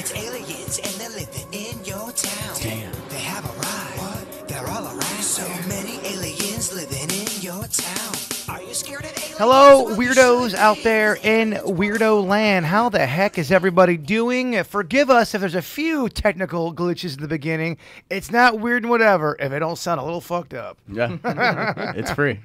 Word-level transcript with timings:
It's 0.00 0.14
aliens 0.14 0.78
and 0.78 0.94
they're 1.00 1.10
living 1.10 1.48
in 1.52 1.84
your 1.84 2.12
town. 2.12 2.56
Damn. 2.60 2.92
They 3.08 3.18
have 3.18 3.44
arrived. 3.44 3.98
What? 3.98 4.48
They're 4.48 4.64
all 4.68 4.86
around. 4.86 5.22
So 5.22 5.44
many 5.68 5.98
aliens 6.06 6.72
living 6.72 7.10
in 7.10 7.42
your 7.42 7.64
town. 7.64 8.14
Are 8.48 8.62
you 8.62 8.74
scared 8.74 9.04
of 9.04 9.10
aliens? 9.10 9.38
Hello, 9.38 9.86
weirdos 9.96 10.54
out 10.54 10.78
there 10.84 11.16
in 11.24 11.54
Weirdo 11.64 12.24
Land. 12.24 12.66
How 12.66 12.88
the 12.88 13.04
heck 13.06 13.38
is 13.38 13.50
everybody 13.50 13.96
doing? 13.96 14.62
Forgive 14.62 15.10
us 15.10 15.34
if 15.34 15.40
there's 15.40 15.56
a 15.56 15.62
few 15.62 16.08
technical 16.08 16.72
glitches 16.72 17.16
in 17.16 17.22
the 17.22 17.28
beginning. 17.28 17.76
It's 18.08 18.30
not 18.30 18.60
weird 18.60 18.84
and 18.84 18.90
whatever 18.90 19.36
if 19.40 19.50
it 19.50 19.58
don't 19.58 19.76
sound 19.76 20.00
a 20.00 20.04
little 20.04 20.20
fucked 20.20 20.54
up. 20.54 20.78
Yeah, 20.86 21.16
it's 21.96 22.12
free. 22.12 22.38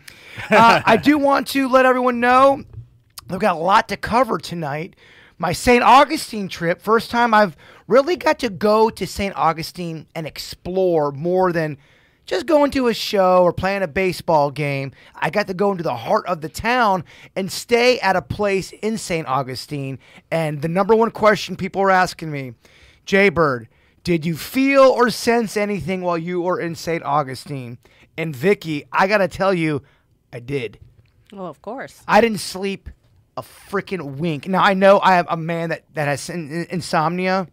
uh, 0.49 0.81
I 0.83 0.97
do 0.97 1.19
want 1.19 1.49
to 1.49 1.69
let 1.69 1.85
everyone 1.85 2.19
know 2.19 2.63
we've 3.29 3.39
got 3.39 3.55
a 3.57 3.59
lot 3.59 3.89
to 3.89 3.97
cover 3.97 4.39
tonight. 4.39 4.95
My 5.37 5.51
St. 5.51 5.83
Augustine 5.83 6.47
trip, 6.47 6.81
first 6.81 7.09
time 7.09 7.33
I've 7.33 7.57
really 7.87 8.15
got 8.15 8.39
to 8.39 8.49
go 8.49 8.89
to 8.89 9.07
St. 9.07 9.35
Augustine 9.35 10.07
and 10.15 10.27
explore 10.27 11.11
more 11.11 11.51
than 11.51 11.77
just 12.25 12.45
going 12.45 12.71
to 12.71 12.87
a 12.87 12.93
show 12.93 13.43
or 13.43 13.51
playing 13.51 13.83
a 13.83 13.87
baseball 13.87 14.51
game. 14.51 14.91
I 15.15 15.29
got 15.29 15.47
to 15.47 15.53
go 15.53 15.71
into 15.71 15.83
the 15.83 15.95
heart 15.95 16.25
of 16.27 16.41
the 16.41 16.49
town 16.49 17.03
and 17.35 17.51
stay 17.51 17.99
at 17.99 18.15
a 18.15 18.21
place 18.21 18.71
in 18.71 18.97
St. 18.97 19.27
Augustine. 19.27 19.99
And 20.31 20.61
the 20.61 20.67
number 20.67 20.95
one 20.95 21.11
question 21.11 21.55
people 21.55 21.81
were 21.81 21.91
asking 21.91 22.31
me, 22.31 22.53
Jay 23.05 23.29
Bird, 23.29 23.67
did 24.03 24.25
you 24.25 24.37
feel 24.37 24.83
or 24.83 25.09
sense 25.09 25.57
anything 25.57 26.01
while 26.01 26.17
you 26.17 26.41
were 26.41 26.59
in 26.59 26.75
St. 26.75 27.03
Augustine? 27.03 27.77
And 28.17 28.35
Vicky, 28.35 28.85
I 28.91 29.07
got 29.07 29.17
to 29.17 29.27
tell 29.27 29.53
you, 29.53 29.81
I 30.31 30.39
did. 30.39 30.79
Well, 31.31 31.47
of 31.47 31.61
course. 31.61 32.03
I 32.07 32.21
didn't 32.21 32.39
sleep 32.39 32.89
a 33.37 33.41
freaking 33.41 34.17
wink. 34.17 34.47
Now 34.47 34.61
I 34.63 34.73
know 34.73 34.99
I 34.99 35.15
have 35.15 35.27
a 35.29 35.37
man 35.37 35.69
that 35.69 35.83
that 35.93 36.07
has 36.07 36.29
in, 36.29 36.51
in- 36.51 36.67
insomnia. 36.69 37.47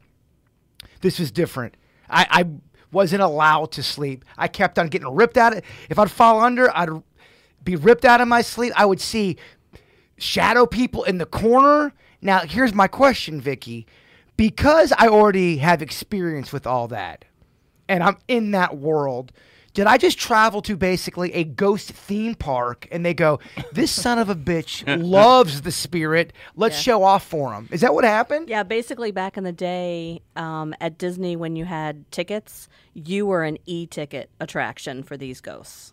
This 1.01 1.19
was 1.19 1.31
different. 1.31 1.77
I, 2.09 2.27
I 2.31 2.47
wasn't 2.93 3.23
allowed 3.23 3.73
to 3.73 3.83
sleep. 3.83 4.25
I 4.37 4.49
kept 4.49 4.79
on 4.79 4.89
getting 4.89 5.09
ripped 5.15 5.37
out. 5.37 5.57
Of, 5.57 5.63
if 5.89 5.99
I'd 5.99 6.11
fall 6.11 6.41
under, 6.41 6.77
I'd 6.77 6.91
be 7.63 7.77
ripped 7.77 8.05
out 8.05 8.21
of 8.21 8.29
my 8.29 8.43
sleep. 8.43 8.73
I 8.77 8.85
would 8.85 9.01
see 9.01 9.37
shadow 10.19 10.67
people 10.67 11.05
in 11.05 11.19
the 11.19 11.27
corner. 11.27 11.93
Now 12.21 12.41
here's 12.41 12.75
my 12.75 12.89
question, 12.89 13.41
Vicky. 13.41 13.87
Because 14.37 14.93
I 14.99 15.09
already 15.09 15.59
have 15.59 15.83
experience 15.83 16.53
with 16.53 16.67
all 16.67 16.89
that, 16.89 17.27
and 17.89 18.03
I'm 18.03 18.17
in 18.27 18.53
that 18.53 18.77
world. 18.77 19.33
Did 19.73 19.87
I 19.87 19.99
just 19.99 20.19
travel 20.19 20.63
to 20.63 20.77
basically 20.77 21.33
a 21.33 21.45
ghost 21.45 21.93
theme 21.93 22.35
park 22.35 22.89
and 22.91 23.07
they 23.07 23.15
go, 23.15 23.39
this 23.73 23.93
son 23.93 24.19
of 24.19 24.29
a 24.29 24.35
bitch 24.35 24.83
loves 25.03 25.63
the 25.63 25.71
spirit. 25.71 26.33
Let's 26.57 26.77
Yeah. 26.77 26.83
show 26.93 27.03
off 27.05 27.25
for 27.25 27.53
him. 27.55 27.69
Is 27.71 27.81
that 27.83 27.95
what 27.95 28.05
happened? 28.05 28.49
Yeah, 28.49 28.65
basically 28.65 29.13
back 29.13 29.37
in 29.37 29.45
the 29.45 29.53
day 29.53 30.23
um, 30.35 30.75
at 30.81 30.99
Disney, 30.99 31.37
when 31.37 31.55
you 31.55 31.67
had 31.67 32.11
tickets, 32.11 32.69
you 32.95 33.27
were 33.27 33.45
an 33.45 33.59
e-ticket 33.67 34.29
attraction 34.41 35.05
for 35.05 35.17
these 35.17 35.41
ghosts. 35.41 35.93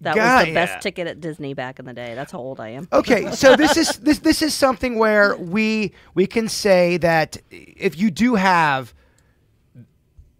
That 0.00 0.14
was 0.14 0.22
God, 0.24 0.46
the 0.46 0.50
yeah. 0.52 0.54
best 0.66 0.82
ticket 0.82 1.06
at 1.08 1.20
Disney 1.20 1.54
back 1.54 1.78
in 1.80 1.84
the 1.84 1.92
day. 1.92 2.14
That's 2.14 2.30
how 2.32 2.38
old 2.38 2.60
I 2.60 2.68
am. 2.68 2.88
Okay, 2.92 3.32
so 3.32 3.56
this 3.62 3.76
is 3.76 3.96
this 3.98 4.20
this 4.20 4.42
is 4.42 4.54
something 4.54 4.96
where 4.96 5.36
we 5.36 5.92
we 6.14 6.26
can 6.26 6.48
say 6.48 6.98
that 6.98 7.36
if 7.50 7.98
you 7.98 8.10
do 8.12 8.36
have 8.36 8.94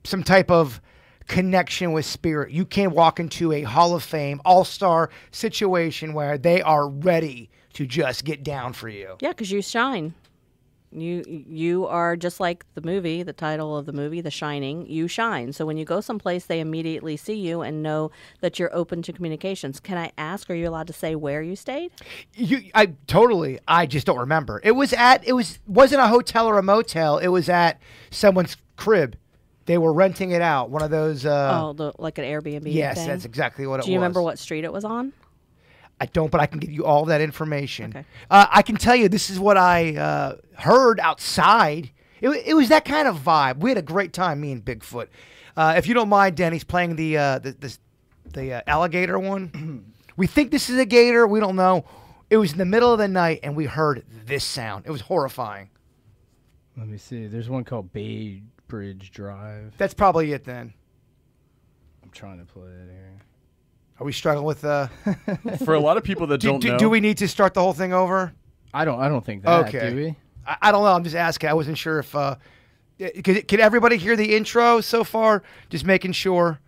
some 0.04 0.22
type 0.22 0.48
of 0.50 0.80
connection 1.28 1.92
with 1.92 2.06
spirit, 2.06 2.50
you 2.50 2.64
can 2.64 2.90
walk 2.90 3.20
into 3.20 3.52
a 3.52 3.62
Hall 3.62 3.94
of 3.94 4.02
Fame 4.02 4.40
all-star 4.44 5.10
situation 5.30 6.14
where 6.14 6.36
they 6.36 6.60
are 6.62 6.88
ready 6.88 7.50
to 7.74 7.86
just 7.86 8.24
get 8.24 8.42
down 8.42 8.72
for 8.72 8.88
you. 8.88 9.16
Yeah, 9.20 9.28
because 9.28 9.50
you 9.50 9.62
shine. 9.62 10.14
You 10.90 11.22
you 11.26 11.86
are 11.86 12.16
just 12.16 12.40
like 12.40 12.64
the 12.74 12.80
movie, 12.80 13.22
the 13.22 13.34
title 13.34 13.76
of 13.76 13.84
the 13.84 13.92
movie, 13.92 14.22
The 14.22 14.30
Shining. 14.30 14.86
You 14.86 15.06
shine. 15.06 15.52
So 15.52 15.66
when 15.66 15.76
you 15.76 15.84
go 15.84 16.00
someplace, 16.00 16.46
they 16.46 16.60
immediately 16.60 17.18
see 17.18 17.34
you 17.34 17.60
and 17.60 17.82
know 17.82 18.10
that 18.40 18.58
you're 18.58 18.74
open 18.74 19.02
to 19.02 19.12
communications. 19.12 19.80
Can 19.80 19.98
I 19.98 20.12
ask? 20.16 20.48
Are 20.48 20.54
you 20.54 20.66
allowed 20.66 20.86
to 20.86 20.94
say 20.94 21.14
where 21.14 21.42
you 21.42 21.56
stayed? 21.56 21.92
You, 22.32 22.70
I 22.74 22.94
totally. 23.06 23.58
I 23.68 23.84
just 23.84 24.06
don't 24.06 24.18
remember. 24.18 24.62
It 24.64 24.72
was 24.72 24.94
at. 24.94 25.28
It 25.28 25.34
was 25.34 25.58
wasn't 25.66 26.00
a 26.00 26.08
hotel 26.08 26.46
or 26.46 26.56
a 26.56 26.62
motel. 26.62 27.18
It 27.18 27.28
was 27.28 27.50
at 27.50 27.82
someone's 28.10 28.56
crib. 28.76 29.16
They 29.68 29.76
were 29.76 29.92
renting 29.92 30.30
it 30.30 30.40
out. 30.40 30.70
One 30.70 30.82
of 30.82 30.90
those. 30.90 31.26
Uh, 31.26 31.60
oh, 31.62 31.72
the, 31.74 31.92
like 31.98 32.16
an 32.16 32.24
Airbnb. 32.24 32.72
yes, 32.72 32.96
thing? 32.96 33.06
that's 33.06 33.26
exactly 33.26 33.66
what 33.66 33.74
it 33.74 33.76
was. 33.80 33.84
Do 33.84 33.92
you 33.92 33.98
remember 33.98 34.22
what 34.22 34.38
street 34.38 34.64
it 34.64 34.72
was 34.72 34.82
on? 34.82 35.12
I 36.00 36.06
don't, 36.06 36.30
but 36.30 36.40
I 36.40 36.46
can 36.46 36.58
give 36.58 36.70
you 36.70 36.86
all 36.86 37.04
that 37.04 37.20
information. 37.20 37.90
Okay. 37.90 38.06
Uh, 38.30 38.46
I 38.50 38.62
can 38.62 38.76
tell 38.76 38.96
you 38.96 39.10
this 39.10 39.28
is 39.28 39.38
what 39.38 39.58
I 39.58 39.94
uh, 39.94 40.36
heard 40.56 40.98
outside. 41.00 41.90
It, 42.22 42.30
it 42.30 42.54
was 42.54 42.70
that 42.70 42.86
kind 42.86 43.06
of 43.06 43.18
vibe. 43.18 43.58
We 43.58 43.68
had 43.68 43.76
a 43.76 43.82
great 43.82 44.14
time, 44.14 44.40
me 44.40 44.52
and 44.52 44.64
Bigfoot. 44.64 45.08
Uh, 45.54 45.74
if 45.76 45.86
you 45.86 45.92
don't 45.92 46.08
mind, 46.08 46.34
Denny's 46.34 46.64
playing 46.64 46.96
the 46.96 47.18
uh, 47.18 47.38
the 47.38 47.52
the, 47.52 47.78
the 48.32 48.52
uh, 48.54 48.60
alligator 48.66 49.18
one. 49.18 49.92
we 50.16 50.26
think 50.26 50.50
this 50.50 50.70
is 50.70 50.78
a 50.78 50.86
gator. 50.86 51.26
We 51.26 51.40
don't 51.40 51.56
know. 51.56 51.84
It 52.30 52.38
was 52.38 52.52
in 52.52 52.58
the 52.58 52.64
middle 52.64 52.90
of 52.90 52.98
the 52.98 53.08
night, 53.08 53.40
and 53.42 53.54
we 53.54 53.66
heard 53.66 54.06
this 54.24 54.44
sound. 54.44 54.86
It 54.86 54.90
was 54.92 55.02
horrifying. 55.02 55.68
Let 56.74 56.88
me 56.88 56.96
see. 56.96 57.26
There's 57.26 57.50
one 57.50 57.64
called 57.64 57.92
Bay 57.92 58.44
Bridge 58.68 59.10
Drive. 59.10 59.74
That's 59.78 59.94
probably 59.94 60.32
it 60.32 60.44
then. 60.44 60.72
I'm 62.02 62.10
trying 62.10 62.38
to 62.38 62.44
play 62.44 62.68
it 62.68 62.90
here. 62.90 63.18
Are 64.00 64.04
we 64.04 64.12
struggling 64.12 64.46
with? 64.46 64.64
Uh, 64.64 64.86
For 65.64 65.74
a 65.74 65.80
lot 65.80 65.96
of 65.96 66.04
people 66.04 66.26
that 66.28 66.38
do, 66.40 66.48
don't 66.48 66.60
do, 66.60 66.68
know, 66.68 66.78
do 66.78 66.88
we 66.88 67.00
need 67.00 67.18
to 67.18 67.28
start 67.28 67.54
the 67.54 67.60
whole 67.60 67.72
thing 67.72 67.92
over? 67.92 68.32
I 68.72 68.84
don't. 68.84 69.00
I 69.00 69.08
don't 69.08 69.24
think 69.24 69.42
that. 69.42 69.66
Okay. 69.66 69.90
Do 69.90 69.96
we? 69.96 70.16
I, 70.46 70.56
I 70.62 70.72
don't 70.72 70.84
know. 70.84 70.92
I'm 70.92 71.04
just 71.04 71.16
asking. 71.16 71.50
I 71.50 71.54
wasn't 71.54 71.78
sure 71.78 71.98
if. 71.98 72.14
Uh, 72.14 72.36
could, 72.98 73.46
could 73.46 73.60
everybody 73.60 73.96
hear 73.96 74.16
the 74.16 74.36
intro 74.36 74.80
so 74.80 75.04
far? 75.04 75.42
Just 75.70 75.84
making 75.84 76.12
sure. 76.12 76.60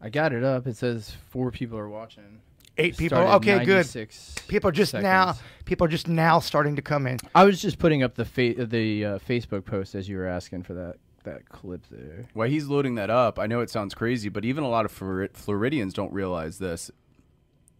I 0.00 0.10
got 0.10 0.32
it 0.32 0.42
up. 0.42 0.66
It 0.66 0.76
says 0.76 1.16
four 1.30 1.50
people 1.50 1.78
are 1.78 1.88
watching. 1.88 2.40
Eight 2.78 2.96
people. 2.96 3.18
Okay, 3.18 3.58
good. 3.64 3.86
96 3.86 4.34
People 4.48 4.68
are 4.68 4.72
just 4.72 4.94
now. 4.94 5.34
People 5.64 5.84
are 5.86 5.90
just 5.90 6.08
now 6.08 6.38
starting 6.40 6.76
to 6.76 6.82
come 6.82 7.06
in. 7.06 7.18
I 7.34 7.44
was 7.44 7.60
just 7.60 7.78
putting 7.78 8.02
up 8.02 8.14
the 8.14 8.24
fa- 8.24 8.66
the 8.66 9.04
uh, 9.04 9.18
Facebook 9.18 9.64
post 9.64 9.94
as 9.94 10.08
you 10.08 10.16
were 10.16 10.26
asking 10.26 10.62
for 10.62 10.74
that 10.74 10.96
that 11.24 11.48
clip 11.48 11.82
there. 11.90 12.24
while 12.34 12.48
he's 12.48 12.66
loading 12.66 12.96
that 12.96 13.08
up, 13.08 13.38
I 13.38 13.46
know 13.46 13.60
it 13.60 13.70
sounds 13.70 13.94
crazy, 13.94 14.28
but 14.28 14.44
even 14.44 14.64
a 14.64 14.68
lot 14.68 14.84
of 14.84 14.90
Flor- 14.90 15.28
Floridians 15.34 15.94
don't 15.94 16.12
realize 16.12 16.58
this. 16.58 16.90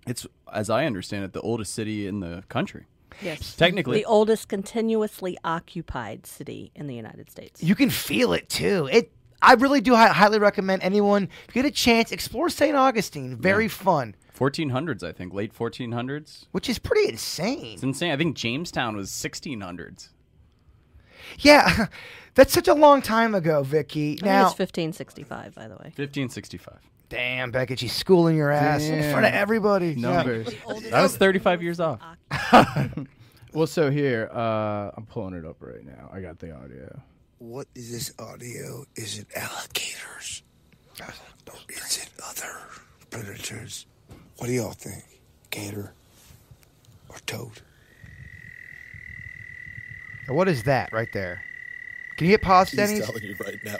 It's, 0.06 0.26
as 0.52 0.70
I 0.70 0.86
understand 0.86 1.24
it, 1.24 1.32
the 1.32 1.40
oldest 1.40 1.74
city 1.74 2.06
in 2.06 2.20
the 2.20 2.44
country. 2.48 2.86
Yes. 3.20 3.56
Technically, 3.56 3.98
The 3.98 4.04
oldest 4.04 4.48
continuously 4.48 5.36
occupied 5.44 6.24
city 6.26 6.70
in 6.74 6.86
the 6.86 6.94
United 6.94 7.30
States. 7.30 7.62
You 7.62 7.74
can 7.74 7.90
feel 7.90 8.32
it 8.32 8.48
too. 8.48 8.88
It. 8.92 9.12
I 9.40 9.54
really 9.54 9.80
do 9.80 9.96
hi- 9.96 10.08
highly 10.08 10.38
recommend 10.38 10.82
anyone 10.84 11.28
if 11.48 11.56
you 11.56 11.62
get 11.62 11.68
a 11.68 11.74
chance 11.74 12.12
explore 12.12 12.48
St. 12.48 12.76
Augustine. 12.76 13.36
Very 13.36 13.66
fun, 13.66 14.14
1400s, 14.42 15.02
I 15.02 15.12
think, 15.12 15.32
late 15.32 15.54
1400s. 15.54 16.46
which 16.52 16.68
is 16.68 16.78
pretty 16.78 17.08
insane. 17.08 17.74
It's 17.74 17.82
insane. 17.82 18.12
I 18.12 18.16
think 18.16 18.36
Jamestown 18.36 18.96
was 18.96 19.10
1600s. 19.10 20.08
Yeah, 21.38 21.86
that's 22.34 22.52
such 22.52 22.68
a 22.68 22.74
long 22.74 23.00
time 23.02 23.34
ago, 23.34 23.62
Vicky. 23.62 24.12
I 24.12 24.16
think 24.16 24.22
Now, 24.24 24.40
it's 24.48 24.58
1565, 24.58 25.54
by 25.54 25.62
the 25.68 25.74
way. 25.74 25.92
1565. 25.96 26.78
damn, 27.08 27.50
Beckett, 27.50 27.78
she's 27.78 27.92
schooling 27.92 28.36
your 28.36 28.50
ass 28.50 28.82
in 28.82 29.02
front 29.12 29.26
of 29.26 29.32
Damn. 29.32 29.42
everybody. 29.42 29.88
Yeah. 29.90 30.12
Numbers. 30.14 30.48
That 30.90 31.02
was 31.02 31.16
35 31.16 31.62
years 31.62 31.78
off. 31.78 32.00
well, 33.52 33.66
so 33.66 33.90
here, 33.90 34.28
uh, 34.32 34.90
I'm 34.96 35.06
pulling 35.06 35.34
it 35.34 35.44
up 35.44 35.56
right 35.60 35.84
now. 35.84 36.10
I 36.12 36.20
got 36.20 36.38
the 36.38 36.52
audio. 36.54 37.00
What 37.38 37.66
is 37.74 37.90
this 37.92 38.12
audio? 38.18 38.84
Is 38.96 39.18
it 39.18 39.26
alligators? 39.36 40.42
Is 41.68 41.98
it 42.02 42.10
other 42.24 42.56
predators? 43.10 43.86
What 44.38 44.46
do 44.46 44.52
y'all 44.52 44.72
think? 44.72 45.04
Gator 45.50 45.92
or 47.08 47.16
toad? 47.26 47.60
What 50.28 50.48
is 50.48 50.64
that 50.64 50.92
right 50.92 51.10
there? 51.12 51.42
Can 52.16 52.26
you 52.26 52.32
hit 52.32 52.42
pause, 52.42 52.72
Denny? 52.72 53.00
telling 53.00 53.22
you 53.22 53.34
right 53.44 53.58
now. 53.64 53.76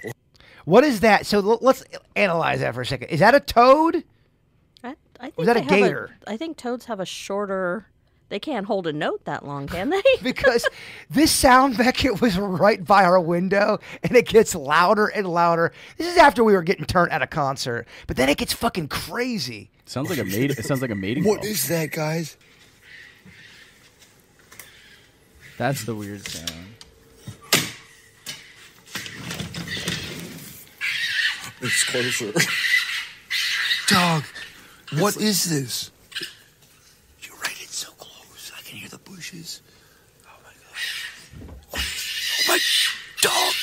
What 0.64 0.84
is 0.84 1.00
that? 1.00 1.26
So 1.26 1.38
l- 1.38 1.58
let's 1.60 1.84
analyze 2.16 2.60
that 2.60 2.74
for 2.74 2.82
a 2.82 2.86
second. 2.86 3.08
Is 3.08 3.20
that 3.20 3.34
a 3.34 3.40
toad? 3.40 4.04
I, 4.84 4.96
I 5.20 5.30
think 5.30 5.36
Was 5.36 5.46
that 5.46 5.56
they 5.56 5.60
a 5.60 5.62
have 5.62 5.80
gator? 5.80 6.10
I 6.26 6.36
think 6.36 6.56
toads 6.56 6.86
have 6.86 7.00
a 7.00 7.06
shorter. 7.06 7.86
They 8.32 8.40
can't 8.40 8.64
hold 8.64 8.86
a 8.86 8.94
note 8.94 9.26
that 9.26 9.44
long, 9.44 9.66
can 9.66 9.90
they? 9.90 10.00
Because 10.22 10.66
this 11.10 11.30
sound 11.30 11.76
Beckett 11.76 12.22
was 12.22 12.38
right 12.38 12.82
by 12.82 13.04
our 13.04 13.20
window 13.20 13.78
and 14.02 14.16
it 14.16 14.26
gets 14.26 14.54
louder 14.54 15.08
and 15.08 15.26
louder. 15.28 15.70
This 15.98 16.06
is 16.06 16.16
after 16.16 16.42
we 16.42 16.54
were 16.54 16.62
getting 16.62 16.86
turned 16.86 17.12
at 17.12 17.20
a 17.20 17.26
concert, 17.26 17.86
but 18.06 18.16
then 18.16 18.30
it 18.30 18.38
gets 18.38 18.54
fucking 18.54 18.88
crazy. 18.88 19.68
Sounds 19.84 20.08
like 20.08 20.18
a 20.18 20.24
mate. 20.24 20.50
It 20.52 20.64
sounds 20.64 20.80
like 20.80 20.90
a 20.90 20.94
mating 20.94 21.24
What 21.24 21.42
call. 21.42 21.50
is 21.50 21.68
that, 21.68 21.90
guys? 21.90 22.38
That's 25.58 25.84
the 25.84 25.94
weird 25.94 26.26
sound. 26.26 26.68
It's 31.60 31.84
closer. 31.84 32.32
Dog, 33.88 34.24
what 34.98 35.18
is 35.18 35.44
this? 35.50 35.90
You're 37.20 37.36
right, 37.36 37.52
it's 37.60 37.76
so 37.76 37.90
close. 37.92 38.52
I 38.56 38.62
can 38.62 38.78
hear 38.78 38.88
the 38.88 38.98
bushes. 39.32 39.62
Oh 40.26 40.30
my 40.44 40.52
god. 40.60 41.74
Oh 41.74 42.42
my 42.48 42.58
dog. 43.20 43.54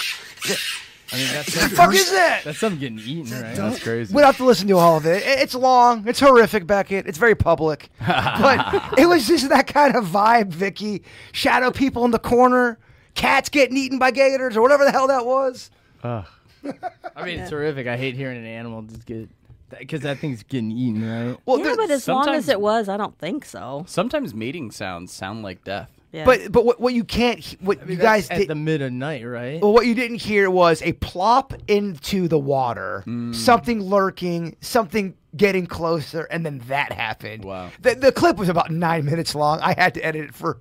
I 1.11 1.15
mean, 1.15 1.27
that's 1.33 1.53
the 1.55 1.75
fuck 1.75 1.93
is 1.93 2.11
that? 2.11 2.43
that's 2.43 2.59
something 2.59 2.79
getting 2.79 2.99
eaten, 2.99 3.31
right? 3.31 3.55
That's 3.55 3.81
crazy. 3.81 4.13
We 4.13 4.21
don't 4.21 4.27
have 4.27 4.37
to 4.37 4.45
listen 4.45 4.67
to 4.67 4.77
all 4.77 4.97
of 4.97 5.07
it. 5.07 5.23
It's 5.25 5.55
long. 5.55 6.07
It's 6.07 6.19
horrific, 6.19 6.67
Beckett. 6.67 7.07
It's 7.07 7.17
very 7.17 7.33
public. 7.33 7.89
but 7.99 8.93
it 8.97 9.07
was 9.07 9.27
just 9.27 9.49
that 9.49 9.65
kind 9.65 9.95
of 9.95 10.05
vibe, 10.05 10.49
Vicky. 10.49 11.03
Shadow 11.31 11.71
people 11.71 12.05
in 12.05 12.11
the 12.11 12.19
corner, 12.19 12.77
cats 13.15 13.49
getting 13.49 13.75
eaten 13.75 13.97
by 13.97 14.11
gators, 14.11 14.55
or 14.55 14.61
whatever 14.61 14.85
the 14.85 14.91
hell 14.91 15.07
that 15.07 15.25
was. 15.25 15.71
Ugh. 16.03 16.25
I 17.15 17.25
mean, 17.25 17.39
it's 17.39 17.49
horrific. 17.49 17.87
I 17.87 17.97
hate 17.97 18.15
hearing 18.15 18.37
an 18.37 18.45
animal 18.45 18.83
just 18.83 19.07
get 19.07 19.29
because 19.77 20.01
that 20.01 20.19
thing's 20.19 20.43
getting 20.43 20.71
eaten, 20.71 21.07
right? 21.07 21.37
Well, 21.45 21.59
yeah, 21.59 21.75
but 21.77 21.91
as 21.91 22.07
long 22.07 22.29
as 22.29 22.49
it 22.49 22.59
was, 22.61 22.89
I 22.89 22.97
don't 22.97 23.17
think 23.17 23.45
so. 23.45 23.83
Sometimes 23.87 24.33
mating 24.33 24.71
sounds 24.71 25.11
sound 25.13 25.43
like 25.43 25.63
death. 25.63 25.89
Yeah. 26.11 26.25
but 26.25 26.51
but 26.51 26.65
what, 26.65 26.79
what 26.79 26.95
you 26.95 27.03
can't, 27.03 27.37
he- 27.39 27.57
what 27.59 27.87
you 27.87 27.95
guys 27.95 28.29
at 28.31 28.39
did, 28.39 28.47
the 28.47 28.55
mid 28.55 28.81
of 28.81 28.91
night, 28.91 29.23
right? 29.23 29.61
well, 29.61 29.71
what 29.73 29.85
you 29.85 29.93
didn't 29.93 30.17
hear 30.21 30.49
was 30.49 30.81
a 30.81 30.93
plop 30.93 31.53
into 31.67 32.27
the 32.27 32.39
water, 32.39 33.03
something 33.31 33.79
lurking, 33.81 34.55
something 34.59 35.13
getting 35.37 35.67
closer, 35.67 36.23
and 36.31 36.43
then 36.43 36.63
that 36.67 36.91
happened. 36.91 37.45
Wow. 37.45 37.69
The, 37.81 37.93
the 37.93 38.11
clip 38.11 38.37
was 38.37 38.49
about 38.49 38.71
nine 38.71 39.05
minutes 39.05 39.35
long. 39.35 39.59
I 39.61 39.75
had 39.79 39.93
to 39.93 40.01
edit 40.03 40.25
it 40.29 40.33
for 40.33 40.57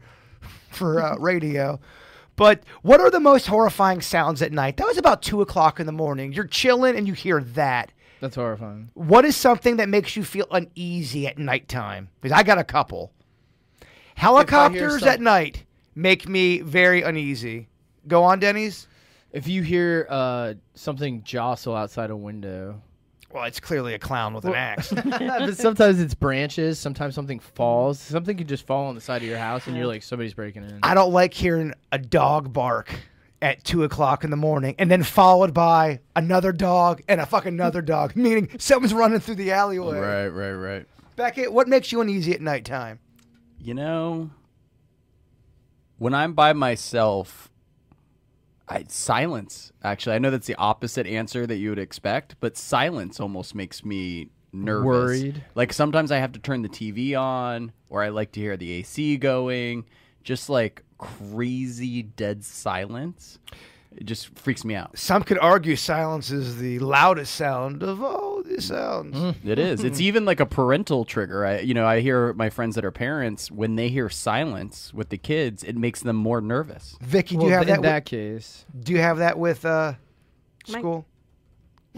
for 0.70 1.00
uh, 1.02 1.16
radio. 1.18 1.80
But 2.36 2.62
what 2.82 3.00
are 3.00 3.10
the 3.10 3.18
most 3.18 3.46
horrifying 3.46 4.00
sounds 4.02 4.42
at 4.42 4.52
night? 4.52 4.76
That 4.76 4.86
was 4.86 4.98
about 4.98 5.22
two 5.22 5.40
o'clock 5.40 5.80
in 5.80 5.86
the 5.86 5.92
morning. 5.92 6.32
You're 6.32 6.46
chilling 6.46 6.94
and 6.94 7.08
you 7.08 7.14
hear 7.14 7.40
that. 7.42 7.90
That's 8.20 8.36
horrifying. 8.36 8.90
What 8.94 9.24
is 9.24 9.36
something 9.36 9.76
that 9.76 9.88
makes 9.88 10.16
you 10.16 10.24
feel 10.24 10.46
uneasy 10.50 11.26
at 11.26 11.38
nighttime? 11.38 12.08
Because 12.20 12.36
I 12.36 12.42
got 12.42 12.58
a 12.58 12.64
couple. 12.64 13.12
Helicopters 14.14 15.00
some- 15.00 15.08
at 15.08 15.20
night 15.20 15.64
make 15.94 16.28
me 16.28 16.60
very 16.60 17.02
uneasy. 17.02 17.68
Go 18.06 18.24
on, 18.24 18.40
Denny's. 18.40 18.86
If 19.32 19.46
you 19.46 19.62
hear 19.62 20.06
uh, 20.08 20.54
something 20.74 21.22
jostle 21.22 21.74
outside 21.76 22.10
a 22.10 22.16
window, 22.16 22.80
Well, 23.30 23.44
it's 23.44 23.60
clearly 23.60 23.92
a 23.94 23.98
clown 23.98 24.32
with 24.32 24.46
an 24.46 24.54
axe. 24.54 24.90
but 25.04 25.54
sometimes 25.56 26.00
it's 26.00 26.14
branches. 26.14 26.78
Sometimes 26.78 27.14
something 27.14 27.38
falls. 27.38 28.00
Something 28.00 28.38
could 28.38 28.48
just 28.48 28.66
fall 28.66 28.86
on 28.86 28.94
the 28.94 29.00
side 29.00 29.22
of 29.22 29.28
your 29.28 29.38
house, 29.38 29.66
and 29.66 29.76
you're 29.76 29.86
like, 29.86 30.02
somebody's 30.02 30.32
breaking 30.34 30.64
in. 30.64 30.78
I 30.82 30.94
don't 30.94 31.12
like 31.12 31.34
hearing 31.34 31.74
a 31.92 31.98
dog 31.98 32.52
bark 32.52 32.88
at 33.40 33.62
two 33.64 33.84
o'clock 33.84 34.24
in 34.24 34.30
the 34.30 34.36
morning, 34.36 34.74
and 34.78 34.90
then 34.90 35.02
followed 35.02 35.54
by 35.54 36.00
another 36.16 36.52
dog 36.52 37.02
and 37.08 37.20
a 37.20 37.26
fucking 37.26 37.54
another 37.54 37.82
dog, 37.82 38.16
meaning 38.16 38.48
someone's 38.58 38.94
running 38.94 39.20
through 39.20 39.36
the 39.36 39.52
alleyway. 39.52 39.98
Right, 39.98 40.28
right, 40.28 40.52
right. 40.52 40.86
Beckett, 41.16 41.52
what 41.52 41.68
makes 41.68 41.90
you 41.92 42.00
uneasy 42.00 42.32
at 42.32 42.40
nighttime? 42.40 43.00
You 43.60 43.74
know, 43.74 44.30
when 45.98 46.14
I'm 46.14 46.32
by 46.32 46.52
myself, 46.52 47.50
I 48.68 48.84
silence. 48.88 49.72
Actually, 49.82 50.16
I 50.16 50.18
know 50.18 50.30
that's 50.30 50.46
the 50.46 50.54
opposite 50.56 51.06
answer 51.06 51.46
that 51.46 51.56
you 51.56 51.70
would 51.70 51.78
expect, 51.78 52.36
but 52.40 52.56
silence 52.56 53.18
almost 53.18 53.54
makes 53.54 53.84
me 53.84 54.30
nervous. 54.52 54.84
Worried? 54.84 55.44
Like 55.54 55.72
sometimes 55.72 56.12
I 56.12 56.18
have 56.18 56.32
to 56.32 56.38
turn 56.38 56.62
the 56.62 56.68
TV 56.68 57.18
on, 57.18 57.72
or 57.88 58.02
I 58.02 58.08
like 58.10 58.32
to 58.32 58.40
hear 58.40 58.56
the 58.56 58.70
AC 58.72 59.16
going. 59.16 59.84
Just 60.22 60.50
like 60.50 60.82
crazy 60.98 62.02
dead 62.02 62.44
silence, 62.44 63.38
it 63.96 64.04
just 64.04 64.28
freaks 64.38 64.64
me 64.64 64.74
out. 64.74 64.98
Some 64.98 65.22
could 65.22 65.38
argue 65.38 65.74
silence 65.76 66.30
is 66.30 66.58
the 66.58 66.78
loudest 66.80 67.34
sound 67.34 67.82
of 67.82 68.02
all 68.02 68.42
the 68.42 68.60
sounds. 68.60 69.36
It 69.44 69.58
is. 69.58 69.82
It's 69.82 70.00
even 70.00 70.24
like 70.24 70.40
a 70.40 70.46
parental 70.46 71.04
trigger. 71.04 71.44
I, 71.46 71.60
you 71.60 71.74
know, 71.74 71.86
I 71.86 72.00
hear 72.00 72.32
my 72.34 72.50
friends 72.50 72.74
that 72.74 72.84
are 72.84 72.90
parents 72.90 73.50
when 73.50 73.76
they 73.76 73.88
hear 73.88 74.08
silence 74.08 74.92
with 74.94 75.08
the 75.08 75.18
kids, 75.18 75.64
it 75.64 75.76
makes 75.76 76.00
them 76.00 76.16
more 76.16 76.40
nervous. 76.40 76.96
Vicky, 77.00 77.34
do 77.36 77.38
Well, 77.38 77.48
you 77.48 77.52
have 77.54 77.62
in 77.68 77.68
that? 77.68 77.82
that 77.82 78.04
case, 78.04 78.64
with, 78.74 78.84
do 78.84 78.92
you 78.92 78.98
have 79.00 79.18
that 79.18 79.38
with 79.38 79.64
uh, 79.64 79.94
My- 80.68 80.78
school? 80.78 81.06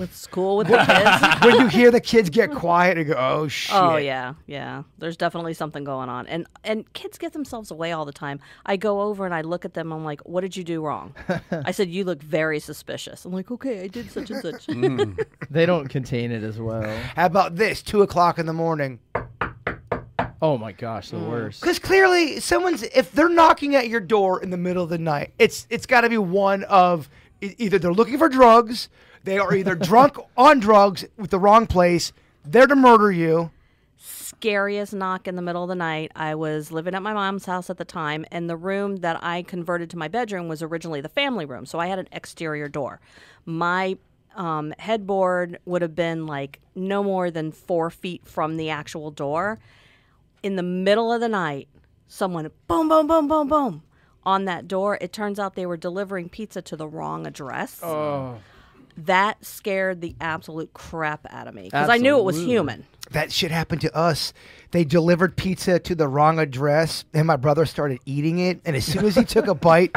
With 0.00 0.16
school 0.16 0.56
with 0.56 0.66
the 0.66 0.78
kids. 0.78 1.44
when 1.44 1.60
you 1.60 1.68
hear 1.68 1.90
the 1.90 2.00
kids 2.00 2.30
get 2.30 2.50
quiet 2.50 2.98
and 2.98 3.06
go, 3.06 3.14
"Oh, 3.16 3.40
oh 3.42 3.48
shit!" 3.48 3.76
Oh 3.76 3.96
yeah, 3.96 4.34
yeah. 4.46 4.82
There's 4.98 5.16
definitely 5.16 5.54
something 5.54 5.84
going 5.84 6.08
on, 6.08 6.26
and 6.26 6.46
and 6.64 6.90
kids 6.94 7.18
get 7.18 7.32
themselves 7.32 7.70
away 7.70 7.92
all 7.92 8.04
the 8.04 8.12
time. 8.12 8.40
I 8.66 8.76
go 8.76 9.02
over 9.02 9.24
and 9.24 9.34
I 9.34 9.42
look 9.42 9.64
at 9.64 9.74
them. 9.74 9.92
I'm 9.92 10.02
like, 10.02 10.20
"What 10.22 10.40
did 10.40 10.56
you 10.56 10.64
do 10.64 10.82
wrong?" 10.82 11.14
I 11.52 11.70
said, 11.70 11.88
"You 11.90 12.04
look 12.04 12.22
very 12.22 12.58
suspicious." 12.58 13.24
I'm 13.24 13.32
like, 13.32 13.50
"Okay, 13.50 13.84
I 13.84 13.86
did 13.86 14.10
such 14.10 14.30
and 14.30 14.42
such." 14.42 14.66
Mm. 14.66 15.22
they 15.50 15.66
don't 15.66 15.88
contain 15.88 16.32
it 16.32 16.42
as 16.42 16.58
well. 16.58 16.82
How 17.14 17.26
about 17.26 17.56
this? 17.56 17.82
Two 17.82 18.02
o'clock 18.02 18.38
in 18.38 18.46
the 18.46 18.52
morning. 18.54 18.98
Oh 20.42 20.56
my 20.56 20.72
gosh, 20.72 21.10
the 21.10 21.18
mm. 21.18 21.28
worst. 21.28 21.60
Because 21.60 21.78
clearly, 21.78 22.40
someone's 22.40 22.82
if 22.82 23.12
they're 23.12 23.28
knocking 23.28 23.76
at 23.76 23.88
your 23.88 24.00
door 24.00 24.42
in 24.42 24.48
the 24.48 24.56
middle 24.56 24.82
of 24.82 24.88
the 24.88 24.98
night, 24.98 25.34
it's 25.38 25.66
it's 25.68 25.84
got 25.84 26.00
to 26.00 26.08
be 26.08 26.16
one 26.16 26.64
of 26.64 27.10
either 27.40 27.78
they're 27.78 27.92
looking 27.92 28.18
for 28.18 28.28
drugs, 28.28 28.88
they 29.24 29.38
are 29.38 29.54
either 29.54 29.74
drunk 29.74 30.16
on 30.36 30.60
drugs 30.60 31.04
with 31.16 31.30
the 31.30 31.38
wrong 31.38 31.66
place, 31.66 32.12
they're 32.44 32.66
to 32.66 32.76
murder 32.76 33.12
you. 33.12 33.50
Scariest 33.98 34.94
knock 34.94 35.28
in 35.28 35.36
the 35.36 35.42
middle 35.42 35.62
of 35.62 35.68
the 35.68 35.74
night. 35.74 36.10
I 36.16 36.34
was 36.34 36.72
living 36.72 36.94
at 36.94 37.02
my 37.02 37.12
mom's 37.12 37.44
house 37.44 37.68
at 37.68 37.76
the 37.76 37.84
time, 37.84 38.24
and 38.30 38.48
the 38.48 38.56
room 38.56 38.96
that 38.96 39.22
I 39.22 39.42
converted 39.42 39.90
to 39.90 39.98
my 39.98 40.08
bedroom 40.08 40.48
was 40.48 40.62
originally 40.62 41.02
the 41.02 41.08
family 41.10 41.44
room. 41.44 41.66
So 41.66 41.78
I 41.78 41.86
had 41.86 41.98
an 41.98 42.08
exterior 42.12 42.68
door. 42.68 43.00
My 43.44 43.98
um, 44.36 44.72
headboard 44.78 45.58
would 45.66 45.82
have 45.82 45.94
been 45.94 46.26
like 46.26 46.60
no 46.74 47.02
more 47.02 47.30
than 47.30 47.52
four 47.52 47.90
feet 47.90 48.26
from 48.26 48.56
the 48.56 48.70
actual 48.70 49.10
door. 49.10 49.58
in 50.42 50.56
the 50.56 50.62
middle 50.62 51.12
of 51.12 51.20
the 51.20 51.28
night, 51.28 51.68
someone 52.08 52.50
boom, 52.66 52.88
boom, 52.88 53.06
boom, 53.06 53.28
boom, 53.28 53.48
boom 53.48 53.82
on 54.24 54.44
that 54.44 54.68
door. 54.68 54.98
It 55.00 55.12
turns 55.12 55.38
out 55.38 55.54
they 55.54 55.66
were 55.66 55.76
delivering 55.76 56.28
pizza 56.28 56.62
to 56.62 56.76
the 56.76 56.88
wrong 56.88 57.26
address. 57.26 57.80
Oh, 57.82 58.38
That 58.96 59.44
scared 59.44 60.00
the 60.00 60.14
absolute 60.20 60.72
crap 60.72 61.26
out 61.30 61.46
of 61.46 61.54
me 61.54 61.64
because 61.64 61.88
I 61.88 61.96
knew 61.98 62.18
it 62.18 62.24
was 62.24 62.36
Absolutely. 62.36 62.52
human. 62.54 62.86
That 63.12 63.32
shit 63.32 63.50
happened 63.50 63.80
to 63.80 63.96
us. 63.96 64.32
They 64.70 64.84
delivered 64.84 65.36
pizza 65.36 65.80
to 65.80 65.94
the 65.96 66.06
wrong 66.06 66.38
address, 66.38 67.04
and 67.12 67.26
my 67.26 67.34
brother 67.34 67.66
started 67.66 67.98
eating 68.06 68.38
it. 68.38 68.60
And 68.64 68.76
as 68.76 68.84
soon 68.84 69.04
as 69.04 69.16
he 69.16 69.24
took 69.24 69.48
a 69.48 69.54
bite, 69.56 69.90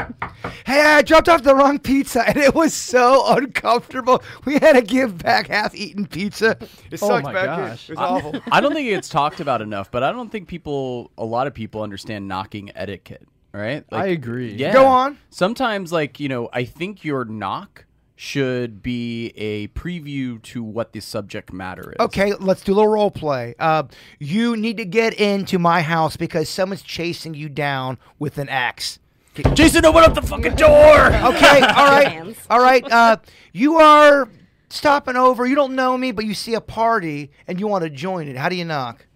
hey, 0.66 0.80
I 0.80 1.02
dropped 1.02 1.28
off 1.28 1.44
the 1.44 1.54
wrong 1.54 1.78
pizza, 1.78 2.28
and 2.28 2.36
it 2.36 2.56
was 2.56 2.74
so 2.74 3.24
uncomfortable. 3.36 4.20
We 4.44 4.54
had 4.54 4.72
to 4.72 4.82
give 4.82 5.16
back 5.18 5.46
half-eaten 5.46 6.06
pizza. 6.06 6.56
It 6.90 7.00
Oh 7.02 7.08
sucked 7.08 7.24
my 7.24 7.32
back 7.32 7.46
gosh. 7.46 7.88
It 7.88 7.92
was 7.92 7.98
awful. 8.00 8.40
I 8.50 8.60
don't 8.60 8.72
think 8.74 8.88
it's 8.88 9.08
talked 9.08 9.38
about 9.38 9.62
enough, 9.62 9.92
but 9.92 10.02
I 10.02 10.10
don't 10.10 10.32
think 10.32 10.48
people, 10.48 11.12
a 11.16 11.24
lot 11.24 11.46
of 11.46 11.54
people 11.54 11.82
understand 11.82 12.26
knocking 12.26 12.72
etiquette, 12.74 13.28
right? 13.52 13.84
I 13.92 14.06
agree. 14.06 14.54
Yeah. 14.54 14.72
Go 14.72 14.86
on. 14.86 15.18
Sometimes, 15.30 15.92
like, 15.92 16.18
you 16.18 16.28
know, 16.28 16.48
I 16.52 16.64
think 16.64 17.04
your 17.04 17.24
knock 17.24 17.84
should 18.16 18.82
be 18.82 19.32
a 19.36 19.68
preview 19.68 20.40
to 20.42 20.62
what 20.62 20.92
the 20.92 21.00
subject 21.00 21.52
matter 21.52 21.92
is. 21.92 21.96
Okay, 22.00 22.32
let's 22.34 22.62
do 22.62 22.72
a 22.72 22.76
little 22.76 22.92
role 22.92 23.10
play. 23.10 23.54
Uh, 23.58 23.84
you 24.18 24.56
need 24.56 24.76
to 24.76 24.84
get 24.84 25.14
into 25.14 25.58
my 25.58 25.82
house 25.82 26.16
because 26.16 26.48
someone's 26.48 26.82
chasing 26.82 27.34
you 27.34 27.48
down 27.48 27.98
with 28.18 28.38
an 28.38 28.48
axe. 28.48 28.98
Jason, 29.54 29.84
open 29.84 30.04
up 30.04 30.14
the 30.14 30.22
fucking 30.22 30.54
door! 30.54 31.06
Okay, 31.06 31.60
all 31.76 31.90
right, 31.90 32.36
all 32.48 32.60
right. 32.60 32.90
Uh, 32.90 33.16
you 33.52 33.76
are 33.76 34.28
stopping 34.68 35.16
over. 35.16 35.44
You 35.44 35.56
don't 35.56 35.74
know 35.74 35.98
me, 35.98 36.12
but 36.12 36.24
you 36.24 36.34
see 36.34 36.54
a 36.54 36.60
party 36.60 37.32
and 37.48 37.58
you 37.58 37.66
want 37.66 37.82
to 37.82 37.90
join 37.90 38.28
it. 38.28 38.36
How 38.36 38.48
do 38.48 38.54
you 38.54 38.64
knock? 38.64 39.06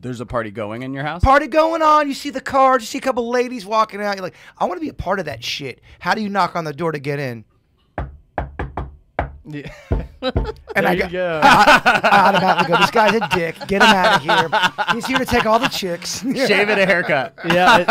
There's 0.00 0.20
a 0.20 0.26
party 0.26 0.50
going 0.50 0.82
in 0.82 0.92
your 0.92 1.04
house? 1.04 1.22
Party 1.22 1.46
going 1.46 1.82
on. 1.82 2.08
You 2.08 2.14
see 2.14 2.30
the 2.30 2.40
cars. 2.40 2.82
You 2.82 2.86
see 2.86 2.98
a 2.98 3.00
couple 3.00 3.30
ladies 3.30 3.64
walking 3.64 4.00
out. 4.00 4.16
You're 4.16 4.24
like, 4.24 4.34
I 4.58 4.64
want 4.64 4.78
to 4.78 4.80
be 4.80 4.88
a 4.88 4.94
part 4.94 5.20
of 5.20 5.26
that 5.26 5.44
shit. 5.44 5.80
How 6.00 6.14
do 6.14 6.20
you 6.20 6.28
knock 6.28 6.56
on 6.56 6.64
the 6.64 6.72
door 6.72 6.90
to 6.90 6.98
get 6.98 7.20
in? 7.20 7.44
Yeah. 9.44 9.72
And 10.74 10.86
there 10.86 10.92
I 10.92 10.94
you 10.94 11.02
go, 11.02 11.08
go. 11.10 11.40
I 11.44 12.28
automatically 12.28 12.72
go, 12.74 12.80
this 12.80 12.90
guy's 12.90 13.14
a 13.14 13.28
dick. 13.36 13.56
Get 13.66 13.82
him 13.82 13.88
out 13.90 14.16
of 14.16 14.22
here. 14.22 14.94
He's 14.94 15.04
here 15.04 15.18
to 15.18 15.26
take 15.26 15.44
all 15.44 15.58
the 15.58 15.68
chicks. 15.68 16.20
Shave 16.22 16.70
it 16.70 16.78
a 16.78 16.86
haircut. 16.86 17.34
yeah, 17.44 17.78
it- 17.80 17.86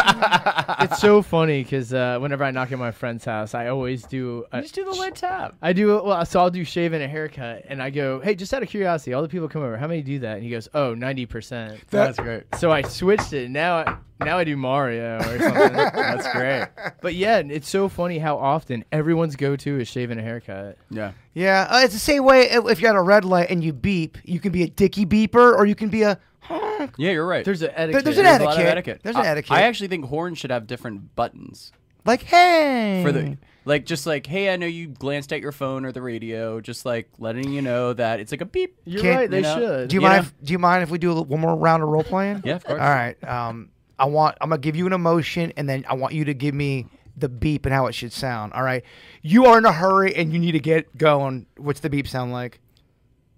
it's 0.92 1.00
so 1.00 1.22
funny 1.22 1.62
because 1.62 1.94
uh, 1.94 2.18
whenever 2.20 2.44
I 2.44 2.50
knock 2.50 2.72
at 2.72 2.80
my 2.80 2.90
friend's 2.90 3.24
house, 3.24 3.54
I 3.54 3.68
always 3.68 4.02
do. 4.04 4.46
A, 4.52 4.62
Just 4.64 4.74
do 4.74 4.84
the 4.84 4.92
light 4.92 5.16
tap. 5.16 5.54
I 5.62 5.74
do 5.74 6.02
well, 6.02 6.26
so 6.26 6.40
I'll 6.40 6.50
do 6.50 6.64
shave 6.64 6.94
and 6.94 7.04
a 7.04 7.08
haircut, 7.08 7.66
and 7.68 7.84
I 7.84 7.92
go, 7.92 8.20
hey, 8.20 8.34
just 8.34 8.52
out 8.52 8.64
of 8.64 8.70
curiosity, 8.70 9.14
all 9.14 9.22
the 9.22 9.30
people 9.30 9.48
come 9.48 9.62
over, 9.62 9.78
how 9.78 9.88
many 9.88 10.02
do 10.02 10.18
that? 10.20 10.36
And 10.38 10.44
he 10.44 10.50
goes, 10.50 10.68
oh, 10.74 10.96
90 10.96 11.26
percent. 11.28 11.80
That's 11.92 12.18
great. 12.18 12.46
So 12.58 12.72
I 12.72 12.82
switched 12.82 13.34
it. 13.34 13.52
Now, 13.52 13.76
I, 13.78 13.98
now 14.26 14.38
I 14.40 14.44
do 14.44 14.58
Mario 14.58 15.18
or 15.18 15.40
something. 15.40 15.74
That's 15.74 16.32
great. 16.34 16.68
but 17.02 17.14
yeah, 17.14 17.40
it's 17.46 17.70
so 17.70 17.90
funny 17.90 18.18
how 18.18 18.38
often 18.38 18.86
everyone's 18.92 19.36
go-to 19.36 19.80
is 19.80 19.88
shaving 19.88 20.18
a 20.18 20.24
haircut. 20.24 20.78
Yeah. 20.90 21.12
Yeah, 21.34 21.66
uh, 21.70 21.80
it's 21.84 21.94
the 21.94 22.00
same 22.00 22.21
way 22.22 22.50
if 22.50 22.66
if 22.70 22.82
you're 22.82 22.90
at 22.92 22.96
a 22.96 23.02
red 23.02 23.26
light 23.26 23.50
and 23.50 23.64
you 23.64 23.74
beep, 23.74 24.18
you 24.24 24.40
can 24.40 24.52
be 24.52 24.64
a 24.64 24.68
dicky 24.70 25.06
beeper 25.06 25.56
or 25.56 25.66
you 25.66 25.76
can 25.76 25.90
be 25.90 26.04
a 26.04 26.20
honk. 26.42 26.96
Yeah, 26.98 27.12
you're 27.12 27.26
right. 27.28 27.46
There's 27.46 27.62
an 27.62 27.68
There- 27.70 27.80
etiquette. 27.80 28.04
there's 28.06 28.18
an 28.18 28.24
There's 28.26 28.40
a 28.42 28.44
lot 28.44 28.54
of 28.54 28.60
etiquette. 28.60 28.72
etiquette. 28.78 29.00
There's 29.04 29.16
an 29.16 29.22
I- 29.24 29.28
etiquette. 29.28 29.52
I 29.58 29.62
actually 29.64 29.88
think 29.90 30.06
horns 30.06 30.38
should 30.40 30.52
have 30.52 30.68
different 30.68 31.16
buttons 31.16 31.72
Like, 32.06 32.24
hey. 32.24 33.02
for 33.06 33.12
the 33.12 33.38
like 33.64 33.86
just 33.86 34.08
like 34.08 34.26
hey 34.26 34.52
I 34.52 34.56
know 34.56 34.66
you 34.66 34.88
glanced 34.88 35.32
at 35.32 35.40
your 35.40 35.52
phone 35.52 35.86
or 35.86 35.92
the 35.92 36.02
radio 36.02 36.60
just 36.62 36.84
like 36.84 37.10
letting 37.20 37.52
you 37.52 37.62
know 37.62 37.94
that 37.94 38.20
it's 38.20 38.32
like 38.32 38.42
a 38.42 38.46
beep. 38.46 38.76
You're 38.86 39.02
Can't- 39.02 39.16
right. 39.20 39.30
They 39.30 39.38
you 39.38 39.44
know, 39.44 39.56
should. 39.60 39.90
do 39.90 39.96
you 39.96 40.02
you 40.02 40.08
mind? 40.08 40.24
know? 40.24 40.28
If, 40.40 40.46
do 40.46 40.54
you 40.54 40.60
mind 40.60 40.84
if 40.84 40.90
we 40.90 40.98
do 40.98 41.12
a, 41.12 41.22
one 41.22 41.40
more 41.42 41.56
round 41.56 41.84
of 41.84 41.90
role 41.90 42.04
playing? 42.04 42.42
Yeah, 42.44 42.56
of 42.56 42.64
course. 42.64 42.82
All 42.82 42.90
right. 42.90 43.24
Um, 43.24 43.70
I 44.00 44.06
want. 44.06 44.36
I'm 44.42 44.50
gonna 44.50 44.60
give 44.60 44.76
you 44.76 44.88
an 44.88 44.94
emotion, 44.94 45.54
and 45.58 45.70
then 45.70 45.86
I 45.88 45.94
want 45.94 46.16
you 46.16 46.26
to 46.26 46.34
give 46.34 46.56
me 46.56 46.88
the 47.16 47.30
beep 47.30 47.66
and 47.66 47.74
how 47.74 47.88
it 47.88 47.94
should 47.94 48.14
sound. 48.14 48.54
All 48.54 48.64
right. 48.64 48.84
You 49.22 49.46
are 49.46 49.58
in 49.58 49.66
a 49.66 49.72
hurry 49.72 50.16
and 50.16 50.32
you 50.34 50.40
need 50.40 50.54
to 50.54 50.60
get 50.60 50.98
going. 50.98 51.46
What's 51.58 51.80
the 51.82 51.90
beep 51.90 52.08
sound 52.08 52.32
like? 52.32 52.60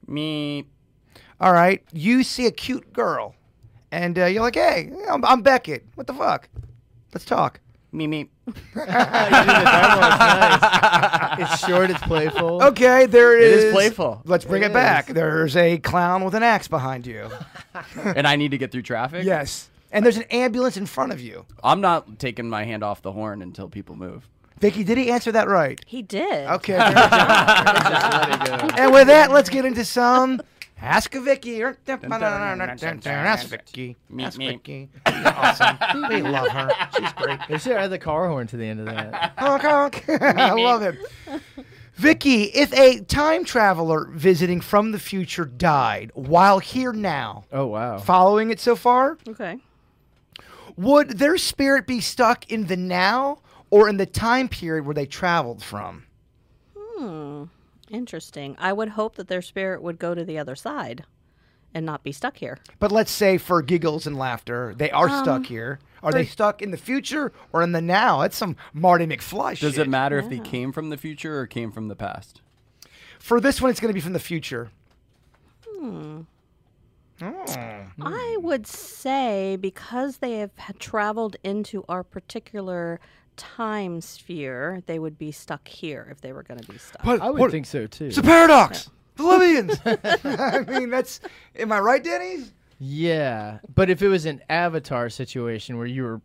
Me. 0.08 0.68
All 1.40 1.54
right. 1.54 1.84
You 1.92 2.24
see 2.24 2.46
a 2.46 2.52
cute 2.52 2.94
girl, 2.94 3.36
and 3.92 4.18
uh, 4.18 4.26
you're 4.26 4.42
like, 4.42 4.56
"Hey, 4.56 4.92
I'm, 5.10 5.24
I'm 5.26 5.42
Beckett. 5.42 5.86
What 5.96 6.08
the 6.08 6.14
fuck? 6.14 6.48
Let's 7.14 7.26
talk." 7.26 7.60
Me. 7.92 8.08
Me. 8.08 8.30
it's 8.48 8.56
short. 11.66 11.90
It's 11.92 12.02
playful. 12.02 12.64
Okay, 12.64 13.06
there 13.06 13.38
It 13.38 13.44
is. 13.44 13.64
is 13.66 13.74
playful. 13.74 14.22
Let's 14.26 14.46
bring 14.46 14.64
It 14.64 14.68
it, 14.72 14.74
back. 14.74 15.08
There's 15.08 15.56
a 15.56 15.78
clown 15.78 16.24
with 16.24 16.34
an 16.36 16.44
axe 16.44 16.68
behind 16.68 17.06
you. 17.06 17.30
and 18.04 18.26
I 18.28 18.36
need 18.36 18.52
to 18.52 18.58
get 18.58 18.72
through 18.72 18.82
traffic. 18.84 19.26
yes. 19.26 19.70
And 19.94 20.04
there's 20.04 20.18
an 20.18 20.24
ambulance 20.24 20.76
in 20.76 20.86
front 20.88 21.14
of 21.14 21.22
you. 21.22 21.46
I'm 21.64 21.80
not 21.80 22.20
taking 22.20 22.50
my 22.50 22.66
hand 22.66 22.84
off 22.84 23.02
the 23.02 23.14
horn 23.14 23.42
until 23.42 23.70
people 23.70 23.96
move. 23.96 24.28
Vicky, 24.60 24.84
did 24.84 24.98
he 24.98 25.10
answer 25.12 25.32
that 25.32 25.48
right? 25.48 25.80
He 25.86 26.02
did. 26.02 26.48
Okay. 26.50 26.76
and 28.78 28.94
with 28.94 29.08
that, 29.08 29.30
let's 29.32 29.50
get 29.50 29.66
into 29.66 29.86
some 29.86 30.42
Ask 30.82 31.16
a 31.16 31.22
Vicky. 31.22 31.64
Ask 31.64 33.48
Vicky. 33.48 33.96
Me, 34.10 34.24
Ask 34.26 34.38
me. 34.38 34.48
Vicky. 34.50 34.90
Awesome. 35.06 35.78
We 36.10 36.22
love 36.22 36.50
her. 36.50 36.70
She's 36.98 37.14
great. 37.14 37.40
They 37.48 37.58
should 37.58 37.78
add 37.78 37.90
the 37.90 38.00
car 38.00 38.28
horn 38.28 38.48
to 38.48 38.58
the 38.58 38.66
end 38.66 38.82
of 38.82 38.88
that. 38.88 39.34
Honk, 39.38 39.62
honk. 39.62 40.04
I 40.10 40.52
love 40.54 40.82
it. 40.82 40.98
Vicky, 41.96 42.44
if 42.46 42.74
a 42.74 43.00
time 43.02 43.46
traveler 43.46 44.08
visiting 44.12 44.60
from 44.60 44.92
the 44.92 45.00
future 45.00 45.46
died 45.46 46.12
while 46.16 46.60
here 46.60 46.92
now, 46.92 47.46
Oh 47.52 47.68
wow. 47.68 48.00
following 48.00 48.50
it 48.50 48.60
so 48.60 48.76
far, 48.76 49.18
Okay. 49.28 49.60
Would 50.76 51.18
their 51.20 51.38
spirit 51.38 51.88
be 51.88 52.00
stuck 52.00 52.52
in 52.52 52.68
the 52.68 52.78
now 52.78 53.40
or 53.70 53.90
in 53.90 53.98
the 53.98 54.06
time 54.06 54.48
period 54.48 54.86
where 54.86 54.94
they 54.94 55.06
traveled 55.06 55.64
from? 55.64 56.06
Hmm. 56.76 57.46
Interesting. 57.90 58.56
I 58.60 58.74
would 58.74 58.90
hope 58.90 59.16
that 59.16 59.28
their 59.28 59.42
spirit 59.42 59.82
would 59.82 60.00
go 60.00 60.16
to 60.16 60.24
the 60.24 60.40
other 60.40 60.56
side 60.56 61.06
and 61.74 61.86
not 61.86 62.04
be 62.04 62.12
stuck 62.12 62.38
here. 62.38 62.58
But 62.80 62.92
let's 62.92 63.12
say 63.12 63.38
for 63.38 63.62
giggles 63.62 64.08
and 64.08 64.18
laughter, 64.18 64.74
they 64.78 64.92
are 64.92 65.10
stuck 65.10 65.46
here. 65.46 65.80
Are 66.02 66.12
they 66.12 66.26
stuck 66.26 66.62
in 66.62 66.72
the 66.72 66.78
future 66.78 67.32
or 67.54 67.62
in 67.64 67.72
the 67.72 67.82
now? 67.82 68.22
That's 68.22 68.36
some 68.36 68.58
Marty 68.74 69.06
McFly 69.06 69.58
Does 69.60 69.76
shit. 69.76 69.88
it 69.88 69.90
matter 69.90 70.20
if 70.20 70.30
they 70.30 70.40
came 70.40 70.72
from 70.72 70.90
the 70.90 70.98
future 70.98 71.40
or 71.40 71.48
came 71.48 71.72
from 71.72 71.88
the 71.88 71.96
past? 71.96 72.42
For 73.20 73.40
this 73.40 73.62
one, 73.62 73.72
it's 73.72 73.80
going 73.80 73.90
to 73.90 73.94
be 73.94 74.02
from 74.02 74.14
the 74.14 74.20
future. 74.20 74.70
Oh. 77.24 77.86
I 78.02 78.38
would 78.40 78.68
say 78.68 79.58
because 79.60 80.18
they 80.18 80.40
have 80.40 80.52
traveled 80.80 81.38
into 81.44 81.86
our 81.88 82.04
particular 82.04 83.00
time 83.38 84.02
sphere, 84.02 84.82
they 84.86 85.00
would 85.00 85.18
be 85.18 85.32
stuck 85.32 85.68
here 85.68 86.08
if 86.12 86.22
they 86.22 86.34
were 86.34 86.44
going 86.44 86.60
to 86.60 86.72
be 86.72 86.78
stuck. 86.78 87.06
What- 87.06 87.22
I 87.22 87.30
would 87.30 87.40
what- 87.40 87.52
think 87.52 87.66
so 87.66 87.88
too. 87.88 88.06
It's 88.06 88.18
a 88.18 88.24
paradox. 88.24 88.90
The 89.16 89.24
Libyans. 89.24 89.80
I 89.86 90.80
mean, 90.80 90.90
that's. 90.90 91.20
Am 91.56 91.72
I 91.72 91.80
right, 91.80 92.04
Denny's? 92.04 92.52
Yeah, 92.80 93.60
but 93.74 93.90
if 93.90 94.02
it 94.02 94.10
was 94.10 94.26
an 94.26 94.42
avatar 94.50 95.10
situation 95.10 95.78
where 95.78 95.86
you 95.86 96.04
were 96.04 96.22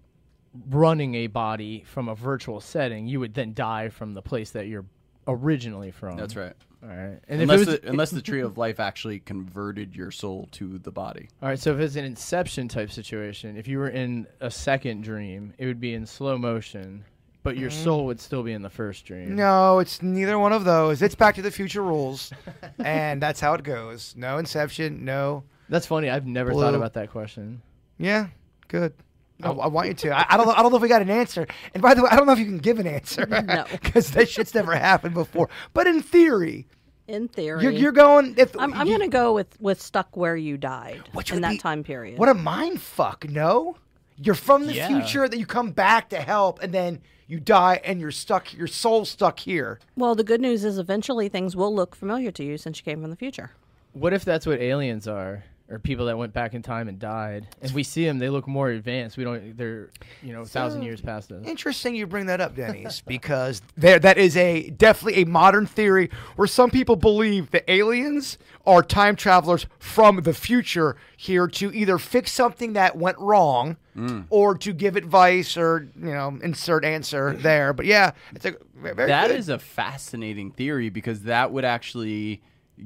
running 0.71 1.15
a 1.15 1.27
body 1.27 1.85
from 1.87 2.09
a 2.09 2.15
virtual 2.15 2.61
setting, 2.61 3.07
you 3.07 3.21
would 3.21 3.35
then 3.35 3.53
die 3.55 3.91
from 3.91 4.15
the 4.15 4.23
place 4.23 4.51
that 4.53 4.67
you're 4.67 4.87
originally 5.27 5.91
from. 5.91 6.17
That's 6.17 6.35
right. 6.35 6.55
All 6.83 6.89
right. 6.89 7.19
And 7.29 7.43
Unless, 7.43 7.59
was, 7.59 7.67
the, 7.67 7.81
unless 7.89 8.11
the 8.11 8.23
tree 8.23 8.41
of 8.41 8.57
life 8.57 8.79
actually 8.79 9.19
converted 9.21 9.97
your 9.97 10.11
soul 10.11 10.49
to 10.53 10.79
the 10.79 10.93
body. 10.93 11.29
all 11.43 11.49
right, 11.49 11.59
so 11.59 11.75
if 11.75 11.81
it's 11.81 11.97
an 11.97 12.05
Inception 12.05 12.69
type 12.69 12.91
situation, 12.91 13.57
if 13.57 13.67
you 13.67 13.79
were 13.79 13.89
in 13.89 14.27
a 14.41 14.51
second 14.51 15.03
dream, 15.03 15.55
it 15.59 15.67
would 15.67 15.81
be 15.81 15.95
in 15.95 16.07
slow 16.07 16.39
motion, 16.39 17.05
but 17.43 17.57
your 17.57 17.71
mm-hmm. 17.71 17.85
soul 17.85 18.07
would 18.07 18.21
still 18.21 18.43
be 18.43 18.53
in 18.53 18.63
the 18.63 18.71
first 18.71 19.05
dream. 19.05 19.35
No, 19.35 19.81
it's 19.81 20.03
neither 20.03 20.39
one 20.39 20.53
of 20.53 20.65
those. 20.65 21.03
It's 21.03 21.15
Back 21.15 21.35
to 21.35 21.43
the 21.43 21.51
Future 21.51 21.83
rules, 21.83 22.33
and 22.79 23.21
that's 23.21 23.41
how 23.41 23.55
it 23.55 23.65
goes. 23.65 24.15
No 24.17 24.39
Inception. 24.39 25.05
No. 25.05 25.45
That's 25.69 25.87
funny. 25.87 26.09
I've 26.09 26.27
never 26.27 26.53
Blue. 26.53 26.63
thought 26.63 26.75
about 26.75 26.95
that 26.95 27.11
question. 27.11 27.61
Yeah. 27.99 28.29
Good. 28.69 28.95
I, 29.43 29.51
I 29.51 29.67
want 29.69 29.89
you 29.89 29.95
to. 29.95 30.11
I, 30.17 30.27
I 30.31 30.37
don't. 30.37 30.47
know- 30.47 30.53
I 30.55 30.63
don't 30.63 30.71
know 30.73 30.77
if 30.77 30.83
we 30.83 30.89
got 30.89 31.03
an 31.03 31.11
answer. 31.11 31.47
And 31.75 31.83
by 31.83 31.95
the 31.95 32.03
way, 32.03 32.09
I 32.11 32.17
don't 32.17 32.27
know 32.27 32.33
if 32.33 32.39
you 32.39 32.45
can 32.45 32.59
give 32.59 32.79
an 32.79 32.87
answer. 32.87 33.27
No. 33.27 33.65
Because 33.71 34.11
that 34.13 34.29
shit's 34.29 34.55
never 34.55 34.75
happened 34.75 35.15
before. 35.15 35.49
But 35.75 35.87
in 35.87 36.03
theory, 36.03 36.67
In 37.07 37.29
theory, 37.29 37.63
you're, 37.63 37.73
you're 37.73 37.93
going. 37.93 38.35
If 38.37 38.57
I'm, 38.59 38.75
I'm 38.75 38.87
going 38.89 39.01
to 39.01 39.09
go 39.09 39.33
with, 39.35 39.61
with 39.61 39.81
stuck 39.81 40.17
where 40.17 40.37
you 40.37 40.57
died 40.57 41.03
Which 41.13 41.31
in 41.33 41.41
that 41.43 41.53
be- 41.53 41.59
time 41.59 41.85
period. 41.85 42.19
What 42.19 42.29
a 42.29 42.35
mind 42.35 42.81
fuck. 42.81 43.29
No, 43.29 43.77
you're 44.17 44.35
from 44.35 44.67
the 44.67 44.75
Yeah. 44.75 44.89
future. 44.89 45.29
That 45.29 45.39
you 45.39 45.47
come 45.47 45.71
back 45.73 46.09
to 46.11 46.17
help, 46.21 46.61
and 46.63 46.73
then 46.75 47.01
you 47.29 47.39
die, 47.39 47.81
and 47.85 48.01
you're 48.01 48.11
stuck. 48.11 48.53
Your 48.55 48.67
soul's 48.67 49.11
stuck 49.11 49.39
here. 49.41 49.79
well, 49.97 50.15
the 50.15 50.25
good 50.25 50.41
news 50.41 50.65
is 50.65 50.79
eventually 50.79 51.29
things 51.29 51.55
will 51.55 51.75
look 51.75 51.95
familiar 51.95 52.31
to 52.33 52.43
you 52.43 52.59
since 52.59 52.79
you 52.79 52.85
came 52.85 53.01
from 53.03 53.11
the 53.11 53.17
future. 53.17 53.53
What 53.93 54.13
if 54.13 54.25
that's 54.25 54.47
what 54.47 54.61
aliens 54.61 55.07
are? 55.07 55.45
Or 55.71 55.79
people 55.79 56.07
that 56.07 56.17
went 56.17 56.33
back 56.33 56.55
in 56.55 56.63
time 56.63 56.89
and 56.89 56.99
died, 56.99 57.47
and 57.61 57.71
we 57.73 57.83
see 57.83 58.03
them, 58.07 58.19
they 58.19 58.31
look 58.31 58.49
more 58.49 58.71
advanced. 58.71 59.19
We 59.19 59.25
don't. 59.25 59.55
They're, 59.55 59.91
you 60.23 60.33
know, 60.33 60.41
a 60.41 60.47
thousand 60.47 60.81
years 60.81 61.03
past 61.03 61.31
us. 61.31 61.45
Interesting 61.47 61.95
you 61.95 62.07
bring 62.07 62.25
that 62.27 62.41
up, 62.41 62.57
Denny's, 62.57 63.03
because 63.07 63.61
there 63.77 63.99
that 63.99 64.17
is 64.17 64.35
a 64.35 64.71
definitely 64.71 65.21
a 65.21 65.27
modern 65.27 65.67
theory 65.67 66.09
where 66.37 66.49
some 66.49 66.71
people 66.71 66.97
believe 66.97 67.51
the 67.51 67.71
aliens 67.71 68.39
are 68.67 68.83
time 68.83 69.15
travelers 69.15 69.67
from 69.79 70.23
the 70.23 70.33
future 70.33 70.97
here 71.19 71.47
to 71.47 71.71
either 71.75 71.99
fix 71.99 72.33
something 72.33 72.73
that 72.73 72.97
went 72.97 73.19
wrong 73.19 73.77
mm. 73.95 74.25
or 74.31 74.57
to 74.57 74.73
give 74.73 74.97
advice 74.97 75.55
or 75.59 75.87
you 75.97 76.15
know 76.15 76.39
insert 76.43 76.83
answer 76.83 77.35
there. 77.41 77.75
But 77.75 77.85
yeah, 77.85 78.13
it's 78.35 78.47
a 78.47 78.55
very 78.75 79.09
That 79.09 79.29
good. 79.29 79.39
is 79.39 79.51
a 79.51 79.59
fascinating 79.59 80.51
theory 80.51 80.89
because 80.89 81.25
that 81.25 81.53
would 81.53 81.67
actually 81.67 82.41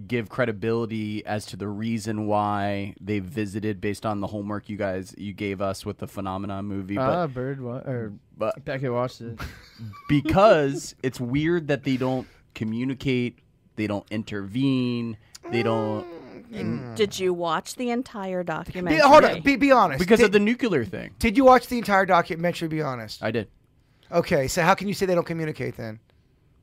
give 0.07 0.29
credibility 0.29 1.25
as 1.27 1.45
to 1.47 1.57
the 1.57 1.69
reason 1.69 2.27
why 2.27 2.95
they 3.01 3.19
visited 3.19 3.81
based 3.81 4.07
on 4.07 4.21
the 4.21 4.27
homework 4.27 4.69
you 4.69 4.77
guys 4.77 5.15
you 5.19 5.33
gave 5.33 5.61
us 5.61 5.85
with 5.85 5.99
the 5.99 6.07
phenomenon 6.07 6.65
movie 6.65 6.97
Ah, 6.97 7.27
but 7.27 7.35
Bird 7.35 7.61
wa- 7.61 7.83
or 7.85 8.13
but 8.37 8.65
Beckett 8.65 8.93
watched 8.93 9.21
it. 9.21 9.39
because 10.09 10.95
it's 11.03 11.21
weird 11.21 11.69
that 11.69 11.85
they 11.85 11.97
don't 11.97 12.27
communicate 12.55 13.39
they 13.77 13.87
don't 13.87 14.07
intervene 14.11 15.17
they 15.51 15.63
don't 15.63 16.07
Did 16.97 17.19
you 17.19 17.35
watch 17.35 17.75
the 17.77 17.91
entire 17.91 18.43
be, 18.43 18.47
documentary? 18.47 19.01
hold 19.01 19.25
on, 19.25 19.41
be, 19.43 19.57
be 19.57 19.73
honest. 19.73 19.99
because 19.99 20.19
did, 20.21 20.27
of 20.27 20.33
the 20.33 20.41
nuclear 20.41 20.85
thing 20.85 21.11
did 21.19 21.37
you 21.37 21.45
watch 21.45 21.67
the 21.67 21.79
entire 21.79 22.07
documentary? 22.07 22.69
Be 22.69 22.83
honest. 22.83 23.23
i 23.23 23.31
did 23.31 23.49
Okay, 24.11 24.47
so 24.47 24.63
how 24.63 24.75
can 24.75 24.89
you 24.89 24.95
say 24.95 25.07
they 25.07 25.15
don't 25.15 25.27
communicate 25.27 25.77
then? 25.79 25.99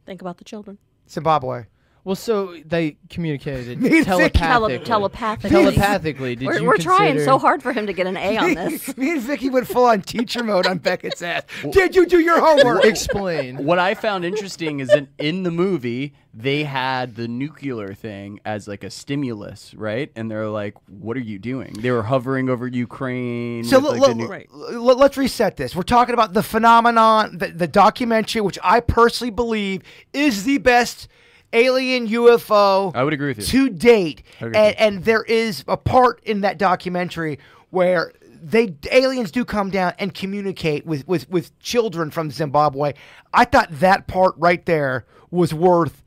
Think 0.05 0.21
about 0.21 0.38
the 0.38 0.43
children. 0.43 0.77
Zimbabwe. 1.09 1.63
Well, 2.10 2.16
so 2.16 2.56
they 2.66 2.98
communicated 3.12 3.80
Me 3.80 3.98
and 3.98 3.98
Vicky- 3.98 4.04
telepathically. 4.06 4.78
Tele- 4.80 4.86
telepathically. 4.86 5.50
Telepathically, 5.51 6.36
did 6.38 6.48
we're 6.48 6.60
you 6.60 6.66
we're 6.66 6.78
trying 6.78 7.20
so 7.20 7.38
hard 7.38 7.62
for 7.62 7.72
him 7.72 7.86
to 7.86 7.94
get 7.94 8.08
an 8.08 8.18
A 8.18 8.36
on 8.36 8.54
this. 8.56 8.98
Me 8.98 9.12
and 9.12 9.22
Vicky 9.22 9.51
went 9.51 9.68
full 9.68 9.86
on 9.86 10.01
teacher 10.01 10.44
mode 10.44 10.66
on 10.66 10.80
Beckett's 10.80 11.22
ass. 11.22 11.44
Did 11.72 11.96
you 11.96 12.08
do 12.08 12.18
your 12.20 12.39
homework? 12.39 12.84
Explain. 12.89 13.63
what 13.63 13.78
i 13.78 13.94
found 13.94 14.25
interesting 14.25 14.80
is 14.80 14.88
that 14.88 15.08
in 15.20 15.44
the 15.44 15.51
movie 15.51 16.16
they 16.34 16.63
had 16.63 17.16
the 17.16 17.28
nuclear 17.28 17.94
thing 17.94 18.39
as 18.44 18.68
like 18.68 18.84
a 18.84 18.89
stimulus 18.89 19.74
right 19.75 20.12
and 20.16 20.32
they're 20.32 20.48
like 20.50 20.74
what 20.88 21.16
are 21.16 21.22
you 21.22 21.38
doing 21.38 21.74
they 21.80 21.92
were 21.92 22.04
hovering 22.04 22.50
over 22.50 22.66
ukraine 22.68 23.63
So 23.63 23.78
l- 23.78 23.92
like, 24.00 24.01
l- 24.01 24.16
nu- 24.16 24.25
Right. 24.28 24.50
l- 24.51 24.82
let's 24.98 25.18
reset 25.18 25.58
this. 25.58 25.75
We're 25.75 25.84
talking 25.84 26.13
about 26.13 26.34
the 26.34 26.42
phenomenon, 26.44 27.38
the, 27.38 27.48
the 27.48 27.68
documentary, 27.68 28.42
which 28.42 28.58
I 28.63 28.80
personally 28.80 29.32
believe 29.32 29.82
is 30.13 30.44
the 30.44 30.58
best 30.58 31.08
alien 31.53 32.08
UFO 32.08 32.96
I 32.96 33.03
would 33.03 33.13
agree 33.13 33.29
with 33.29 33.39
you. 33.39 33.70
to 33.70 33.70
date. 33.70 34.24
And, 34.39 34.56
and 34.56 35.03
there 35.03 35.24
is 35.24 35.63
a 35.68 35.77
part 35.77 36.22
in 36.24 36.41
that 36.41 36.58
documentary 36.58 37.39
where 37.70 38.13
they 38.41 38.74
aliens 38.91 39.32
do 39.32 39.44
come 39.44 39.70
down 39.70 39.94
and 40.00 40.13
communicate 40.13 40.86
with, 40.86 41.08
with, 41.08 41.29
with 41.29 41.58
children 41.60 42.12
from 42.12 42.32
Zimbabwe. 42.32 42.94
I 43.34 43.46
thought 43.46 43.68
that 43.79 44.08
part 44.08 44.34
right 44.38 44.65
there 44.65 45.06
was 45.32 45.53
worth 45.53 46.03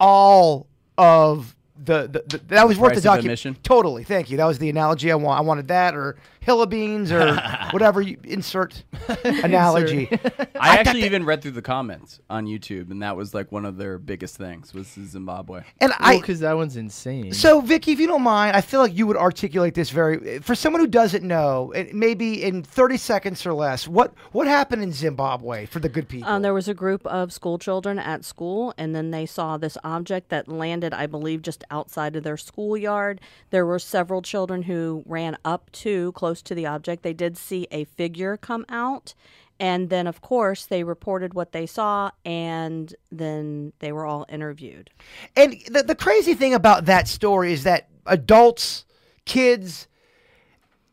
all 0.00 0.66
of 0.96 1.54
the, 1.76 2.02
the, 2.02 2.24
the 2.26 2.38
that 2.48 2.66
was 2.66 2.78
worth 2.78 2.94
the 2.94 3.00
documentary. 3.00 3.54
Totally, 3.62 4.04
thank 4.04 4.30
you. 4.30 4.36
That 4.36 4.46
was 4.46 4.58
the 4.58 4.70
analogy 4.70 5.10
I 5.10 5.16
want. 5.16 5.38
I 5.38 5.42
wanted 5.42 5.68
that 5.68 5.94
or 5.94 6.16
Hilla 6.44 6.66
beans 6.66 7.10
or 7.10 7.36
whatever 7.70 8.02
you 8.02 8.18
insert 8.24 8.84
analogy. 9.24 10.08
I 10.60 10.76
actually 10.78 11.04
even 11.04 11.24
read 11.24 11.42
through 11.42 11.52
the 11.52 11.62
comments 11.62 12.20
on 12.28 12.46
YouTube, 12.46 12.90
and 12.90 13.02
that 13.02 13.16
was 13.16 13.32
like 13.34 13.50
one 13.50 13.64
of 13.64 13.76
their 13.78 13.98
biggest 13.98 14.36
things 14.36 14.74
was 14.74 14.88
Zimbabwe. 14.88 15.62
And 15.80 15.90
Well, 15.90 15.98
I 16.00 16.16
because 16.18 16.40
that 16.40 16.56
one's 16.56 16.76
insane. 16.76 17.32
so 17.32 17.60
Vicky, 17.60 17.92
if 17.92 18.00
you 18.00 18.06
don't 18.06 18.22
mind, 18.22 18.56
I 18.56 18.60
feel 18.60 18.80
like 18.80 18.94
you 18.94 19.06
would 19.06 19.16
articulate 19.16 19.74
this 19.74 19.90
very 19.90 20.38
for 20.40 20.54
someone 20.54 20.80
who 20.80 20.86
doesn't 20.86 21.24
know, 21.24 21.72
maybe 21.92 22.42
in 22.42 22.62
thirty 22.62 22.96
seconds 22.96 23.44
or 23.46 23.54
less. 23.54 23.88
What 23.88 24.12
what 24.32 24.46
happened 24.46 24.82
in 24.82 24.92
Zimbabwe 24.92 25.66
for 25.66 25.80
the 25.80 25.88
good 25.88 26.08
people? 26.08 26.28
Um, 26.28 26.42
there 26.42 26.54
was 26.54 26.68
a 26.68 26.74
group 26.74 27.06
of 27.06 27.32
school 27.32 27.58
children 27.58 27.98
at 27.98 28.24
school, 28.24 28.74
and 28.76 28.94
then 28.94 29.10
they 29.10 29.24
saw 29.26 29.56
this 29.56 29.78
object 29.82 30.28
that 30.28 30.46
landed, 30.48 30.92
I 30.92 31.06
believe, 31.06 31.42
just 31.42 31.64
outside 31.70 32.16
of 32.16 32.22
their 32.22 32.36
schoolyard. 32.36 33.20
There 33.50 33.64
were 33.64 33.78
several 33.78 34.20
children 34.20 34.62
who 34.62 35.02
ran 35.06 35.38
up 35.44 35.70
to 35.72 36.12
close 36.12 36.33
to 36.42 36.54
the 36.54 36.66
object. 36.66 37.02
They 37.02 37.12
did 37.12 37.36
see 37.36 37.66
a 37.70 37.84
figure 37.84 38.36
come 38.36 38.64
out, 38.68 39.14
And 39.60 39.88
then, 39.88 40.06
of 40.06 40.20
course, 40.20 40.66
they 40.66 40.82
reported 40.82 41.34
what 41.34 41.52
they 41.52 41.66
saw, 41.66 42.10
and 42.24 42.94
then 43.12 43.72
they 43.78 43.92
were 43.92 44.04
all 44.04 44.26
interviewed. 44.28 44.90
And 45.36 45.56
the, 45.68 45.84
the 45.84 45.94
crazy 45.94 46.34
thing 46.34 46.54
about 46.54 46.86
that 46.86 47.06
story 47.06 47.52
is 47.52 47.62
that 47.62 47.88
adults, 48.06 48.84
kids, 49.26 49.86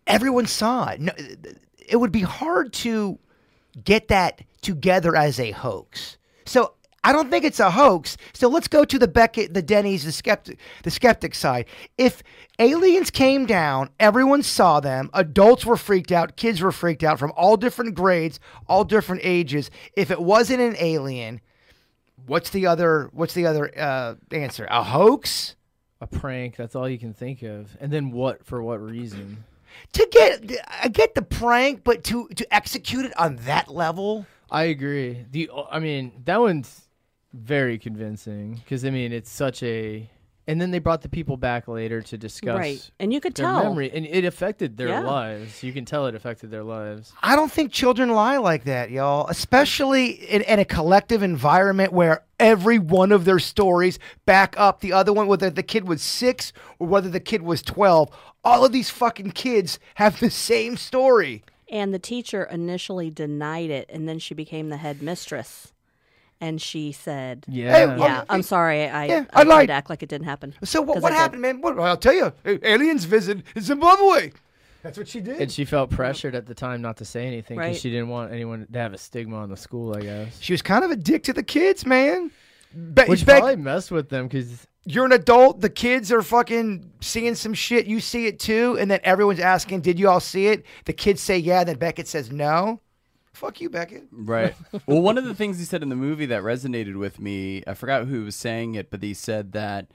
everyone 0.06 0.46
saw 0.46 0.90
it. 0.90 1.02
No, 1.02 1.12
it 1.78 1.96
would 1.98 2.12
be 2.12 2.22
hard 2.22 2.72
to 2.74 3.18
get 3.84 4.10
that 4.10 4.44
together 4.62 5.16
as 5.16 5.40
a 5.40 5.52
hoax. 5.52 6.18
So 6.46 6.74
I 7.04 7.14
don't 7.14 7.32
think 7.32 7.46
it's 7.46 7.60
a 7.60 7.72
hoax. 7.72 8.16
So 8.34 8.48
let's 8.48 8.68
go 8.68 8.86
to 8.86 9.00
the 9.00 9.08
Beckett, 9.08 9.54
the 9.54 9.62
Denny's, 9.62 10.04
the 10.04 10.12
skeptic, 10.12 10.60
the 10.84 10.92
skeptic 10.92 11.34
side. 11.34 11.66
If 11.98 12.22
aliens 12.60 13.10
came 13.10 13.46
down, 13.48 13.90
everyone 14.00 14.44
saw 14.44 14.80
them. 14.80 15.10
Adults 15.14 15.66
were 15.66 15.78
freaked 15.78 16.12
out. 16.12 16.38
Kids 16.38 16.62
were 16.62 16.72
freaked 16.72 17.04
out 17.04 17.18
from 17.18 17.34
all 17.36 17.58
different 17.58 17.96
grades, 17.96 18.40
all 18.68 18.84
different 18.84 19.22
ages. 19.24 19.72
If 19.96 20.12
it 20.12 20.22
wasn't 20.22 20.62
an 20.62 20.76
alien, 20.78 21.42
what's 22.28 22.52
the 22.52 22.68
other? 22.68 23.10
What's 23.14 23.34
the 23.34 23.48
other 23.48 23.72
uh, 23.76 24.16
answer? 24.32 24.68
A 24.70 24.84
hoax? 24.84 25.56
A 26.02 26.08
prank. 26.08 26.56
That's 26.56 26.76
all 26.76 26.88
you 26.88 27.00
can 27.00 27.14
think 27.14 27.42
of. 27.42 27.76
And 27.80 27.92
then 27.92 28.12
what? 28.12 28.46
For 28.46 28.62
what 28.62 28.80
reason? 28.80 29.44
To 29.94 30.08
get, 30.12 30.52
I 30.82 30.90
get 30.90 31.16
the 31.16 31.22
prank, 31.22 31.84
but 31.84 32.04
to 32.06 32.28
to 32.36 32.54
execute 32.54 33.06
it 33.06 33.18
on 33.18 33.38
that 33.38 33.70
level. 33.70 34.28
I 34.52 34.66
agree. 34.66 35.26
The 35.32 35.50
I 35.72 35.80
mean 35.80 36.12
that 36.26 36.40
one's 36.40 36.90
very 37.34 37.78
convincing 37.78 38.56
because 38.56 38.84
I 38.86 38.90
mean 38.90 39.12
it's 39.12 39.32
such 39.32 39.64
a. 39.64 40.10
And 40.48 40.60
then 40.60 40.72
they 40.72 40.80
brought 40.80 41.04
the 41.04 41.08
people 41.08 41.38
back 41.38 41.68
later 41.68 42.02
to 42.02 42.18
discuss 42.18 42.58
Right. 42.58 42.92
And 43.00 43.14
you 43.14 43.22
could 43.22 43.36
their 43.36 43.46
tell. 43.46 43.64
memory, 43.64 43.92
and 43.94 44.08
it 44.08 44.26
affected 44.26 44.76
their 44.76 44.88
Yeah. 44.90 45.02
lives. 45.02 45.62
You 45.62 45.72
can 45.72 45.86
tell 45.86 46.08
it 46.08 46.16
affected 46.16 46.50
their 46.50 46.64
lives. 46.64 47.14
I 47.22 47.36
don't 47.36 47.52
think 47.52 47.72
children 47.72 48.10
lie 48.10 48.38
like 48.38 48.64
that, 48.64 48.90
y'all. 48.90 49.28
Especially 49.28 50.08
in, 50.08 50.42
in 50.42 50.58
a 50.58 50.66
collective 50.66 51.22
environment 51.22 51.94
where 51.94 52.24
every 52.40 52.80
one 52.80 53.12
of 53.12 53.24
their 53.24 53.38
stories 53.38 54.00
back 54.26 54.56
up 54.58 54.80
the 54.82 54.92
other 54.92 55.14
one, 55.14 55.28
whether 55.28 55.52
the 55.52 55.64
kid 55.64 55.88
was 55.88 56.02
six 56.02 56.52
or 56.80 56.88
whether 56.88 57.08
the 57.10 57.20
kid 57.20 57.44
was 57.44 57.62
12. 57.62 58.10
All 58.44 58.66
of 58.66 58.72
these 58.72 58.90
fucking 58.90 59.32
kids 59.32 59.78
have 59.96 60.20
the 60.20 60.32
same 60.32 60.76
story. 60.76 61.44
And 61.70 61.94
the 61.94 62.00
teacher 62.00 62.44
initially 62.44 63.12
denied 63.12 63.70
it, 63.70 63.88
and 63.94 64.10
then 64.10 64.18
she 64.18 64.34
became 64.34 64.70
the 64.70 64.78
head 64.78 65.04
mistress. 65.04 65.72
And 66.42 66.60
she 66.62 66.92
said, 66.92 67.46
Yeah. 67.48 67.86
well, 67.86 68.00
Yeah, 68.00 68.24
I'm 68.28 68.42
sorry. 68.42 68.90
I, 68.90 69.06
Yeah, 69.06 69.26
I, 69.32 69.42
I 69.42 69.44
lied. 69.44 69.68
to 69.68 69.74
act 69.74 69.90
like 69.92 70.02
it 70.04 70.10
didn't 70.10 70.26
happen. 70.26 70.54
So 70.64 70.82
what, 70.82 70.96
'Cause 70.96 71.04
what 71.04 71.12
I 71.12 71.16
did. 71.16 71.22
happened, 71.22 71.42
man? 71.44 71.62
What, 71.62 71.80
I'll 71.80 71.96
tell 71.98 72.14
you. 72.14 72.34
Aliens 72.46 73.06
visit 73.06 73.44
Zimbabwe. 73.60 74.32
That's 74.84 74.98
what 74.98 75.08
she 75.08 75.22
did. 75.22 75.40
And 75.40 75.52
she 75.52 75.64
felt 75.66 75.92
pressured 75.92 76.34
at 76.34 76.48
the 76.48 76.56
time 76.56 76.82
not 76.82 76.98
to 76.98 77.06
say 77.06 77.28
anything 77.28 77.58
because 77.58 77.74
Right. 77.74 77.80
she 77.80 77.92
didn't 77.92 78.10
want 78.10 78.32
anyone 78.34 78.66
to 78.74 78.80
have 78.80 78.94
a 78.94 78.98
stigma 78.98 79.38
on 79.38 79.50
the 79.50 79.56
school. 79.58 79.96
I 79.96 80.02
guess. 80.02 80.40
she 80.42 80.54
was 80.54 80.64
kind 80.64 80.84
of 80.84 80.90
a 80.90 80.96
dick 80.96 81.22
to 81.26 81.34
the 81.34 81.44
kids, 81.44 81.86
man. 81.86 82.32
Be- 82.74 83.04
Which 83.04 83.26
Beck, 83.26 83.40
probably 83.42 83.58
messed 83.58 83.92
with 83.92 84.10
them 84.10 84.28
because 84.28 84.66
you're 84.86 85.06
an 85.06 85.12
adult. 85.12 85.62
The 85.62 85.70
kids 85.70 86.12
are 86.12 86.24
fucking 86.24 86.90
seeing 87.02 87.36
some 87.36 87.54
shit. 87.54 87.86
You 87.86 88.00
see 88.00 88.26
it 88.26 88.40
too, 88.40 88.76
and 88.80 88.90
then 88.90 89.00
everyone's 89.04 89.40
asking, 89.42 89.82
"Did 89.82 90.00
you 90.00 90.10
all 90.10 90.20
see 90.22 90.48
it?" 90.48 90.66
The 90.86 90.94
kids 90.94 91.22
say, 91.22 91.38
"Yeah." 91.38 91.64
Then 91.64 91.78
Beckett 91.78 92.08
says, 92.08 92.32
"No." 92.32 92.80
Fuck 93.42 93.60
you, 93.60 93.72
Beckett. 93.72 94.08
Right. 94.12 94.54
well, 94.86 95.02
one 95.02 95.18
of 95.18 95.26
the 95.26 95.34
things 95.34 95.58
he 95.58 95.66
said 95.66 95.82
in 95.82 95.90
the 95.90 95.96
movie 95.96 96.28
that 96.28 96.44
resonated 96.44 96.96
with 96.96 97.20
me, 97.20 97.64
I 97.66 97.74
forgot 97.74 98.06
who 98.06 98.24
was 98.24 98.36
saying 98.36 98.76
it, 98.76 98.92
but 98.92 99.02
he 99.02 99.16
said 99.16 99.54
that 99.54 99.88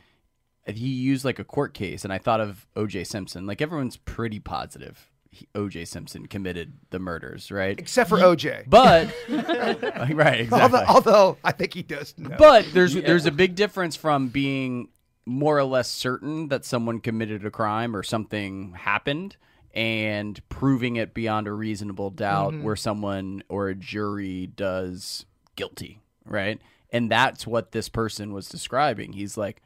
he 0.66 0.88
used 0.88 1.24
like 1.24 1.38
a 1.38 1.44
court 1.44 1.72
case, 1.72 2.02
and 2.02 2.12
I 2.12 2.18
thought 2.18 2.40
of 2.40 2.66
O.J. 2.74 3.04
Simpson. 3.04 3.46
Like 3.46 3.62
everyone's 3.62 3.98
pretty 3.98 4.40
positive 4.40 5.12
he, 5.30 5.46
O.J. 5.54 5.84
Simpson 5.84 6.26
committed 6.26 6.72
the 6.90 6.98
murders, 6.98 7.52
right? 7.52 7.78
Except 7.78 8.08
for 8.08 8.18
OJ. 8.18 8.68
But 8.68 9.14
right, 9.28 10.40
exactly. 10.40 10.50
although, 10.50 10.84
although 10.88 11.38
I 11.44 11.52
think 11.52 11.72
he 11.72 11.84
does. 11.84 12.14
Know. 12.18 12.34
But 12.36 12.66
there's 12.72 12.94
there's 12.94 13.26
a 13.26 13.30
big 13.30 13.54
difference 13.54 13.94
from 13.94 14.26
being 14.26 14.88
more 15.24 15.56
or 15.56 15.64
less 15.64 15.88
certain 15.88 16.48
that 16.48 16.64
someone 16.64 16.98
committed 16.98 17.46
a 17.46 17.50
crime 17.52 17.94
or 17.94 18.02
something 18.02 18.72
happened 18.72 19.36
and 19.76 20.40
proving 20.48 20.96
it 20.96 21.12
beyond 21.12 21.46
a 21.46 21.52
reasonable 21.52 22.10
doubt 22.10 22.54
where 22.62 22.76
someone 22.76 23.42
or 23.48 23.68
a 23.68 23.74
jury 23.74 24.46
does 24.46 25.26
guilty, 25.54 26.00
right? 26.24 26.58
And 26.90 27.10
that's 27.10 27.46
what 27.46 27.72
this 27.72 27.88
person 27.90 28.32
was 28.32 28.48
describing. 28.48 29.12
He's 29.12 29.36
like 29.36 29.62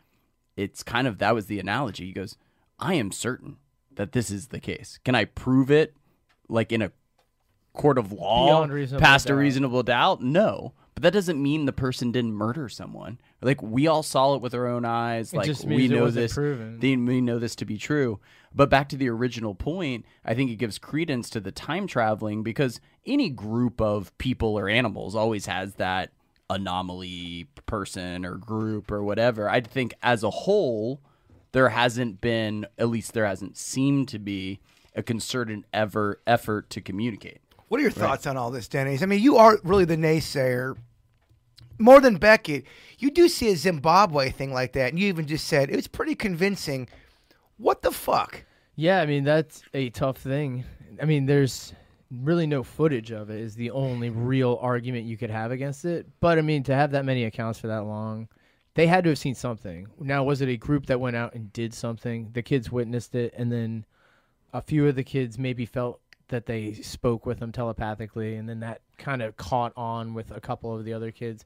it's 0.57 0.83
kind 0.83 1.07
of 1.07 1.19
that 1.19 1.35
was 1.35 1.47
the 1.47 1.61
analogy. 1.61 2.07
He 2.07 2.13
goes, 2.13 2.37
"I 2.79 2.95
am 2.95 3.13
certain 3.13 3.57
that 3.95 4.13
this 4.13 4.31
is 4.31 4.49
the 4.49 4.61
case. 4.61 4.99
Can 5.05 5.15
I 5.15 5.25
prove 5.27 5.71
it 5.71 5.95
like 6.49 6.73
in 6.73 6.83
a 6.83 6.91
court 7.73 7.97
of 7.97 8.11
law 8.13 8.63
past 9.01 9.31
a 9.31 9.35
reasonable 9.39 9.83
doubt? 9.85 10.23
No. 10.23 10.75
But 11.01 11.15
that 11.15 11.19
doesn't 11.19 11.43
mean 11.43 11.65
the 11.65 11.73
person 11.73 12.13
didn't 12.13 12.35
murder 12.35 12.69
someone. 12.69 13.19
Like 13.41 13.63
we 13.63 13.87
all 13.87 14.03
saw 14.03 14.35
it 14.35 14.43
with 14.43 14.55
our 14.55 14.67
own 14.67 14.85
eyes. 14.85 15.33
It 15.33 15.39
like 15.39 15.47
just 15.47 15.65
we 15.65 15.87
it 15.87 15.91
know 15.91 16.11
this. 16.11 16.35
proven. 16.35 16.79
They, 16.79 16.95
we 16.95 17.23
know 17.23 17.39
this 17.39 17.57
to 17.57 17.65
be 17.65 17.79
true. 17.79 18.21
But 18.55 18.69
back 18.69 18.91
to 18.91 18.99
the 18.99 19.09
original 19.09 19.55
point, 19.55 20.05
I 20.27 20.35
think 20.35 20.51
it 20.51 20.57
gives 20.57 20.77
credence 20.77 21.31
to 21.31 21.41
the 21.41 21.53
time 21.53 21.87
traveling 21.87 22.43
because 22.43 22.83
any 23.07 23.31
group 23.31 23.81
of 23.81 24.17
people 24.19 24.59
or 24.59 24.69
animals 24.69 25.17
always 25.17 25.47
has 25.47 25.77
that 25.77 26.11
anomaly 26.51 27.49
person 27.65 28.27
or 28.27 28.35
group 28.35 28.93
or 28.93 29.03
whatever. 29.03 29.49
I 29.49 29.63
think 29.63 29.95
as 30.03 30.23
a 30.23 30.31
whole, 30.31 31.01
there 31.53 31.71
hasn't 31.71 32.21
been, 32.21 32.67
at 32.77 32.91
least 32.91 33.15
there 33.15 33.25
hasn't 33.25 33.57
seemed 33.57 34.09
to 34.09 34.19
be, 34.19 34.61
a 34.95 35.03
concerted 35.03 35.65
ever 35.73 36.21
effort 36.27 36.69
to 36.69 36.83
communicate. 36.83 37.41
What 37.69 37.79
are 37.79 37.83
your 37.83 37.93
thoughts 37.93 38.27
on 38.27 38.37
all 38.37 38.51
this, 38.51 38.67
Denny's? 38.67 39.01
I 39.01 39.07
mean, 39.07 39.23
you 39.23 39.37
are 39.37 39.59
really 39.63 39.85
the 39.85 39.97
naysayer. 39.97 40.77
More 41.81 42.01
than 42.01 42.17
Beckett, 42.17 42.65
you 42.99 43.11
do 43.11 43.27
see 43.29 43.51
a 43.51 43.57
Zimbabwe 43.57 44.31
thing 44.31 44.53
like 44.53 44.73
that, 44.75 44.91
and 44.91 45.01
you 45.01 45.09
even 45.09 45.27
just 45.27 45.49
said 45.49 45.71
it 45.71 45.77
was 45.77 45.89
pretty 45.89 46.15
convincing. 46.15 46.89
What 47.57 47.81
the 47.81 47.91
fuck? 47.91 48.45
Yeah, 48.77 49.01
I 49.01 49.07
mean 49.07 49.25
that's 49.25 49.63
a 49.75 49.91
tough 49.91 50.19
thing. 50.19 50.65
I 51.01 51.07
mean, 51.07 51.27
there's 51.27 51.73
really 52.11 52.47
no 52.47 52.63
footage 52.63 53.13
of 53.13 53.31
it 53.31 53.41
is 53.41 53.55
the 53.55 53.71
only 53.71 54.11
real 54.11 54.59
argument 54.61 55.07
you 55.07 55.17
could 55.17 55.31
have 55.31 55.53
against 55.53 55.85
it. 55.85 56.07
But 56.21 56.39
I 56.39 56.43
mean, 56.43 56.63
to 56.65 56.75
have 56.75 56.91
that 56.93 57.05
many 57.05 57.25
accounts 57.25 57.59
for 57.59 57.69
that 57.69 57.85
long, 57.85 58.29
they 58.75 58.87
had 58.87 59.05
to 59.05 59.11
have 59.11 59.19
seen 59.19 59.35
something. 59.35 59.87
Now, 59.99 60.23
was 60.25 60.43
it 60.43 60.49
a 60.49 60.57
group 60.57 60.87
that 60.87 61.01
went 61.01 61.17
out 61.17 61.35
and 61.35 61.53
did 61.53 61.73
something? 61.73 62.31
The 62.33 62.43
kids 62.43 62.71
witnessed 62.71 63.15
it, 63.15 63.33
and 63.37 63.51
then 63.51 63.87
a 64.53 64.61
few 64.61 64.87
of 64.87 64.97
the 64.97 65.05
kids 65.05 65.39
maybe 65.39 65.65
felt 65.65 66.01
that 66.29 66.47
they 66.47 66.75
spoke 66.75 67.27
with 67.27 67.41
them 67.41 67.53
telepathically, 67.53 68.37
and 68.37 68.49
then 68.49 68.61
that 68.61 68.83
kind 68.99 69.23
of 69.23 69.37
caught 69.37 69.73
on 69.77 70.13
with 70.13 70.31
a 70.31 70.41
couple 70.41 70.77
of 70.77 70.85
the 70.85 70.93
other 70.93 71.11
kids. 71.11 71.45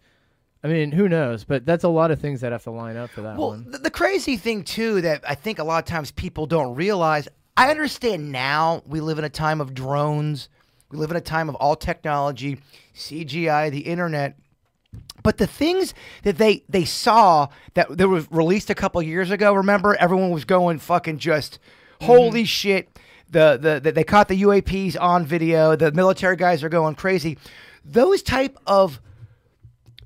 I 0.64 0.68
mean, 0.68 0.92
who 0.92 1.10
knows? 1.10 1.44
But 1.44 1.66
that's 1.66 1.84
a 1.84 1.88
lot 1.88 2.10
of 2.10 2.18
things 2.18 2.40
that 2.40 2.50
have 2.52 2.62
to 2.64 2.70
line 2.70 2.96
up 2.96 3.10
for 3.10 3.20
that 3.20 3.36
Well, 3.36 3.50
one. 3.50 3.70
the, 3.70 3.78
the 3.78 3.90
crazy 3.90 4.38
thing 4.38 4.64
too 4.64 5.02
that 5.02 5.22
I 5.28 5.34
think 5.34 5.58
a 5.58 5.64
lot 5.64 5.84
of 5.84 5.84
times 5.84 6.10
people 6.10 6.46
don't 6.46 6.74
realize. 6.74 7.28
I 7.54 7.70
understand 7.70 8.32
now 8.32 8.82
we 8.86 9.00
live 9.00 9.18
in 9.18 9.24
a 9.24 9.28
time 9.30 9.60
of 9.60 9.74
drones. 9.74 10.48
We 10.90 10.96
live 10.96 11.10
in 11.10 11.18
a 11.18 11.20
time 11.20 11.50
of 11.50 11.54
all 11.56 11.76
technology, 11.76 12.58
CGI, 12.96 13.70
the 13.70 13.80
internet. 13.80 14.36
But 15.22 15.38
the 15.38 15.46
things 15.46 15.92
that 16.22 16.38
they 16.38 16.64
they 16.68 16.84
saw 16.84 17.48
that 17.74 17.96
that 17.96 18.08
was 18.08 18.26
released 18.30 18.70
a 18.70 18.74
couple 18.74 19.02
years 19.02 19.30
ago, 19.30 19.52
remember 19.54 19.94
everyone 19.96 20.30
was 20.30 20.44
going 20.44 20.78
fucking 20.78 21.18
just 21.18 21.58
mm-hmm. 22.00 22.06
holy 22.06 22.44
shit. 22.44 22.88
The, 23.30 23.58
the 23.60 23.80
the 23.80 23.92
they 23.92 24.04
caught 24.04 24.28
the 24.28 24.40
UAPs 24.42 24.96
on 24.98 25.26
video. 25.26 25.76
The 25.76 25.92
military 25.92 26.36
guys 26.36 26.62
are 26.62 26.68
going 26.68 26.94
crazy. 26.94 27.38
Those 27.84 28.22
type 28.22 28.56
of 28.66 29.00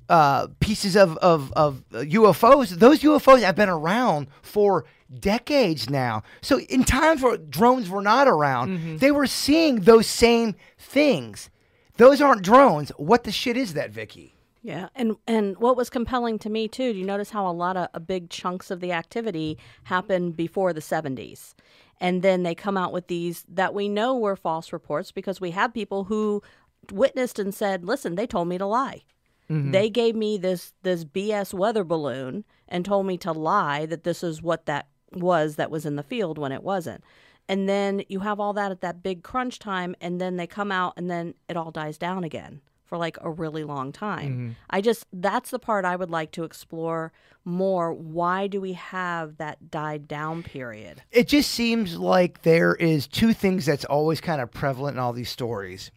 uh, 0.09 0.47
pieces 0.59 0.95
of, 0.97 1.17
of, 1.17 1.53
of 1.53 1.83
UFOs, 1.91 2.69
those 2.71 3.01
UFOs 3.01 3.41
have 3.41 3.55
been 3.55 3.69
around 3.69 4.27
for 4.41 4.85
decades 5.19 5.89
now. 5.89 6.23
So 6.41 6.59
in 6.61 6.83
times 6.83 7.21
where 7.21 7.37
drones 7.37 7.89
were 7.89 8.01
not 8.01 8.27
around, 8.27 8.99
they 8.99 9.11
were 9.11 9.27
seeing 9.27 9.81
those 9.81 10.07
same 10.07 10.55
things. 10.77 11.49
Those 11.97 12.21
aren't 12.21 12.41
drones. 12.41 12.89
What 12.97 13.23
the 13.23 13.31
shit 13.31 13.57
is 13.57 13.73
that, 13.73 13.91
Vicky? 13.91 14.35
Yeah, 14.61 14.89
and 14.93 15.15
and 15.25 15.57
what 15.57 15.77
was 15.77 15.89
compelling 15.89 16.37
to 16.39 16.49
me 16.49 16.67
too? 16.67 16.91
Do 16.91 16.99
you 16.99 17.05
notice 17.05 17.29
how 17.29 17.49
a 17.49 17.51
lot 17.51 17.77
of 17.77 17.87
a 17.93 17.99
big 17.99 18.29
chunks 18.29 18.69
of 18.69 18.81
the 18.81 18.91
activity 18.91 19.57
happened 19.83 20.35
before 20.35 20.73
the 20.73 20.81
seventies, 20.81 21.55
and 22.01 22.21
then 22.21 22.43
they 22.43 22.55
come 22.55 22.75
out 22.75 22.91
with 22.91 23.07
these 23.07 23.45
that 23.47 23.73
we 23.73 23.87
know 23.87 24.17
were 24.17 24.35
false 24.35 24.73
reports 24.73 25.13
because 25.13 25.39
we 25.39 25.51
have 25.51 25.73
people 25.73 26.05
who 26.05 26.43
witnessed 26.91 27.39
and 27.39 27.53
said, 27.53 27.85
"Listen, 27.85 28.15
they 28.15 28.27
told 28.27 28.49
me 28.49 28.57
to 28.57 28.65
lie. 28.65 29.03
Mm-hmm. 29.49 29.71
They 29.71 29.89
gave 29.89 30.15
me 30.15 30.37
this 30.37 30.73
this 30.83 31.05
BS 31.05 31.53
weather 31.53 31.83
balloon 31.83 32.45
and 32.67 32.85
told 32.85 33.05
me 33.05 33.17
to 33.19 33.31
lie 33.31 33.85
that 33.87 34.03
this 34.03 34.23
is 34.23 34.41
what 34.41 34.65
that 34.67 34.87
was 35.11 35.55
that 35.55 35.71
was 35.71 35.85
in 35.85 35.95
the 35.95 36.03
field 36.03 36.37
when 36.37 36.51
it 36.51 36.63
wasn't." 36.63 37.03
And 37.47 37.67
then 37.67 38.03
you 38.09 38.19
have 38.19 38.39
all 38.39 38.53
that 38.53 38.71
at 38.71 38.81
that 38.81 39.01
big 39.01 39.23
crunch 39.23 39.57
time, 39.57 39.95
and 39.99 40.21
then 40.21 40.37
they 40.37 40.45
come 40.45 40.71
out, 40.71 40.93
and 40.97 41.09
then 41.09 41.33
it 41.47 41.57
all 41.57 41.71
dies 41.71 41.97
down 41.97 42.23
again 42.23 42.61
for 42.89 42.97
like 42.97 43.17
a 43.21 43.29
really 43.29 43.63
long 43.63 43.91
time. 43.91 44.31
Mm-hmm. 44.31 44.49
I 44.71 44.81
just 44.81 45.05
that's 45.13 45.51
the 45.51 45.59
part 45.59 45.85
I 45.85 45.95
would 45.95 46.09
like 46.09 46.31
to 46.31 46.43
explore 46.43 47.13
more. 47.45 47.93
Why 47.93 48.47
do 48.47 48.59
we 48.59 48.73
have 48.73 49.37
that 49.37 49.69
died 49.69 50.07
down 50.07 50.41
period? 50.43 51.03
It 51.11 51.27
just 51.27 51.51
seems 51.51 51.97
like 51.97 52.41
there 52.41 52.75
is 52.75 53.07
two 53.07 53.31
things 53.33 53.65
that's 53.65 53.85
always 53.85 54.19
kind 54.19 54.41
of 54.41 54.51
prevalent 54.51 54.95
in 54.95 54.99
all 54.99 55.13
these 55.13 55.29
stories. 55.29 55.91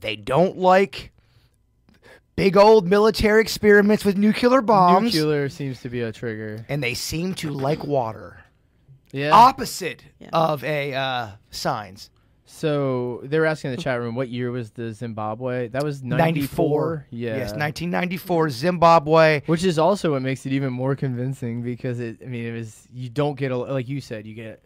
They 0.00 0.16
don't 0.16 0.58
like 0.58 1.12
big 2.36 2.56
old 2.56 2.86
military 2.86 3.40
experiments 3.40 4.04
with 4.04 4.16
nuclear 4.16 4.60
bombs, 4.60 5.14
Nuclear 5.14 5.48
seems 5.48 5.80
to 5.82 5.88
be 5.88 6.00
a 6.00 6.12
trigger. 6.12 6.64
and 6.68 6.82
they 6.82 6.94
seem 6.94 7.34
to 7.34 7.50
like 7.50 7.84
water. 7.84 8.38
Yeah. 9.12 9.30
Opposite 9.32 10.04
Yeah. 10.18 10.30
of 10.32 10.64
a 10.64 10.92
uh, 10.94 11.28
signs. 11.50 12.10
So 12.46 13.20
they 13.24 13.38
were 13.38 13.46
asking 13.46 13.70
in 13.70 13.76
the 13.76 13.82
chat 13.82 13.98
room, 14.00 14.14
what 14.14 14.28
year 14.28 14.50
was 14.50 14.70
the 14.72 14.92
Zimbabwe? 14.92 15.68
That 15.68 15.82
was 15.82 16.02
94. 16.02 16.18
94. 16.18 17.06
Yeah. 17.10 17.28
Yes, 17.36 17.40
1994, 17.52 18.50
Zimbabwe. 18.50 19.40
Which 19.46 19.64
is 19.64 19.78
also 19.78 20.12
what 20.12 20.22
makes 20.22 20.44
it 20.46 20.52
even 20.52 20.72
more 20.72 20.94
convincing 20.94 21.62
because 21.62 22.00
it. 22.00 22.18
I 22.22 22.26
mean, 22.26 22.44
it 22.44 22.52
was 22.52 22.86
you 22.92 23.08
don't 23.08 23.36
get 23.36 23.50
a 23.50 23.56
like 23.56 23.88
you 23.88 24.00
said 24.00 24.26
you 24.26 24.34
get 24.34 24.62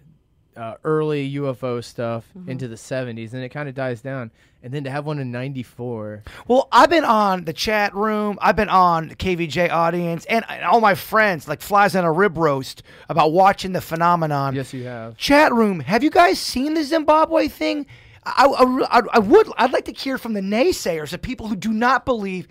uh, 0.59 0.75
early 0.85 1.33
UFO 1.35 1.83
stuff 1.83 2.25
into 2.47 2.67
the 2.69 2.75
70s 2.75 3.33
and 3.33 3.43
it 3.43 3.51
kind 3.51 3.69
of 3.69 3.75
dies 3.75 4.01
down, 4.01 4.31
and 4.63 4.73
then 4.75 4.85
to 4.85 4.91
have 4.91 5.07
one 5.07 5.19
in 5.19 5.31
94. 5.31 6.25
Well, 6.49 6.69
I've 6.73 6.91
been 6.91 7.05
on 7.05 7.45
the 7.45 7.53
chat 7.53 7.95
room. 7.95 8.39
I've 8.43 8.57
been 8.57 8.69
on 8.69 9.09
the 9.09 9.17
KVJ 9.17 9.71
audience, 9.71 10.25
and, 10.27 10.45
and 10.49 10.65
all 10.65 10.81
my 10.81 10.95
friends 10.95 11.47
like 11.47 11.61
flies 11.61 11.95
on 11.95 12.05
a 12.05 12.13
rib 12.13 12.37
roast 12.37 12.83
about 13.09 13.33
watching 13.33 13.73
the 13.73 13.81
phenomenon. 13.81 14.55
Yes, 14.55 14.75
you 14.75 14.85
have. 14.85 15.17
Chat 15.17 15.53
room, 15.53 15.81
have 15.81 16.03
you 16.03 16.11
guys 16.11 16.39
seen 16.41 16.75
the 16.75 16.83
Zimbabwe 16.83 17.49
thing? 17.49 17.87
I, 18.25 18.47
I, 18.47 18.99
I, 18.99 19.03
I 19.15 19.19
would. 19.21 19.49
I'd 19.57 19.73
like 19.73 19.85
to 19.87 19.93
hear 19.93 20.19
from 20.19 20.33
the 20.33 20.41
naysayers, 20.41 21.11
the 21.11 21.19
people 21.19 21.47
who 21.47 21.57
do 21.57 21.73
not 21.73 22.05
believe. 22.05 22.49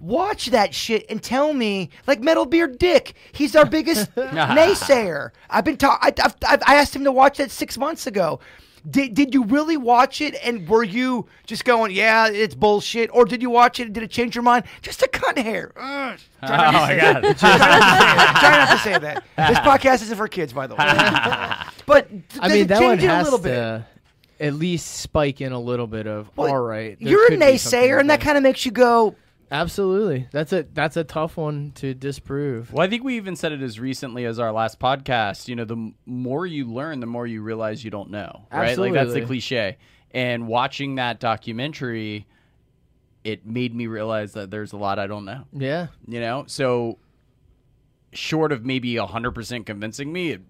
Watch 0.00 0.46
that 0.46 0.74
shit 0.74 1.04
and 1.10 1.22
tell 1.22 1.52
me, 1.52 1.90
like 2.06 2.20
Metal 2.20 2.46
Beard 2.46 2.78
Dick, 2.78 3.12
he's 3.32 3.54
our 3.54 3.66
biggest 3.66 4.12
naysayer. 4.14 5.30
I've 5.50 5.64
been 5.64 5.76
talking. 5.76 6.14
I've, 6.24 6.34
I've, 6.46 6.62
I 6.66 6.74
asked 6.76 6.96
him 6.96 7.04
to 7.04 7.12
watch 7.12 7.38
that 7.38 7.50
six 7.50 7.76
months 7.78 8.06
ago. 8.06 8.40
Did, 8.88 9.12
did 9.12 9.34
you 9.34 9.44
really 9.44 9.76
watch 9.76 10.22
it 10.22 10.34
and 10.42 10.66
were 10.66 10.82
you 10.82 11.26
just 11.46 11.66
going, 11.66 11.92
yeah, 11.92 12.28
it's 12.28 12.54
bullshit? 12.54 13.10
Or 13.12 13.26
did 13.26 13.42
you 13.42 13.50
watch 13.50 13.78
it 13.78 13.84
and 13.84 13.94
did 13.94 14.02
it 14.02 14.10
change 14.10 14.34
your 14.34 14.42
mind? 14.42 14.64
Just 14.80 15.02
a 15.02 15.06
cunt 15.06 15.36
hair. 15.36 15.72
Ugh. 15.76 16.18
Oh 16.42 16.46
Try 16.46 16.56
not 16.56 16.68
Oh 16.74 16.80
my 16.80 16.96
God. 16.96 17.36
Try 17.36 17.58
not 17.58 17.68
to 17.68 17.98
say 17.98 17.98
that. 18.16 18.36
Try 18.40 18.50
not 18.56 18.70
to 18.70 18.78
say 18.78 18.98
that. 18.98 19.24
This 19.50 19.58
podcast 19.58 20.02
isn't 20.04 20.16
for 20.16 20.28
kids, 20.28 20.54
by 20.54 20.66
the 20.66 20.76
way. 20.76 20.84
But 21.84 22.08
I 22.40 22.48
mean, 22.48 22.62
it 22.62 22.68
that 22.68 22.80
one 22.80 22.92
change 22.98 23.02
it 23.04 23.06
a 23.06 23.10
has 23.10 23.24
little 23.24 23.38
to 23.40 23.84
bit? 24.40 24.46
at 24.46 24.54
least 24.54 24.86
spike 25.00 25.42
in 25.42 25.52
a 25.52 25.60
little 25.60 25.86
bit 25.86 26.06
of 26.06 26.30
Well, 26.36 26.48
all 26.48 26.60
right. 26.62 26.96
You're 26.98 27.26
a 27.26 27.28
could 27.28 27.40
be 27.40 27.58
something 27.58 27.80
naysayer, 27.90 28.00
and 28.00 28.08
that 28.08 28.22
kind 28.22 28.38
of 28.38 28.42
makes 28.42 28.64
you 28.64 28.72
go, 28.72 29.14
Absolutely, 29.50 30.28
that's 30.30 30.52
a 30.52 30.64
that's 30.72 30.96
a 30.96 31.04
tough 31.04 31.36
one 31.36 31.72
to 31.76 31.92
disprove. 31.92 32.72
Well, 32.72 32.86
I 32.86 32.88
think 32.88 33.02
we 33.02 33.16
even 33.16 33.34
said 33.34 33.52
it 33.52 33.62
as 33.62 33.80
recently 33.80 34.24
as 34.24 34.38
our 34.38 34.52
last 34.52 34.78
podcast. 34.78 35.48
You 35.48 35.56
know, 35.56 35.64
the 35.64 35.92
more 36.06 36.46
you 36.46 36.66
learn, 36.66 37.00
the 37.00 37.06
more 37.06 37.26
you 37.26 37.42
realize 37.42 37.84
you 37.84 37.90
don't 37.90 38.10
know. 38.10 38.46
Right? 38.52 38.78
Like 38.78 38.92
that's 38.92 39.12
the 39.12 39.22
cliche. 39.22 39.78
And 40.12 40.46
watching 40.46 40.96
that 40.96 41.20
documentary, 41.20 42.26
it 43.24 43.46
made 43.46 43.74
me 43.74 43.86
realize 43.86 44.32
that 44.32 44.50
there's 44.50 44.72
a 44.72 44.76
lot 44.76 44.98
I 44.98 45.06
don't 45.06 45.24
know. 45.24 45.44
Yeah, 45.52 45.88
You 46.06 46.20
know, 46.20 46.44
so 46.46 46.98
short 48.12 48.52
of 48.52 48.64
maybe 48.64 48.96
hundred 48.96 49.32
percent 49.32 49.66
convincing 49.66 50.12
me, 50.12 50.30
it, 50.32 50.42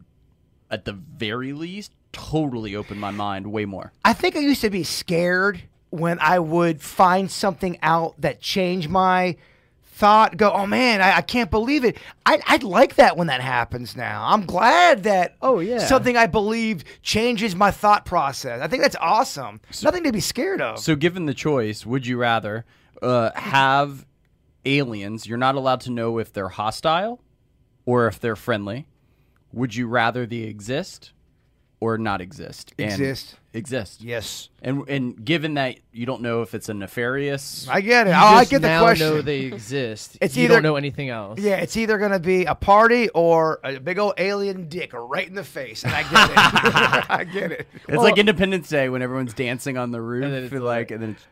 at 0.70 0.84
the 0.84 0.92
very 0.92 1.52
least, 1.52 1.92
totally 2.12 2.76
opened 2.76 3.00
my 3.00 3.10
mind 3.10 3.50
way 3.50 3.64
more. 3.64 3.92
I 4.04 4.12
think 4.12 4.36
I 4.36 4.40
used 4.40 4.60
to 4.62 4.70
be 4.70 4.84
scared 4.84 5.62
when 5.90 6.18
I 6.20 6.38
would 6.38 6.80
find 6.80 7.30
something 7.30 7.78
out 7.82 8.20
that 8.20 8.40
changed 8.40 8.88
my 8.88 9.36
thought. 9.84 10.36
Go, 10.36 10.50
oh 10.52 10.66
man, 10.66 11.02
I, 11.02 11.18
I 11.18 11.20
can't 11.20 11.50
believe 11.50 11.84
it. 11.84 11.96
I, 12.24 12.40
I'd 12.46 12.62
like 12.62 12.94
that 12.94 13.16
when 13.16 13.26
that 13.26 13.40
happens 13.40 13.96
now. 13.96 14.24
I'm 14.26 14.46
glad 14.46 15.02
that 15.02 15.36
Oh, 15.42 15.58
yeah. 15.60 15.78
something 15.78 16.16
I 16.16 16.26
believed 16.26 16.86
changes 17.02 17.54
my 17.54 17.70
thought 17.70 18.04
process. 18.06 18.60
I 18.62 18.66
think 18.68 18.82
that's 18.82 18.96
awesome. 19.00 19.60
Nothing 19.82 20.04
to 20.04 20.12
be 20.12 20.20
scared 20.20 20.60
of. 20.62 20.78
So, 20.78 20.96
given 20.96 21.26
the 21.26 21.34
choice, 21.34 21.84
would 21.84 22.06
you 22.06 22.16
rather 22.16 22.64
uh, 23.02 23.30
have 23.34 24.06
aliens? 24.64 25.26
You're 25.26 25.38
not 25.38 25.54
allowed 25.54 25.80
to 25.82 25.90
know 25.90 26.18
if 26.18 26.32
they're 26.32 26.48
hostile 26.48 27.20
or 27.84 28.06
if 28.06 28.20
they're 28.20 28.36
friendly. 28.36 28.86
Would 29.52 29.74
you 29.74 29.86
rather 29.88 30.26
they 30.26 30.36
exist 30.38 31.12
or 31.80 31.96
not 31.98 32.20
exist? 32.20 32.72
And- 32.78 32.90
Exist. 32.92 33.36
exist. 33.54 34.02
yes, 34.02 34.48
And 34.62 34.86
and 34.88 35.24
given 35.24 35.54
that 35.54 35.78
you 35.92 36.04
don't 36.06 36.20
know 36.22 36.42
if 36.42 36.54
it's 36.54 36.68
a 36.68 36.74
nefarious, 36.74 37.66
I 37.68 37.80
get 37.80 38.06
it. 38.06 38.10
Oh, 38.10 38.14
I 38.14 38.44
get 38.44 38.60
the 38.62 38.68
question. 38.68 38.68
now 38.68 38.80
question. 38.82 39.08
know 39.08 39.22
they 39.22 39.40
exist. 39.40 40.18
It's 40.20 40.36
you 40.36 40.44
either- 40.44 40.54
don't 40.54 40.62
know 40.62 40.76
anything 40.76 41.08
else. 41.08 41.40
Yeah, 41.40 41.56
it's 41.56 41.76
either 41.76 41.98
going 41.98 42.12
to 42.12 42.20
be 42.20 42.44
a 42.44 42.54
party 42.54 43.08
or 43.10 43.60
a 43.64 43.78
big 43.78 43.98
old 43.98 44.14
alien 44.18 44.68
dick 44.68 44.92
right 44.92 45.26
in 45.26 45.34
the 45.34 45.42
face. 45.44 45.82
And 45.84 45.92
I 45.94 46.02
get 46.02 46.30
it. 46.30 46.36
I 47.10 47.24
get 47.24 47.52
it. 47.52 47.66
it's 47.88 48.02
like 48.02 48.18
Independence 48.18 48.68
Day 48.68 48.88
when 48.88 49.02
everyone's 49.02 49.34
dancing 49.34 49.76
on 49.78 49.90
the 49.90 50.00
roof, 50.00 50.24
And 50.24 50.32
then 50.34 50.44
it's 50.44 50.52
like, 50.54 50.90
and 50.90 51.02
then 51.02 51.10
it's, 51.10 51.26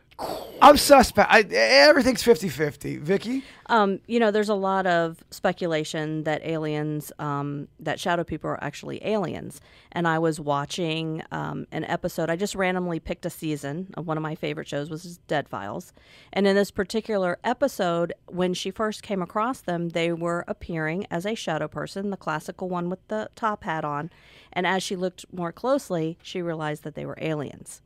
I'm 0.61 0.75
suspect. 0.75 1.31
I, 1.31 1.41
everything's 1.53 2.21
50 2.21 2.49
50. 2.49 2.97
Vicky? 2.97 3.43
Um, 3.67 3.99
you 4.07 4.19
know, 4.19 4.29
there's 4.29 4.49
a 4.49 4.55
lot 4.55 4.85
of 4.85 5.23
speculation 5.31 6.23
that 6.23 6.45
aliens, 6.45 7.13
um, 7.17 7.69
that 7.79 7.99
shadow 7.99 8.25
people 8.25 8.49
are 8.49 8.61
actually 8.61 9.05
aliens. 9.05 9.61
And 9.93 10.05
I 10.05 10.19
was 10.19 10.39
watching 10.39 11.23
um, 11.31 11.65
an 11.71 11.85
episode. 11.85 12.29
I 12.29 12.35
just 12.35 12.55
randomly 12.55 12.99
picked 12.99 13.25
a 13.25 13.29
season 13.29 13.87
of 13.95 14.05
one 14.05 14.17
of 14.17 14.23
my 14.23 14.35
favorite 14.35 14.67
shows, 14.67 14.89
was 14.89 15.19
Dead 15.27 15.47
Files. 15.47 15.93
And 16.33 16.45
in 16.45 16.55
this 16.55 16.71
particular 16.71 17.37
episode, 17.45 18.13
when 18.27 18.53
she 18.53 18.71
first 18.71 19.01
came 19.01 19.21
across 19.21 19.61
them, 19.61 19.89
they 19.89 20.11
were 20.11 20.43
appearing 20.47 21.05
as 21.09 21.25
a 21.25 21.35
shadow 21.35 21.69
person, 21.69 22.09
the 22.09 22.17
classical 22.17 22.67
one 22.67 22.89
with 22.89 23.07
the 23.07 23.29
top 23.35 23.63
hat 23.63 23.85
on. 23.85 24.09
And 24.51 24.67
as 24.67 24.83
she 24.83 24.97
looked 24.97 25.25
more 25.31 25.53
closely, 25.53 26.17
she 26.21 26.41
realized 26.41 26.83
that 26.83 26.95
they 26.95 27.05
were 27.05 27.17
aliens. 27.21 27.81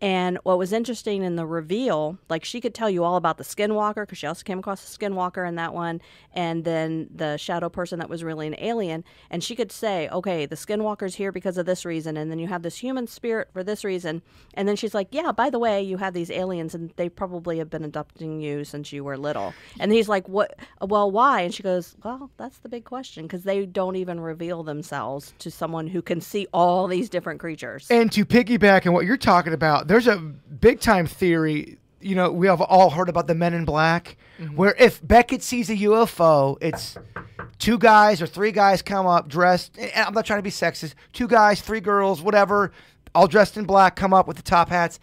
And 0.00 0.38
what 0.42 0.58
was 0.58 0.74
interesting 0.74 1.22
in 1.22 1.36
the 1.36 1.46
reveal, 1.46 2.18
like 2.28 2.44
she 2.44 2.60
could 2.60 2.74
tell 2.74 2.90
you 2.90 3.02
all 3.02 3.16
about 3.16 3.38
the 3.38 3.44
skinwalker 3.44 4.02
because 4.02 4.18
she 4.18 4.26
also 4.26 4.42
came 4.42 4.58
across 4.58 4.84
the 4.84 4.98
skinwalker 4.98 5.48
in 5.48 5.54
that 5.54 5.72
one, 5.72 6.02
and 6.34 6.64
then 6.64 7.08
the 7.14 7.38
shadow 7.38 7.70
person 7.70 7.98
that 8.00 8.10
was 8.10 8.22
really 8.22 8.46
an 8.46 8.56
alien. 8.58 9.04
And 9.30 9.42
she 9.42 9.56
could 9.56 9.72
say, 9.72 10.08
okay, 10.10 10.44
the 10.44 10.56
skinwalker's 10.56 11.14
here 11.14 11.32
because 11.32 11.56
of 11.56 11.64
this 11.64 11.86
reason, 11.86 12.18
and 12.18 12.30
then 12.30 12.38
you 12.38 12.46
have 12.46 12.62
this 12.62 12.76
human 12.76 13.06
spirit 13.06 13.48
for 13.52 13.64
this 13.64 13.84
reason. 13.84 14.20
And 14.52 14.68
then 14.68 14.76
she's 14.76 14.94
like, 14.94 15.08
yeah, 15.12 15.32
by 15.32 15.48
the 15.48 15.58
way, 15.58 15.82
you 15.82 15.96
have 15.96 16.12
these 16.12 16.30
aliens, 16.30 16.74
and 16.74 16.92
they 16.96 17.08
probably 17.08 17.56
have 17.56 17.70
been 17.70 17.84
adopting 17.84 18.40
you 18.40 18.64
since 18.64 18.92
you 18.92 19.02
were 19.02 19.16
little. 19.16 19.54
And 19.80 19.92
he's 19.92 20.08
like, 20.10 20.28
what? 20.28 20.58
Well, 20.82 21.10
why? 21.10 21.40
And 21.40 21.54
she 21.54 21.62
goes, 21.62 21.96
well, 22.04 22.30
that's 22.36 22.58
the 22.58 22.68
big 22.68 22.84
question 22.84 23.24
because 23.24 23.44
they 23.44 23.64
don't 23.64 23.96
even 23.96 24.20
reveal 24.20 24.62
themselves 24.62 25.32
to 25.38 25.50
someone 25.50 25.86
who 25.86 26.02
can 26.02 26.20
see 26.20 26.46
all 26.52 26.86
these 26.86 27.08
different 27.08 27.40
creatures. 27.40 27.86
And 27.90 28.12
to 28.12 28.26
piggyback 28.26 28.86
on 28.86 28.92
what 28.92 29.06
you're 29.06 29.16
talking 29.16 29.54
about, 29.54 29.85
there's 29.86 30.06
a 30.06 30.16
big 30.16 30.80
time 30.80 31.06
theory. 31.06 31.78
You 32.00 32.14
know, 32.14 32.30
we 32.30 32.46
have 32.46 32.60
all 32.60 32.90
heard 32.90 33.08
about 33.08 33.26
the 33.26 33.34
Men 33.34 33.54
in 33.54 33.64
Black, 33.64 34.16
mm-hmm. 34.38 34.54
where 34.54 34.74
if 34.78 35.06
Beckett 35.06 35.42
sees 35.42 35.70
a 35.70 35.76
UFO, 35.76 36.58
it's 36.60 36.96
two 37.58 37.78
guys 37.78 38.20
or 38.20 38.26
three 38.26 38.52
guys 38.52 38.82
come 38.82 39.06
up 39.06 39.28
dressed. 39.28 39.76
And 39.78 39.90
I'm 39.94 40.14
not 40.14 40.26
trying 40.26 40.38
to 40.38 40.42
be 40.42 40.50
sexist. 40.50 40.94
Two 41.12 41.26
guys, 41.26 41.60
three 41.60 41.80
girls, 41.80 42.22
whatever, 42.22 42.72
all 43.14 43.26
dressed 43.26 43.56
in 43.56 43.64
black, 43.64 43.96
come 43.96 44.12
up 44.12 44.28
with 44.28 44.36
the 44.36 44.42
top 44.42 44.68
hats. 44.68 45.00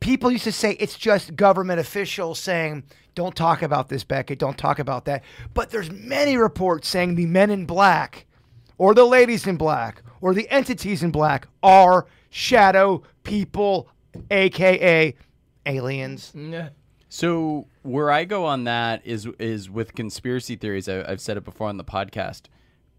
People 0.00 0.30
used 0.30 0.44
to 0.44 0.52
say 0.52 0.72
it's 0.72 0.96
just 0.96 1.34
government 1.34 1.80
officials 1.80 2.38
saying, 2.38 2.84
"Don't 3.14 3.34
talk 3.34 3.62
about 3.62 3.88
this, 3.88 4.04
Beckett. 4.04 4.38
Don't 4.38 4.58
talk 4.58 4.78
about 4.78 5.06
that." 5.06 5.24
But 5.54 5.70
there's 5.70 5.90
many 5.90 6.36
reports 6.36 6.88
saying 6.88 7.14
the 7.14 7.26
Men 7.26 7.50
in 7.50 7.64
Black 7.66 8.26
or 8.78 8.94
the 8.94 9.04
ladies 9.04 9.46
in 9.46 9.56
black 9.56 10.02
or 10.20 10.32
the 10.32 10.48
entities 10.50 11.02
in 11.02 11.10
black 11.10 11.48
are 11.62 12.06
shadow 12.30 13.02
people, 13.24 13.88
aka 14.30 15.14
aliens. 15.66 16.32
Yeah. 16.34 16.70
So 17.08 17.66
where 17.82 18.10
I 18.10 18.24
go 18.24 18.44
on 18.44 18.64
that 18.64 19.02
is 19.04 19.26
is 19.38 19.70
with 19.70 19.94
conspiracy 19.94 20.56
theories. 20.56 20.88
I, 20.88 21.04
I've 21.10 21.20
said 21.20 21.36
it 21.36 21.44
before 21.44 21.68
on 21.68 21.76
the 21.76 21.84
podcast. 21.84 22.42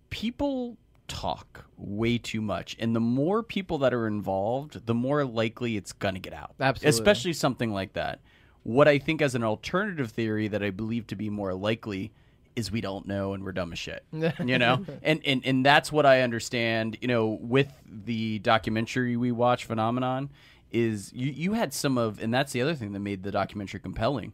People 0.09 0.77
talk 1.07 1.65
way 1.77 2.17
too 2.17 2.41
much, 2.41 2.75
and 2.79 2.95
the 2.95 2.99
more 2.99 3.43
people 3.43 3.77
that 3.79 3.93
are 3.93 4.07
involved, 4.07 4.85
the 4.85 4.93
more 4.93 5.25
likely 5.25 5.77
it's 5.77 5.93
gonna 5.93 6.19
get 6.19 6.33
out. 6.33 6.55
Absolutely. 6.59 6.89
especially 6.89 7.33
something 7.33 7.71
like 7.71 7.93
that. 7.93 8.19
What 8.63 8.87
I 8.87 8.97
think 8.97 9.21
as 9.21 9.35
an 9.35 9.43
alternative 9.43 10.11
theory 10.11 10.47
that 10.47 10.63
I 10.63 10.71
believe 10.71 11.07
to 11.07 11.15
be 11.15 11.29
more 11.29 11.53
likely 11.53 12.11
is 12.55 12.71
we 12.71 12.81
don't 12.81 13.07
know 13.07 13.33
and 13.33 13.43
we're 13.43 13.51
dumb 13.51 13.71
as 13.71 13.79
shit. 13.79 14.03
you 14.11 14.57
know? 14.57 14.85
And, 15.01 15.21
and 15.25 15.41
and 15.45 15.65
that's 15.65 15.91
what 15.91 16.05
I 16.05 16.21
understand, 16.21 16.97
you 17.01 17.07
know, 17.07 17.37
with 17.41 17.71
the 17.85 18.39
documentary 18.39 19.15
we 19.17 19.31
watch 19.31 19.65
Phenomenon, 19.65 20.29
is 20.71 21.11
you, 21.13 21.31
you 21.31 21.53
had 21.53 21.73
some 21.73 21.97
of 21.97 22.21
and 22.21 22.33
that's 22.33 22.51
the 22.51 22.61
other 22.61 22.75
thing 22.75 22.91
that 22.93 22.99
made 22.99 23.23
the 23.23 23.31
documentary 23.31 23.79
compelling. 23.79 24.33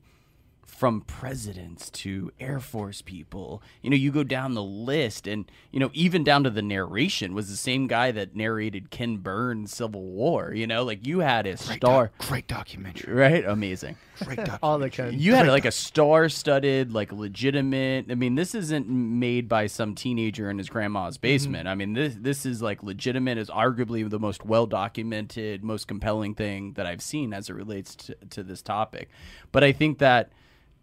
From 0.76 1.02
presidents 1.02 1.90
to 1.90 2.32
Air 2.38 2.60
Force 2.60 3.02
people. 3.02 3.64
You 3.82 3.90
know, 3.90 3.96
you 3.96 4.12
go 4.12 4.24
down 4.24 4.56
the 4.56 4.64
list, 4.64 5.26
and 5.26 5.50
you 5.72 5.80
know, 5.80 5.90
even 5.94 6.24
down 6.24 6.44
to 6.44 6.50
the 6.50 6.62
narration 6.62 7.34
was 7.34 7.50
the 7.50 7.56
same 7.56 7.88
guy 7.88 8.12
that 8.12 8.36
narrated 8.36 8.90
Ken 8.90 9.18
Burns' 9.18 9.74
Civil 9.74 10.04
War. 10.04 10.54
You 10.54 10.68
know, 10.68 10.84
like 10.84 11.08
you 11.08 11.20
had 11.20 11.48
a 11.48 11.56
Great, 11.56 11.78
star, 11.78 12.12
doc- 12.18 12.28
great 12.28 12.48
documentary. 12.48 13.14
right? 13.14 13.46
Amazing. 13.46 13.96
Great 14.20 14.36
documentary. 14.36 14.60
All 14.64 14.78
the 14.78 14.90
kind. 14.90 15.20
You 15.20 15.36
had 15.36 15.48
like 15.48 15.64
a 15.64 15.72
star-studded, 15.72 16.92
like 16.92 17.14
legitimate. 17.14 18.08
I 18.12 18.16
mean, 18.16 18.36
this 18.36 18.54
isn't 18.54 18.90
made 18.90 19.48
by 19.48 19.68
some 19.68 19.96
teenager 19.96 20.50
in 20.50 20.58
his 20.58 20.68
grandma's 20.68 21.16
mm-hmm. 21.16 21.22
basement. 21.22 21.68
I 21.70 21.76
mean, 21.76 21.94
this 21.94 22.16
this 22.20 22.46
is 22.46 22.62
like 22.62 22.84
legitimate. 22.84 23.38
Is 23.38 23.50
arguably 23.50 24.10
the 24.10 24.20
most 24.20 24.46
well-documented, 24.46 25.64
most 25.64 25.88
compelling 25.88 26.36
thing 26.36 26.74
that 26.74 26.86
I've 26.86 27.02
seen 27.02 27.34
as 27.34 27.50
it 27.50 27.54
relates 27.54 27.96
to, 27.96 28.16
to 28.32 28.44
this 28.44 28.62
topic. 28.62 29.10
But 29.54 29.64
I 29.64 29.72
think 29.72 30.00
that 30.00 30.32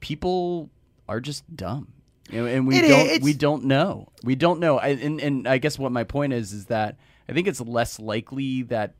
people 0.02 0.68
are 1.08 1.20
just 1.20 1.44
dumb. 1.56 1.88
Know, 2.30 2.46
and 2.46 2.66
we 2.66 2.78
It 2.78 2.88
don't 2.88 3.06
is. 3.08 3.20
we 3.20 3.32
don't 3.32 3.64
know. 3.64 4.08
We 4.22 4.34
don't 4.36 4.60
know. 4.60 4.78
I, 4.78 4.88
and 4.88 5.20
and 5.20 5.48
I 5.48 5.58
guess 5.58 5.78
what 5.78 5.92
my 5.92 6.04
point 6.04 6.32
is 6.34 6.52
is 6.52 6.66
that 6.66 6.96
I 7.28 7.32
think 7.32 7.46
it's 7.48 7.60
less 7.60 7.98
likely 7.98 8.62
that 8.64 8.94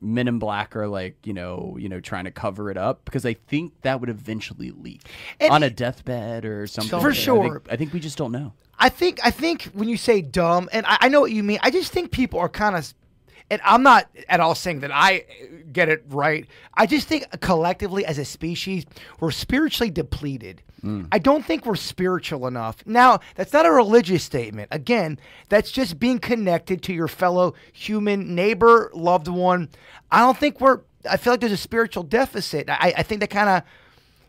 men 0.00 0.26
in 0.28 0.38
black 0.38 0.74
are 0.76 0.88
like 0.88 1.16
you 1.24 1.32
know 1.32 1.76
you 1.78 1.88
know 1.88 2.00
trying 2.00 2.24
to 2.24 2.30
cover 2.30 2.70
it 2.70 2.76
up 2.76 3.04
because 3.04 3.24
I 3.24 3.34
think 3.34 3.72
that 3.82 4.00
would 4.00 4.10
eventually 4.10 4.70
leak 4.70 5.02
And- 5.40 5.50
on 5.52 5.62
a 5.62 5.70
deathbed 5.70 6.44
or 6.44 6.66
something. 6.66 7.00
For 7.00 7.10
I 7.10 7.12
think- 7.12 7.24
sure. 7.24 7.62
I 7.70 7.76
think, 7.76 7.92
we 7.92 8.00
just 8.00 8.18
don't 8.18 8.32
know. 8.32 8.54
I 8.78 8.88
think 8.88 9.20
I 9.22 9.30
think 9.30 9.64
when 9.74 9.88
you 9.88 9.96
say 9.96 10.20
dumb, 10.20 10.68
and 10.72 10.84
I, 10.86 10.96
I 11.02 11.08
know 11.08 11.20
what 11.20 11.30
you 11.32 11.42
mean. 11.44 11.58
I 11.62 11.70
just 11.70 11.92
think 11.92 12.10
people 12.10 12.40
are 12.40 12.48
kind 12.48 12.74
of, 12.76 12.92
and 13.50 13.60
I'm 13.64 13.82
not 13.82 14.08
at 14.28 14.40
all 14.40 14.54
saying 14.54 14.80
that 14.80 14.90
I 14.92 15.24
get 15.72 15.88
it 15.88 16.04
right. 16.08 16.46
I 16.74 16.86
just 16.86 17.08
think 17.08 17.40
collectively 17.40 18.04
as 18.06 18.18
a 18.18 18.24
species, 18.24 18.84
we're 19.20 19.30
spiritually 19.30 19.90
depleted. 19.90 20.62
I 21.12 21.18
don't 21.18 21.42
think 21.42 21.64
we're 21.64 21.76
spiritual 21.76 22.46
enough. 22.46 22.84
Now, 22.84 23.20
that's 23.36 23.54
not 23.54 23.64
a 23.64 23.70
religious 23.70 24.22
statement. 24.22 24.68
Again, 24.70 25.18
that's 25.48 25.70
just 25.70 25.98
being 25.98 26.18
connected 26.18 26.82
to 26.82 26.92
your 26.92 27.08
fellow 27.08 27.54
human 27.72 28.34
neighbor, 28.34 28.90
loved 28.92 29.26
one. 29.28 29.70
I 30.10 30.18
don't 30.20 30.36
think 30.36 30.60
we're. 30.60 30.80
I 31.08 31.16
feel 31.16 31.32
like 31.32 31.40
there's 31.40 31.52
a 31.52 31.56
spiritual 31.56 32.02
deficit. 32.02 32.68
I, 32.68 32.92
I 32.98 33.02
think 33.02 33.20
that 33.22 33.30
kind 33.30 33.48
of 33.48 33.62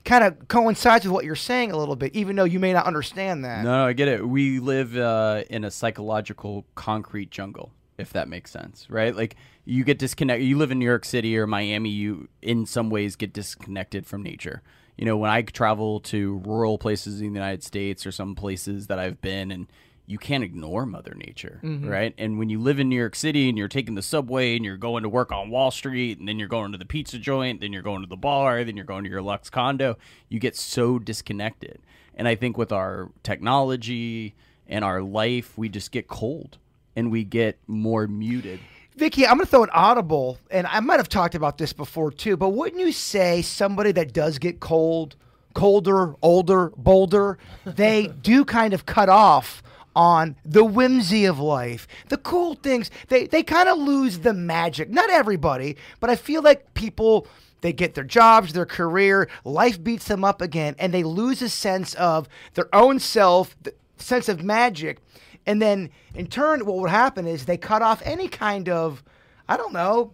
kind 0.05 0.23
of 0.23 0.47
coincides 0.47 1.03
with 1.03 1.11
what 1.11 1.25
you're 1.25 1.35
saying 1.35 1.73
a 1.73 1.77
little 1.77 1.97
bit, 1.97 2.15
even 2.15 2.37
though 2.37 2.45
you 2.45 2.61
may 2.61 2.71
not 2.71 2.85
understand 2.85 3.43
that. 3.43 3.65
No, 3.65 3.79
no, 3.79 3.87
I 3.87 3.93
get 3.93 4.07
it. 4.07 4.25
We 4.25 4.59
live 4.59 4.95
uh, 4.95 5.43
in 5.49 5.65
a 5.65 5.71
psychological 5.71 6.65
concrete 6.75 7.31
jungle, 7.31 7.73
if 7.97 8.13
that 8.13 8.27
makes 8.27 8.51
sense, 8.51 8.87
right? 8.89 9.15
Like 9.15 9.35
you 9.63 9.83
get 9.83 9.99
disconnected. 9.99 10.47
You 10.47 10.57
live 10.57 10.71
in 10.71 10.79
New 10.79 10.85
York 10.85 11.05
City 11.05 11.37
or 11.37 11.47
Miami, 11.47 11.89
you 11.89 12.27
in 12.41 12.65
some 12.65 12.89
ways 12.89 13.15
get 13.15 13.33
disconnected 13.33 14.05
from 14.05 14.23
nature. 14.23 14.61
You 14.97 15.05
know, 15.05 15.17
when 15.17 15.29
I 15.29 15.41
travel 15.41 15.99
to 16.01 16.41
rural 16.45 16.77
places 16.77 17.19
in 17.19 17.33
the 17.33 17.39
United 17.39 17.63
States 17.63 18.05
or 18.05 18.11
some 18.11 18.35
places 18.35 18.87
that 18.87 18.97
I've 18.97 19.19
been, 19.19 19.51
and 19.51 19.67
you 20.07 20.17
can't 20.17 20.43
ignore 20.43 20.85
Mother 20.85 21.13
Nature, 21.15 21.59
mm-hmm. 21.63 21.87
right? 21.87 22.13
And 22.17 22.37
when 22.37 22.49
you 22.49 22.59
live 22.61 22.79
in 22.79 22.89
New 22.89 22.95
York 22.95 23.15
City 23.15 23.49
and 23.49 23.57
you're 23.57 23.67
taking 23.67 23.95
the 23.95 24.01
subway 24.01 24.55
and 24.55 24.63
you're 24.63 24.77
going 24.77 25.03
to 25.03 25.09
work 25.09 25.31
on 25.31 25.49
Wall 25.49 25.71
Street, 25.71 26.19
and 26.19 26.27
then 26.27 26.39
you're 26.39 26.47
going 26.47 26.71
to 26.71 26.77
the 26.77 26.85
pizza 26.85 27.17
joint, 27.17 27.59
then 27.59 27.73
you're 27.73 27.81
going 27.81 28.03
to 28.03 28.07
the 28.07 28.15
bar, 28.15 28.63
then 28.63 28.77
you're 28.77 28.85
going 28.85 29.03
to 29.03 29.09
your 29.09 29.21
Lux 29.21 29.49
condo, 29.49 29.97
you 30.29 30.39
get 30.39 30.55
so 30.55 30.99
disconnected. 30.99 31.81
And 32.13 32.27
I 32.27 32.35
think 32.35 32.57
with 32.57 32.71
our 32.71 33.11
technology 33.23 34.35
and 34.67 34.85
our 34.85 35.01
life, 35.01 35.57
we 35.57 35.67
just 35.69 35.91
get 35.91 36.07
cold 36.07 36.57
and 36.95 37.11
we 37.11 37.23
get 37.23 37.57
more 37.67 38.07
muted. 38.07 38.59
Vicky, 38.95 39.25
I'm 39.25 39.35
going 39.35 39.45
to 39.45 39.51
throw 39.51 39.63
an 39.63 39.69
audible, 39.73 40.37
and 40.49 40.65
I 40.67 40.79
might 40.79 40.97
have 40.97 41.09
talked 41.09 41.35
about 41.35 41.57
this 41.57 41.73
before 41.73 42.11
too, 42.11 42.37
but 42.37 42.49
wouldn't 42.49 42.81
you 42.81 42.93
say 42.93 43.41
somebody 43.41 43.91
that 43.91 44.13
does 44.13 44.39
get 44.39 44.61
cold, 44.61 45.17
colder, 45.53 46.15
older, 46.21 46.71
bolder, 46.77 47.37
they 47.65 48.07
do 48.21 48.45
kind 48.45 48.73
of 48.73 48.85
cut 48.85 49.09
off 49.09 49.61
on 49.95 50.35
the 50.45 50.63
whimsy 50.63 51.25
of 51.25 51.39
life, 51.39 51.87
the 52.09 52.17
cool 52.17 52.55
things. 52.55 52.91
They 53.07 53.27
they 53.27 53.43
kind 53.43 53.69
of 53.69 53.77
lose 53.77 54.19
the 54.19 54.33
magic. 54.33 54.89
Not 54.89 55.09
everybody, 55.09 55.77
but 55.99 56.09
I 56.09 56.15
feel 56.15 56.41
like 56.41 56.73
people 56.73 57.27
they 57.61 57.73
get 57.73 57.95
their 57.95 58.03
jobs, 58.03 58.53
their 58.53 58.65
career, 58.65 59.29
life 59.43 59.83
beats 59.83 60.05
them 60.05 60.23
up 60.23 60.41
again, 60.41 60.75
and 60.77 60.93
they 60.93 61.03
lose 61.03 61.41
a 61.41 61.49
sense 61.49 61.95
of 61.95 62.27
their 62.53 62.73
own 62.75 62.99
self, 62.99 63.55
the 63.63 63.73
sense 63.97 64.29
of 64.29 64.43
magic. 64.43 64.99
And 65.45 65.61
then 65.61 65.89
in 66.13 66.27
turn, 66.27 66.65
what 66.65 66.77
would 66.77 66.89
happen 66.89 67.27
is 67.27 67.45
they 67.45 67.57
cut 67.57 67.81
off 67.81 68.01
any 68.03 68.27
kind 68.27 68.69
of, 68.69 69.03
I 69.47 69.57
don't 69.57 69.73
know, 69.73 70.13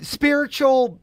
spiritual 0.00 1.00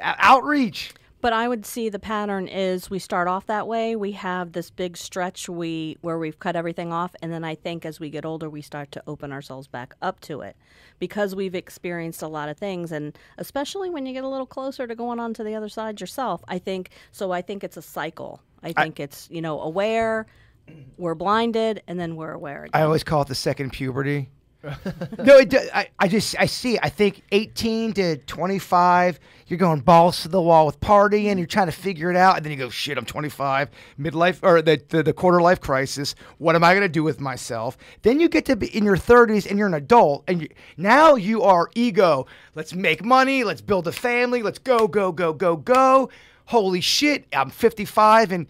uh, 0.00 0.14
outreach. 0.18 0.94
But 1.20 1.32
I 1.32 1.48
would 1.48 1.66
see 1.66 1.88
the 1.88 1.98
pattern 1.98 2.46
is 2.46 2.90
we 2.90 3.00
start 3.00 3.26
off 3.26 3.46
that 3.46 3.66
way. 3.66 3.96
We 3.96 4.12
have 4.12 4.52
this 4.52 4.70
big 4.70 4.96
stretch 4.96 5.48
we 5.48 5.96
where 6.00 6.16
we've 6.16 6.38
cut 6.38 6.54
everything 6.54 6.92
off, 6.92 7.12
and 7.20 7.32
then 7.32 7.42
I 7.42 7.56
think 7.56 7.84
as 7.84 7.98
we 7.98 8.08
get 8.08 8.24
older, 8.24 8.48
we 8.48 8.62
start 8.62 8.92
to 8.92 9.02
open 9.08 9.32
ourselves 9.32 9.66
back 9.66 9.94
up 10.00 10.20
to 10.20 10.42
it 10.42 10.56
because 11.00 11.34
we've 11.34 11.56
experienced 11.56 12.22
a 12.22 12.28
lot 12.28 12.48
of 12.48 12.56
things, 12.56 12.92
and 12.92 13.18
especially 13.36 13.90
when 13.90 14.06
you 14.06 14.12
get 14.12 14.22
a 14.22 14.28
little 14.28 14.46
closer 14.46 14.86
to 14.86 14.94
going 14.94 15.18
on 15.18 15.34
to 15.34 15.42
the 15.42 15.56
other 15.56 15.68
side 15.68 16.00
yourself. 16.00 16.44
I 16.46 16.58
think 16.60 16.90
so. 17.10 17.32
I 17.32 17.42
think 17.42 17.64
it's 17.64 17.76
a 17.76 17.82
cycle. 17.82 18.40
I 18.62 18.72
think 18.72 19.00
it's 19.00 19.28
you 19.28 19.42
know 19.42 19.60
aware, 19.60 20.26
we're 20.98 21.14
blinded, 21.14 21.82
and 21.86 21.98
then 21.98 22.16
we're 22.16 22.32
aware 22.32 22.64
again. 22.64 22.80
I 22.80 22.84
always 22.84 23.04
call 23.04 23.22
it 23.22 23.28
the 23.28 23.34
second 23.34 23.72
puberty. 23.72 24.28
no, 24.62 25.36
it, 25.38 25.54
I, 25.72 25.88
I 26.00 26.08
just 26.08 26.34
I 26.36 26.46
see. 26.46 26.80
I 26.82 26.88
think 26.88 27.22
18 27.30 27.92
to 27.92 28.16
25, 28.16 29.20
you're 29.46 29.58
going 29.58 29.80
balls 29.80 30.22
to 30.22 30.28
the 30.28 30.42
wall 30.42 30.66
with 30.66 30.80
partying. 30.80 31.38
You're 31.38 31.46
trying 31.46 31.66
to 31.66 31.72
figure 31.72 32.10
it 32.10 32.16
out, 32.16 32.36
and 32.36 32.44
then 32.44 32.50
you 32.50 32.58
go, 32.58 32.68
"Shit, 32.68 32.98
I'm 32.98 33.04
25, 33.04 33.70
midlife 34.00 34.40
or 34.42 34.60
the 34.60 34.82
the, 34.88 35.04
the 35.04 35.12
quarter 35.12 35.40
life 35.40 35.60
crisis. 35.60 36.16
What 36.38 36.56
am 36.56 36.64
I 36.64 36.74
gonna 36.74 36.88
do 36.88 37.04
with 37.04 37.20
myself?" 37.20 37.78
Then 38.02 38.18
you 38.18 38.28
get 38.28 38.46
to 38.46 38.56
be 38.56 38.66
in 38.76 38.82
your 38.82 38.96
30s, 38.96 39.48
and 39.48 39.60
you're 39.60 39.68
an 39.68 39.74
adult, 39.74 40.24
and 40.26 40.42
you, 40.42 40.48
now 40.76 41.14
you 41.14 41.44
are 41.44 41.70
ego. 41.76 42.26
Let's 42.56 42.74
make 42.74 43.04
money. 43.04 43.44
Let's 43.44 43.60
build 43.60 43.86
a 43.86 43.92
family. 43.92 44.42
Let's 44.42 44.58
go, 44.58 44.88
go, 44.88 45.12
go, 45.12 45.32
go, 45.32 45.56
go. 45.56 46.10
Holy 46.46 46.80
shit, 46.80 47.26
I'm 47.32 47.50
55, 47.50 48.32
and 48.32 48.46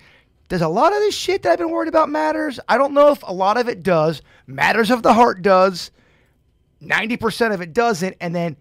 does 0.49 0.63
a 0.63 0.69
lot 0.69 0.93
of 0.93 1.01
this 1.01 1.15
shit 1.15 1.43
that 1.43 1.53
I've 1.53 1.59
been 1.59 1.71
worried 1.71 1.89
about 1.89 2.09
matters? 2.09 2.59
I 2.69 2.79
don't 2.79 2.95
know 2.95 3.11
if 3.11 3.23
a 3.23 3.33
lot 3.33 3.59
of 3.59 3.69
it 3.69 3.83
does. 3.83 4.23
Matters 4.47 4.91
of 4.91 5.03
the 5.03 5.13
heart 5.13 5.43
does. 5.43 5.91
90% 6.83 7.53
of 7.53 7.61
it 7.61 7.73
doesn't. 7.73 8.17
And 8.21 8.35
then 8.35 8.57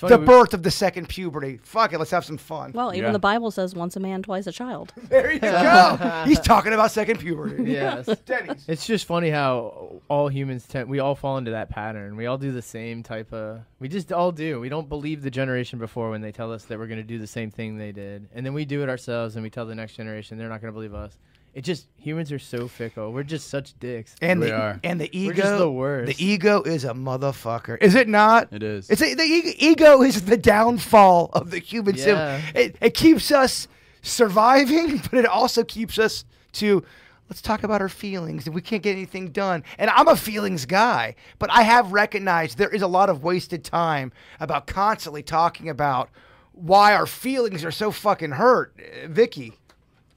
the 0.00 0.18
we- 0.18 0.24
birth 0.26 0.52
of 0.54 0.62
the 0.62 0.70
second 0.70 1.08
puberty. 1.08 1.58
Fuck 1.62 1.92
it, 1.92 1.98
let's 1.98 2.10
have 2.10 2.24
some 2.24 2.36
fun. 2.38 2.72
well, 2.72 2.92
even 2.94 3.06
Yeah. 3.08 3.12
the 3.12 3.18
Bible 3.18 3.50
says 3.50 3.74
once 3.74 3.96
a 3.96 4.00
man, 4.00 4.22
twice 4.22 4.46
a 4.46 4.52
child. 4.52 4.92
there 5.08 5.32
you 5.32 5.40
go. 5.40 6.22
He's 6.26 6.40
talking 6.40 6.72
about 6.72 6.90
second 6.90 7.18
puberty. 7.18 7.64
Yes. 7.72 8.06
Denny's. 8.26 8.64
It's 8.68 8.86
just 8.86 9.06
funny 9.06 9.30
how 9.30 10.00
all 10.08 10.28
humans 10.28 10.66
tend 10.66 10.88
we 10.88 10.98
all 11.00 11.14
fall 11.14 11.38
into 11.38 11.50
that 11.52 11.70
pattern. 11.70 12.16
We 12.16 12.26
all 12.26 12.38
do 12.38 12.52
the 12.52 12.62
same 12.62 13.02
type 13.02 13.32
of 13.32 13.60
we 13.80 13.88
just 13.88 14.12
all 14.12 14.32
do. 14.32 14.60
We 14.60 14.68
don't 14.68 14.88
believe 14.88 15.22
the 15.22 15.30
generation 15.30 15.78
before 15.78 16.10
when 16.10 16.20
they 16.20 16.32
tell 16.32 16.52
us 16.52 16.64
that 16.64 16.78
we're 16.78 16.86
going 16.86 16.98
to 17.00 17.04
do 17.04 17.18
the 17.18 17.26
same 17.26 17.50
thing 17.50 17.76
they 17.78 17.92
did. 17.92 18.28
And 18.34 18.44
then 18.46 18.54
we 18.54 18.64
do 18.64 18.82
it 18.82 18.88
ourselves 18.88 19.36
and 19.36 19.42
we 19.42 19.50
tell 19.50 19.66
the 19.66 19.74
next 19.74 19.94
generation 19.96 20.38
they're 20.38 20.48
not 20.48 20.60
going 20.60 20.72
to 20.72 20.74
believe 20.74 20.94
us. 20.94 21.16
It 21.56 21.64
just 21.64 21.86
humans 21.96 22.30
are 22.32 22.38
so 22.38 22.68
fickle. 22.68 23.14
We're 23.14 23.22
just 23.22 23.48
such 23.48 23.72
dicks. 23.80 24.14
And 24.20 24.40
We 24.40 24.48
the, 24.48 24.54
are. 24.54 24.80
and 24.84 25.00
the 25.00 25.08
ego. 25.18 25.30
We're 25.30 25.34
just 25.42 25.58
the 25.58 25.70
worst. 25.70 26.14
The 26.18 26.22
ego 26.22 26.60
is 26.60 26.84
a 26.84 26.92
motherfucker. 26.92 27.78
Is 27.82 27.94
it 27.94 28.08
not? 28.08 28.52
It 28.52 28.62
is. 28.62 28.90
It's 28.90 29.00
a, 29.00 29.14
the 29.14 29.22
ego, 29.22 29.50
ego 29.56 30.02
is 30.02 30.26
the 30.26 30.36
downfall 30.36 31.30
of 31.32 31.50
the 31.50 31.58
human 31.58 31.96
sim- 31.96 32.14
Yeah. 32.14 32.42
It, 32.54 32.76
it 32.82 32.90
keeps 32.92 33.32
us 33.32 33.68
surviving, 34.02 34.98
but 35.10 35.14
it 35.14 35.24
also 35.24 35.64
keeps 35.64 35.98
us 35.98 36.26
to 36.52 36.84
let's 37.30 37.40
talk 37.40 37.62
about 37.64 37.80
our 37.80 37.88
feelings. 37.88 38.46
If 38.46 38.52
we 38.52 38.60
can't 38.60 38.82
get 38.82 38.92
anything 38.92 39.28
done, 39.30 39.64
and 39.78 39.88
I'm 39.88 40.08
a 40.08 40.16
feelings 40.16 40.66
guy, 40.66 41.14
but 41.38 41.50
I 41.50 41.62
have 41.62 41.90
recognized 41.90 42.58
there 42.58 42.68
is 42.68 42.82
a 42.82 42.86
lot 42.86 43.08
of 43.08 43.22
wasted 43.24 43.64
time 43.64 44.12
about 44.40 44.66
constantly 44.66 45.22
talking 45.22 45.70
about 45.70 46.10
why 46.52 46.94
our 46.94 47.06
feelings 47.06 47.64
are 47.64 47.70
so 47.70 47.90
fucking 47.90 48.32
hurt. 48.32 48.78
Uh, 48.78 49.08
Vicky. 49.08 49.54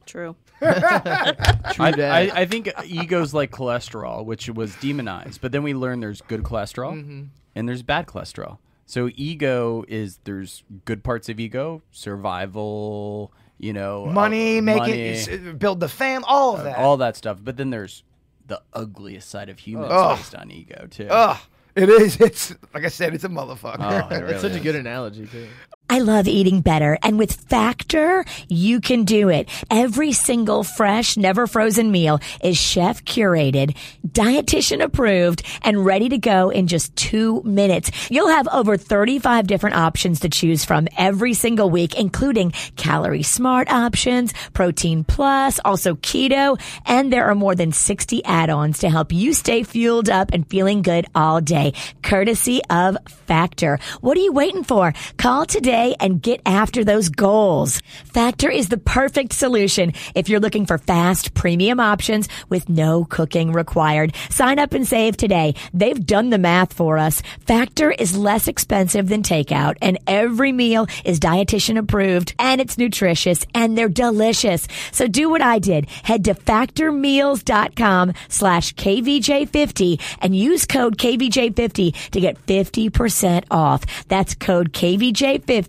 True. 0.06 0.36
True 1.74 1.86
I, 1.86 1.92
that. 1.96 2.12
I, 2.12 2.42
I 2.42 2.46
think 2.46 2.70
ego's 2.86 3.34
like 3.34 3.52
cholesterol, 3.52 4.26
which 4.26 4.50
was 4.50 4.76
demonized, 4.76 5.42
but 5.42 5.52
then 5.52 5.64
we 5.64 5.74
learn 5.74 6.00
there's 6.00 6.22
good 6.22 6.44
cholesterol 6.44 6.94
Mm-hmm. 6.94 7.24
and 7.56 7.68
there's 7.70 7.82
bad 7.84 8.08
cholesterol. 8.08 8.58
So 8.86 9.10
ego 9.16 9.86
is 9.88 10.20
there's 10.24 10.64
good 10.86 11.04
parts 11.04 11.30
of 11.30 11.40
ego, 11.40 11.82
survival, 11.92 13.32
you 13.58 13.74
know, 13.74 14.08
uh, 14.08 14.12
Money, 14.12 14.62
make 14.62 14.78
money, 14.78 14.94
it, 14.94 15.60
build 15.60 15.80
the 15.80 15.90
fam, 15.90 16.24
all 16.28 16.58
of 16.58 16.64
that. 16.64 16.78
all 16.78 16.98
that 16.98 17.16
stuff. 17.16 17.38
But 17.44 17.58
then 17.58 17.70
there's 17.70 18.04
the 18.48 18.62
ugliest 18.74 19.30
side 19.30 19.50
of 19.50 19.60
humans 19.60 19.92
Ugh. 19.94 20.18
based 20.18 20.34
on 20.36 20.50
ego 20.50 20.88
too. 20.90 21.08
Ugh, 21.10 21.38
it 21.76 21.88
is. 21.90 22.20
It's 22.20 22.56
like 22.74 22.84
I 22.84 22.88
said, 22.90 23.14
it's 23.14 23.24
a 23.24 23.30
motherfucker. 23.30 23.78
Oh, 23.80 24.16
it 24.16 24.28
That's 24.28 24.42
such 24.42 24.50
really 24.54 24.60
a 24.62 24.64
good 24.64 24.76
analogy 24.76 25.28
too. 25.28 25.48
I 25.92 26.02
love 26.02 26.28
eating 26.28 26.62
better, 26.62 27.00
and 27.02 27.18
with 27.18 27.34
Factor, 27.34 28.24
you 28.48 28.80
can 28.80 29.06
do 29.06 29.30
it. 29.30 29.50
Every 29.72 30.12
single 30.12 30.64
fresh, 30.64 31.18
never 31.18 31.48
frozen 31.48 31.92
meal 31.92 32.20
is 32.44 32.60
chef 32.60 33.04
curated, 33.06 33.76
dietitian 34.08 34.84
approved, 34.84 35.42
and 35.64 35.84
ready 35.84 36.08
to 36.10 36.20
go 36.20 36.52
in 36.52 36.68
just 36.68 36.96
two 36.96 37.42
minutes. 37.44 37.90
You'll 38.12 38.30
have 38.30 38.48
over 38.50 38.78
35 38.78 39.48
different 39.48 39.78
options 39.78 40.20
to 40.20 40.30
choose 40.30 40.64
from 40.64 40.88
every 40.96 41.34
single 41.34 41.72
week, 41.72 41.98
including 41.98 42.52
calorie 42.76 43.24
smart 43.24 43.72
options, 43.72 44.32
protein 44.54 45.04
plus, 45.04 45.60
also 45.66 45.96
keto, 45.96 46.62
and 46.86 47.12
there 47.12 47.26
are 47.26 47.36
more 47.36 47.56
than 47.56 47.72
60 47.72 48.24
add-ons 48.26 48.78
to 48.80 48.92
help 48.92 49.12
you 49.12 49.34
stay 49.34 49.64
fueled 49.64 50.10
up 50.10 50.30
and 50.34 50.48
feeling 50.52 50.84
good 50.84 51.08
all 51.16 51.42
day, 51.42 51.74
courtesy 52.04 52.62
of 52.70 52.96
Factor. 53.26 53.80
What 54.02 54.20
are 54.20 54.22
you 54.22 54.34
waiting 54.34 54.64
for? 54.64 54.94
Call 55.18 55.48
today 55.48 55.79
and 56.00 56.22
get 56.22 56.42
after 56.46 56.84
those 56.84 57.10
goals. 57.10 57.82
Factor 58.06 58.50
is 58.50 58.70
the 58.70 58.78
perfect 58.78 59.34
solution 59.34 59.94
if 60.16 60.28
you're 60.28 60.40
looking 60.40 60.66
for 60.66 60.78
fast 60.78 61.34
premium 61.34 61.80
options 61.80 62.28
with 62.50 62.68
no 62.68 63.06
cooking 63.06 63.54
required. 63.54 64.14
Sign 64.30 64.60
up 64.60 64.74
and 64.74 64.86
save 64.86 65.16
today. 65.16 65.56
They've 65.74 66.06
done 66.06 66.30
the 66.30 66.38
math 66.38 66.74
for 66.74 66.98
us. 66.98 67.22
Factor 67.46 67.92
is 67.92 68.18
less 68.18 68.48
expensive 68.48 69.08
than 69.08 69.24
takeout 69.24 69.78
and 69.82 69.98
every 70.08 70.52
meal 70.52 70.88
is 71.06 71.20
dietitian 71.20 71.78
approved 71.78 72.34
and 72.40 72.60
it's 72.60 72.78
nutritious 72.78 73.46
and 73.56 73.78
they're 73.78 73.90
delicious. 73.90 74.68
So 74.92 75.08
do 75.08 75.30
what 75.30 75.42
I 75.42 75.60
did. 75.60 75.90
Head 76.04 76.26
to 76.26 76.34
factormeals.com 76.34 78.14
slash 78.28 78.76
KVJ50 78.76 80.02
and 80.22 80.36
use 80.36 80.66
code 80.66 80.98
KVJ50 80.98 82.10
to 82.12 82.20
get 82.20 82.46
50% 82.46 83.46
off. 83.50 83.86
That's 84.08 84.36
code 84.36 84.74
KVJ50 84.74 85.69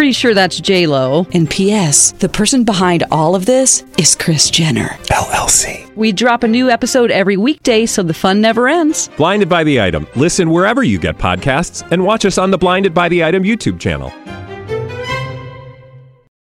Pretty 0.00 0.12
sure 0.12 0.32
that's 0.32 0.58
J 0.58 0.86
Lo. 0.86 1.26
And 1.34 1.50
P.S. 1.50 2.12
The 2.12 2.28
person 2.30 2.64
behind 2.64 3.04
all 3.10 3.34
of 3.34 3.44
this 3.44 3.84
is 3.98 4.14
Kris 4.14 4.48
Jenner 4.48 4.96
LLC. 5.08 5.94
We 5.94 6.10
drop 6.10 6.42
a 6.42 6.48
new 6.48 6.70
episode 6.70 7.10
every 7.10 7.36
weekday, 7.36 7.84
so 7.84 8.02
the 8.02 8.14
fun 8.14 8.40
never 8.40 8.66
ends. 8.66 9.10
Blinded 9.18 9.50
by 9.50 9.62
the 9.62 9.78
item. 9.78 10.06
Listen 10.16 10.48
wherever 10.48 10.82
you 10.82 10.98
get 10.98 11.18
podcasts, 11.18 11.86
and 11.92 12.02
watch 12.02 12.24
us 12.24 12.38
on 12.38 12.50
the 12.50 12.56
Blinded 12.56 12.94
by 12.94 13.10
the 13.10 13.22
Item 13.22 13.42
YouTube 13.42 13.78
channel. 13.78 14.10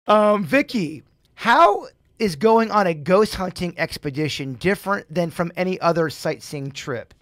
Um, 0.08 0.46
Vicky, 0.46 1.04
how 1.36 1.88
is 2.20 2.38
going 2.38 2.72
on 2.72 2.88
a 2.88 2.94
ghost 2.94 3.36
hunting 3.36 3.78
expedition 3.78 4.54
different 4.54 5.14
than 5.14 5.30
from 5.32 5.52
any 5.58 5.78
other 5.82 6.10
sightseeing 6.10 6.72
trip? 6.72 7.14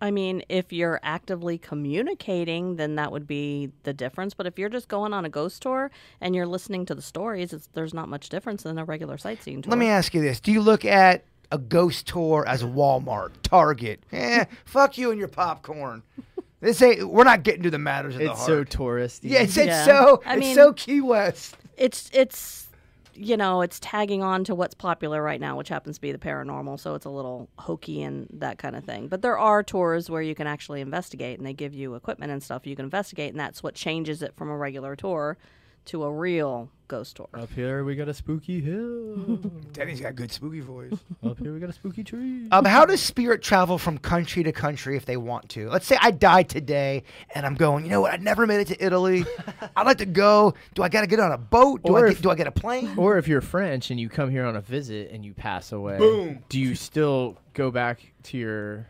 I 0.00 0.10
mean, 0.10 0.42
if 0.48 0.72
you're 0.72 1.00
actively 1.02 1.58
communicating, 1.58 2.76
then 2.76 2.94
that 2.96 3.10
would 3.12 3.26
be 3.26 3.70
the 3.82 3.92
difference. 3.92 4.34
But 4.34 4.46
if 4.46 4.58
you're 4.58 4.68
just 4.68 4.88
going 4.88 5.12
on 5.12 5.24
a 5.24 5.28
ghost 5.28 5.62
tour 5.62 5.90
and 6.20 6.34
you're 6.34 6.46
listening 6.46 6.86
to 6.86 6.94
the 6.94 7.02
stories, 7.02 7.52
it's, 7.52 7.68
there's 7.74 7.94
not 7.94 8.08
much 8.08 8.28
difference 8.28 8.62
than 8.62 8.78
a 8.78 8.84
regular 8.84 9.18
sightseeing 9.18 9.62
tour. 9.62 9.70
Let 9.70 9.78
me 9.78 9.88
ask 9.88 10.14
you 10.14 10.20
this: 10.20 10.40
Do 10.40 10.52
you 10.52 10.60
look 10.60 10.84
at 10.84 11.24
a 11.50 11.58
ghost 11.58 12.06
tour 12.06 12.44
as 12.46 12.62
a 12.62 12.66
Walmart, 12.66 13.32
Target? 13.42 14.00
Eh, 14.12 14.44
fuck 14.64 14.98
you 14.98 15.10
and 15.10 15.18
your 15.18 15.28
popcorn. 15.28 16.02
This 16.60 16.82
ain't. 16.82 17.08
We're 17.08 17.22
not 17.22 17.44
getting 17.44 17.62
to 17.62 17.70
the 17.70 17.78
matters 17.78 18.14
of 18.16 18.20
the 18.20 18.34
heart. 18.34 18.38
It's 18.40 18.46
so 18.46 18.64
touristy. 18.64 19.30
yeah, 19.30 19.42
it's, 19.42 19.56
it's 19.56 19.68
Yeah. 19.68 19.84
so. 19.84 20.22
I 20.26 20.34
it's 20.34 20.40
mean- 20.40 20.54
so 20.56 20.72
Key 20.72 21.00
West. 21.00 21.56
It's 21.76 22.10
it's 22.12 22.66
you 23.18 23.36
know 23.36 23.60
it's 23.60 23.80
tagging 23.80 24.22
on 24.22 24.44
to 24.44 24.54
what's 24.54 24.74
popular 24.74 25.22
right 25.22 25.40
now, 25.40 25.56
which 25.56 25.68
happens 25.68 25.96
to 25.96 26.00
be 26.00 26.12
the 26.12 26.18
paranormal. 26.18 26.78
So 26.78 26.94
it's 26.94 27.06
a 27.06 27.10
little 27.10 27.48
hokey 27.58 28.02
and 28.02 28.26
that 28.32 28.58
kind 28.58 28.76
of 28.76 28.84
thing. 28.84 29.08
But 29.08 29.22
there 29.22 29.38
are 29.38 29.62
tours 29.62 30.08
where 30.08 30.22
you 30.22 30.34
can 30.34 30.46
actually 30.46 30.80
investigate, 30.80 31.38
and 31.38 31.46
they 31.46 31.52
give 31.52 31.74
you 31.74 31.94
equipment 31.94 32.32
and 32.32 32.42
stuff 32.42 32.66
you 32.66 32.76
can 32.76 32.84
investigate, 32.84 33.30
and 33.30 33.40
that's 33.40 33.62
what 33.62 33.74
changes 33.74 34.22
it 34.22 34.34
from 34.36 34.50
a 34.50 34.56
regular 34.56 34.96
tour 34.96 35.36
to 35.88 36.04
a 36.04 36.10
real 36.12 36.70
ghost 36.86 37.16
tour. 37.16 37.28
Up 37.34 37.50
here 37.52 37.84
we 37.84 37.94
got 37.96 38.08
a 38.08 38.14
spooky 38.14 38.60
hill. 38.60 39.36
Danny's 39.72 40.00
got 40.00 40.14
good 40.16 40.32
spooky 40.32 40.60
voice. 40.60 40.92
Up 41.22 41.38
here 41.38 41.52
we 41.52 41.60
got 41.60 41.68
a 41.68 41.72
spooky 41.74 42.02
tree. 42.02 42.48
Um, 42.50 42.64
how 42.64 42.86
does 42.86 43.02
spirit 43.02 43.42
travel 43.42 43.76
from 43.76 43.98
country 43.98 44.42
to 44.42 44.52
country 44.52 44.96
if 44.96 45.04
they 45.04 45.18
want 45.18 45.50
to? 45.50 45.68
Let's 45.68 45.86
say 45.86 45.98
I 46.00 46.10
die 46.12 46.44
today 46.44 47.02
and 47.34 47.44
I'm 47.44 47.54
going, 47.56 47.84
you 47.84 47.90
know 47.90 48.00
what? 48.00 48.12
I 48.14 48.16
never 48.16 48.46
made 48.46 48.60
it 48.60 48.68
to 48.68 48.82
Italy. 48.84 49.26
I'd 49.76 49.86
like 49.86 49.98
to 49.98 50.06
go. 50.06 50.54
Do 50.74 50.82
I 50.82 50.88
got 50.88 51.02
to 51.02 51.06
get 51.06 51.20
on 51.20 51.32
a 51.32 51.38
boat? 51.38 51.82
Do, 51.84 51.92
Or 51.92 52.06
I 52.06 52.10
if- 52.10 52.16
get, 52.16 52.22
do 52.22 52.30
I 52.30 52.34
get 52.36 52.46
a 52.46 52.52
plane? 52.52 52.94
Or 52.96 53.18
if 53.18 53.28
you're 53.28 53.42
French 53.42 53.90
and 53.90 54.00
you 54.00 54.08
come 54.08 54.30
here 54.30 54.46
on 54.46 54.56
a 54.56 54.60
visit 54.62 55.10
and 55.10 55.24
you 55.24 55.34
pass 55.34 55.72
away, 55.72 55.98
Boom. 55.98 56.42
do 56.48 56.58
you 56.58 56.74
still 56.74 57.36
go 57.52 57.70
back 57.70 58.00
to 58.24 58.38
your 58.38 58.86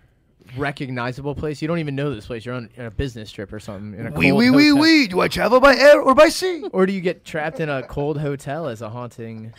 recognizable 0.57 1.35
place? 1.35 1.61
You 1.63 1.69
don't 1.69 1.79
even 1.79 1.95
know 1.95 2.15
this 2.15 2.27
place. 2.27 2.45
You're 2.45 2.55
on, 2.55 2.69
on 2.79 2.87
a 2.87 2.91
business 2.91 3.31
trip 3.31 3.53
or 3.53 3.61
something. 3.61 3.99
In 3.99 4.07
a 4.07 4.11
Wee 4.11 4.31
cold 4.31 4.39
wee 4.41 4.51
wee 4.51 4.69
hotel. 4.69 4.83
wee. 4.83 5.07
Do 5.09 5.21
I 5.21 5.29
travel 5.29 5.61
by 5.61 5.77
air 5.77 6.01
or 6.01 6.15
by 6.15 6.29
sea? 6.29 6.65
Or 6.73 6.87
do 6.87 6.93
you 6.93 7.01
get 7.01 7.25
trapped 7.25 7.61
in 7.61 7.69
a 7.69 7.83
cold 7.83 8.19
hotel 8.19 8.67
as 8.69 8.83
a 8.83 8.89
haunting? 8.91 9.53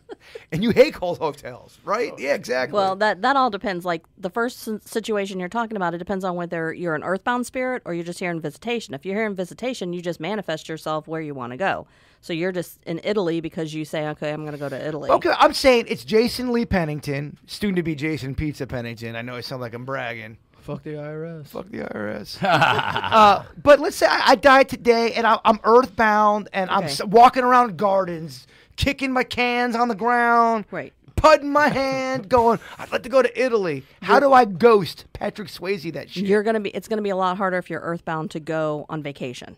And 0.50 0.62
you 0.62 0.70
hate 0.70 0.94
cold 0.94 1.18
hotels, 1.18 1.78
right? 1.84 2.12
Yeah, 2.18 2.34
exactly. 2.34 2.74
Well, 2.74 2.96
that 2.96 3.22
that 3.22 3.36
all 3.36 3.50
depends. 3.50 3.84
Like 3.84 4.04
the 4.16 4.30
first 4.30 4.68
situation 4.88 5.38
you're 5.38 5.48
talking 5.48 5.76
about, 5.76 5.94
it 5.94 5.98
depends 5.98 6.24
on 6.24 6.34
whether 6.36 6.72
you're 6.72 6.94
an 6.94 7.02
earthbound 7.02 7.46
spirit 7.46 7.82
or 7.84 7.92
you're 7.92 8.04
just 8.04 8.20
here 8.20 8.30
in 8.30 8.40
visitation. 8.40 8.94
If 8.94 9.04
you're 9.04 9.16
here 9.16 9.26
in 9.26 9.34
visitation, 9.34 9.92
you 9.92 10.00
just 10.00 10.20
manifest 10.20 10.68
yourself 10.68 11.06
where 11.06 11.20
you 11.20 11.34
want 11.34 11.52
to 11.52 11.56
go. 11.56 11.86
So 12.20 12.32
you're 12.32 12.52
just 12.52 12.82
in 12.84 13.00
Italy 13.04 13.40
because 13.40 13.74
you 13.74 13.84
say, 13.84 14.08
"Okay, 14.08 14.32
I'm 14.32 14.42
going 14.42 14.52
to 14.52 14.58
go 14.58 14.68
to 14.68 14.86
Italy." 14.86 15.10
okay, 15.10 15.32
I'm 15.38 15.52
saying 15.52 15.86
it's 15.88 16.04
Jason 16.04 16.52
Lee 16.52 16.64
Pennington, 16.64 17.38
student 17.46 17.76
to 17.76 17.82
be 17.82 17.94
Jason 17.94 18.34
Pizza 18.34 18.66
Pennington. 18.66 19.16
I 19.16 19.22
know 19.22 19.36
I 19.36 19.40
sound 19.40 19.60
like 19.60 19.74
I'm 19.74 19.84
bragging. 19.84 20.38
Fuck 20.64 20.82
the 20.82 20.94
IRS. 20.94 21.48
Fuck 21.48 21.68
the 21.68 21.80
IRS. 21.80 22.38
uh, 22.42 23.42
but 23.62 23.80
let's 23.80 23.96
say 23.96 24.06
I, 24.06 24.30
I 24.30 24.34
died 24.34 24.70
today 24.70 25.12
and 25.12 25.26
I, 25.26 25.38
I'm 25.44 25.60
earthbound 25.62 26.48
and 26.54 26.70
I'm 26.70 26.88
walking 27.10 27.44
around 27.44 27.76
gardens, 27.76 28.46
kicking 28.76 29.12
my 29.12 29.24
cans 29.24 29.74
on 29.76 29.88
the 29.88 29.94
ground, 29.94 30.64
Right. 30.70 30.92
putting 31.16 31.50
my 31.50 31.68
hand, 31.68 32.28
going, 32.28 32.58
I'd 32.78 32.90
like 32.92 33.02
to 33.04 33.08
go 33.08 33.22
to 33.22 33.40
Italy. 33.42 33.84
How 34.02 34.20
do 34.20 34.32
I 34.32 34.44
ghost 34.44 35.06
Patrick 35.12 35.48
Swayze 35.48 35.92
that 35.92 36.10
shit? 36.10 36.24
You're 36.24 36.42
gonna 36.42 36.60
be. 36.60 36.70
It's 36.70 36.88
gonna 36.88 37.02
be 37.02 37.10
a 37.10 37.16
lot 37.16 37.36
harder 37.36 37.58
if 37.58 37.70
you're 37.70 37.80
earthbound 37.80 38.30
to 38.32 38.40
go 38.40 38.86
on 38.88 39.02
vacation, 39.02 39.56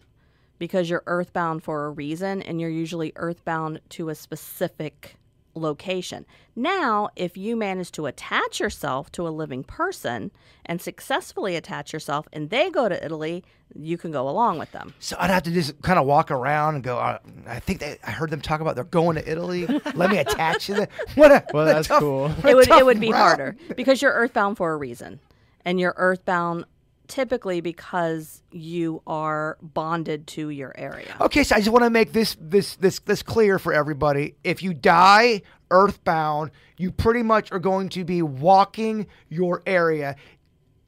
because 0.59 0.89
you're 0.91 1.03
earthbound 1.07 1.63
for 1.63 1.87
a 1.87 1.91
reason, 1.91 2.43
and 2.43 2.61
you're 2.61 2.71
usually 2.71 3.13
earthbound 3.17 3.81
to 3.91 4.09
a 4.11 4.15
specific 4.15 5.17
location. 5.57 6.25
Now, 6.55 7.09
if 7.17 7.37
you 7.37 7.57
manage 7.57 7.91
to 7.93 8.07
attach 8.07 8.61
yourself 8.61 9.11
to 9.13 9.27
a 9.27 9.31
living 9.31 9.65
person 9.65 10.31
and 10.65 10.81
successfully 10.81 11.57
attach 11.57 11.93
yourself, 11.93 12.29
and 12.33 12.51
they 12.51 12.71
go 12.71 12.89
to 12.89 13.05
Italy, 13.05 13.43
you 13.75 13.99
can 13.99 14.11
go 14.13 14.29
along 14.29 14.59
with 14.59 14.71
them. 14.73 14.95
so 15.01 15.17
I'd 15.19 15.31
have 15.31 15.43
to 15.45 15.51
just 15.51 15.81
kind 15.83 15.99
of 15.99 16.07
walk 16.07 16.31
around 16.31 16.77
and 16.77 16.85
go, 16.85 16.99
uh, 16.99 17.19
I 17.47 17.59
think 17.61 17.81
they, 17.81 17.99
I 18.07 18.11
heard 18.13 18.31
them 18.31 18.41
talk 18.41 18.61
about 18.61 18.75
they're 18.77 18.85
going 18.85 19.17
to 19.17 19.29
Italy. 19.31 19.67
Let 19.95 20.11
me 20.11 20.19
attach 20.19 20.67
to 20.67 20.75
them. 20.75 20.87
What 21.15 21.33
a, 21.33 21.45
Well, 21.53 21.65
what 21.67 21.73
that's 21.73 21.89
tough- 21.89 22.01
cool. 22.01 22.29
what 22.29 22.51
it 22.51 22.55
would 22.55 22.69
it 22.71 22.85
would 22.87 23.01
be 23.01 23.09
route. 23.13 23.17
harder 23.19 23.57
because 23.77 24.01
you're 24.03 24.13
earthbound 24.13 24.57
for 24.57 24.73
a 24.73 24.77
reason, 24.77 25.19
and 25.65 25.81
you're 25.81 25.95
earthbound 25.97 26.65
typically 27.09 27.61
because 27.61 28.43
you 28.53 29.03
are 29.07 29.59
bonded 29.63 30.27
to 30.29 30.51
your 30.51 30.73
area. 30.77 31.17
Okay, 31.21 31.45
so 31.45 31.57
I 31.57 31.59
just 31.59 31.71
want 31.71 31.85
to 31.85 31.91
make 31.91 32.13
this 32.13 32.37
this 32.41 32.77
this 32.77 32.99
this 33.01 33.23
clear 33.23 33.59
for 33.59 33.73
everybody. 33.73 34.35
If 34.45 34.63
you 34.63 34.75
die 34.75 35.43
earthbound, 35.71 36.51
you 36.77 36.91
pretty 36.93 37.23
much 37.23 37.53
are 37.53 37.59
going 37.59 37.89
to 37.91 38.05
be 38.05 38.23
walking 38.23 39.07
your 39.29 39.63
area. 39.67 40.17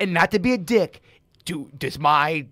And 0.01 0.15
not 0.15 0.31
to 0.31 0.39
be 0.39 0.53
a 0.53 0.59
dick, 0.59 1.03
do 1.45 1.71
does 1.77 1.99
my 1.99 2.47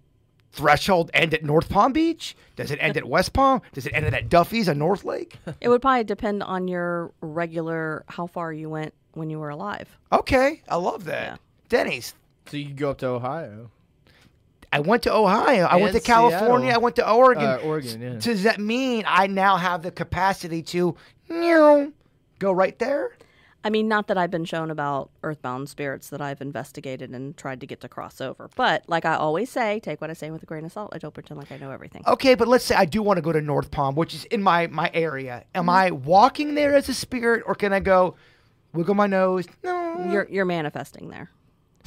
threshold 0.53 1.11
end 1.13 1.35
at 1.35 1.45
North 1.45 1.69
Palm 1.69 1.93
Beach? 1.93 2.35
Does 2.57 2.71
it 2.71 2.79
end 2.81 2.97
at 2.97 3.05
West 3.07 3.33
Palm? 3.33 3.61
Does 3.73 3.87
it 3.87 3.93
end 3.95 4.07
at 4.07 4.29
Duffy's 4.29 4.69
on 4.69 4.79
North 4.79 5.05
Lake? 5.05 5.37
It 5.61 5.69
would 5.69 5.83
probably 5.83 6.05
depend 6.05 6.43
on 6.43 6.69
your 6.69 7.13
regular 7.21 8.05
how 8.09 8.27
far 8.27 8.53
you 8.53 8.71
went 8.71 8.95
when 9.13 9.31
you 9.31 9.39
were 9.39 9.51
alive. 9.51 9.97
Okay, 10.13 10.63
I 10.69 10.77
love 10.77 11.05
that. 11.05 11.25
Yeah. 11.25 11.37
Denny's. 11.69 12.15
So 12.49 12.57
you 12.57 12.67
could 12.67 12.77
go 12.77 12.91
up 12.91 12.99
to 12.99 13.07
Ohio. 13.09 13.71
I 14.73 14.81
went 14.81 15.05
to 15.05 15.15
Ohio. 15.15 15.65
I 15.65 15.77
went 15.77 15.95
to 15.95 16.01
California. 16.01 16.69
Seattle. 16.69 16.75
I 16.75 16.79
went 16.79 16.97
to 16.97 17.11
Oregon. 17.11 17.45
Uh, 17.45 17.57
Oregon, 17.65 18.01
yeah. 18.01 18.15
Does 18.19 18.43
that 18.43 18.61
mean 18.61 19.05
I 19.07 19.27
now 19.27 19.57
have 19.57 19.83
the 19.83 19.91
capacity 19.91 20.63
to 20.63 20.97
meow, 21.29 21.93
go 22.39 22.53
right 22.53 22.79
there? 22.79 23.17
I 23.65 23.71
mean, 23.71 23.89
not 23.89 24.07
that 24.09 24.19
I've 24.19 24.31
been 24.31 24.45
shown 24.45 24.71
about 24.71 25.11
earthbound 25.25 25.69
spirits 25.69 26.11
that 26.11 26.21
I've 26.21 26.41
investigated 26.41 27.11
and 27.11 27.37
tried 27.37 27.61
to 27.61 27.67
get 27.67 27.81
to 27.81 27.89
cross 27.89 28.21
over. 28.21 28.49
But 28.55 28.85
like 28.87 29.05
I 29.05 29.15
always 29.15 29.51
say, 29.51 29.81
take 29.81 30.01
what 30.01 30.09
I 30.09 30.13
say 30.13 30.31
with 30.31 30.43
a 30.43 30.47
grain 30.47 30.65
of 30.65 30.71
salt. 30.71 30.91
I 30.95 30.99
don't 30.99 31.13
pretend 31.13 31.41
like 31.41 31.51
I 31.51 31.57
know 31.57 31.73
everything. 31.73 32.05
Okay, 32.07 32.37
but 32.37 32.47
let's 32.47 32.65
say 32.65 32.77
I 32.77 32.85
do 32.85 33.03
want 33.03 33.17
to 33.17 33.23
go 33.23 33.33
to 33.33 33.41
North 33.41 33.73
Palm, 33.73 33.97
which 33.97 34.15
is 34.15 34.25
in 34.27 34.41
my 34.41 34.69
my 34.69 34.89
area. 34.95 35.45
Am 35.55 35.69
I 35.69 35.91
walking 35.91 36.55
there 36.55 36.77
as 36.77 36.89
a 36.89 36.95
spirit, 36.95 37.43
or 37.45 37.57
can 37.57 37.73
I 37.73 37.81
go 37.81 38.15
wiggle 38.73 38.95
my 38.95 39.09
nose? 39.09 39.47
No, 39.65 40.07
You're 40.13 40.29
you're 40.31 40.45
manifesting 40.45 41.09
there. 41.09 41.31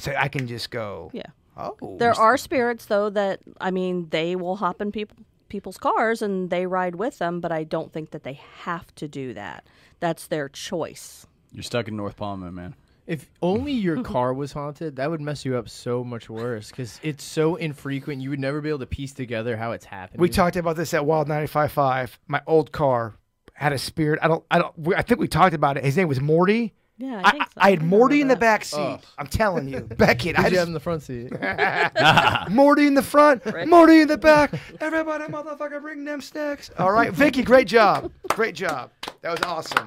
So 0.00 0.14
I 0.16 0.28
can 0.28 0.46
just 0.46 0.70
go. 0.70 1.10
Yeah. 1.12 1.22
Oh, 1.56 1.96
There 1.98 2.12
are 2.12 2.36
spirits 2.36 2.86
though 2.86 3.10
that 3.10 3.40
I 3.60 3.70
mean 3.70 4.08
they 4.10 4.34
will 4.36 4.56
hop 4.56 4.80
in 4.80 4.92
people 4.92 5.16
people's 5.48 5.76
cars 5.78 6.22
and 6.22 6.48
they 6.48 6.64
ride 6.66 6.94
with 6.94 7.18
them, 7.18 7.40
but 7.40 7.52
I 7.52 7.64
don't 7.64 7.92
think 7.92 8.12
that 8.12 8.22
they 8.22 8.40
have 8.62 8.94
to 8.94 9.08
do 9.08 9.34
that. 9.34 9.66
That's 9.98 10.26
their 10.26 10.48
choice. 10.48 11.26
You're 11.52 11.64
stuck 11.64 11.88
in 11.88 11.96
North 11.96 12.16
Palma, 12.16 12.52
man. 12.52 12.76
If 13.06 13.28
only 13.42 13.72
your 13.72 14.02
car 14.14 14.32
was 14.32 14.52
haunted, 14.52 14.96
that 14.96 15.10
would 15.10 15.20
mess 15.20 15.44
you 15.44 15.56
up 15.56 15.68
so 15.68 16.04
much 16.04 16.30
worse 16.30 16.70
because 16.70 17.00
it's 17.02 17.24
so 17.24 17.56
infrequent. 17.56 18.22
You 18.22 18.30
would 18.30 18.38
never 18.38 18.60
be 18.60 18.68
able 18.68 18.78
to 18.78 18.86
piece 18.86 19.12
together 19.12 19.56
how 19.56 19.72
it's 19.72 19.84
happening. 19.84 20.20
We 20.20 20.28
talked 20.28 20.54
about 20.56 20.76
this 20.76 20.94
at 20.94 21.04
Wild 21.04 21.28
95.5. 21.28 22.18
My 22.28 22.40
old 22.46 22.70
car 22.70 23.16
had 23.54 23.72
a 23.72 23.78
spirit. 23.78 24.20
I 24.22 24.28
don't. 24.28 24.44
I 24.50 24.58
don't. 24.60 24.94
I 24.96 25.02
think 25.02 25.18
we 25.20 25.26
talked 25.28 25.54
about 25.54 25.76
it. 25.76 25.84
His 25.84 25.96
name 25.96 26.06
was 26.08 26.20
Morty. 26.20 26.72
Yeah, 27.00 27.22
I 27.24 27.28
I, 27.28 27.30
think 27.30 27.44
so. 27.44 27.48
I 27.56 27.70
had 27.70 27.78
I 27.80 27.84
Morty 27.84 28.20
in 28.20 28.28
the 28.28 28.36
back 28.36 28.66
oh. 28.74 28.96
seat. 28.96 29.06
I'm 29.16 29.26
telling 29.26 29.68
you, 29.68 29.80
Beckett. 29.96 30.38
I 30.38 30.42
Who'd 30.42 30.52
you 30.52 30.56
just, 30.56 30.58
have 30.58 30.68
in 30.68 30.74
the 30.74 30.80
front 30.80 31.02
seat? 31.02 31.32
Morty 32.50 32.86
in 32.86 32.92
the 32.92 33.02
front, 33.02 33.42
Morty 33.66 34.02
in 34.02 34.08
the 34.08 34.18
back. 34.18 34.52
Everybody, 34.80 35.24
motherfucker, 35.24 35.80
bring 35.80 36.04
them 36.04 36.20
snacks. 36.20 36.70
All 36.78 36.92
right, 36.92 37.10
Vicky, 37.10 37.42
great 37.42 37.68
job, 37.68 38.12
great 38.28 38.54
job. 38.54 38.90
That 39.22 39.30
was 39.30 39.42
awesome. 39.42 39.86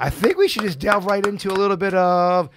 I 0.00 0.08
think 0.08 0.38
we 0.38 0.48
should 0.48 0.62
just 0.62 0.78
delve 0.78 1.04
right 1.04 1.24
into 1.26 1.50
a 1.50 1.52
little 1.52 1.76
bit 1.76 1.92
of 1.92 2.48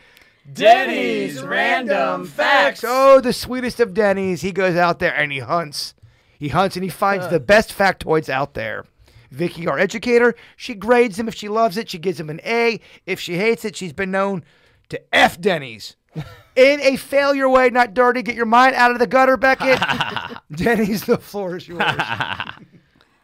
Denny's 0.51 1.41
random 1.41 2.27
facts. 2.27 2.85
Oh, 2.87 3.19
the 3.19 3.33
sweetest 3.33 3.81
of 3.81 3.93
Denny's. 3.93 4.41
He 4.41 4.53
goes 4.53 4.77
out 4.77 4.99
there 4.99 5.13
and 5.13 5.31
he 5.31 5.39
hunts. 5.39 5.93
He 6.39 6.49
hunts 6.49 6.77
and 6.77 6.83
he 6.83 6.89
finds 6.89 7.27
the 7.27 7.39
best 7.39 7.77
factoids 7.77 8.29
out 8.29 8.53
there. 8.53 8.85
Vicky, 9.31 9.67
our 9.67 9.79
educator, 9.79 10.35
she 10.55 10.75
grades 10.75 11.17
him. 11.17 11.27
If 11.27 11.35
she 11.35 11.47
loves 11.49 11.77
it, 11.77 11.89
she 11.89 11.97
gives 11.97 12.19
him 12.19 12.29
an 12.29 12.41
A. 12.45 12.79
If 13.05 13.19
she 13.19 13.37
hates 13.37 13.65
it, 13.65 13.75
she's 13.75 13.93
been 13.93 14.11
known 14.11 14.43
to 14.89 15.01
F 15.13 15.39
Denny's. 15.39 15.95
In 16.55 16.81
a 16.81 16.97
failure 16.97 17.47
way, 17.47 17.69
not 17.69 17.93
dirty. 17.93 18.21
Get 18.21 18.35
your 18.35 18.45
mind 18.45 18.75
out 18.75 18.91
of 18.91 18.99
the 18.99 19.07
gutter, 19.07 19.37
Beckett. 19.37 19.81
Denny's, 20.51 21.05
the 21.05 21.17
floor 21.17 21.55
is 21.55 21.67
yours. 21.67 21.81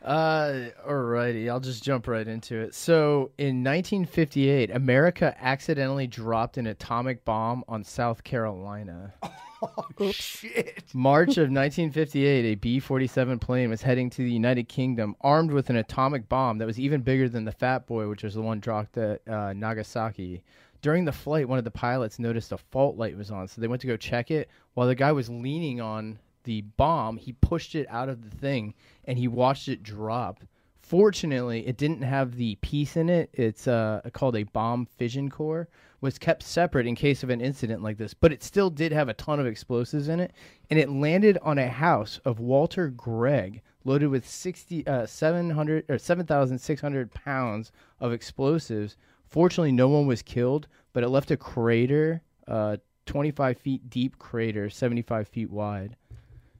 Uh, 0.07 0.69
alrighty, 0.87 1.49
I'll 1.49 1.59
just 1.59 1.83
jump 1.83 2.07
right 2.07 2.25
into 2.25 2.55
it. 2.55 2.73
So, 2.73 3.31
in 3.37 3.61
1958, 3.61 4.71
America 4.71 5.35
accidentally 5.37 6.07
dropped 6.07 6.55
an 6.55 6.65
atomic 6.65 7.25
bomb 7.25 7.65
on 7.67 7.83
South 7.83 8.23
Carolina. 8.23 9.13
Shit. 10.11 10.83
March 10.93 11.37
of 11.37 11.49
1958, 11.49 12.45
a 12.45 12.55
B 12.55 12.79
47 12.79 13.39
plane 13.39 13.69
was 13.69 13.81
heading 13.81 14.09
to 14.11 14.23
the 14.23 14.31
United 14.31 14.67
Kingdom 14.67 15.15
armed 15.21 15.51
with 15.51 15.69
an 15.69 15.75
atomic 15.77 16.29
bomb 16.29 16.57
that 16.57 16.67
was 16.67 16.79
even 16.79 17.01
bigger 17.01 17.29
than 17.29 17.45
the 17.45 17.51
Fat 17.51 17.87
Boy, 17.87 18.07
which 18.07 18.23
was 18.23 18.35
the 18.35 18.41
one 18.41 18.59
dropped 18.59 18.97
at 18.97 19.27
uh, 19.27 19.53
Nagasaki. 19.53 20.43
During 20.81 21.05
the 21.05 21.11
flight, 21.11 21.49
one 21.49 21.57
of 21.57 21.63
the 21.63 21.71
pilots 21.71 22.19
noticed 22.19 22.51
a 22.51 22.57
fault 22.57 22.97
light 22.97 23.17
was 23.17 23.31
on, 23.31 23.47
so 23.47 23.59
they 23.59 23.67
went 23.67 23.81
to 23.81 23.87
go 23.87 23.97
check 23.97 24.29
it. 24.29 24.49
While 24.73 24.87
the 24.87 24.95
guy 24.95 25.11
was 25.11 25.29
leaning 25.29 25.81
on 25.81 26.19
the 26.43 26.61
bomb, 26.61 27.17
he 27.17 27.33
pushed 27.33 27.75
it 27.75 27.87
out 27.89 28.09
of 28.09 28.23
the 28.23 28.35
thing 28.35 28.73
and 29.05 29.17
he 29.17 29.27
watched 29.27 29.67
it 29.67 29.83
drop. 29.83 30.43
Fortunately, 30.79 31.67
it 31.67 31.75
didn't 31.75 32.03
have 32.03 32.35
the 32.35 32.55
piece 32.55 32.95
in 32.95 33.09
it. 33.09 33.29
It's 33.33 33.67
uh, 33.67 34.01
called 34.13 34.37
a 34.37 34.43
bomb 34.43 34.85
fission 34.85 35.29
core. 35.29 35.67
Was 35.99 36.19
kept 36.19 36.43
separate 36.43 36.85
in 36.85 36.93
case 36.93 37.23
of 37.23 37.31
an 37.31 37.41
incident 37.41 37.81
like 37.81 37.97
this, 37.97 38.13
but 38.13 38.31
it 38.31 38.43
still 38.43 38.69
did 38.69 38.91
have 38.91 39.09
a 39.09 39.15
ton 39.15 39.39
of 39.39 39.47
explosives 39.47 40.07
in 40.07 40.19
it, 40.19 40.31
and 40.69 40.79
it 40.79 40.91
landed 40.91 41.39
on 41.41 41.57
a 41.57 41.67
house 41.67 42.19
of 42.23 42.39
Walter 42.39 42.89
Gregg, 42.89 43.61
loaded 43.83 44.09
with 44.09 44.27
60, 44.27 44.85
uh, 44.85 45.07
700 45.07 45.85
or 45.89 45.97
7,600 45.97 47.11
pounds 47.13 47.71
of 47.99 48.13
explosives. 48.13 48.95
Fortunately, 49.25 49.71
no 49.71 49.87
one 49.87 50.05
was 50.05 50.21
killed, 50.21 50.67
but 50.93 51.03
it 51.03 51.09
left 51.09 51.31
a 51.31 51.37
crater, 51.37 52.21
uh, 52.47 52.77
25 53.07 53.57
feet 53.57 53.89
deep 53.89 54.19
crater, 54.19 54.69
75 54.69 55.27
feet 55.27 55.49
wide, 55.49 55.95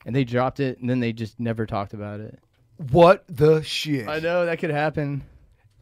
and 0.05 0.15
they 0.15 0.23
dropped 0.23 0.59
it, 0.59 0.79
and 0.79 0.89
then 0.89 0.99
they 0.99 1.13
just 1.13 1.39
never 1.39 1.67
talked 1.67 1.93
about 1.93 2.19
it. 2.19 2.39
What 2.91 3.23
the 3.27 3.61
shit? 3.61 4.07
I 4.07 4.19
know 4.19 4.45
that 4.47 4.57
could 4.59 4.71
happen. 4.71 5.23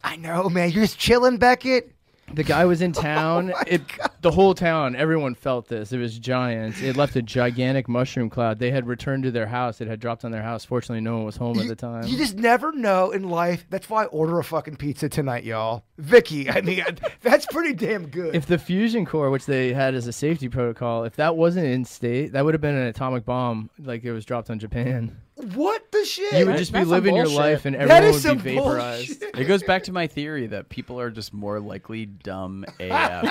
I 0.04 0.16
know, 0.16 0.48
man. 0.48 0.70
You're 0.70 0.84
just 0.84 0.98
chilling, 0.98 1.38
Beckett. 1.38 1.95
The 2.34 2.44
guy 2.44 2.64
was 2.64 2.82
in 2.82 2.90
oh 2.96 3.00
town. 3.00 3.52
it, 3.66 3.82
the 4.20 4.30
whole 4.30 4.54
town, 4.54 4.96
everyone 4.96 5.34
felt 5.34 5.68
this. 5.68 5.92
It 5.92 5.98
was 5.98 6.18
giant. 6.18 6.82
It 6.82 6.96
left 6.96 7.14
a 7.16 7.22
gigantic 7.22 7.88
mushroom 7.88 8.28
cloud. 8.30 8.58
They 8.58 8.70
had 8.70 8.86
returned 8.86 9.22
to 9.24 9.30
their 9.30 9.46
house. 9.46 9.80
It 9.80 9.88
had 9.88 10.00
dropped 10.00 10.24
on 10.24 10.32
their 10.32 10.42
house. 10.42 10.64
Fortunately, 10.64 11.00
no 11.00 11.16
one 11.16 11.24
was 11.24 11.36
home 11.36 11.58
at 11.58 11.68
the 11.68 11.76
time. 11.76 12.04
You 12.06 12.18
just 12.18 12.36
never 12.36 12.72
know 12.72 13.10
in 13.12 13.28
life. 13.30 13.64
That's 13.70 13.88
why 13.88 14.02
I 14.02 14.06
order 14.06 14.38
a 14.38 14.44
fucking 14.44 14.76
pizza 14.76 15.08
tonight, 15.08 15.44
y'all. 15.44 15.84
Vicky, 15.98 16.50
I 16.50 16.60
mean, 16.62 16.84
that's 17.22 17.46
pretty 17.46 17.74
damn 17.74 18.08
good. 18.08 18.34
if 18.34 18.46
the 18.46 18.58
fusion 18.58 19.06
core, 19.06 19.30
which 19.30 19.46
they 19.46 19.72
had 19.72 19.94
as 19.94 20.06
a 20.06 20.12
safety 20.12 20.48
protocol, 20.48 21.04
if 21.04 21.16
that 21.16 21.36
wasn't 21.36 21.66
in 21.66 21.84
state, 21.84 22.32
that 22.32 22.44
would 22.44 22.54
have 22.54 22.60
been 22.60 22.74
an 22.76 22.86
atomic 22.88 23.24
bomb 23.24 23.70
like 23.78 24.04
it 24.04 24.12
was 24.12 24.24
dropped 24.24 24.50
on 24.50 24.58
Japan. 24.58 25.16
What 25.54 25.92
the 25.92 26.02
shit? 26.06 26.32
You 26.32 26.46
would 26.46 26.56
just 26.56 26.72
be 26.72 26.78
That's 26.78 26.88
some 26.88 26.94
living 26.96 27.14
your 27.14 27.24
bullshit. 27.26 27.38
life 27.40 27.64
and 27.66 27.74
That 27.76 27.82
everyone 27.90 28.04
is 28.04 28.14
would 28.14 28.22
some 28.22 28.38
be 28.38 28.54
vaporized. 28.56 29.20
bullshit. 29.20 29.38
It 29.38 29.44
goes 29.44 29.62
back 29.62 29.82
to 29.84 29.92
my 29.92 30.06
theory 30.06 30.46
that 30.46 30.70
people 30.70 30.98
are 30.98 31.10
just 31.10 31.34
more 31.34 31.60
likely 31.60 32.06
dumb 32.06 32.64
AF. 32.80 33.22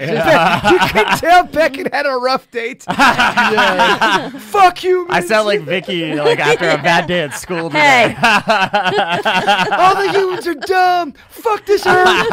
you 0.00 0.78
can 0.88 1.18
tell 1.18 1.44
Beckett 1.44 1.94
had 1.94 2.06
a 2.06 2.16
rough 2.16 2.50
date. 2.50 2.82
Fuck 2.84 4.82
you. 4.82 5.06
I 5.08 5.20
sound 5.20 5.46
like 5.46 5.60
Vicky, 5.60 6.14
like 6.14 6.40
after 6.40 6.68
a 6.68 6.76
bad 6.82 7.06
day 7.06 7.20
at 7.20 7.34
school. 7.34 7.70
Hey, 7.70 8.08
Today. 8.08 8.16
all 9.76 9.94
the 9.94 10.10
humans 10.12 10.46
are 10.48 10.54
dumb. 10.54 11.12
Fuck 11.28 11.64
this 11.66 11.86
earth. 11.86 12.26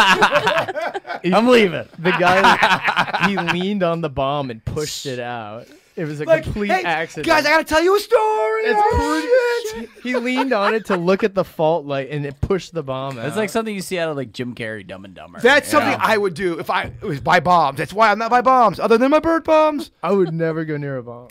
I'm 1.24 1.48
leaving. 1.48 1.88
The 2.00 2.12
guy, 2.12 3.28
he 3.28 3.38
leaned 3.38 3.84
on 3.84 4.02
the 4.02 4.10
bomb 4.10 4.50
and 4.50 4.64
pushed 4.66 5.06
it 5.06 5.20
out. 5.20 5.68
It 5.98 6.06
was 6.06 6.22
a 6.22 6.26
Like, 6.26 6.44
complete 6.44 6.72
hey, 6.72 6.84
accident. 6.84 7.26
guys, 7.26 7.46
I 7.46 7.50
gotta 7.50 7.64
tell 7.64 7.82
you 7.84 7.96
a 7.96 8.00
story. 8.00 8.64
It's 8.66 8.80
oh, 8.80 9.74
shit. 9.76 9.90
he 10.04 10.16
leaned 10.16 10.54
on 10.54 10.76
it 10.76 10.86
to 10.86 10.96
look 10.96 11.24
at 11.24 11.34
the 11.34 11.44
fault 11.44 11.86
light 11.86 12.10
and 12.12 12.24
it 12.26 12.40
pushed 12.40 12.74
the 12.74 12.84
bomb 12.84 13.18
out. 13.18 13.26
It's 13.26 13.36
like 13.36 13.50
something 13.50 13.74
you 13.74 13.82
see 13.82 13.98
out 13.98 14.10
of 14.10 14.16
like 14.16 14.32
Jim 14.32 14.54
Carrey, 14.54 14.86
Dumb 14.86 15.06
and 15.06 15.16
Dumber. 15.16 15.40
That's 15.40 15.68
you 15.68 15.72
something 15.72 15.92
know? 15.92 15.98
I 16.00 16.18
would 16.18 16.36
do 16.36 16.60
if 16.60 16.70
I 16.70 16.92
was 17.02 17.20
buy 17.20 17.40
bombs. 17.40 17.80
That's 17.80 17.94
why 17.94 18.12
I'm 18.12 18.20
not 18.20 18.30
buy 18.30 18.42
bombs, 18.42 18.80
other 18.80 18.98
than 19.00 19.10
my 19.10 19.20
bird 19.20 19.44
bombs. 19.44 19.90
I 20.04 20.12
would 20.12 20.34
never 20.34 20.66
go 20.66 20.78
near 20.78 20.98
a 20.98 21.04
bomb. 21.04 21.30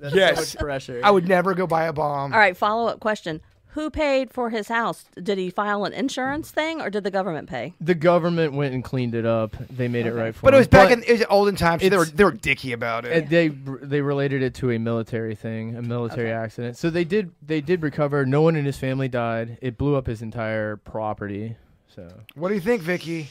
That's 0.00 0.14
Yes. 0.14 0.36
so 0.36 0.40
much 0.40 0.56
pressure. 0.58 1.00
I 1.04 1.10
would 1.10 1.28
never 1.28 1.54
go 1.54 1.66
buy 1.66 1.84
a 1.84 1.92
bomb. 1.92 2.32
all 2.32 2.38
right. 2.38 2.56
Follow 2.56 2.88
up 2.88 3.00
question: 3.00 3.40
Who 3.76 3.90
paid 3.90 4.32
for 4.32 4.48
his 4.48 4.68
house? 4.68 5.04
Did 5.22 5.36
he 5.36 5.50
file 5.50 5.84
an 5.84 5.92
insurance 5.92 6.50
thing, 6.50 6.80
or 6.80 6.88
did 6.88 7.04
the 7.04 7.10
government 7.10 7.46
pay? 7.46 7.74
The 7.78 7.94
government 7.94 8.54
went 8.54 8.72
and 8.72 8.82
cleaned 8.82 9.14
it 9.14 9.26
up. 9.26 9.54
They 9.68 9.86
made 9.86 10.06
it 10.06 10.14
right 10.14 10.34
for 10.34 10.46
But 10.46 10.54
it 10.54 10.56
was 10.56 10.66
back 10.66 10.90
in 10.90 11.02
it 11.02 11.12
was 11.12 11.24
olden 11.28 11.56
times, 11.56 11.82
so 11.82 11.90
they 11.90 11.96
were 11.98 12.06
they 12.06 12.24
were 12.24 12.32
dicky 12.32 12.72
about 12.72 13.04
it. 13.04 13.12
And 13.12 13.28
they 13.28 13.48
they 13.48 14.00
related 14.00 14.42
it 14.42 14.54
to 14.54 14.70
a 14.70 14.78
military 14.78 15.34
thing, 15.34 15.76
a 15.76 15.82
military 15.82 16.32
accident. 16.32 16.78
So 16.78 16.88
they 16.88 17.04
did 17.04 17.32
they 17.42 17.60
did 17.60 17.82
recover. 17.82 18.24
No 18.24 18.40
one 18.40 18.56
in 18.56 18.64
his 18.64 18.78
family 18.78 19.08
died. 19.08 19.58
It 19.60 19.76
blew 19.76 19.94
up 19.94 20.06
his 20.06 20.22
entire 20.22 20.76
property. 20.76 21.56
So 21.94 22.08
what 22.34 22.48
do 22.48 22.54
you 22.54 22.62
think, 22.62 22.80
Vicky? 22.80 23.28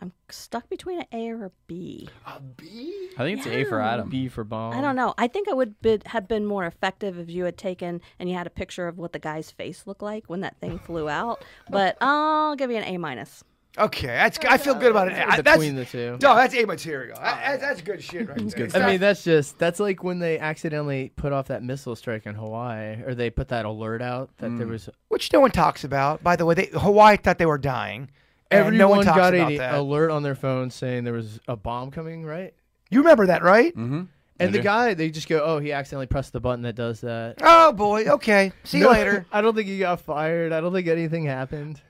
I'm 0.00 0.12
stuck 0.30 0.68
between 0.68 1.00
an 1.00 1.06
A 1.12 1.30
or 1.30 1.46
a 1.46 1.50
B. 1.66 2.08
A 2.26 2.40
B? 2.40 3.10
I 3.16 3.24
think 3.24 3.38
it's 3.38 3.48
A 3.48 3.64
for 3.64 3.80
Adam. 3.80 4.08
B 4.08 4.28
for 4.28 4.44
bomb. 4.44 4.74
I 4.74 4.80
don't 4.80 4.94
know. 4.94 5.14
I 5.18 5.26
think 5.26 5.48
it 5.48 5.56
would 5.56 5.80
be, 5.80 5.98
have 6.06 6.28
been 6.28 6.46
more 6.46 6.66
effective 6.66 7.18
if 7.18 7.28
you 7.28 7.44
had 7.44 7.58
taken 7.58 8.00
and 8.18 8.28
you 8.28 8.36
had 8.36 8.46
a 8.46 8.50
picture 8.50 8.86
of 8.86 8.98
what 8.98 9.12
the 9.12 9.18
guy's 9.18 9.50
face 9.50 9.86
looked 9.86 10.02
like 10.02 10.24
when 10.28 10.40
that 10.40 10.58
thing 10.60 10.78
flew 10.78 11.08
out. 11.08 11.44
But 11.70 11.96
uh, 12.00 12.06
I'll 12.06 12.56
give 12.56 12.70
you 12.70 12.76
an 12.78 12.84
A 12.84 12.98
minus. 12.98 13.44
Okay, 13.76 14.06
that's 14.06 14.38
I 14.38 14.56
feel 14.56 14.74
good 14.74 14.90
about 14.90 15.08
it. 15.08 15.14
I, 15.14 15.40
that's, 15.40 15.58
Between 15.58 15.76
the 15.76 15.84
two. 15.84 16.18
No, 16.22 16.34
that's 16.34 16.54
A 16.54 16.64
material. 16.64 17.18
That- 17.20 17.40
that's, 17.44 17.62
that's 17.62 17.82
good 17.82 18.02
shit 18.02 18.28
right 18.28 18.36
there. 18.36 18.64
It's 18.64 18.74
I 18.74 18.86
mean, 18.86 19.00
that's 19.00 19.22
just 19.22 19.58
that's 19.58 19.78
like 19.78 20.02
when 20.02 20.18
they 20.18 20.38
accidentally 20.38 21.12
put 21.16 21.32
off 21.32 21.48
that 21.48 21.62
missile 21.62 21.94
strike 21.94 22.26
in 22.26 22.34
Hawaii, 22.34 23.02
or 23.04 23.14
they 23.14 23.30
put 23.30 23.48
that 23.48 23.64
alert 23.64 24.02
out 24.02 24.30
that 24.38 24.56
there 24.56 24.66
mm. 24.66 24.70
was 24.70 24.88
which 25.08 25.32
no 25.32 25.40
one 25.40 25.50
talks 25.50 25.84
about. 25.84 26.22
By 26.22 26.36
the 26.36 26.44
way, 26.44 26.54
they, 26.54 26.70
Hawaii 26.72 27.16
thought 27.16 27.38
they 27.38 27.46
were 27.46 27.58
dying. 27.58 28.10
And 28.50 28.60
everyone 28.60 28.78
no 28.78 28.88
one 28.88 29.04
got 29.04 29.34
about 29.34 29.52
a 29.52 29.78
alert 29.80 30.10
on 30.10 30.22
their 30.22 30.34
phone 30.34 30.70
saying 30.70 31.04
there 31.04 31.12
was 31.12 31.40
a 31.48 31.56
bomb 31.56 31.90
coming, 31.90 32.24
right? 32.24 32.54
You 32.90 33.00
remember 33.00 33.26
that, 33.26 33.42
right? 33.42 33.74
Mm-hmm. 33.74 34.04
And 34.40 34.54
the 34.54 34.60
guy, 34.60 34.94
they 34.94 35.10
just 35.10 35.28
go, 35.28 35.42
"Oh, 35.44 35.58
he 35.58 35.72
accidentally 35.72 36.06
pressed 36.06 36.32
the 36.32 36.40
button 36.40 36.62
that 36.62 36.76
does 36.76 37.00
that." 37.00 37.38
Oh 37.42 37.72
boy. 37.72 38.04
Okay. 38.04 38.52
See 38.64 38.78
you 38.78 38.84
No, 38.84 38.90
later. 38.92 39.26
I 39.32 39.40
don't 39.40 39.54
think 39.54 39.66
he 39.68 39.80
got 39.80 40.00
fired. 40.00 40.52
I 40.52 40.60
don't 40.60 40.72
think 40.72 40.86
anything 40.86 41.24
happened. 41.24 41.80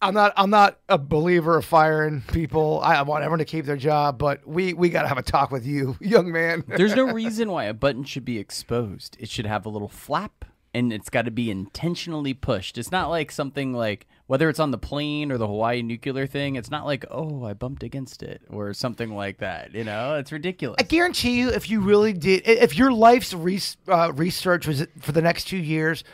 I'm 0.00 0.14
not. 0.14 0.32
I'm 0.36 0.48
not 0.50 0.78
a 0.88 0.96
believer 0.96 1.56
of 1.56 1.64
firing 1.64 2.22
people. 2.28 2.80
I 2.84 3.02
want 3.02 3.24
everyone 3.24 3.40
to 3.40 3.44
keep 3.44 3.64
their 3.64 3.76
job, 3.76 4.16
but 4.16 4.46
we 4.46 4.72
we 4.74 4.90
got 4.90 5.02
to 5.02 5.08
have 5.08 5.18
a 5.18 5.22
talk 5.22 5.50
with 5.50 5.66
you, 5.66 5.96
young 6.00 6.30
man. 6.30 6.62
There's 6.68 6.94
no 6.94 7.04
reason 7.12 7.50
why 7.50 7.64
a 7.64 7.74
button 7.74 8.04
should 8.04 8.24
be 8.24 8.38
exposed. 8.38 9.16
It 9.18 9.28
should 9.28 9.46
have 9.46 9.66
a 9.66 9.68
little 9.68 9.88
flap 9.88 10.44
and 10.74 10.92
it's 10.92 11.10
got 11.10 11.24
to 11.24 11.30
be 11.30 11.50
intentionally 11.50 12.34
pushed. 12.34 12.78
It's 12.78 12.92
not 12.92 13.08
like 13.08 13.30
something 13.30 13.72
like 13.72 14.06
whether 14.26 14.48
it's 14.50 14.60
on 14.60 14.70
the 14.70 14.78
plane 14.78 15.32
or 15.32 15.38
the 15.38 15.46
Hawaii 15.46 15.82
nuclear 15.82 16.26
thing, 16.26 16.56
it's 16.56 16.70
not 16.70 16.84
like, 16.84 17.04
"Oh, 17.10 17.44
I 17.44 17.54
bumped 17.54 17.82
against 17.82 18.22
it" 18.22 18.42
or 18.50 18.74
something 18.74 19.14
like 19.14 19.38
that, 19.38 19.74
you 19.74 19.84
know? 19.84 20.16
It's 20.16 20.30
ridiculous. 20.30 20.76
I 20.78 20.82
guarantee 20.82 21.38
you, 21.38 21.48
if 21.48 21.70
you 21.70 21.80
really 21.80 22.12
did, 22.12 22.46
if 22.46 22.76
your 22.76 22.92
life's 22.92 23.32
res, 23.32 23.76
uh, 23.88 24.12
research 24.14 24.66
was 24.66 24.86
for 25.00 25.12
the 25.12 25.22
next 25.22 25.44
two 25.44 25.56
years, 25.56 26.04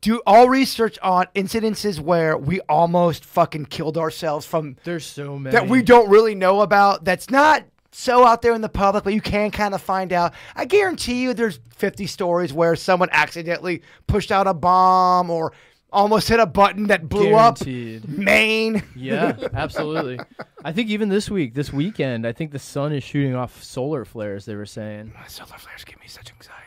do 0.00 0.20
all 0.26 0.48
research 0.48 0.98
on 1.02 1.26
incidences 1.34 2.00
where 2.00 2.36
we 2.36 2.60
almost 2.68 3.24
fucking 3.24 3.66
killed 3.66 3.96
ourselves 3.96 4.44
from 4.44 4.76
There's 4.84 5.06
so 5.06 5.38
many 5.38 5.54
that 5.54 5.68
we 5.68 5.82
don't 5.82 6.10
really 6.10 6.34
know 6.34 6.60
about. 6.60 7.04
That's 7.04 7.30
not 7.30 7.64
so 7.96 8.26
out 8.26 8.42
there 8.42 8.52
in 8.52 8.60
the 8.60 8.68
public, 8.68 9.04
but 9.04 9.14
you 9.14 9.22
can 9.22 9.50
kind 9.50 9.74
of 9.74 9.80
find 9.80 10.12
out. 10.12 10.34
I 10.54 10.66
guarantee 10.66 11.22
you, 11.22 11.32
there's 11.32 11.60
50 11.76 12.06
stories 12.06 12.52
where 12.52 12.76
someone 12.76 13.08
accidentally 13.10 13.82
pushed 14.06 14.30
out 14.30 14.46
a 14.46 14.52
bomb 14.52 15.30
or 15.30 15.54
almost 15.90 16.28
hit 16.28 16.38
a 16.38 16.44
button 16.44 16.88
that 16.88 17.08
blew 17.08 17.30
Guaranteed. 17.30 18.04
up 18.04 18.08
Maine. 18.10 18.82
Yeah, 18.94 19.34
absolutely. 19.54 20.20
I 20.62 20.72
think 20.72 20.90
even 20.90 21.08
this 21.08 21.30
week, 21.30 21.54
this 21.54 21.72
weekend, 21.72 22.26
I 22.26 22.32
think 22.32 22.50
the 22.52 22.58
sun 22.58 22.92
is 22.92 23.02
shooting 23.02 23.34
off 23.34 23.62
solar 23.62 24.04
flares. 24.04 24.44
They 24.44 24.56
were 24.56 24.66
saying. 24.66 25.14
Solar 25.28 25.56
flares 25.56 25.82
give 25.84 25.98
me 25.98 26.06
such 26.06 26.30
anxiety. 26.30 26.62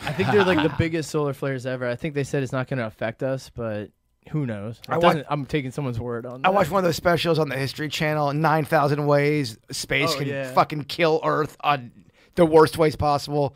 I 0.00 0.12
think 0.14 0.30
they're 0.30 0.46
like 0.46 0.62
the 0.62 0.74
biggest 0.78 1.10
solar 1.10 1.34
flares 1.34 1.66
ever. 1.66 1.86
I 1.86 1.94
think 1.94 2.14
they 2.14 2.24
said 2.24 2.42
it's 2.42 2.52
not 2.52 2.68
going 2.68 2.78
to 2.78 2.86
affect 2.86 3.22
us, 3.22 3.50
but 3.54 3.90
who 4.30 4.46
knows? 4.46 4.78
It 4.78 4.90
I 4.90 4.96
wa- 4.96 5.00
doesn't- 5.02 5.26
I'm 5.28 5.46
taking 5.46 5.70
someone's 5.70 6.00
word 6.00 6.24
on 6.26 6.42
that. 6.42 6.48
I 6.48 6.50
watched 6.50 6.70
one 6.70 6.78
of 6.78 6.84
those 6.84 6.96
specials 6.96 7.38
on 7.38 7.48
the 7.48 7.56
History 7.56 7.88
Channel, 7.88 8.32
9,000 8.32 9.06
Ways 9.06 9.58
Space 9.70 10.12
Oh, 10.14 10.18
Can 10.18 10.28
yeah. 10.28 10.52
Fucking 10.52 10.84
Kill 10.84 11.20
Earth 11.24 11.56
on 11.60 11.92
the 12.36 12.46
worst 12.46 12.78
ways 12.78 12.96
possible. 12.96 13.54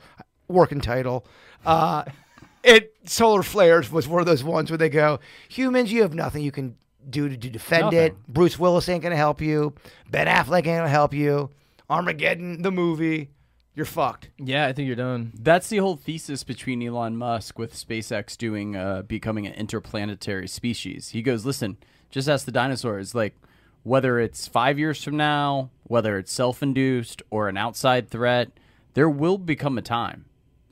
Working 0.49 0.81
title. 0.81 1.25
Uh, 1.65 2.05
it 2.65 2.95
Solar 3.05 3.43
Flares 3.43 3.91
was 3.91 4.07
one 4.09 4.21
of 4.21 4.27
those 4.27 4.45
ones 4.45 4.71
where 4.71 4.79
they 4.79 4.89
go, 4.89 5.21
humans, 5.49 5.93
you 5.93 6.03
have 6.03 6.15
nothing 6.15 6.43
you 6.43 6.53
can 6.53 6.77
do 7.09 7.29
to, 7.29 7.37
to 7.37 7.51
defend 7.51 7.93
it. 7.93 8.15
Bruce 8.29 8.59
Willis 8.59 8.89
ain't 8.89 9.03
going 9.03 9.11
to 9.13 9.17
help 9.17 9.41
you. 9.41 9.75
Ben 10.11 10.27
Affleck 10.27 10.57
ain't 10.59 10.65
going 10.67 10.83
to 10.83 10.89
help 10.89 11.13
you. 11.15 11.51
Armageddon, 11.91 12.63
the 12.63 12.71
movie, 12.71 13.31
you're 13.75 13.87
fucked. 13.87 14.31
Yeah, 14.39 14.67
I 14.67 14.73
think 14.73 14.87
you're 14.87 14.97
done. 14.97 15.33
That's 15.39 15.69
the 15.69 15.79
whole 15.79 15.97
thesis 15.97 16.45
between 16.45 16.83
Elon 16.83 17.17
Musk 17.17 17.59
with 17.59 17.75
SpaceX 17.75 18.37
doing 18.37 18.77
uh, 18.77 19.03
becoming 19.03 19.47
an 19.47 19.55
interplanetary 19.55 20.49
species. 20.49 21.11
He 21.11 21.23
goes, 21.23 21.45
listen, 21.45 21.77
just 22.11 22.29
ask 22.29 22.47
the 22.47 22.53
dinosaurs, 22.53 23.15
like 23.15 23.35
whether 23.83 24.19
it's 24.19 24.47
five 24.47 24.79
years 24.79 25.03
from 25.03 25.17
now, 25.17 25.71
whether 25.83 26.19
it's 26.19 26.33
self-induced 26.33 27.23
or 27.31 27.49
an 27.49 27.57
outside 27.57 28.09
threat, 28.09 28.51
there 28.95 29.11
will 29.11 29.39
become 29.39 29.77
a 29.77 29.83
time 29.83 30.25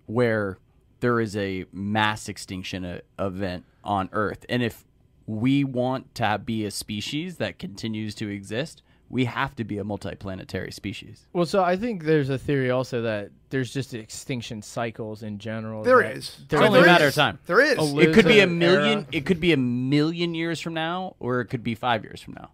where 0.07 0.59
there 1.01 1.21
is 1.21 1.37
a 1.37 1.65
mass 1.73 2.29
extinction 2.29 3.01
event 3.19 3.65
on 3.83 4.09
Earth, 4.13 4.47
and 4.49 4.63
if 4.63 4.85
we 5.27 5.65
want 5.65 6.15
to 6.15 6.41
be 6.45 6.65
a 6.65 6.71
species 6.71 7.37
that 7.39 7.59
continues 7.59 8.15
to 8.15 8.29
exist, 8.29 8.83
we 9.13 9.27
have 9.27 9.55
to 9.55 9.63
be 9.63 9.77
a 9.77 9.85
multiplanetary 9.85 10.73
species. 10.73 11.27
Well, 11.35 11.45
so 11.45 11.63
I 11.63 11.77
think 11.77 12.05
there's 12.05 12.31
a 12.31 12.39
theory 12.39 12.71
also 12.71 13.03
that 13.03 13.31
there's 13.51 13.71
just 13.71 13.93
extinction 13.93 14.63
cycles 14.63 15.23
in 15.23 15.39
general. 15.39 15.85
There 15.85 16.01
is. 16.01 16.09
that 16.09 16.17
is. 16.17 16.45
there 16.49 16.61
It's 16.61 16.67
only 16.69 16.81
a 16.81 16.87
matter 16.87 17.05
is. 17.05 17.11
of 17.11 17.15
time. 17.17 17.39
There 17.47 17.61
is. 17.61 17.77
It 17.79 18.15
could 18.15 18.25
be 18.27 18.41
a 18.41 18.47
million. 18.47 19.01
era. 19.01 19.07
It 19.13 19.27
could 19.27 19.39
be 19.39 19.53
a 19.53 19.59
million 19.59 20.35
years 20.35 20.61
from 20.61 20.73
now, 20.73 21.15
or 21.21 21.43
it 21.43 21.47
could 21.47 21.63
be 21.63 21.75
five 21.75 22.03
years 22.03 22.23
from 22.23 22.35
now. 22.35 22.51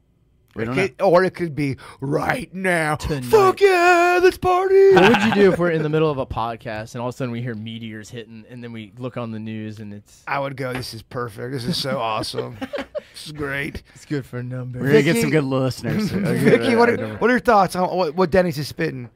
We 0.58 0.64
don't 0.66 0.76
know. 0.76 0.82
It- 0.82 1.00
or 1.02 1.24
it 1.24 1.34
could 1.34 1.54
be 1.54 1.76
right 2.00 2.52
now. 2.54 2.96
Fuck 2.96 3.60
yeah, 3.60 4.20
let's 4.22 4.38
party. 4.38 4.94
What 4.94 5.08
would 5.12 5.22
you 5.24 5.34
do 5.34 5.52
if 5.52 5.58
we're 5.58 5.70
in 5.70 5.82
the 5.82 5.88
middle 5.90 6.10
of 6.10 6.18
a 6.18 6.26
podcast 6.26 6.94
and 6.94 7.00
all 7.02 7.08
of 7.08 7.14
a 7.14 7.16
sudden 7.16 7.30
we 7.32 7.42
hear 7.42 7.54
meteors 7.54 8.10
hitting, 8.10 8.44
and 8.50 8.62
then 8.62 8.72
we 8.72 8.92
look 8.98 9.16
on 9.16 9.30
the 9.30 9.38
news 9.38 9.78
and 9.80 9.92
it's 9.94 10.22
I 10.26 10.38
would 10.38 10.56
go, 10.56 10.72
this 10.72 10.94
is 10.94 11.02
perfect. 11.02 11.52
This 11.52 11.64
is 11.64 11.76
so 11.76 11.98
awesome. 11.98 12.56
this 12.60 13.26
is 13.26 13.32
great. 13.32 13.82
it's 13.94 14.04
good 14.04 14.26
for 14.26 14.42
numbers. 14.42 14.82
We're 14.82 14.88
gonna 14.88 15.02
get 15.02 15.16
some 15.20 15.30
good 15.30 15.44
listeners. 15.44 16.10
Vicky, 16.10 16.76
what 16.76 16.90
are, 16.90 17.16
what 17.18 17.30
are 17.30 17.34
your 17.34 17.40
thoughts 17.40 17.76
on 17.76 17.96
what, 17.96 18.14
what 18.14 18.30
Denny's 18.30 18.58
is 18.58 18.68
spitting? 18.68 19.10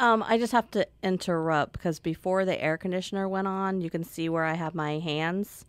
Um, 0.00 0.22
I 0.26 0.38
just 0.38 0.52
have 0.52 0.70
to 0.72 0.86
interrupt 1.02 1.72
because 1.72 1.98
before 1.98 2.44
the 2.44 2.60
air 2.62 2.78
conditioner 2.78 3.28
went 3.28 3.48
on, 3.48 3.80
you 3.80 3.90
can 3.90 4.04
see 4.04 4.28
where 4.28 4.44
I 4.44 4.54
have 4.54 4.72
my 4.72 5.00
hands, 5.00 5.64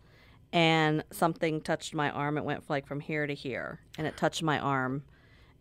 and 0.52 1.04
something 1.10 1.60
touched 1.60 1.94
my 1.94 2.10
arm. 2.10 2.36
It 2.36 2.44
went 2.44 2.68
like 2.68 2.86
from 2.86 3.00
here 3.00 3.26
to 3.26 3.34
here, 3.34 3.80
and 3.98 4.06
it 4.06 4.16
touched 4.16 4.42
my 4.42 4.58
arm. 4.58 5.04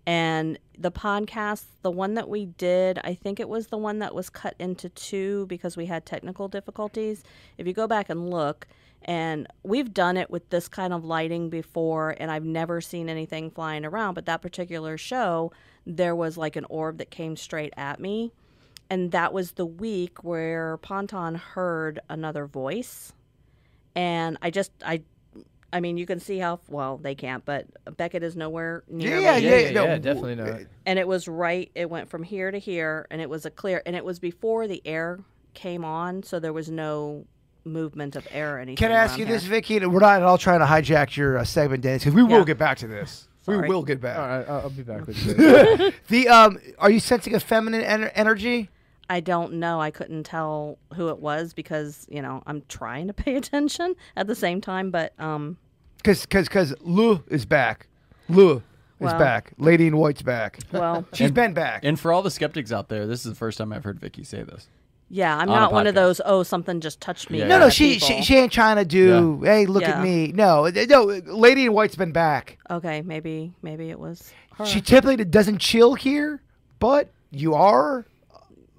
And 0.05 0.57
the 0.77 0.91
podcast, 0.91 1.65
the 1.81 1.91
one 1.91 2.15
that 2.15 2.29
we 2.29 2.45
did, 2.45 2.99
I 3.03 3.13
think 3.13 3.39
it 3.39 3.47
was 3.47 3.67
the 3.67 3.77
one 3.77 3.99
that 3.99 4.15
was 4.15 4.29
cut 4.29 4.55
into 4.57 4.89
two 4.89 5.45
because 5.47 5.77
we 5.77 5.85
had 5.85 6.05
technical 6.05 6.47
difficulties. 6.47 7.23
If 7.57 7.67
you 7.67 7.73
go 7.73 7.85
back 7.85 8.09
and 8.09 8.29
look, 8.29 8.67
and 9.03 9.47
we've 9.63 9.93
done 9.93 10.17
it 10.17 10.31
with 10.31 10.49
this 10.49 10.67
kind 10.67 10.93
of 10.93 11.05
lighting 11.05 11.49
before, 11.49 12.15
and 12.19 12.31
I've 12.31 12.43
never 12.43 12.81
seen 12.81 13.07
anything 13.07 13.51
flying 13.51 13.85
around. 13.85 14.15
But 14.15 14.25
that 14.25 14.41
particular 14.41 14.97
show, 14.97 15.51
there 15.85 16.15
was 16.15 16.37
like 16.37 16.55
an 16.55 16.65
orb 16.69 16.97
that 16.97 17.11
came 17.11 17.35
straight 17.35 17.73
at 17.77 17.99
me 17.99 18.33
and 18.89 19.11
that 19.11 19.33
was 19.33 19.51
the 19.51 19.65
week 19.65 20.23
where 20.23 20.77
Ponton 20.77 21.35
heard 21.35 21.99
another 22.09 22.45
voice, 22.47 23.13
and 23.99 24.37
I 24.41 24.49
just 24.49 24.71
I. 24.85 25.01
I 25.71 25.81
mean, 25.81 25.97
you 25.97 26.07
can 26.07 26.19
see 26.19 26.39
how 26.39 26.59
well 26.67 26.97
they 26.97 27.13
can't, 27.13 27.45
but 27.45 27.67
Beckett 27.95 28.23
is 28.23 28.35
nowhere 28.35 28.83
near 28.89 29.19
Yeah, 29.19 29.37
me. 29.37 29.45
yeah, 29.45 29.55
yeah, 29.59 29.71
no, 29.71 29.83
yeah, 29.83 29.97
definitely 29.99 30.33
not. 30.33 30.61
And 30.87 30.97
it 30.97 31.07
was 31.07 31.27
right. 31.27 31.69
It 31.75 31.87
went 31.91 32.09
from 32.09 32.23
here 32.23 32.49
to 32.49 32.57
here, 32.57 33.05
and 33.11 33.21
it 33.21 33.29
was 33.29 33.45
a 33.45 33.51
clear. 33.51 33.83
And 33.85 33.95
it 33.95 34.03
was 34.03 34.17
before 34.17 34.65
the 34.67 34.81
air 34.83 35.19
came 35.53 35.85
on, 35.85 36.23
so 36.23 36.39
there 36.39 36.53
was 36.53 36.71
no 36.71 37.27
movement 37.65 38.15
of 38.15 38.27
air 38.31 38.55
or 38.55 38.59
anything. 38.59 38.77
Can 38.77 38.91
I 38.91 38.95
ask 38.95 39.19
you 39.19 39.25
here. 39.27 39.35
this, 39.35 39.43
Vicky? 39.43 39.77
And 39.77 39.93
We're 39.93 39.99
not 39.99 40.15
at 40.15 40.23
all 40.23 40.39
trying 40.39 40.61
to 40.61 40.65
hijack 40.65 41.15
your 41.15 41.37
uh, 41.37 41.43
segment, 41.43 41.83
Dennis, 41.83 42.03
because 42.03 42.15
we 42.15 42.23
will 42.23 42.45
get 42.45 42.57
back 42.57 42.79
to 42.79 42.87
this. 42.87 43.27
We 43.45 43.57
will 43.57 43.83
get 43.83 44.01
back. 44.01 44.17
All 44.17 44.27
right, 44.27 44.49
I'll, 44.49 44.61
I'll 44.61 44.69
be 44.71 44.81
back 44.81 45.05
with 45.05 45.23
you. 45.23 45.91
The 46.07 46.27
um, 46.29 46.57
are 46.79 46.89
you 46.89 46.99
sensing 46.99 47.35
a 47.35 47.39
feminine 47.39 47.83
ener- 47.83 48.11
energy? 48.15 48.69
I 49.09 49.19
don't 49.19 49.53
know. 49.53 49.81
I 49.81 49.89
couldn't 49.91 50.23
tell 50.23 50.77
who 50.93 51.09
it 51.09 51.19
was 51.19 51.53
because 51.53 52.05
you 52.09 52.21
know 52.21 52.43
I'm 52.45 52.63
trying 52.69 53.07
to 53.07 53.13
pay 53.25 53.35
attention 53.35 53.95
at 54.15 54.27
the 54.27 54.35
same 54.35 54.61
time, 54.61 54.91
but 54.91 55.13
um, 55.19 55.57
Because 55.97 56.21
because 56.21 56.47
because 56.47 56.73
Lou 56.81 57.23
is 57.27 57.45
back. 57.45 57.87
Lou 58.27 58.61
is 58.99 59.13
back. 59.13 59.53
Lady 59.57 59.87
in 59.87 59.97
White's 59.97 60.21
back. 60.21 60.59
well, 60.71 61.05
She's 61.13 61.31
been 61.31 61.53
back. 61.53 61.83
And 61.85 61.97
for 61.99 62.11
all 62.11 62.21
the 62.21 62.29
skeptics 62.31 62.71
out 62.71 62.89
there, 62.89 63.07
this 63.07 63.25
is 63.25 63.31
the 63.31 63.35
first 63.35 63.57
time 63.57 63.71
I've 63.73 63.83
heard 63.85 63.99
Vicky 63.99 64.23
say 64.25 64.43
this. 64.43 64.67
yeah, 65.09 65.35
I'm 65.35 65.49
On 65.49 65.55
not 65.55 65.71
one 65.71 65.87
of 65.87 65.95
those. 65.95 66.19
Oh, 66.25 66.43
something 66.43 66.81
just 66.81 66.99
touched 67.01 67.29
me. 67.31 67.39
Yeah. 67.39 67.47
no, 67.47 67.59
no, 67.59 67.69
she, 67.69 67.97
she 67.97 68.07
people." 68.07 68.21
she 68.23 68.35
ain't 68.37 68.51
trying 68.51 68.75
to 68.75 68.85
do. 68.85 69.41
Hey, 69.41 69.65
look 69.65 69.83
at 69.83 70.03
me. 70.03 70.31
No, 70.33 70.67
no. 70.69 71.03
Lady 71.25 71.65
in 71.65 71.73
White's 71.73 71.95
been 71.95 72.11
back. 72.11 72.57
Okay, 72.69 73.01
maybe 73.01 73.53
maybe 73.63 73.89
it 73.89 73.99
was 73.99 74.31
her. 74.57 74.65
She 74.65 74.81
typically 74.81 75.23
doesn't 75.25 75.57
chill 75.59 75.95
here, 75.95 76.41
but 76.79 77.09
you 77.31 77.53
are, 77.55 78.05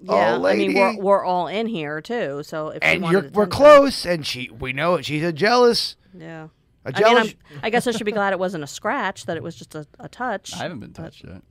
yeah, 0.02 0.38
oh, 0.40 0.46
I 0.46 0.56
mean 0.56 0.74
we're 0.74 0.96
we're 0.98 1.24
all 1.24 1.46
in 1.46 1.66
here 1.66 2.00
too. 2.00 2.42
So 2.44 2.68
if 2.68 2.78
and 2.82 3.04
you're 3.06 3.28
we're 3.32 3.46
close, 3.46 4.06
and 4.06 4.26
she 4.26 4.50
we 4.50 4.72
know 4.72 4.94
it. 4.94 5.04
She's 5.04 5.22
a 5.22 5.32
jealous, 5.32 5.96
Yeah. 6.16 6.48
a 6.84 6.88
I 6.88 6.92
mean, 6.92 7.00
jealous. 7.00 7.34
I'm, 7.52 7.60
I 7.62 7.70
guess 7.70 7.86
I 7.86 7.92
should 7.92 8.06
be 8.06 8.12
glad 8.12 8.32
it 8.32 8.38
wasn't 8.38 8.64
a 8.64 8.68
scratch; 8.68 9.26
that 9.26 9.36
it 9.36 9.42
was 9.42 9.56
just 9.56 9.74
a, 9.74 9.86
a 9.98 10.08
touch. 10.08 10.54
I 10.54 10.58
haven't 10.64 10.80
been 10.80 10.92
touched 10.92 11.24
yet. 11.24 11.42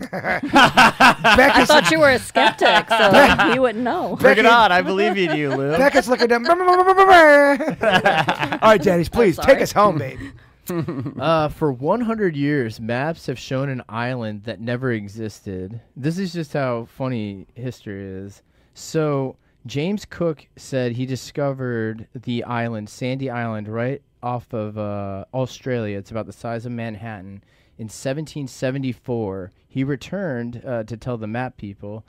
I 0.12 1.64
thought 1.66 1.90
you 1.90 2.00
were 2.00 2.10
a 2.10 2.18
skeptic, 2.18 2.88
so 2.88 3.50
you 3.54 3.62
wouldn't 3.62 3.84
know. 3.84 4.16
Bring 4.16 4.38
it 4.38 4.46
on! 4.46 4.72
I 4.72 4.82
believe 4.82 5.16
in 5.16 5.36
you, 5.36 5.54
Lou. 5.54 5.76
Becca's 5.76 6.08
looking 6.08 6.30
at. 6.32 6.46
All 8.62 8.70
right, 8.70 8.82
daddies, 8.82 9.08
please 9.08 9.38
take 9.38 9.60
us 9.60 9.72
home, 9.72 9.98
baby. 9.98 10.32
Uh, 11.18 11.48
for 11.48 11.72
100 11.72 12.36
years, 12.36 12.80
maps 12.80 13.26
have 13.26 13.38
shown 13.38 13.68
an 13.68 13.82
island 13.88 14.44
that 14.44 14.60
never 14.60 14.92
existed. 14.92 15.80
This 15.96 16.18
is 16.18 16.32
just 16.32 16.52
how 16.52 16.84
funny 16.84 17.46
history 17.54 18.04
is. 18.04 18.42
So, 18.74 19.36
James 19.66 20.04
Cook 20.04 20.46
said 20.56 20.92
he 20.92 21.06
discovered 21.06 22.06
the 22.14 22.44
island, 22.44 22.88
Sandy 22.88 23.30
Island, 23.30 23.68
right 23.68 24.02
off 24.22 24.52
of 24.52 24.76
uh, 24.78 25.24
Australia. 25.34 25.98
It's 25.98 26.10
about 26.10 26.26
the 26.26 26.32
size 26.32 26.66
of 26.66 26.72
Manhattan. 26.72 27.42
In 27.78 27.84
1774, 27.86 29.52
he 29.68 29.84
returned 29.84 30.62
uh, 30.64 30.84
to 30.84 30.96
tell 30.96 31.16
the 31.16 31.26
map 31.26 31.56
people, 31.56 32.04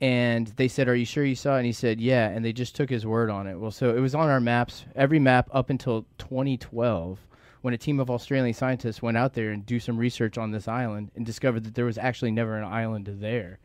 and 0.00 0.48
they 0.56 0.68
said, 0.68 0.88
"Are 0.88 0.96
you 0.96 1.04
sure 1.04 1.24
you 1.24 1.34
saw 1.34 1.56
it?" 1.56 1.58
And 1.58 1.66
he 1.66 1.72
said, 1.72 2.00
"Yeah." 2.00 2.28
And 2.28 2.44
they 2.44 2.52
just 2.52 2.74
took 2.74 2.90
his 2.90 3.06
word 3.06 3.30
on 3.30 3.46
it. 3.46 3.58
Well, 3.58 3.70
so 3.70 3.94
it 3.94 4.00
was 4.00 4.14
on 4.14 4.28
our 4.28 4.40
maps, 4.40 4.84
every 4.94 5.18
map 5.18 5.48
up 5.52 5.70
until 5.70 6.06
2012 6.18 7.18
when 7.62 7.72
a 7.74 7.78
team 7.78 7.98
of 8.00 8.10
Australian 8.10 8.54
scientists 8.54 9.00
went 9.00 9.16
out 9.16 9.34
there 9.34 9.50
and 9.50 9.64
do 9.64 9.80
some 9.80 9.96
research 9.96 10.36
on 10.36 10.50
this 10.50 10.68
island 10.68 11.10
and 11.16 11.24
discovered 11.24 11.64
that 11.64 11.74
there 11.74 11.84
was 11.84 11.96
actually 11.96 12.30
never 12.32 12.56
an 12.56 12.64
island 12.64 13.08
there. 13.20 13.58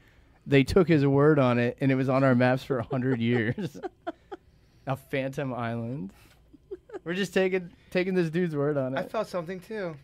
They 0.45 0.63
took 0.63 0.87
his 0.87 1.05
word 1.05 1.39
on 1.39 1.59
it, 1.59 1.77
and 1.81 1.91
it 1.91 1.95
was 1.95 2.07
on 2.07 2.23
our 2.23 2.35
maps 2.35 2.63
for 2.63 2.79
hundred 2.81 3.19
years. 3.33 3.77
a 4.85 4.95
phantom 4.95 5.53
island. 5.53 6.13
We're 7.03 7.13
just 7.15 7.33
taking 7.33 7.69
taking 7.91 8.13
this 8.15 8.29
dude's 8.29 8.55
word 8.55 8.77
on 8.77 8.95
it. 8.95 8.99
I 8.99 9.03
felt 9.03 9.27
something 9.27 9.59
too. 9.59 9.95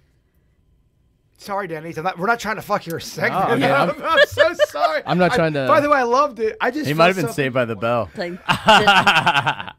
Sorry, 1.37 1.67
Denny's. 1.67 1.97
I'm 1.97 2.03
not, 2.03 2.17
we're 2.17 2.27
not 2.27 2.39
trying 2.39 2.55
to 2.57 2.61
fuck 2.61 2.85
your 2.85 2.97
oh, 2.97 2.99
segment. 2.99 3.45
I 3.45 3.55
mean, 3.55 3.63
I'm- 3.63 3.89
I'm, 3.89 4.03
I'm 4.19 4.25
so 4.27 4.53
sorry. 4.67 5.01
I'm 5.05 5.17
not 5.17 5.31
I- 5.31 5.35
trying 5.35 5.53
to- 5.53 5.67
By 5.67 5.81
the 5.81 5.89
way, 5.89 5.97
I 5.97 6.03
loved 6.03 6.39
it. 6.39 6.55
I 6.61 6.71
just 6.71 6.87
He 6.87 6.93
might 6.93 7.07
have 7.07 7.15
been 7.15 7.23
something- 7.23 7.35
saved 7.35 7.53
by 7.53 7.65
the 7.65 7.75
bell. 7.75 8.09
Like, 8.15 8.39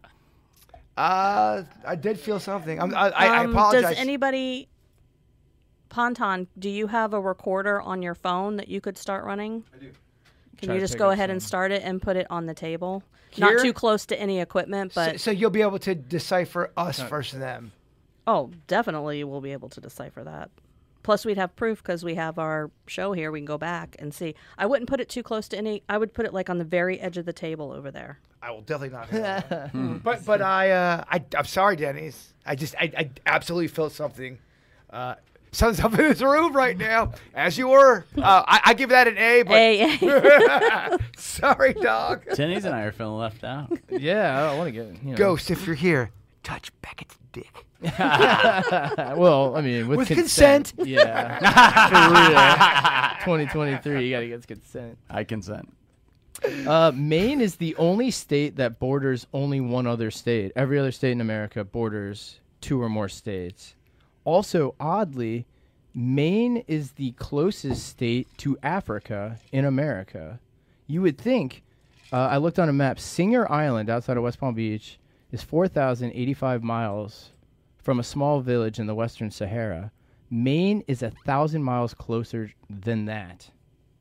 Uh, 0.97 1.65
I 1.85 1.97
did 1.97 2.19
feel 2.19 2.39
something. 2.39 2.81
I'm, 2.81 2.95
I, 2.95 3.09
I, 3.11 3.27
I 3.27 3.45
um, 3.45 3.51
apologize. 3.51 3.91
Does 3.91 3.99
anybody, 3.99 4.69
Ponton, 5.89 6.47
do 6.59 6.71
you 6.71 6.87
have 6.87 7.15
a 7.15 7.21
recorder 7.21 7.81
on 7.81 8.03
your 8.03 8.15
phone 8.15 8.57
that 8.57 8.69
you 8.69 8.81
could 8.81 8.97
start 8.97 9.25
running? 9.25 9.65
I 9.75 9.79
do. 9.79 9.93
Can 10.57 10.69
Try 10.69 10.75
you 10.77 10.81
just 10.81 10.97
go 10.97 11.09
up 11.09 11.15
ahead 11.15 11.31
and 11.31 11.43
start 11.43 11.73
it 11.73 11.83
and 11.85 12.01
put 12.01 12.17
it 12.17 12.27
on 12.31 12.47
the 12.47 12.55
table? 12.55 13.03
Here? 13.31 13.53
Not 13.53 13.63
too 13.63 13.73
close 13.73 14.07
to 14.07 14.21
any 14.21 14.41
equipment, 14.41 14.93
but 14.95 15.21
so 15.21 15.33
you'll 15.33 15.51
be 15.51 15.63
able 15.63 15.81
to 15.81 15.95
decipher 15.97 16.71
us 16.77 17.01
versus 17.01 17.41
them. 17.41 17.73
oh, 18.29 18.53
definitely 18.69 19.25
we'll 19.25 19.41
be 19.41 19.53
able 19.53 19.69
to 19.71 19.81
decipher 19.81 20.23
that. 20.23 20.51
Plus, 21.05 21.25
we'd 21.27 21.37
have 21.37 21.55
proof 21.55 21.83
because 21.83 22.03
we 22.03 22.15
have 22.17 22.39
our 22.39 22.71
show 22.87 23.13
here. 23.13 23.31
We 23.31 23.39
can 23.39 23.45
go 23.45 23.59
back 23.59 23.95
and 23.99 24.13
see. 24.13 24.35
I 24.59 24.65
wouldn't 24.65 24.89
put 24.89 25.01
it 25.01 25.09
too 25.09 25.23
close 25.23 25.47
to 25.49 25.59
any. 25.59 25.83
I 25.89 25.99
would 25.99 26.15
put 26.15 26.25
it 26.25 26.33
like 26.33 26.49
on 26.51 26.59
the 26.59 26.65
very 26.65 26.99
edge 26.99 27.19
of 27.19 27.27
the 27.27 27.33
table 27.33 27.71
over 27.71 27.91
there. 27.91 28.19
I 28.43 28.51
will 28.51 28.63
definitely 28.63 28.97
not. 28.97 29.11
Hear 29.11 29.21
that. 29.21 29.71
but 30.03 30.25
but 30.25 30.43
I 30.43 30.71
uh 30.71 31.05
I 31.09 31.23
I'm 31.37 31.45
sorry, 31.45 31.77
Denny's. 31.77 32.33
I 32.45 32.57
just 32.57 32.75
I, 32.77 32.91
I 32.97 33.11
absolutely 33.27 33.69
felt 33.69 33.93
something. 33.93 34.39
Uh, 34.89 35.17
something's 35.53 35.85
up 35.85 35.93
in 35.93 35.99
this 35.99 36.23
room 36.23 36.55
right 36.57 36.77
now, 36.77 37.13
as 37.35 37.59
you 37.59 37.69
were. 37.69 38.07
Uh, 38.17 38.43
I, 38.47 38.61
I 38.67 38.75
give 38.75 38.91
that 38.91 39.07
an 39.07 39.19
A, 39.19 39.43
but 39.43 39.53
Hey, 39.53 40.99
sorry, 41.17 41.75
dog. 41.75 42.25
Denny's 42.35 42.65
and 42.65 42.75
I 42.75 42.83
are 42.83 42.93
feeling 42.93 43.19
left 43.19 43.45
out. 43.45 43.77
Yeah, 43.91 44.51
I 44.51 44.57
want 44.57 44.69
to 44.69 44.73
get 44.73 45.03
you 45.03 45.11
know. 45.11 45.17
Ghost, 45.17 45.51
if 45.51 45.67
you're 45.67 45.77
here, 45.77 46.11
touch 46.43 46.71
Beckett's 46.81 47.19
dick. 47.33 47.67
well, 47.99 49.57
I 49.57 49.61
mean, 49.61 49.89
with, 49.89 49.99
With 49.99 50.09
consent. 50.09 50.73
consent. 50.77 50.89
Yeah. 50.89 51.39
For 53.25 53.27
real. 53.29 53.37
2023, 53.39 54.07
you 54.07 54.11
got 54.15 54.21
to 54.21 54.29
get 54.29 54.47
consent. 54.47 54.99
I 55.11 55.25
consent. 55.25 55.73
Uh, 56.67 56.93
Maine 56.95 57.41
is 57.41 57.57
the 57.57 57.75
only 57.77 58.11
state 58.11 58.57
that 58.57 58.79
borders 58.79 59.27
only 59.33 59.61
one 59.61 59.87
other 59.87 60.11
state. 60.11 60.53
Every 60.57 60.79
other 60.79 60.93
state 60.93 61.13
in 61.13 61.21
America 61.21 61.65
borders 61.65 62.41
two 62.61 62.81
or 62.83 62.89
more 62.89 63.09
states. 63.09 63.75
Also, 64.25 64.75
oddly, 64.81 65.47
Maine 65.95 66.65
is 66.67 66.93
the 66.93 67.13
closest 67.13 67.87
state 67.87 68.27
to 68.39 68.59
Africa 68.63 69.39
in 69.53 69.65
America. 69.65 70.41
You 70.87 71.03
would 71.03 71.19
think, 71.19 71.63
uh, 72.13 72.17
I 72.31 72.39
looked 72.39 72.59
on 72.59 72.69
a 72.69 72.73
map, 72.73 72.99
Singer 72.99 73.51
Island 73.51 73.89
outside 73.89 74.17
of 74.17 74.23
West 74.23 74.41
Palm 74.41 74.55
Beach 74.55 74.99
is 75.31 75.43
4,085 75.43 76.63
miles 76.63 77.31
from 77.85 78.01
a 78.01 78.03
small 78.03 78.41
village 78.41 78.79
in 78.79 78.87
the 78.87 78.95
Western 78.95 79.31
Sahara. 79.31 79.93
Maine 80.31 80.83
is 80.89 81.03
a 81.03 81.11
thousand 81.11 81.63
miles 81.63 81.93
closer 81.95 82.51
than 82.71 83.05
that. 83.05 83.51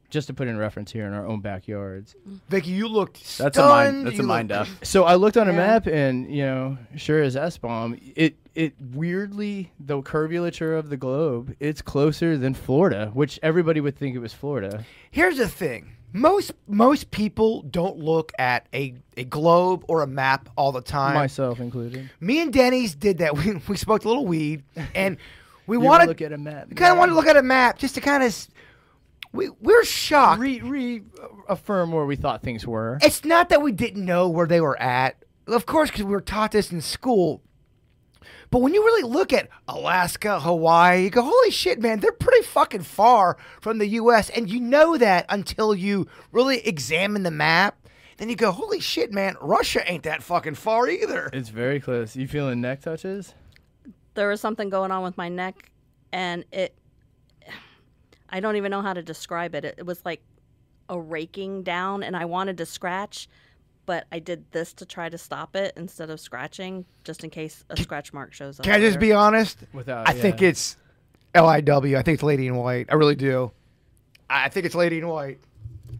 Just 0.09 0.27
to 0.27 0.33
put 0.33 0.47
in 0.47 0.57
reference 0.57 0.91
here 0.91 1.05
in 1.07 1.13
our 1.13 1.25
own 1.25 1.41
backyards. 1.41 2.15
Vicky, 2.47 2.69
you 2.69 2.87
looked 2.87 3.37
That's 3.39 3.57
a 3.57 3.61
mind. 3.67 4.05
That's 4.05 4.17
You 4.17 4.23
a 4.23 4.27
mind 4.27 4.49
looked- 4.49 4.69
up. 4.71 4.85
So 4.85 5.03
I 5.03 5.15
looked 5.15 5.37
on 5.37 5.49
a 5.49 5.51
Yeah. 5.51 5.57
map, 5.57 5.87
and 5.87 6.33
you 6.33 6.43
know, 6.43 6.77
sure 6.95 7.21
as 7.21 7.35
S 7.35 7.57
bomb, 7.57 7.99
it 8.15 8.35
it 8.55 8.75
weirdly 8.79 9.71
the 9.79 10.01
curvature 10.03 10.75
of 10.75 10.89
the 10.89 10.97
globe, 10.97 11.55
it's 11.59 11.81
closer 11.81 12.37
than 12.37 12.53
Florida, 12.53 13.09
which 13.13 13.39
everybody 13.41 13.81
would 13.81 13.97
think 13.97 14.15
it 14.15 14.19
was 14.19 14.33
Florida. 14.33 14.85
Here's 15.09 15.37
the 15.37 15.47
thing. 15.47 15.93
Most 16.13 16.53
most 16.67 17.09
people 17.11 17.63
don't 17.63 17.97
look 17.97 18.31
at 18.37 18.67
a, 18.73 18.93
a 19.17 19.23
globe 19.23 19.83
or 19.87 20.03
a 20.03 20.07
map 20.07 20.47
all 20.55 20.71
the 20.71 20.81
time. 20.81 21.15
myself 21.15 21.59
included. 21.59 22.09
Me 22.19 22.39
and 22.39 22.53
Denny's 22.53 22.93
did 22.95 23.17
that. 23.17 23.35
We, 23.43 23.55
we 23.67 23.75
smoked 23.77 24.05
a 24.05 24.07
little 24.07 24.25
weed, 24.27 24.63
and 24.93 25.17
we 25.67 25.77
You 25.77 25.81
to 25.83 26.05
look 26.05 26.21
at 26.21 26.31
a 26.31 26.37
map. 26.37 26.69
we 26.69 26.75
kind 26.75 26.91
of 26.91 26.97
wanted 26.99 27.11
to 27.11 27.15
look 27.15 27.25
at 27.27 27.35
a 27.35 27.41
map 27.43 27.79
just 27.79 27.95
to 27.95 28.01
kind 28.01 28.21
of. 28.23 28.47
We 29.31 29.49
we're 29.59 29.83
shocked. 29.83 30.39
re 30.39 30.61
re 30.61 31.01
affirm 31.49 31.91
where 31.91 32.05
we 32.05 32.15
thought 32.15 32.43
things 32.43 32.67
were. 32.67 32.99
it's 33.01 33.25
not 33.25 33.49
that 33.49 33.63
we 33.63 33.71
didn't 33.71 34.05
know 34.05 34.29
where 34.29 34.45
they 34.45 34.61
were 34.61 34.79
at. 34.79 35.15
Of 35.47 35.65
course, 35.65 35.89
because 35.89 36.05
we 36.05 36.11
were 36.11 36.21
taught 36.21 36.51
this 36.51 36.71
in 36.71 36.79
school. 36.81 37.41
But 38.53 38.61
when 38.61 38.75
you 38.75 38.85
really 38.85 39.01
look 39.01 39.33
at 39.33 39.49
Alaska, 39.67 40.39
Hawaii, 40.39 41.05
you 41.05 41.09
go, 41.09 41.23
holy 41.23 41.49
shit, 41.49 41.81
man, 41.81 42.01
they're 42.01 42.11
pretty 42.11 42.45
fucking 42.45 42.83
far 42.83 43.35
from 43.59 43.79
the 43.79 43.87
U.S. 43.87 44.29
And 44.29 44.47
you 44.47 44.59
know 44.59 44.95
that 44.95 45.25
until 45.27 45.73
you 45.73 46.05
really 46.31 46.59
examine 46.59 47.23
the 47.23 47.31
map. 47.31 47.87
Then 48.17 48.29
you 48.29 48.35
go, 48.35 48.51
holy 48.51 48.79
shit, 48.79 49.11
man, 49.11 49.37
Russia 49.41 49.81
ain't 49.91 50.03
that 50.03 50.21
fucking 50.21 50.53
far 50.53 50.87
either. 50.87 51.31
It's 51.33 51.49
very 51.49 51.79
close. 51.79 52.15
You 52.15 52.27
feeling 52.27 52.61
neck 52.61 52.81
touches? 52.81 53.33
there 54.13 54.29
was 54.29 54.39
something 54.39 54.69
going 54.69 54.91
on 54.91 55.01
with 55.01 55.17
my 55.17 55.29
neck, 55.29 55.71
and 56.11 56.45
it. 56.51 56.75
I 58.29 58.39
don't 58.39 58.55
even 58.55 58.69
know 58.69 58.83
how 58.83 58.93
to 58.93 59.01
describe 59.01 59.55
it. 59.55 59.65
It, 59.65 59.75
it 59.79 59.85
was 59.87 60.05
like 60.05 60.21
a 60.89 60.99
raking 60.99 61.63
down, 61.63 62.03
and 62.03 62.15
I 62.15 62.25
wanted 62.25 62.57
to 62.59 62.67
scratch, 62.67 63.27
but 63.85 64.05
I 64.11 64.19
did 64.19 64.45
this 64.51 64.73
to 64.73 64.85
try 64.85 65.09
to 65.09 65.17
stop 65.17 65.55
it 65.55 65.73
instead 65.75 66.09
of 66.09 66.19
scratching, 66.19 66.85
just 67.03 67.23
in 67.23 67.29
case 67.29 67.63
a 67.69 67.77
scratch 67.77 68.13
mark 68.13 68.33
shows 68.33 68.59
up. 68.59 68.65
Can 68.65 68.73
I 68.75 68.79
just 68.79 68.99
be 68.99 69.11
honest? 69.11 69.57
Without, 69.73 70.07
uh, 70.07 70.11
I 70.11 70.13
think 70.13 70.41
it's 70.41 70.77
LIW. 71.35 71.97
I 71.97 72.01
think 72.01 72.15
it's 72.15 72.23
Lady 72.23 72.47
in 72.47 72.55
White. 72.55 72.87
I 72.89 72.95
really 72.95 73.15
do. 73.15 73.51
I 74.29 74.49
think 74.49 74.65
it's 74.65 74.75
Lady 74.75 74.97
in 74.99 75.07
White. 75.07 75.39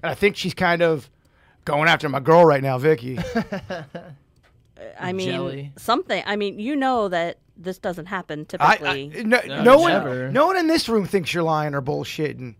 And 0.01 0.11
I 0.11 0.15
think 0.15 0.35
she's 0.35 0.53
kind 0.53 0.81
of 0.81 1.09
going 1.65 1.87
after 1.87 2.09
my 2.09 2.19
girl 2.19 2.45
right 2.45 2.61
now, 2.61 2.77
Vicky. 2.77 3.19
I 4.99 5.13
mean, 5.13 5.29
jelly. 5.29 5.71
something. 5.77 6.23
I 6.25 6.35
mean, 6.35 6.59
you 6.59 6.75
know 6.75 7.07
that 7.09 7.37
this 7.55 7.77
doesn't 7.77 8.07
happen 8.07 8.41
I, 8.59 8.75
typically. 8.75 9.19
I, 9.19 9.23
no, 9.23 9.41
No, 9.45 9.63
no 9.63 9.77
one, 9.79 9.91
never. 9.91 10.31
no 10.31 10.47
one 10.47 10.57
in 10.57 10.67
this 10.67 10.89
room 10.89 11.05
thinks 11.05 11.33
you're 11.33 11.43
lying 11.43 11.73
or 11.73 11.81
bullshitting. 11.81 12.55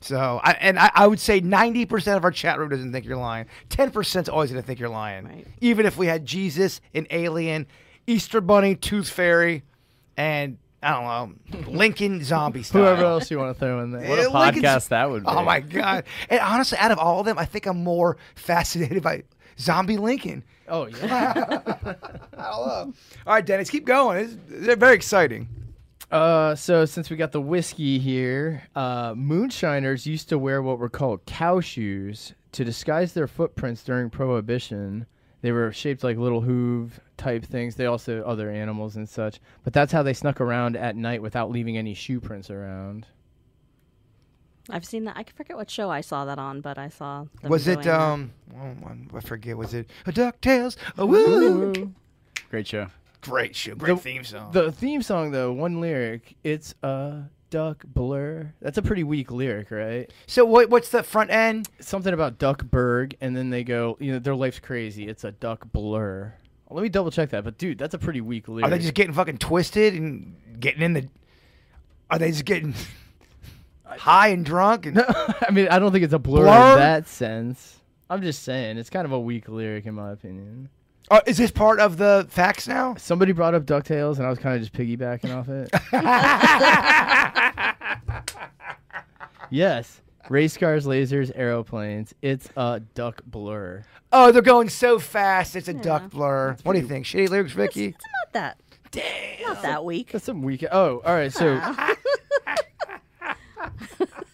So, 0.00 0.40
I, 0.42 0.52
and 0.60 0.78
I, 0.78 0.90
I 0.94 1.06
would 1.06 1.18
say 1.18 1.40
90% 1.40 2.16
of 2.16 2.24
our 2.24 2.30
chat 2.30 2.58
room 2.58 2.68
doesn't 2.68 2.92
think 2.92 3.04
you're 3.04 3.16
lying. 3.16 3.46
10% 3.70 4.22
is 4.22 4.28
always 4.28 4.50
going 4.50 4.62
to 4.62 4.66
think 4.66 4.78
you're 4.78 4.88
lying. 4.88 5.24
Right. 5.24 5.46
Even 5.60 5.86
if 5.86 5.96
we 5.96 6.06
had 6.06 6.24
Jesus, 6.24 6.80
an 6.94 7.06
alien, 7.10 7.66
Easter 8.06 8.40
Bunny, 8.40 8.76
Tooth 8.76 9.08
Fairy, 9.10 9.64
and 10.16 10.58
I 10.82 10.90
don't 10.90 11.50
know, 11.66 11.70
Lincoln 11.72 12.22
zombie 12.22 12.62
style. 12.62 12.82
Whoever 12.82 13.04
else 13.04 13.30
you 13.30 13.38
want 13.38 13.54
to 13.56 13.58
throw 13.58 13.80
in 13.80 13.90
there. 13.90 14.08
What 14.08 14.18
a 14.20 14.30
Lincoln's- 14.30 14.64
podcast 14.64 14.88
that 14.88 15.10
would 15.10 15.24
be. 15.24 15.28
Oh 15.28 15.42
my 15.42 15.60
god! 15.60 16.04
And 16.30 16.40
honestly, 16.40 16.78
out 16.78 16.92
of 16.92 16.98
all 16.98 17.20
of 17.20 17.26
them, 17.26 17.36
I 17.38 17.44
think 17.44 17.66
I'm 17.66 17.82
more 17.82 18.16
fascinated 18.36 19.02
by 19.02 19.24
Zombie 19.58 19.96
Lincoln. 19.96 20.44
Oh 20.68 20.86
yeah. 20.86 21.32
I 21.36 21.42
don't 21.42 22.36
know. 22.36 22.42
All 22.76 22.94
right, 23.26 23.44
Dennis, 23.44 23.70
keep 23.70 23.84
going. 23.84 24.18
It's, 24.24 24.36
they're 24.46 24.76
very 24.76 24.94
exciting. 24.94 25.48
Uh, 26.10 26.54
so 26.54 26.84
since 26.84 27.10
we 27.10 27.16
got 27.16 27.32
the 27.32 27.40
whiskey 27.40 27.98
here, 27.98 28.62
uh, 28.74 29.12
moonshiners 29.16 30.06
used 30.06 30.28
to 30.30 30.38
wear 30.38 30.62
what 30.62 30.78
were 30.78 30.88
called 30.88 31.24
cow 31.26 31.60
shoes 31.60 32.34
to 32.52 32.64
disguise 32.64 33.12
their 33.12 33.26
footprints 33.26 33.82
during 33.82 34.08
Prohibition. 34.08 35.06
They 35.42 35.52
were 35.52 35.70
shaped 35.70 36.02
like 36.02 36.16
little 36.16 36.40
hoof 36.40 36.98
type 37.16 37.44
things. 37.44 37.76
They 37.76 37.86
also 37.86 38.22
other 38.22 38.50
animals 38.50 38.96
and 38.96 39.08
such. 39.08 39.38
But 39.64 39.72
that's 39.72 39.92
how 39.92 40.02
they 40.02 40.14
snuck 40.14 40.40
around 40.40 40.76
at 40.76 40.96
night 40.96 41.22
without 41.22 41.50
leaving 41.50 41.76
any 41.76 41.94
shoe 41.94 42.20
prints 42.20 42.50
around. 42.50 43.06
I've 44.70 44.84
seen 44.84 45.04
that. 45.04 45.16
I 45.16 45.24
forget 45.34 45.56
what 45.56 45.70
show 45.70 45.90
I 45.90 46.00
saw 46.00 46.24
that 46.24 46.38
on, 46.38 46.60
but 46.60 46.76
I 46.76 46.88
saw. 46.88 47.26
Was 47.42 47.68
it 47.68 47.86
um? 47.86 48.32
oh, 48.54 48.74
one- 48.80 49.10
I 49.14 49.20
forget. 49.20 49.56
Was 49.56 49.74
it 49.74 49.88
a 50.06 50.12
Ducktales? 50.12 50.76
A 50.96 51.06
woo! 51.06 51.94
Great 52.50 52.66
show. 52.66 52.88
Great 53.20 53.54
show. 53.56 53.74
Great 53.74 53.96
The- 53.96 54.00
theme 54.02 54.24
song. 54.24 54.52
The 54.52 54.70
theme 54.72 55.02
song 55.02 55.30
though, 55.32 55.52
one 55.52 55.80
lyric, 55.80 56.36
it's 56.44 56.74
a 56.82 57.22
duck 57.50 57.82
blur. 57.86 58.52
That's 58.60 58.78
a 58.78 58.82
pretty 58.82 59.02
weak 59.04 59.30
lyric, 59.30 59.70
right? 59.70 60.10
so 60.26 60.44
what? 60.44 60.70
What's 60.70 60.90
the 60.90 61.02
front 61.02 61.30
end? 61.30 61.68
Something 61.80 62.14
about 62.14 62.38
Duckburg, 62.38 63.14
and 63.20 63.36
then 63.36 63.50
they 63.50 63.64
go, 63.64 63.96
you 64.00 64.12
know, 64.12 64.18
their 64.18 64.36
life's 64.36 64.60
crazy. 64.60 65.08
It's 65.08 65.24
a 65.24 65.32
duck 65.32 65.70
blur. 65.72 66.32
Let 66.70 66.82
me 66.82 66.88
double 66.90 67.10
check 67.10 67.30
that. 67.30 67.44
But 67.44 67.56
dude, 67.58 67.78
that's 67.78 67.94
a 67.94 67.98
pretty 67.98 68.20
weak 68.20 68.46
lyric. 68.48 68.66
Are 68.66 68.70
they 68.70 68.78
just 68.78 68.94
getting 68.94 69.14
fucking 69.14 69.38
twisted 69.38 69.94
and 69.94 70.36
getting 70.60 70.82
in 70.82 70.92
the? 70.92 71.08
Are 72.10 72.18
they 72.18 72.30
just 72.30 72.44
getting 72.44 72.74
high 73.84 74.28
and 74.28 74.44
drunk? 74.44 74.86
And 74.86 74.98
I 75.08 75.50
mean, 75.50 75.68
I 75.68 75.78
don't 75.78 75.92
think 75.92 76.04
it's 76.04 76.12
a 76.14 76.18
blur, 76.18 76.42
Blur? 76.44 76.72
in 76.74 76.78
that 76.78 77.08
sense. 77.08 77.80
I'm 78.10 78.22
just 78.22 78.42
saying, 78.42 78.78
it's 78.78 78.90
kind 78.90 79.04
of 79.04 79.12
a 79.12 79.20
weak 79.20 79.48
lyric 79.48 79.86
in 79.86 79.94
my 79.94 80.12
opinion. 80.12 80.68
Oh, 81.10 81.22
is 81.26 81.38
this 81.38 81.50
part 81.50 81.80
of 81.80 81.96
the 81.96 82.26
facts 82.28 82.68
now? 82.68 82.94
Somebody 82.96 83.32
brought 83.32 83.54
up 83.54 83.64
DuckTales, 83.64 84.18
and 84.18 84.26
I 84.26 84.30
was 84.30 84.38
kind 84.38 84.56
of 84.56 84.60
just 84.62 84.74
piggybacking 84.74 85.34
off 85.34 85.48
it. 85.48 85.70
yes. 89.50 90.02
Race 90.28 90.58
cars, 90.58 90.84
lasers, 90.84 91.32
aeroplanes. 91.34 92.14
It's 92.20 92.50
a 92.56 92.80
duck 92.94 93.22
blur. 93.24 93.84
Oh, 94.12 94.30
they're 94.32 94.42
going 94.42 94.68
so 94.68 94.98
fast. 94.98 95.56
It's 95.56 95.68
a 95.68 95.74
duck 95.74 96.10
blur. 96.10 96.56
What 96.62 96.74
do 96.74 96.80
you 96.80 96.86
think? 96.86 97.06
Shitty 97.06 97.30
lyrics, 97.30 97.52
Vicky? 97.52 97.86
It's 97.86 97.96
not 97.96 98.32
that. 98.34 98.58
Damn. 98.90 99.42
Not 99.42 99.62
that 99.62 99.84
weak. 99.86 100.12
That's 100.12 100.26
some 100.26 100.42
weak. 100.42 100.64
Oh, 100.70 101.00
all 101.04 101.14
right. 101.14 101.32
So, 101.32 101.58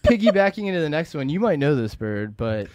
piggybacking 0.02 0.66
into 0.66 0.80
the 0.80 0.90
next 0.90 1.14
one, 1.14 1.28
you 1.28 1.38
might 1.38 1.60
know 1.60 1.76
this 1.76 1.94
bird, 1.94 2.36
but 2.36 2.66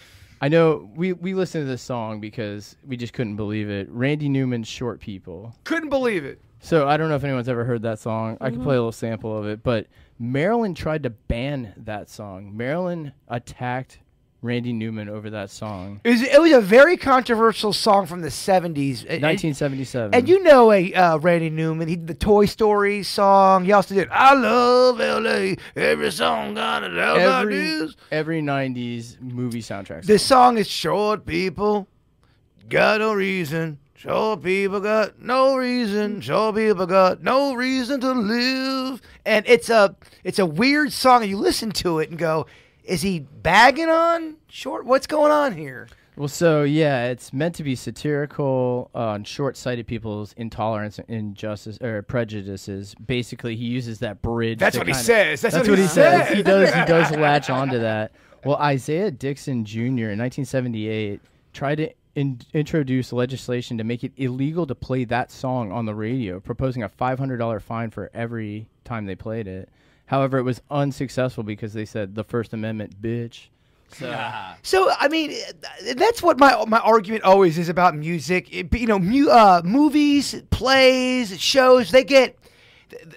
I 0.42 0.48
know 0.48 0.90
we 0.96 1.14
we 1.14 1.34
listened 1.34 1.66
to 1.66 1.68
this 1.68 1.82
song 1.82 2.20
because 2.20 2.76
we 2.86 2.98
just 2.98 3.14
couldn't 3.14 3.36
believe 3.36 3.70
it. 3.70 3.90
Randy 3.90 4.30
Newman's 4.30 4.68
"Short 4.68 5.00
People." 5.00 5.56
Couldn't 5.64 5.90
believe 5.90 6.26
it. 6.26 6.42
So 6.62 6.88
I 6.88 6.98
don't 6.98 7.10
know 7.10 7.16
if 7.16 7.24
anyone's 7.24 7.50
ever 7.50 7.66
heard 7.66 7.82
that 7.84 8.00
song. 8.00 8.38
I 8.42 8.50
can 8.50 8.56
mm-hmm. 8.56 8.64
play 8.64 8.76
a 8.76 8.80
little 8.80 8.92
sample 8.92 9.38
of 9.38 9.46
it, 9.48 9.64
but 9.64 9.88
Maryland 10.18 10.76
tried 10.76 11.04
to 11.04 11.10
ban 11.10 11.74
that 11.78 12.10
song. 12.10 12.56
Maryland 12.56 13.14
attacked 13.30 14.00
Randy 14.42 14.72
Newman 14.72 15.10
over 15.10 15.30
that 15.32 15.50
song. 15.50 16.00
It 16.04 16.10
was, 16.10 16.22
it 16.22 16.42
was 16.42 16.52
a 16.54 16.62
very 16.62 16.96
controversial 16.96 17.74
song 17.74 18.06
from 18.06 18.22
the 18.22 18.30
70s. 18.30 19.04
1977. 19.04 20.14
And 20.14 20.30
you 20.30 20.42
know 20.44 20.72
a 20.72 20.94
uh, 20.94 21.18
Randy 21.18 21.50
Newman, 21.50 21.90
he 21.90 21.98
did 21.98 22.08
the 22.08 22.14
Toy 22.14 22.46
Story 22.46 23.04
song. 23.04 23.66
He 23.66 23.74
also 23.74 23.96
did 23.96 24.08
I 24.10 24.34
Love 24.34 25.02
L.A. 25.02 25.58
Every 25.76 26.12
song 26.12 26.54
got 26.54 26.84
it 26.84 26.98
every 26.98 27.90
every 28.12 28.42
90s 28.42 29.20
movie 29.20 29.62
soundtrack. 29.62 30.06
This 30.06 30.24
song 30.24 30.58
is 30.58 30.68
short, 30.68 31.26
people. 31.26 31.88
Got 32.70 33.02
no 33.02 33.14
reason. 33.14 33.80
Short 33.96 34.42
people 34.42 34.80
got 34.80 35.22
no 35.22 35.58
reason. 35.58 36.22
Short 36.22 36.56
people 36.56 36.86
got 36.86 37.22
no 37.22 37.54
reason 37.56 38.00
to 38.00 38.14
live. 38.14 39.02
And 39.26 39.46
it's 39.46 39.70
a 39.70 39.98
it's 40.24 40.40
a 40.40 40.46
weird 40.46 40.94
song. 40.94 41.24
And 41.24 41.30
you 41.30 41.36
listen 41.36 41.72
to 41.72 42.00
it 42.00 42.10
and 42.10 42.18
go, 42.18 42.46
is 42.84 43.02
he 43.02 43.20
bagging 43.20 43.90
on 43.90 44.36
short? 44.48 44.86
What's 44.86 45.08
going 45.08 45.32
on 45.32 45.56
here? 45.56 45.88
Well, 46.16 46.28
so 46.28 46.64
yeah, 46.64 47.06
it's 47.08 47.32
meant 47.32 47.56
to 47.56 47.64
be 47.64 47.76
satirical 47.76 48.90
on 48.94 49.24
short-sighted 49.24 49.88
people's 49.88 50.34
intolerance, 50.36 51.00
and 51.00 51.10
injustice, 51.10 51.78
or 51.82 52.02
prejudices. 52.02 52.94
Basically, 52.96 53.56
he 53.56 53.66
uses 53.66 54.00
that 54.00 54.22
bridge. 54.22 54.60
That's 54.60 54.78
what 54.78 54.88
he 54.88 54.94
kinda- 54.94 55.04
says. 55.06 55.42
That's 55.42 55.56
what 55.56 55.66
he 55.78 55.84
he 55.84 55.88
says. 55.88 56.28
says. 56.28 56.38
He 56.38 56.44
does. 56.44 56.74
He 56.74 56.86
does 56.86 57.12
latch 57.12 57.50
onto 57.50 57.80
that. 57.80 58.12
Well, 58.44 58.58
Isaiah 58.58 59.12
Dixon 59.12 59.64
Jr. 59.66 59.80
in 60.12 60.20
1978 60.20 61.22
tried 61.54 61.76
to 61.76 61.90
in- 62.16 62.42
introduce 62.54 63.14
legislation 63.14 63.78
to 63.78 63.84
make 63.86 64.04
it 64.04 64.12
illegal 64.18 64.66
to 64.68 64.76
play 64.76 65.06
that 65.06 65.32
song 65.32 65.72
on 65.72 65.86
the 65.86 65.96
radio, 65.96 66.40
proposing 66.42 66.84
a 66.84 66.90
$500 66.90 67.62
fine 67.62 67.92
for 67.92 68.10
every 68.14 68.68
time 68.84 69.06
they 69.06 69.16
played 69.16 69.48
it. 69.48 69.70
However, 70.10 70.40
it 70.40 70.44
was 70.44 70.60
unsuccessful 70.72 71.44
because 71.44 71.74
they 71.74 71.86
said 71.86 72.16
the 72.16 72.24
First 72.24 72.52
Amendment, 72.54 73.00
bitch. 73.00 73.50
So 73.92 74.08
So 74.64 74.92
I 75.00 75.08
mean, 75.08 75.36
that's 75.96 76.24
what 76.24 76.40
my 76.40 76.64
my 76.68 76.80
argument 76.80 77.24
always 77.24 77.58
is 77.60 77.70
about 77.70 77.96
music. 77.96 78.48
It- 78.52 78.74
you 78.74 78.88
know, 78.88 78.98
mu- 79.00 79.30
uh, 79.30 79.62
movies, 79.64 80.36
plays, 80.50 81.40
shows. 81.40 81.92
They 81.92 82.04
get 82.04 82.36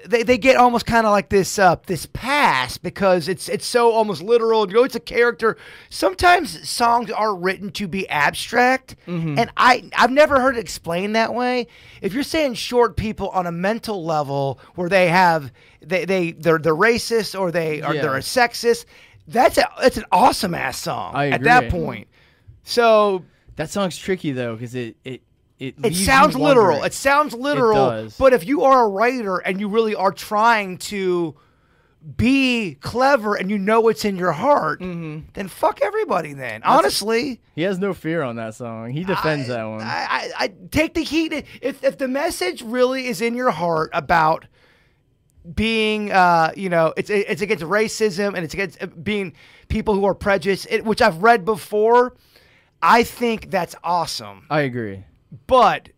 they, 0.06 0.22
they 0.22 0.36
get 0.38 0.56
almost 0.56 0.84
kind 0.86 1.06
of 1.06 1.12
like 1.12 1.28
this 1.30 1.58
uh, 1.58 1.76
this 1.86 2.06
pass 2.06 2.76
because 2.78 3.28
it's 3.28 3.48
it's 3.48 3.66
so 3.66 3.90
almost 3.92 4.22
literal. 4.22 4.68
You 4.68 4.74
know, 4.74 4.84
it's 4.84 4.94
a 4.94 5.00
character. 5.00 5.56
Sometimes 5.90 6.68
songs 6.68 7.10
are 7.10 7.34
written 7.34 7.70
to 7.72 7.88
be 7.88 8.08
abstract, 8.08 8.96
and 9.06 9.50
I 9.56 9.88
I've 9.96 10.10
never 10.10 10.40
heard 10.40 10.56
it 10.56 10.60
explained 10.60 11.16
that 11.16 11.34
way. 11.34 11.66
If 12.00 12.12
you're 12.14 12.22
saying 12.22 12.54
short 12.54 12.96
people 12.96 13.28
on 13.30 13.46
a 13.46 13.52
mental 13.52 14.04
level 14.04 14.58
where 14.74 14.88
they 14.88 15.08
have 15.08 15.52
they 15.80 16.04
they 16.04 16.32
they're 16.32 16.58
they're 16.58 16.74
racist 16.74 17.38
or 17.38 17.50
they 17.50 17.80
are 17.82 17.94
Yeah. 17.94 18.02
they're 18.02 18.16
a 18.16 18.20
sexist, 18.20 18.84
that's 19.26 19.58
a 19.58 19.66
that's 19.80 19.96
an 19.96 20.04
awesome 20.12 20.54
ass 20.54 20.78
song 20.78 21.14
at 21.32 21.42
that 21.44 21.70
point. 21.70 22.08
So 22.64 23.24
that 23.56 23.70
song's 23.70 23.96
tricky 23.96 24.32
though 24.32 24.54
because 24.54 24.74
it 24.74 24.96
it 25.04 25.22
it, 25.62 25.74
it 25.84 25.94
sounds 25.94 26.34
literal. 26.36 26.82
It 26.82 26.92
sounds 26.94 27.34
literal. 27.34 27.90
does. 27.90 28.16
But 28.18 28.32
if 28.32 28.44
you 28.46 28.62
are 28.62 28.84
a 28.84 28.88
writer 28.88 29.38
and 29.38 29.60
you 29.60 29.68
really 29.68 29.94
are 29.94 30.12
trying 30.12 30.78
to 30.78 31.36
be 32.16 32.74
clever 32.80 33.36
and 33.36 33.48
you 33.48 33.58
know 33.58 33.86
it's 33.86 34.04
in 34.04 34.16
your 34.16 34.32
heart, 34.32 34.80
Mm-hmm. 34.80 35.28
then 35.34 35.46
fuck 35.46 35.80
everybody. 35.80 36.32
Then 36.34 36.62
honestly, 36.64 37.40
He 37.54 37.62
has 37.62 37.78
no 37.78 37.94
fear 37.94 38.22
on 38.22 38.36
that 38.36 38.54
song. 38.56 38.90
He 38.90 39.04
defends 39.04 39.46
that 39.48 39.64
one. 39.64 39.82
I, 39.82 40.06
I, 40.10 40.30
I 40.38 40.52
take 40.72 40.94
the 40.94 41.04
heat. 41.04 41.32
If 41.60 41.84
if 41.84 41.98
the 41.98 42.08
message 42.08 42.62
really 42.62 43.06
is 43.06 43.20
in 43.20 43.34
your 43.36 43.52
heart 43.52 43.90
about 43.92 44.46
being, 45.54 46.12
uh, 46.12 46.52
you 46.56 46.68
know, 46.68 46.92
it's 46.96 47.10
it's 47.10 47.42
against 47.42 47.64
racism 47.64 48.34
and 48.34 48.38
it's 48.44 48.54
against 48.54 48.82
uh, 48.82 48.86
being 48.86 49.34
people 49.68 49.94
who 49.94 50.04
are 50.04 50.14
prejudiced, 50.14 50.66
it, 50.70 50.84
which 50.84 51.00
I've 51.02 51.22
read 51.22 51.44
before. 51.44 52.16
I 52.80 53.04
think 53.04 53.50
that's 53.50 53.76
awesome, 53.84 54.44
I 54.50 54.62
agree. 54.62 55.04
But 55.46 55.88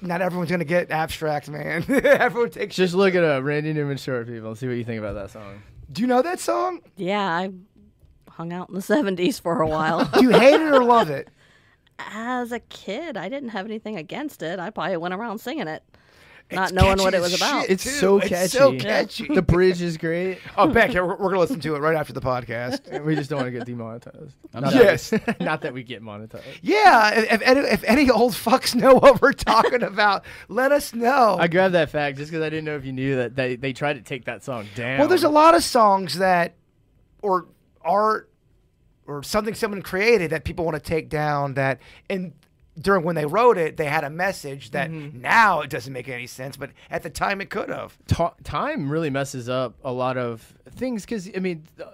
not 0.00 0.20
everyone's 0.20 0.50
gonna 0.50 0.64
get 0.64 0.90
abstract, 0.90 1.48
man. 1.48 1.84
Everyone 2.04 2.50
takes. 2.50 2.74
Just 2.76 2.94
look 2.94 3.14
at 3.14 3.24
uh, 3.24 3.42
Randy 3.42 3.72
Newman 3.72 3.96
Short 3.96 4.26
People 4.26 4.48
and 4.50 4.58
see 4.58 4.66
what 4.66 4.76
you 4.76 4.84
think 4.84 4.98
about 4.98 5.14
that 5.14 5.30
song. 5.30 5.62
Do 5.90 6.02
you 6.02 6.08
know 6.08 6.22
that 6.22 6.40
song? 6.40 6.80
Yeah, 6.96 7.20
I 7.20 7.50
hung 8.30 8.52
out 8.52 8.68
in 8.68 8.74
the 8.74 8.80
70s 8.80 9.40
for 9.40 9.60
a 9.60 9.68
while. 9.68 10.04
Do 10.06 10.22
you 10.22 10.30
hate 10.30 10.54
it 10.54 10.72
or 10.72 10.82
love 10.82 11.10
it? 11.10 11.28
As 11.98 12.50
a 12.50 12.60
kid, 12.60 13.16
I 13.16 13.28
didn't 13.28 13.50
have 13.50 13.66
anything 13.66 13.96
against 13.96 14.42
it. 14.42 14.58
I 14.58 14.70
probably 14.70 14.96
went 14.96 15.14
around 15.14 15.38
singing 15.38 15.68
it, 15.68 15.84
It's 16.52 16.72
not 16.72 16.74
knowing 16.74 16.98
what 16.98 17.14
it 17.14 17.20
was 17.20 17.34
about. 17.34 17.68
It's 17.70 17.84
too. 17.84 17.90
so 17.90 18.20
catchy. 18.20 18.34
It's 18.34 18.52
so 18.52 18.76
catchy. 18.76 19.28
The 19.28 19.42
bridge 19.42 19.80
is 19.80 19.96
great. 19.96 20.38
oh, 20.56 20.68
Beck, 20.68 20.92
we're, 20.92 21.04
we're 21.04 21.16
gonna 21.16 21.40
listen 21.40 21.60
to 21.60 21.74
it 21.74 21.78
right 21.78 21.96
after 21.96 22.12
the 22.12 22.20
podcast. 22.20 23.02
We 23.02 23.16
just 23.16 23.30
don't 23.30 23.38
want 23.38 23.52
to 23.52 23.58
get 23.58 23.66
demonetized. 23.66 24.34
Not. 24.54 24.74
Yes. 24.74 25.10
That 25.10 25.38
we, 25.38 25.44
not 25.44 25.62
that 25.62 25.74
we 25.74 25.82
get 25.82 26.02
monetized. 26.02 26.42
Yeah, 26.62 27.18
if, 27.18 27.32
if, 27.32 27.42
any, 27.42 27.60
if 27.60 27.84
any 27.84 28.10
old 28.10 28.32
fucks 28.32 28.74
know 28.74 28.94
what 28.94 29.20
we're 29.20 29.32
talking 29.32 29.82
about, 29.82 30.24
let 30.48 30.72
us 30.72 30.94
know. 30.94 31.36
I 31.40 31.48
grabbed 31.48 31.74
that 31.74 31.90
fact 31.90 32.18
just 32.18 32.30
because 32.30 32.44
I 32.44 32.50
didn't 32.50 32.66
know 32.66 32.76
if 32.76 32.84
you 32.84 32.92
knew 32.92 33.16
that 33.16 33.34
they, 33.34 33.56
they 33.56 33.72
tried 33.72 33.94
to 33.94 34.02
take 34.02 34.26
that 34.26 34.44
song 34.44 34.66
down. 34.74 34.98
well, 34.98 35.08
there's 35.08 35.24
a 35.24 35.28
lot 35.28 35.54
of 35.54 35.64
songs 35.64 36.18
that, 36.18 36.54
or 37.22 37.46
art, 37.80 38.30
or 39.06 39.22
something 39.22 39.54
someone 39.54 39.82
created 39.82 40.30
that 40.30 40.44
people 40.44 40.64
want 40.64 40.76
to 40.76 40.82
take 40.82 41.08
down. 41.08 41.54
That 41.54 41.80
and 42.08 42.32
during 42.80 43.04
when 43.04 43.14
they 43.14 43.26
wrote 43.26 43.58
it, 43.58 43.76
they 43.76 43.84
had 43.86 44.04
a 44.04 44.10
message 44.10 44.70
that 44.70 44.90
Mm-hmm. 44.90 45.20
now 45.20 45.60
it 45.60 45.70
doesn't 45.70 45.92
make 45.92 46.08
any 46.08 46.26
sense, 46.26 46.56
but 46.56 46.70
at 46.90 47.02
the 47.02 47.10
time 47.10 47.40
it 47.40 47.50
could 47.50 47.68
have. 47.68 47.96
Ta- 48.06 48.34
time 48.44 48.90
really 48.90 49.10
messes 49.10 49.48
up 49.48 49.74
a 49.84 49.92
lot 49.92 50.16
of 50.16 50.54
things 50.70 51.04
because 51.04 51.28
I 51.36 51.38
mean, 51.40 51.64
th- 51.76 51.88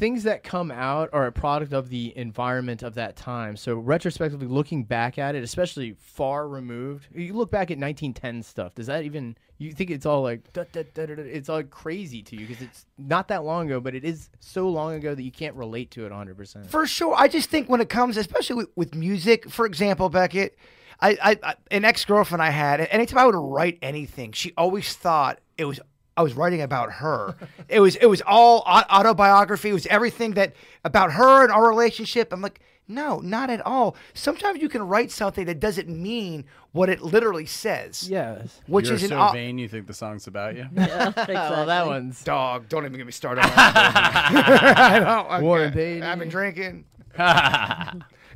things 0.00 0.22
that 0.22 0.42
come 0.42 0.70
out 0.70 1.10
are 1.12 1.26
a 1.26 1.32
product 1.32 1.74
of 1.74 1.90
the 1.90 2.16
environment 2.16 2.82
of 2.82 2.94
that 2.94 3.16
time. 3.16 3.54
So 3.54 3.74
retrospectively, 3.74 4.46
looking 4.46 4.82
back 4.82 5.18
at 5.18 5.34
it, 5.34 5.44
especially 5.44 5.94
far 5.98 6.48
removed, 6.48 7.08
you 7.14 7.34
look 7.34 7.50
back 7.50 7.70
at 7.70 7.76
1910 7.76 8.42
stuff. 8.42 8.74
Does 8.74 8.86
that 8.86 9.04
even 9.04 9.36
you 9.58 9.72
think 9.72 9.90
it's 9.90 10.06
all 10.06 10.22
like 10.22 10.50
da, 10.54 10.64
da, 10.72 10.84
da, 10.94 11.04
it's 11.04 11.50
all 11.50 11.62
crazy 11.64 12.22
to 12.22 12.34
you 12.34 12.46
because 12.46 12.62
it's 12.62 12.86
not 12.96 13.28
that 13.28 13.44
long 13.44 13.66
ago, 13.66 13.78
but 13.78 13.94
it 13.94 14.02
is 14.02 14.30
so 14.40 14.70
long 14.70 14.94
ago 14.94 15.14
that 15.14 15.22
you 15.22 15.30
can't 15.30 15.54
relate 15.54 15.90
to 15.90 16.06
it 16.06 16.08
100. 16.08 16.34
percent 16.34 16.70
For 16.70 16.86
sure. 16.86 17.14
I 17.14 17.28
just 17.28 17.50
think 17.50 17.68
when 17.68 17.82
it 17.82 17.90
comes, 17.90 18.16
especially 18.16 18.56
with, 18.56 18.68
with 18.74 18.94
music, 18.94 19.50
for 19.50 19.66
example, 19.66 20.08
Beckett, 20.08 20.56
I, 21.02 21.18
I, 21.22 21.38
I 21.42 21.54
an 21.70 21.84
ex 21.84 22.06
girlfriend 22.06 22.40
I 22.40 22.48
had, 22.48 22.80
anytime 22.80 23.18
I 23.18 23.26
would 23.26 23.34
write 23.34 23.78
anything, 23.82 24.32
she 24.32 24.54
always 24.56 24.94
thought 24.94 25.40
it 25.58 25.66
was 25.66 25.78
I 26.20 26.22
was 26.22 26.34
writing 26.34 26.60
about 26.60 26.92
her. 26.92 27.34
it 27.66 27.80
was 27.80 27.96
it 27.96 28.04
was 28.04 28.20
all 28.26 28.60
autobiography. 28.66 29.70
It 29.70 29.72
was 29.72 29.86
everything 29.86 30.32
that 30.32 30.52
about 30.84 31.12
her 31.12 31.42
and 31.42 31.50
our 31.50 31.66
relationship. 31.66 32.30
I'm 32.30 32.42
like, 32.42 32.60
no, 32.86 33.20
not 33.20 33.48
at 33.48 33.64
all. 33.64 33.96
Sometimes 34.12 34.60
you 34.60 34.68
can 34.68 34.82
write 34.82 35.10
something 35.10 35.46
that 35.46 35.60
doesn't 35.60 35.88
mean 35.88 36.44
what 36.72 36.90
it 36.90 37.00
literally 37.00 37.46
says. 37.46 38.06
Yes. 38.10 38.60
Which 38.66 38.88
You're 38.88 38.96
is 38.96 39.08
so 39.08 39.18
au- 39.18 39.32
vain 39.32 39.56
you 39.56 39.66
think 39.66 39.86
the 39.86 39.94
song's 39.94 40.26
about 40.26 40.56
you. 40.56 40.66
yeah, 40.74 41.08
exactly. 41.08 41.34
Well, 41.36 41.64
that 41.64 41.86
one's 41.86 42.22
dog. 42.22 42.68
Don't 42.68 42.84
even 42.84 42.98
get 42.98 43.06
me 43.06 43.12
started. 43.12 43.42
on 43.42 43.48
that. 43.50 44.74
I 44.76 44.98
don't. 44.98 45.42
Warren 45.42 45.70
okay. 45.70 45.94
Beatty. 45.94 46.02
I've 46.06 46.18
been 46.18 46.28
drinking. 46.28 46.84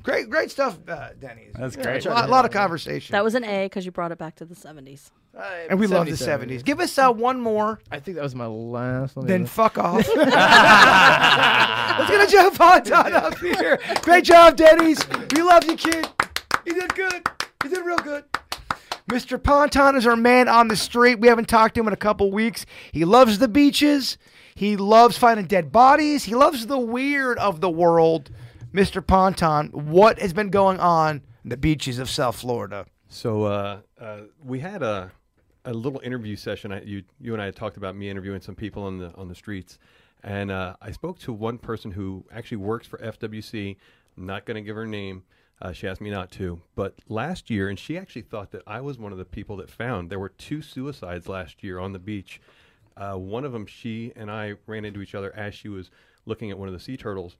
Great, 0.03 0.31
great 0.31 0.51
stuff, 0.51 0.79
uh, 0.89 1.11
Denny's. 1.21 1.53
That's 1.59 1.77
A 1.77 1.83
great. 1.83 2.07
lot, 2.07 2.31
lot 2.31 2.47
of 2.47 2.51
conversation. 2.51 3.13
That 3.13 3.25
was 3.25 3.35
an 3.35 3.45
A 3.45 3.67
because 3.67 3.85
you 3.85 3.93
brought 3.93 4.11
it 4.11 4.19
back 4.19 4.37
to 4.37 4.47
the 4.47 4.55
70s. 4.55 5.11
And 5.69 5.79
we 5.81 5.87
love 5.87 6.07
the 6.07 6.13
70s. 6.13 6.65
Give 6.65 6.81
us 6.81 6.97
uh, 6.99 7.13
one 7.13 7.41
more, 7.41 7.81
I 7.91 8.01
think 8.01 8.17
that 8.17 8.23
was 8.23 8.35
my 8.35 8.47
last. 8.47 9.17
Let 9.17 9.25
me 9.25 9.29
then 9.29 9.43
look. 9.43 9.51
fuck 9.51 9.79
off. 9.79 10.09
Let's 11.99 12.11
get 12.11 12.29
a 12.29 12.31
Joe 12.31 12.51
Fontaine 12.51 13.13
up 13.13 13.39
here. 13.39 13.79
Great 14.03 14.25
job, 14.25 14.57
Denny's. 14.57 15.01
We 15.35 15.43
love 15.43 15.65
you, 15.65 15.77
kid. 15.77 16.09
You 16.65 16.75
did 16.75 16.95
good. 16.95 17.29
You 17.63 17.71
did 17.71 17.85
real 17.85 17.99
good. 17.99 18.25
Mr. 19.09 19.43
Ponton 19.43 19.97
is 19.97 20.07
our 20.07 20.17
man 20.17 20.49
on 20.49 20.69
the 20.69 20.77
street. 20.77 21.21
We 21.21 21.29
haven't 21.29 21.49
talked 21.49 21.75
to 21.75 21.81
him 21.81 21.87
in 21.89 21.93
a 21.93 21.97
couple 21.97 22.31
weeks. 22.31 22.65
He 22.91 23.05
loves 23.05 23.39
the 23.39 23.49
beaches. 23.49 24.17
He 24.55 24.77
loves 24.77 25.19
finding 25.19 25.47
dead 25.47 25.71
bodies. 25.71 26.25
He 26.25 26.35
loves 26.35 26.67
the 26.67 26.79
weird 26.79 27.39
of 27.39 27.61
the 27.61 27.71
world. 27.71 28.31
Mr. 28.73 29.07
Ponton, 29.07 29.69
what 29.73 30.19
has 30.19 30.33
been 30.33 30.49
going 30.49 30.81
on 30.81 31.23
in 31.43 31.51
the 31.51 31.57
beaches 31.57 31.99
of 31.99 32.09
South 32.09 32.37
Florida? 32.37 32.87
So 33.09 33.45
uh, 33.45 33.81
uh, 34.01 34.21
we 34.43 34.61
had 34.61 34.83
a 34.83 35.13
a 35.65 35.73
little 35.73 36.01
interview 36.01 36.37
session. 36.37 36.73
I, 36.73 36.83
you 36.83 37.03
you 37.21 37.33
and 37.33 37.43
I 37.43 37.47
had 37.47 37.57
talked 37.57 37.77
about 37.77 37.97
me 37.97 38.11
interviewing 38.11 38.41
some 38.41 38.55
people 38.55 38.83
on 38.85 38.99
the 38.99 39.15
on 39.15 39.29
the 39.29 39.35
streets, 39.35 39.79
and 40.23 40.51
uh, 40.51 40.77
I 40.81 40.91
spoke 40.91 41.19
to 41.21 41.33
one 41.33 41.59
person 41.59 41.93
who 41.93 42.25
actually 42.33 42.59
works 42.59 42.87
for 42.87 42.99
FWC. 42.99 43.77
I'm 44.17 44.27
not 44.27 44.45
going 44.45 44.57
to 44.57 44.63
give 44.63 44.77
her 44.77 44.87
name. 44.87 45.25
Uh, 45.63 45.73
she 45.73 45.87
asked 45.87 46.01
me 46.01 46.11
not 46.11 46.31
to, 46.33 46.61
but 46.75 46.95
last 47.09 47.49
year, 47.49 47.69
and 47.69 47.79
she 47.79 47.97
actually 47.97 48.23
thought 48.23 48.51
that 48.51 48.63
I 48.67 48.81
was 48.81 48.99
one 48.99 49.13
of 49.13 49.19
the 49.19 49.25
people 49.25 49.57
that 49.59 49.71
found 49.71 50.11
there 50.11 50.19
were 50.19 50.29
two 50.31 50.61
suicides 50.61 51.29
last 51.29 51.63
year 51.63 51.79
on 51.79 51.93
the 51.93 51.99
beach. 51.99 52.41
Uh, 52.97 53.15
one 53.15 53.45
of 53.45 53.53
them, 53.53 53.65
she 53.67 54.13
and 54.17 54.31
I 54.31 54.55
ran 54.67 54.85
into 54.85 55.01
each 55.01 55.15
other 55.15 55.35
as 55.35 55.55
she 55.55 55.69
was 55.69 55.91
looking 56.27 56.51
at 56.51 56.59
one 56.59 56.69
of 56.69 56.75
the 56.75 56.81
sea 56.81 56.97
turtles, 56.97 57.37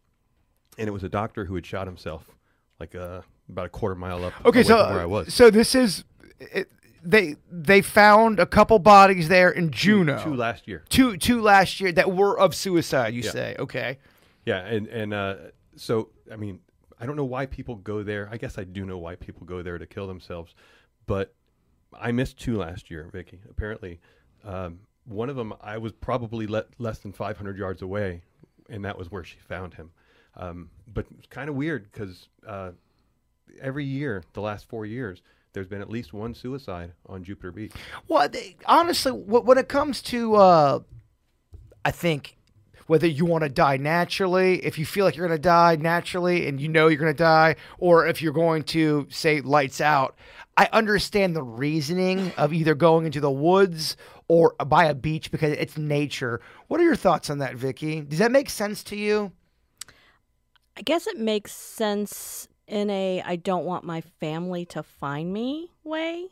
and 0.79 0.89
it 0.89 0.93
was 0.93 1.03
a 1.03 1.09
doctor 1.09 1.45
who 1.45 1.55
had 1.57 1.67
shot 1.67 1.87
himself, 1.87 2.31
like 2.79 2.95
uh, 2.95 3.23
about 3.49 3.67
a 3.67 3.69
quarter 3.69 3.95
mile 3.95 4.25
up. 4.25 4.33
Okay, 4.45 4.63
so 4.63 4.85
from 4.85 4.95
where 4.95 5.03
I 5.03 5.07
was. 5.07 5.35
so 5.35 5.51
this 5.51 5.75
is 5.75 6.05
it, 6.39 6.71
they 7.05 7.37
they 7.51 7.83
found 7.83 8.41
a 8.41 8.47
couple 8.47 8.79
bodies 8.79 9.29
there 9.29 9.51
in 9.51 9.71
Juno. 9.71 10.23
two 10.23 10.35
last 10.35 10.67
year. 10.67 10.85
two 10.89 11.17
two 11.17 11.41
last 11.41 11.81
year 11.81 11.93
that 11.93 12.13
were 12.13 12.39
of 12.39 12.55
suicide. 12.55 13.15
You 13.15 13.23
Yeah. 13.23 13.31
say 13.31 13.57
okay? 13.59 13.99
Yeah, 14.45 14.61
and 14.67 14.87
and 14.89 15.13
uh, 15.15 15.35
so 15.77 16.09
I 16.33 16.37
mean, 16.37 16.61
I 16.99 17.07
don't 17.07 17.17
know 17.17 17.25
why 17.25 17.47
people 17.47 17.77
go 17.77 18.03
there. 18.03 18.29
I 18.31 18.37
guess 18.39 18.59
I 18.59 18.65
do 18.65 18.85
know 18.85 18.99
why 18.99 19.15
people 19.17 19.47
go 19.47 19.63
there 19.63 19.79
to 19.79 19.87
kill 19.87 20.07
themselves, 20.07 20.55
but 21.07 21.35
I 21.93 22.13
missed 22.13 22.39
two 22.39 22.57
last 22.57 22.91
year, 22.91 23.09
Vicky. 23.13 23.41
Apparently, 23.51 24.01
um, 24.45 24.81
one 25.05 25.29
of 25.31 25.37
them 25.37 25.53
I 25.61 25.79
was 25.79 25.93
probably 25.93 26.47
le- 26.47 26.65
less 26.79 26.99
than 26.99 27.13
500 27.13 27.57
yards 27.59 27.83
away, 27.83 28.23
and 28.69 28.85
that 28.85 28.99
was 28.99 29.11
where 29.11 29.25
she 29.25 29.39
found 29.39 29.75
him. 29.75 29.91
Um, 30.37 30.71
but 30.93 31.07
it's 31.19 31.29
kind 31.29 31.49
of 31.49 31.55
weird 31.55 31.91
because 31.93 32.29
uh, 32.47 32.73
every 33.61 33.85
year, 33.85 34.25
the 34.33 34.41
last 34.41 34.69
four 34.69 34.85
years, 34.87 35.23
there's 35.55 35.69
been 35.69 35.81
at 35.81 35.89
least 35.89 36.13
one 36.13 36.35
suicide 36.35 36.93
on 37.07 37.25
Jupiter 37.25 37.53
Beach. 37.53 37.73
Well, 38.09 38.29
they, 38.29 38.57
honestly, 38.67 39.13
when 39.13 39.57
it 39.57 39.69
comes 39.69 40.03
to, 40.03 40.35
uh, 40.35 40.81
I 41.85 41.91
think 41.93 42.37
whether 42.87 43.07
you 43.07 43.25
want 43.25 43.45
to 43.45 43.49
die 43.49 43.77
naturally, 43.77 44.65
if 44.65 44.79
you 44.79 44.85
feel 44.85 45.05
like 45.05 45.17
you're 45.17 45.27
going 45.27 45.39
to 45.39 45.43
die 45.43 45.77
naturally 45.77 46.47
and 46.47 46.61
you 46.61 46.69
know 46.69 46.89
you're 46.89 47.01
going 47.01 47.15
to 47.15 47.17
die, 47.17 47.57
or 47.79 48.07
if 48.07 48.21
you're 48.21 48.33
going 48.33 48.65
to 48.65 49.07
say 49.11 49.41
lights 49.41 49.81
out, 49.81 50.17
I 50.57 50.69
understand 50.73 51.35
the 51.35 51.43
reasoning 51.43 52.33
of 52.37 52.53
either 52.53 52.75
going 52.75 53.07
into 53.07 53.21
the 53.21 53.31
woods 53.31 53.97
or 54.29 54.55
by 54.67 54.85
a 54.87 54.95
beach 54.95 55.31
because 55.31 55.53
it's 55.53 55.79
nature. 55.79 56.41
What 56.67 56.81
are 56.81 56.85
your 56.85 56.97
thoughts 56.97 57.31
on 57.31 57.39
that, 57.39 57.55
Vicky? 57.55 58.01
Does 58.01 58.19
that 58.19 58.33
make 58.33 58.51
sense 58.51 58.83
to 58.85 58.97
you? 58.97 59.33
I 60.77 60.83
guess 60.83 61.07
it 61.07 61.19
makes 61.19 61.53
sense 61.53 62.49
in 62.67 62.91
a 62.91 63.23
I 63.25 63.37
don't 63.37 63.65
want 63.65 63.85
my 63.85 64.01
family 64.01 64.65
to 64.67 64.83
find 64.83 65.33
me 65.33 65.71
way. 65.83 66.29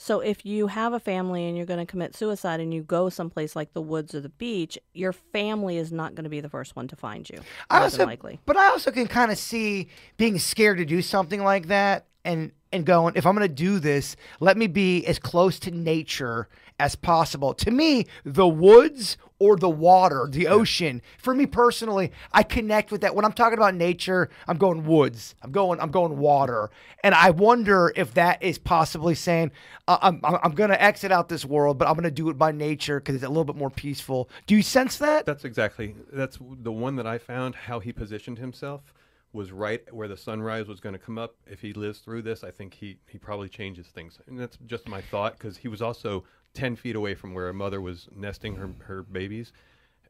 So 0.00 0.20
if 0.20 0.46
you 0.46 0.68
have 0.68 0.92
a 0.92 1.00
family 1.00 1.46
and 1.46 1.56
you're 1.56 1.66
going 1.66 1.84
to 1.84 1.90
commit 1.90 2.14
suicide 2.14 2.60
and 2.60 2.72
you 2.72 2.82
go 2.82 3.08
someplace 3.08 3.56
like 3.56 3.72
the 3.72 3.82
woods 3.82 4.14
or 4.14 4.20
the 4.20 4.28
beach, 4.28 4.78
your 4.94 5.12
family 5.12 5.76
is 5.76 5.90
not 5.90 6.14
going 6.14 6.22
to 6.22 6.30
be 6.30 6.40
the 6.40 6.48
first 6.48 6.76
one 6.76 6.86
to 6.88 6.96
find 6.96 7.28
you. 7.28 7.40
I 7.68 7.82
also, 7.82 8.06
likely. 8.06 8.38
but 8.46 8.56
I 8.56 8.68
also 8.68 8.92
can 8.92 9.08
kind 9.08 9.32
of 9.32 9.38
see 9.38 9.88
being 10.16 10.38
scared 10.38 10.78
to 10.78 10.84
do 10.84 11.02
something 11.02 11.42
like 11.42 11.66
that 11.66 12.06
and 12.24 12.52
and 12.70 12.84
going, 12.84 13.14
if 13.16 13.26
I'm 13.26 13.34
going 13.34 13.48
to 13.48 13.52
do 13.52 13.78
this, 13.78 14.14
let 14.40 14.56
me 14.56 14.66
be 14.66 15.04
as 15.06 15.18
close 15.18 15.58
to 15.60 15.70
nature 15.70 16.48
as 16.78 16.94
possible. 16.94 17.54
To 17.54 17.70
me, 17.70 18.06
the 18.24 18.46
woods 18.46 19.16
or 19.38 19.56
the 19.56 19.68
water, 19.68 20.26
the 20.30 20.48
ocean, 20.48 21.00
for 21.18 21.34
me 21.34 21.46
personally, 21.46 22.12
I 22.32 22.42
connect 22.42 22.90
with 22.90 23.02
that. 23.02 23.14
When 23.14 23.24
I'm 23.24 23.32
talking 23.32 23.58
about 23.58 23.74
nature, 23.74 24.30
I'm 24.46 24.56
going 24.56 24.84
woods. 24.84 25.34
I'm 25.42 25.52
going 25.52 25.80
I'm 25.80 25.90
going 25.90 26.18
water. 26.18 26.70
And 27.04 27.14
I 27.14 27.30
wonder 27.30 27.92
if 27.94 28.14
that 28.14 28.42
is 28.42 28.58
possibly 28.58 29.14
saying 29.14 29.52
uh, 29.86 29.98
I'm 30.02 30.20
I'm, 30.24 30.38
I'm 30.42 30.52
going 30.52 30.70
to 30.70 30.82
exit 30.82 31.12
out 31.12 31.28
this 31.28 31.44
world, 31.44 31.78
but 31.78 31.88
I'm 31.88 31.94
going 31.94 32.04
to 32.04 32.10
do 32.10 32.28
it 32.30 32.38
by 32.38 32.52
nature 32.52 33.00
because 33.00 33.14
it's 33.14 33.24
a 33.24 33.28
little 33.28 33.44
bit 33.44 33.56
more 33.56 33.70
peaceful. 33.70 34.28
Do 34.46 34.56
you 34.56 34.62
sense 34.62 34.98
that? 34.98 35.26
That's 35.26 35.44
exactly 35.44 35.94
that's 36.12 36.38
the 36.40 36.72
one 36.72 36.96
that 36.96 37.06
I 37.06 37.18
found. 37.18 37.54
How 37.54 37.80
he 37.80 37.92
positioned 37.92 38.38
himself 38.38 38.92
was 39.32 39.52
right 39.52 39.82
where 39.92 40.08
the 40.08 40.16
sunrise 40.16 40.66
was 40.66 40.80
going 40.80 40.94
to 40.94 40.98
come 40.98 41.18
up. 41.18 41.36
If 41.46 41.60
he 41.60 41.72
lives 41.72 42.00
through 42.00 42.22
this, 42.22 42.42
I 42.42 42.50
think 42.50 42.74
he 42.74 42.98
he 43.06 43.18
probably 43.18 43.48
changes 43.48 43.86
things. 43.86 44.18
And 44.26 44.38
that's 44.38 44.58
just 44.66 44.88
my 44.88 45.00
thought 45.00 45.38
because 45.38 45.56
he 45.56 45.68
was 45.68 45.82
also 45.82 46.24
ten 46.58 46.76
feet 46.76 46.96
away 46.96 47.14
from 47.14 47.34
where 47.34 47.48
a 47.48 47.54
mother 47.54 47.80
was 47.80 48.08
nesting 48.14 48.56
her 48.56 48.70
her 48.84 49.02
babies, 49.02 49.52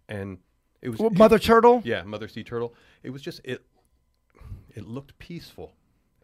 and 0.09 0.39
it 0.81 0.89
was 0.89 0.99
Well, 0.99 1.11
Mother 1.11 1.39
Turtle? 1.39 1.83
Yeah, 1.85 2.03
mother 2.03 2.29
sea 2.29 2.45
turtle. 2.45 2.75
It 3.03 3.11
was 3.11 3.23
just 3.23 3.41
it. 3.45 3.65
It 4.75 4.87
looked 4.87 5.19
peaceful. 5.19 5.75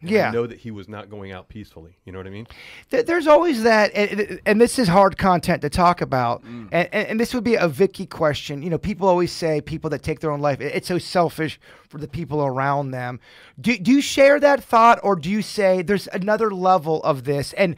And 0.01 0.09
Yeah. 0.09 0.29
I 0.29 0.31
know 0.31 0.45
that 0.47 0.59
he 0.59 0.71
was 0.71 0.87
not 0.89 1.09
going 1.09 1.31
out 1.31 1.47
peacefully. 1.47 1.97
You 2.05 2.11
know 2.11 2.19
what 2.19 2.27
I 2.27 2.29
mean? 2.29 2.47
There's 2.89 3.27
always 3.27 3.63
that, 3.63 3.91
and, 3.95 4.39
and 4.45 4.59
this 4.61 4.77
is 4.77 4.87
hard 4.87 5.17
content 5.17 5.61
to 5.61 5.69
talk 5.69 6.01
about. 6.01 6.43
Mm. 6.43 6.69
And, 6.71 6.89
and, 6.91 7.07
and 7.09 7.19
this 7.19 7.33
would 7.33 7.43
be 7.43 7.55
a 7.55 7.67
Vicky 7.67 8.05
question. 8.05 8.61
You 8.61 8.69
know, 8.69 8.77
people 8.77 9.07
always 9.07 9.31
say 9.31 9.61
people 9.61 9.89
that 9.91 10.03
take 10.03 10.19
their 10.19 10.31
own 10.31 10.41
life, 10.41 10.59
it's 10.61 10.87
so 10.87 10.97
selfish 10.97 11.59
for 11.89 11.97
the 11.97 12.07
people 12.07 12.45
around 12.45 12.91
them. 12.91 13.19
Do, 13.59 13.77
do 13.77 13.91
you 13.91 14.01
share 14.01 14.39
that 14.39 14.63
thought, 14.63 14.99
or 15.01 15.15
do 15.15 15.29
you 15.29 15.41
say 15.41 15.81
there's 15.81 16.07
another 16.07 16.51
level 16.51 17.01
of 17.03 17.23
this? 17.23 17.53
And 17.53 17.75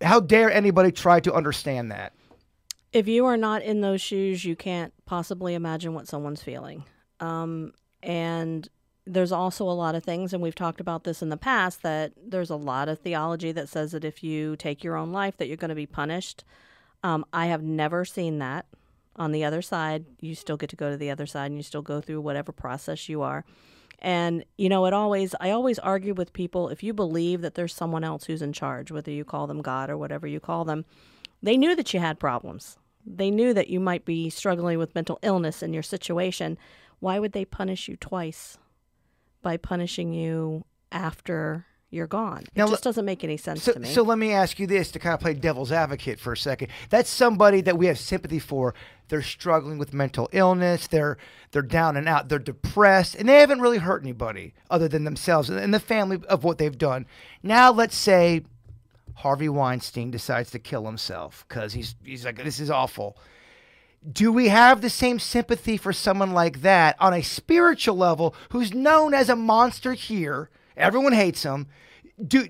how 0.00 0.20
dare 0.20 0.50
anybody 0.50 0.92
try 0.92 1.20
to 1.20 1.32
understand 1.32 1.90
that? 1.90 2.12
If 2.92 3.08
you 3.08 3.26
are 3.26 3.36
not 3.36 3.62
in 3.62 3.80
those 3.80 4.00
shoes, 4.00 4.44
you 4.44 4.56
can't 4.56 4.92
possibly 5.04 5.54
imagine 5.54 5.94
what 5.94 6.08
someone's 6.08 6.42
feeling. 6.42 6.84
Um, 7.20 7.72
and 8.02 8.68
there's 9.06 9.32
also 9.32 9.64
a 9.64 9.72
lot 9.72 9.94
of 9.94 10.02
things, 10.04 10.32
and 10.32 10.42
we've 10.42 10.54
talked 10.54 10.80
about 10.80 11.04
this 11.04 11.22
in 11.22 11.28
the 11.28 11.36
past, 11.36 11.82
that 11.82 12.12
there's 12.16 12.50
a 12.50 12.56
lot 12.56 12.88
of 12.88 12.98
theology 12.98 13.52
that 13.52 13.68
says 13.68 13.92
that 13.92 14.04
if 14.04 14.22
you 14.22 14.56
take 14.56 14.82
your 14.82 14.96
own 14.96 15.12
life, 15.12 15.36
that 15.36 15.46
you're 15.46 15.56
going 15.56 15.68
to 15.68 15.74
be 15.74 15.86
punished. 15.86 16.44
Um, 17.02 17.24
I 17.32 17.46
have 17.46 17.62
never 17.62 18.04
seen 18.04 18.38
that. 18.38 18.66
On 19.16 19.32
the 19.32 19.44
other 19.44 19.62
side, 19.62 20.04
you 20.20 20.34
still 20.34 20.56
get 20.56 20.70
to 20.70 20.76
go 20.76 20.90
to 20.90 20.96
the 20.96 21.10
other 21.10 21.26
side, 21.26 21.46
and 21.46 21.56
you 21.56 21.62
still 21.62 21.82
go 21.82 22.00
through 22.00 22.20
whatever 22.20 22.52
process 22.52 23.08
you 23.08 23.22
are. 23.22 23.44
And 23.98 24.44
you 24.56 24.68
know, 24.68 24.86
it 24.86 24.92
always 24.92 25.34
I 25.40 25.50
always 25.50 25.78
argue 25.78 26.14
with 26.14 26.32
people 26.32 26.68
if 26.68 26.82
you 26.82 26.92
believe 26.92 27.40
that 27.42 27.54
there's 27.54 27.74
someone 27.74 28.04
else 28.04 28.24
who's 28.24 28.42
in 28.42 28.52
charge, 28.52 28.90
whether 28.90 29.10
you 29.10 29.24
call 29.24 29.46
them 29.46 29.62
God 29.62 29.90
or 29.90 29.96
whatever 29.96 30.26
you 30.26 30.40
call 30.40 30.64
them, 30.64 30.84
they 31.42 31.56
knew 31.56 31.74
that 31.74 31.92
you 31.94 32.00
had 32.00 32.18
problems. 32.18 32.78
They 33.06 33.30
knew 33.30 33.54
that 33.54 33.68
you 33.68 33.78
might 33.78 34.04
be 34.04 34.30
struggling 34.30 34.78
with 34.78 34.94
mental 34.94 35.18
illness 35.22 35.62
in 35.62 35.72
your 35.72 35.82
situation. 35.82 36.58
Why 36.98 37.18
would 37.18 37.32
they 37.32 37.44
punish 37.44 37.88
you 37.88 37.96
twice 37.96 38.58
by 39.42 39.56
punishing 39.56 40.12
you 40.12 40.64
after 40.90 41.66
you're 41.90 42.06
gone? 42.06 42.42
It 42.42 42.56
Now, 42.56 42.66
just 42.68 42.82
doesn't 42.82 43.04
make 43.04 43.22
any 43.22 43.36
sense 43.36 43.62
So, 43.62 43.72
to 43.72 43.80
me. 43.80 43.88
so 43.88 44.02
let 44.02 44.18
me 44.18 44.32
ask 44.32 44.58
you 44.58 44.66
this 44.66 44.90
to 44.92 44.98
kind 44.98 45.14
of 45.14 45.20
play 45.20 45.34
devil's 45.34 45.70
advocate 45.72 46.18
for 46.18 46.32
a 46.32 46.36
second. 46.36 46.68
That's 46.90 47.08
somebody 47.08 47.60
that 47.62 47.78
we 47.78 47.86
have 47.86 47.98
sympathy 47.98 48.38
for. 48.38 48.74
They're 49.08 49.22
struggling 49.22 49.78
with 49.78 49.94
mental 49.94 50.28
illness. 50.32 50.88
They're 50.88 51.16
they're 51.52 51.62
down 51.62 51.96
and 51.96 52.08
out. 52.08 52.28
They're 52.28 52.40
depressed, 52.40 53.14
and 53.14 53.28
they 53.28 53.38
haven't 53.38 53.60
really 53.60 53.78
hurt 53.78 54.02
anybody 54.02 54.52
other 54.68 54.88
than 54.88 55.04
themselves 55.04 55.48
and 55.48 55.72
the 55.72 55.78
family 55.80 56.20
of 56.28 56.42
what 56.42 56.58
they've 56.58 56.76
done. 56.76 57.06
Now, 57.42 57.70
let's 57.70 57.96
say 57.96 58.42
Harvey 59.14 59.48
Weinstein 59.48 60.10
decides 60.10 60.50
to 60.50 60.58
kill 60.58 60.86
himself 60.86 61.44
because 61.48 61.72
he's 61.72 61.94
he's 62.04 62.24
like 62.24 62.42
this 62.42 62.58
is 62.58 62.70
awful. 62.70 63.16
Do 64.10 64.32
we 64.32 64.48
have 64.48 64.82
the 64.82 64.90
same 64.90 65.18
sympathy 65.18 65.76
for 65.76 65.92
someone 65.92 66.32
like 66.32 66.62
that 66.62 66.96
on 67.00 67.14
a 67.14 67.22
spiritual 67.22 67.96
level 67.96 68.34
who's 68.50 68.74
known 68.74 69.14
as 69.14 69.28
a 69.28 69.36
monster 69.36 69.94
here? 69.94 70.50
Everyone 70.76 71.12
hates 71.12 71.42
him. 71.42 71.66
Do 72.24 72.48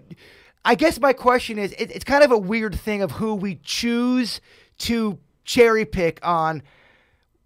I 0.65 0.75
guess 0.75 0.99
my 0.99 1.13
question 1.13 1.59
is 1.59 1.73
it, 1.73 1.91
it's 1.93 2.05
kind 2.05 2.25
of 2.25 2.33
a 2.33 2.39
weird 2.39 2.75
thing 2.75 3.03
of 3.03 3.13
who 3.13 3.35
we 3.35 3.61
choose 3.63 4.41
to 4.79 5.19
cherry 5.45 5.85
pick 5.85 6.19
on. 6.27 6.63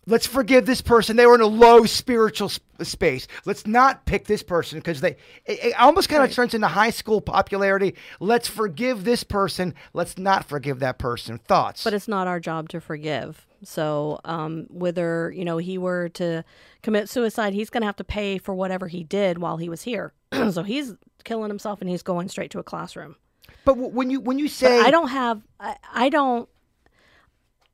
Let's 0.07 0.27
forgive 0.27 0.65
this 0.67 0.81
person. 0.81 1.17
They 1.17 1.27
were 1.27 1.35
in 1.35 1.43
a 1.43 1.47
low 1.47 1.85
spiritual 1.85 2.49
sp- 2.49 2.65
space. 2.83 3.29
Let's 3.45 3.67
not 3.67 4.07
pick 4.07 4.25
this 4.25 4.43
person 4.43 4.79
because 4.79 5.03
they. 5.03 5.11
It, 5.45 5.65
it 5.65 5.81
almost 5.81 6.09
kind 6.09 6.25
of 6.25 6.33
turns 6.33 6.55
into 6.55 6.67
high 6.67 6.91
school 6.91 7.21
popularity. 7.21 7.95
Let's 8.19 8.49
forgive 8.49 9.05
this 9.05 9.23
person. 9.23 9.75
Let's 9.93 10.17
not 10.17 10.47
forgive 10.47 10.81
that 10.81 10.99
person. 10.99 11.39
Thoughts? 11.39 11.85
but 11.85 11.93
it's 11.93 12.09
not 12.09 12.27
our 12.27 12.41
job 12.41 12.71
to 12.71 12.81
forgive. 12.81 13.47
So, 13.63 14.21
um, 14.25 14.67
whether 14.71 15.31
you 15.33 15.45
know 15.45 15.59
he 15.59 15.77
were 15.79 16.09
to 16.11 16.45
commit 16.83 17.09
suicide, 17.09 17.53
he's 17.53 17.71
going 17.71 17.83
to 17.83 17.87
have 17.87 17.97
to 17.97 18.05
pay 18.05 18.39
for 18.39 18.55
whatever 18.55 18.89
he 18.89 19.05
did 19.05 19.39
while 19.39 19.59
he 19.59 19.69
was 19.69 19.83
here. 19.83 20.13
so 20.51 20.63
he's 20.63 20.95
killing 21.25 21.51
himself 21.51 21.81
and 21.81 21.91
he's 21.91 22.03
going 22.03 22.29
straight 22.29 22.51
to 22.53 22.59
a 22.59 22.63
classroom. 22.63 23.17
But 23.65 23.75
w- 23.75 23.91
when 23.95 24.11
you 24.11 24.21
when 24.21 24.39
you 24.39 24.47
But 24.47 24.53
say 24.53 24.81
I 24.81 24.91
don't 24.91 25.09
have, 25.09 25.43
I, 25.59 25.77
I 25.93 26.09
don't. 26.09 26.49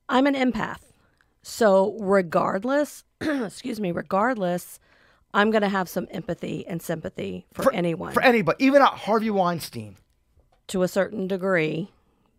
I'm 0.08 0.26
an 0.26 0.34
empath, 0.34 0.80
so 1.42 1.96
regardless, 2.00 3.04
excuse 3.20 3.80
me, 3.80 3.90
regardless, 3.92 4.78
I'm 5.34 5.50
going 5.50 5.62
to 5.62 5.68
have 5.68 5.88
some 5.88 6.06
empathy 6.10 6.64
and 6.66 6.80
sympathy 6.80 7.46
for, 7.52 7.72
anyone 7.72 8.12
for 8.12 8.22
anybody, 8.22 8.64
even 8.64 8.82
Harvey 8.82 9.30
Weinstein. 9.30 9.96
to 10.68 10.82
a 10.82 10.88
certain 10.88 11.26
degree. 11.26 11.90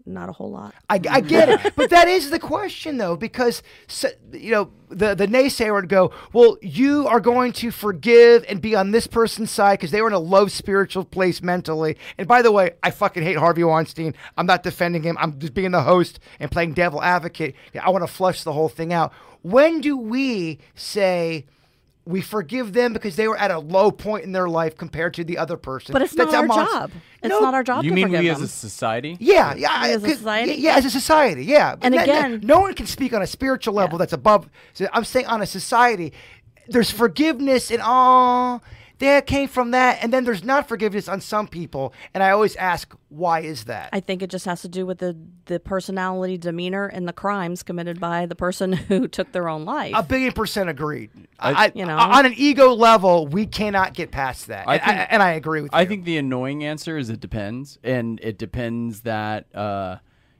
Not 0.07 0.29
a 0.29 0.31
whole 0.31 0.51
lot. 0.51 0.73
I, 0.89 1.01
I 1.09 1.19
get 1.19 1.49
it, 1.49 1.73
but 1.75 1.89
that 1.89 2.07
is 2.07 2.29
the 2.29 2.39
question 2.39 2.97
though, 2.97 3.17
because 3.17 3.61
so, 3.87 4.07
you 4.31 4.51
know 4.51 4.71
the 4.87 5.15
the 5.15 5.27
naysayer 5.27 5.73
would 5.73 5.89
go, 5.89 6.11
well, 6.31 6.57
you 6.61 7.05
are 7.07 7.19
going 7.19 7.51
to 7.53 7.71
forgive 7.71 8.45
and 8.47 8.61
be 8.61 8.73
on 8.73 8.91
this 8.91 9.05
person's 9.05 9.51
side 9.51 9.79
because 9.79 9.91
they 9.91 10.01
were 10.01 10.07
in 10.07 10.13
a 10.13 10.19
low 10.19 10.47
spiritual 10.47 11.03
place 11.03 11.41
mentally. 11.41 11.97
And 12.17 12.25
by 12.25 12.41
the 12.41 12.53
way, 12.53 12.71
I 12.81 12.91
fucking 12.91 13.21
hate 13.21 13.35
Harvey 13.35 13.65
Weinstein. 13.65 14.13
I'm 14.37 14.45
not 14.45 14.63
defending 14.63 15.03
him. 15.03 15.17
I'm 15.19 15.37
just 15.39 15.53
being 15.53 15.71
the 15.71 15.83
host 15.83 16.19
and 16.39 16.49
playing 16.49 16.73
devil 16.73 17.03
advocate. 17.03 17.55
I 17.81 17.89
want 17.89 18.03
to 18.03 18.11
flush 18.11 18.43
the 18.43 18.53
whole 18.53 18.69
thing 18.69 18.93
out. 18.93 19.11
When 19.41 19.81
do 19.81 19.97
we 19.97 20.59
say? 20.73 21.45
We 22.07 22.21
forgive 22.21 22.71
them 22.73 22.93
because 22.93 23.15
they 23.17 23.27
were 23.27 23.37
at 23.37 23.51
a 23.51 23.59
low 23.59 23.91
point 23.91 24.23
in 24.23 24.31
their 24.31 24.47
life 24.47 24.77
compared 24.77 25.13
to 25.15 25.23
the 25.25 25.37
other 25.37 25.57
person. 25.57 25.91
But 25.93 26.01
it's 26.01 26.13
That's 26.13 26.31
not 26.31 26.41
our 26.41 26.47
monster. 26.47 26.73
job. 26.77 26.91
It's 27.21 27.29
No, 27.29 27.39
not 27.41 27.53
our 27.53 27.63
job 27.63 27.83
You 27.83 27.89
to 27.89 27.95
mean 27.95 28.05
forgive 28.07 28.19
we 28.21 28.27
them. 28.27 28.35
as 28.37 28.41
a 28.43 28.47
society? 28.47 29.17
Yeah, 29.19 29.53
yeah, 29.55 29.83
We 29.87 29.91
as 29.93 30.03
a 30.03 30.05
I- 30.05 30.09
'cause- 30.09 30.17
society? 30.19 30.53
Yeah, 30.53 30.75
as 30.77 30.85
a 30.85 30.89
society, 30.89 31.45
yeah. 31.45 31.75
And 31.81 31.93
No- 31.93 31.97
no- 31.97 32.03
again- 32.03 32.39
no, 32.43 32.59
one 32.61 32.73
can 32.75 32.85
speak 32.85 33.13
on 33.13 33.21
a 33.21 33.27
spiritual 33.27 33.73
level 33.73 33.97
that's 33.97 34.13
above. 34.13 34.49
so 34.73 34.87
I'm 34.93 35.03
saying 35.03 35.25
on 35.25 35.41
a 35.41 35.45
society, 35.45 36.13
there's 36.69 36.91
forgiveness 36.91 37.71
and 37.71 37.81
all 37.81 38.63
that 38.99 39.25
came 39.27 39.47
from 39.47 39.71
that, 39.71 39.99
and 40.01 40.11
then 40.11 40.23
there's 40.23 40.43
not 40.43 40.67
forgiveness 40.67 41.07
on 41.07 41.21
some 41.21 41.47
people. 41.47 41.93
And 42.13 42.23
I 42.23 42.31
always 42.31 42.55
ask, 42.55 42.93
why 43.09 43.41
is 43.41 43.65
that? 43.65 43.89
I 43.93 43.99
think 43.99 44.21
it 44.21 44.29
just 44.29 44.45
has 44.45 44.61
to 44.63 44.67
do 44.67 44.85
with 44.85 44.97
the 44.99 45.15
the 45.45 45.59
personality, 45.59 46.37
demeanor, 46.37 46.87
and 46.87 47.07
the 47.07 47.13
crimes 47.13 47.63
committed 47.63 47.99
by 47.99 48.25
the 48.25 48.35
person 48.35 48.73
who 48.89 49.07
took 49.07 49.31
their 49.31 49.47
own 49.49 49.65
life. 49.65 49.93
a 49.95 50.03
billion 50.03 50.31
percent 50.33 50.69
agreed. 50.69 51.09
I- 51.39 51.65
I, 51.67 51.71
You 51.75 51.85
know? 51.85 51.97
on 51.97 52.25
an 52.25 52.33
ego 52.35 52.73
level, 52.73 53.27
we 53.27 53.45
cannot 53.45 53.93
get 53.93 54.11
past 54.11 54.47
that, 54.47 54.67
I 54.67 54.75
and, 54.77 54.81
I, 54.83 54.85
think- 54.97 55.13
and 55.13 55.23
I 55.23 55.31
agree 55.33 55.61
with 55.61 55.71
you. 55.71 55.77
I 55.77 55.85
think 55.85 56.03
the 56.05 56.17
annoying 56.17 56.63
answer 56.63 56.97
is 56.97 57.09
it 57.09 57.19
depends, 57.19 57.77
and 57.83 58.19
it 58.23 58.37
depends 58.37 59.01
that 59.01 59.45
uh, 59.55 59.97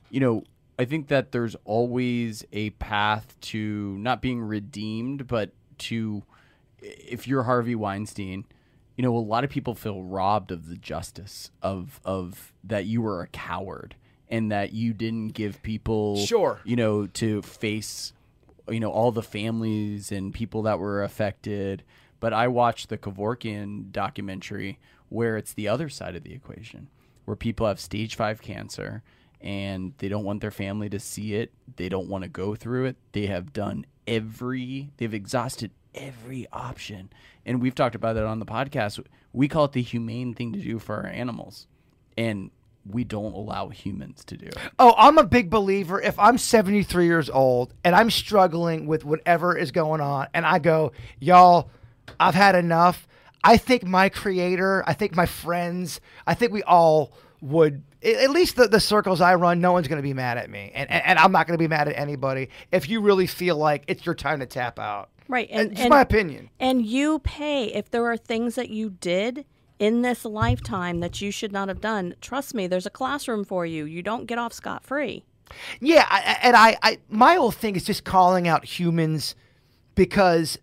you 0.10 0.20
know. 0.20 0.44
I 0.80 0.86
think 0.86 1.08
that 1.08 1.32
there's 1.32 1.56
always 1.66 2.46
a 2.54 2.70
path 2.70 3.36
to 3.42 3.98
not 3.98 4.22
being 4.22 4.40
redeemed, 4.44 5.26
but 5.26 5.50
to 5.80 6.22
if 6.82 7.28
you're 7.28 7.44
Harvey 7.44 7.76
Weinstein 7.76 8.46
you 8.98 9.04
know, 9.04 9.16
a 9.16 9.20
lot 9.20 9.44
of 9.44 9.52
people 9.52 9.76
feel 9.76 10.02
robbed 10.02 10.52
of 10.52 10.68
the 10.70 10.76
justice 10.76 11.52
of 11.62 12.02
of 12.04 12.52
that 12.64 12.86
you 12.86 13.02
were 13.02 13.22
a 13.22 13.28
coward 13.28 13.96
and 14.28 14.52
that 14.52 14.74
you 14.74 14.92
didn't 14.92 15.30
give 15.30 15.62
people 15.62 16.18
Sure. 16.26 16.60
you 16.66 16.76
know, 16.76 17.06
to 17.06 17.42
face 17.44 18.12
you 18.68 18.80
know 18.80 18.92
all 18.92 19.12
the 19.12 19.22
families 19.24 20.12
and 20.12 20.34
people 20.34 20.64
that 20.64 20.80
were 20.80 21.04
affected. 21.04 21.84
But 22.20 22.34
I 22.34 22.48
watched 22.48 22.90
the 22.90 22.98
Kevorkian 22.98 23.92
documentary 23.92 24.80
where 25.10 25.38
it's 25.38 25.54
the 25.54 25.68
other 25.68 25.90
side 25.90 26.16
of 26.16 26.24
the 26.24 26.34
equation, 26.34 26.90
where 27.26 27.36
people 27.36 27.68
have 27.68 27.80
stage 27.80 28.16
five 28.16 28.42
cancer 28.42 29.04
and 29.40 29.94
they 30.00 30.10
don't 30.10 30.26
want 30.26 30.42
their 30.42 30.50
family 30.50 30.90
to 30.90 31.00
see 31.00 31.36
it. 31.36 31.54
They 31.76 31.88
don't 31.88 32.10
want 32.10 32.24
to 32.24 32.30
go 32.30 32.56
through 32.56 32.86
it. 32.86 32.96
They 33.12 33.28
have 33.28 33.54
done 33.54 33.86
every, 34.08 34.90
they've 34.98 35.14
exhausted 35.14 35.70
every 35.98 36.48
option. 36.52 37.10
And 37.46 37.62
we've 37.62 37.76
talked 37.76 37.96
about 37.96 38.14
that 38.14 38.26
on 38.26 38.40
the 38.40 38.46
podcast. 38.46 39.04
We 39.34 39.48
call 39.48 39.66
it 39.66 39.72
the 39.72 39.82
humane 39.82 40.34
thing 40.34 40.54
to 40.54 40.60
do 40.60 40.80
for 40.80 40.96
our 40.96 41.08
animals. 41.08 41.68
And 42.18 42.52
we 42.90 43.04
don't 43.04 43.34
allow 43.34 43.70
humans 43.70 44.24
to 44.26 44.38
do. 44.38 44.50
Oh, 44.80 44.94
I'm 44.98 45.18
a 45.18 45.24
big 45.24 45.50
believer. 45.50 46.02
If 46.02 46.18
I'm 46.18 46.38
73 46.38 47.06
years 47.06 47.30
old 47.30 47.74
and 47.84 47.96
I'm 47.96 48.10
struggling 48.10 48.88
with 48.88 49.04
whatever 49.04 49.58
is 49.58 49.72
going 49.72 50.02
on, 50.02 50.28
and 50.34 50.46
I 50.46 50.60
go, 50.60 50.92
y'all, 51.20 51.70
I've 52.20 52.36
had 52.36 52.56
enough. 52.56 53.08
I 53.44 53.58
think 53.58 53.84
my 53.84 54.10
creator, 54.10 54.84
I 54.88 54.94
think 54.94 55.16
my 55.16 55.26
friends, 55.26 56.02
I 56.26 56.34
think 56.34 56.52
we 56.52 56.64
all 56.64 57.14
would, 57.42 57.84
at 58.04 58.30
least 58.32 58.56
the, 58.56 58.68
the 58.68 58.80
circles 58.80 59.22
I 59.22 59.36
run, 59.36 59.62
no 59.62 59.72
one's 59.72 59.88
going 59.88 59.98
to 59.98 60.04
be 60.04 60.14
mad 60.14 60.38
at 60.38 60.50
me. 60.50 60.72
And, 60.74 60.90
and, 60.90 61.04
and 61.06 61.20
I'm 61.20 61.32
not 61.32 61.48
going 61.48 61.58
to 61.58 61.62
be 61.62 61.68
mad 61.68 61.88
at 61.88 61.98
anybody 61.98 62.50
if 62.72 62.90
you 62.90 63.02
really 63.02 63.28
feel 63.28 63.58
like 63.58 63.84
it's 63.88 64.06
your 64.06 64.16
time 64.16 64.40
to 64.40 64.46
tap 64.46 64.80
out. 64.80 65.10
Right. 65.28 65.48
And, 65.52 65.70
And, 65.70 65.78
just 65.78 65.90
my 65.90 66.02
opinion. 66.02 66.50
And 66.60 66.86
you 66.86 67.20
pay 67.20 67.66
if 67.74 67.90
there 67.92 68.06
are 68.06 68.18
things 68.18 68.56
that 68.56 68.70
you 68.70 68.90
did 68.90 69.46
in 69.80 70.02
this 70.02 70.26
lifetime 70.26 71.00
that 71.02 71.22
you 71.22 71.32
should 71.32 71.52
not 71.52 71.68
have 71.68 71.82
done. 71.82 72.16
Trust 72.22 72.54
me, 72.56 72.66
there's 72.68 72.86
a 72.86 72.90
classroom 72.92 73.44
for 73.44 73.66
you. 73.66 73.86
You 73.86 74.02
don't 74.02 74.26
get 74.26 74.38
off 74.40 74.54
scot 74.54 74.84
free. 74.84 75.24
Yeah, 75.80 76.06
I- 76.10 76.38
and 76.42 76.56
I, 76.56 76.78
I, 76.82 76.98
my 77.10 77.36
whole 77.36 77.52
thing 77.52 77.76
is 77.76 77.84
just 77.84 78.04
calling 78.04 78.48
out 78.48 78.66
humans 78.66 79.36
because 79.96 80.58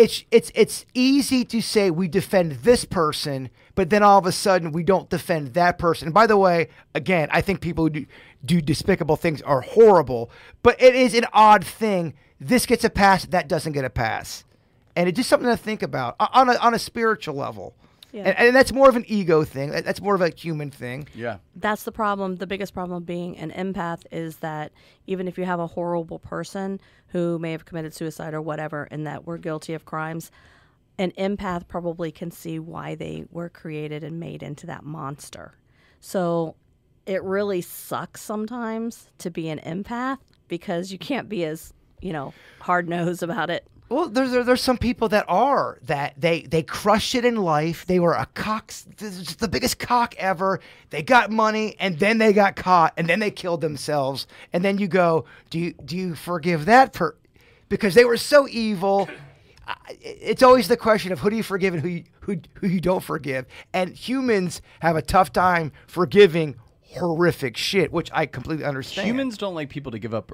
it's 0.00 0.24
it's 0.30 0.50
it's 0.54 0.86
easy 0.94 1.44
to 1.44 1.60
say 1.60 1.90
we 1.90 2.08
defend 2.08 2.52
this 2.52 2.86
person, 2.86 3.50
but 3.74 3.90
then 3.90 4.02
all 4.02 4.18
of 4.18 4.24
a 4.24 4.32
sudden 4.32 4.72
we 4.72 4.82
don't 4.82 5.10
defend 5.10 5.52
that 5.52 5.78
person. 5.78 6.08
And 6.08 6.14
by 6.14 6.26
the 6.26 6.38
way, 6.38 6.68
again, 6.94 7.28
I 7.30 7.42
think 7.42 7.60
people 7.60 7.84
who 7.84 7.90
do, 7.90 8.06
do 8.42 8.62
despicable 8.62 9.16
things 9.16 9.42
are 9.42 9.60
horrible, 9.60 10.30
but 10.62 10.80
it 10.80 10.94
is 10.94 11.14
an 11.14 11.26
odd 11.34 11.66
thing. 11.66 12.14
This 12.40 12.64
gets 12.64 12.82
a 12.82 12.88
pass, 12.88 13.26
that 13.26 13.46
doesn't 13.46 13.72
get 13.72 13.84
a 13.84 13.90
pass, 13.90 14.44
and 14.96 15.06
it's 15.06 15.16
just 15.16 15.28
something 15.28 15.50
to 15.50 15.56
think 15.56 15.82
about 15.82 16.16
on 16.18 16.48
a 16.48 16.54
on 16.56 16.72
a 16.72 16.78
spiritual 16.78 17.34
level. 17.34 17.74
Yeah. 18.12 18.22
And, 18.24 18.38
and 18.38 18.56
that's 18.56 18.72
more 18.72 18.88
of 18.88 18.96
an 18.96 19.04
ego 19.06 19.44
thing. 19.44 19.70
That's 19.70 20.00
more 20.00 20.14
of 20.14 20.20
a 20.20 20.30
human 20.30 20.70
thing. 20.70 21.08
Yeah. 21.14 21.38
That's 21.56 21.84
the 21.84 21.92
problem. 21.92 22.36
The 22.36 22.46
biggest 22.46 22.74
problem 22.74 22.96
of 22.96 23.06
being 23.06 23.36
an 23.38 23.50
empath 23.50 24.02
is 24.10 24.36
that 24.36 24.72
even 25.06 25.28
if 25.28 25.38
you 25.38 25.44
have 25.44 25.60
a 25.60 25.66
horrible 25.66 26.18
person 26.18 26.80
who 27.08 27.38
may 27.38 27.52
have 27.52 27.64
committed 27.64 27.94
suicide 27.94 28.34
or 28.34 28.42
whatever, 28.42 28.88
and 28.90 29.06
that 29.06 29.26
we're 29.26 29.38
guilty 29.38 29.74
of 29.74 29.84
crimes, 29.84 30.30
an 30.98 31.12
empath 31.12 31.66
probably 31.66 32.12
can 32.12 32.30
see 32.30 32.58
why 32.58 32.94
they 32.94 33.24
were 33.30 33.48
created 33.48 34.04
and 34.04 34.20
made 34.20 34.42
into 34.42 34.66
that 34.66 34.84
monster. 34.84 35.54
So 36.00 36.56
it 37.06 37.22
really 37.22 37.60
sucks 37.62 38.20
sometimes 38.20 39.10
to 39.18 39.30
be 39.30 39.48
an 39.48 39.58
empath 39.60 40.18
because 40.48 40.92
you 40.92 40.98
can't 40.98 41.28
be 41.28 41.44
as, 41.44 41.72
you 42.00 42.12
know, 42.12 42.34
hard 42.60 42.88
nosed 42.88 43.22
about 43.22 43.50
it. 43.50 43.66
Well, 43.90 44.08
there's 44.08 44.30
there, 44.30 44.44
there's 44.44 44.62
some 44.62 44.78
people 44.78 45.08
that 45.08 45.24
are 45.26 45.78
that 45.82 46.14
they 46.16 46.42
they 46.42 46.62
crushed 46.62 47.16
it 47.16 47.24
in 47.24 47.34
life. 47.34 47.84
They 47.86 47.98
were 47.98 48.14
a 48.14 48.26
cock, 48.26 48.72
the 48.98 49.48
biggest 49.50 49.80
cock 49.80 50.14
ever. 50.16 50.60
They 50.90 51.02
got 51.02 51.32
money, 51.32 51.74
and 51.80 51.98
then 51.98 52.18
they 52.18 52.32
got 52.32 52.54
caught, 52.54 52.94
and 52.96 53.08
then 53.08 53.18
they 53.18 53.32
killed 53.32 53.60
themselves. 53.60 54.28
And 54.52 54.64
then 54.64 54.78
you 54.78 54.86
go, 54.86 55.24
do 55.50 55.58
you 55.58 55.72
do 55.84 55.96
you 55.96 56.14
forgive 56.14 56.66
that 56.66 56.92
per? 56.92 57.16
Because 57.68 57.94
they 57.94 58.04
were 58.04 58.16
so 58.16 58.46
evil. 58.48 59.08
It's 60.00 60.42
always 60.42 60.68
the 60.68 60.76
question 60.76 61.10
of 61.10 61.18
who 61.18 61.30
do 61.30 61.36
you 61.36 61.42
forgive 61.42 61.74
and 61.74 61.82
who 61.82 61.88
you, 61.88 62.04
who 62.20 62.36
who 62.54 62.68
you 62.68 62.80
don't 62.80 63.02
forgive. 63.02 63.44
And 63.72 63.92
humans 63.92 64.62
have 64.80 64.94
a 64.94 65.02
tough 65.02 65.32
time 65.32 65.72
forgiving 65.88 66.54
horrific 66.82 67.56
shit, 67.56 67.90
which 67.90 68.08
I 68.12 68.26
completely 68.26 68.64
understand. 68.64 69.08
Humans 69.08 69.36
don't 69.36 69.56
like 69.56 69.68
people 69.68 69.90
to 69.90 69.98
give 69.98 70.14
up 70.14 70.30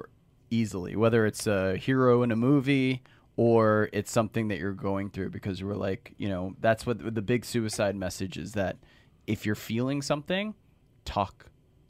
easily, 0.51 0.95
whether 0.95 1.25
it's 1.25 1.47
a 1.47 1.75
hero 1.75 2.21
in 2.21 2.31
a 2.31 2.35
movie 2.35 3.01
or 3.37 3.89
it's 3.93 4.11
something 4.11 4.49
that 4.49 4.57
you're 4.57 4.73
going 4.73 5.09
through 5.11 5.29
because 5.29 5.63
we're 5.63 5.75
like, 5.75 6.13
you 6.17 6.27
know, 6.27 6.55
that's 6.59 6.85
what 6.85 7.13
the 7.15 7.21
big 7.21 7.45
suicide 7.45 7.95
message 7.95 8.37
is 8.37 8.53
that 8.53 8.77
if 9.27 9.45
you're 9.45 9.55
feeling 9.55 10.01
something, 10.01 10.53
talk 11.05 11.45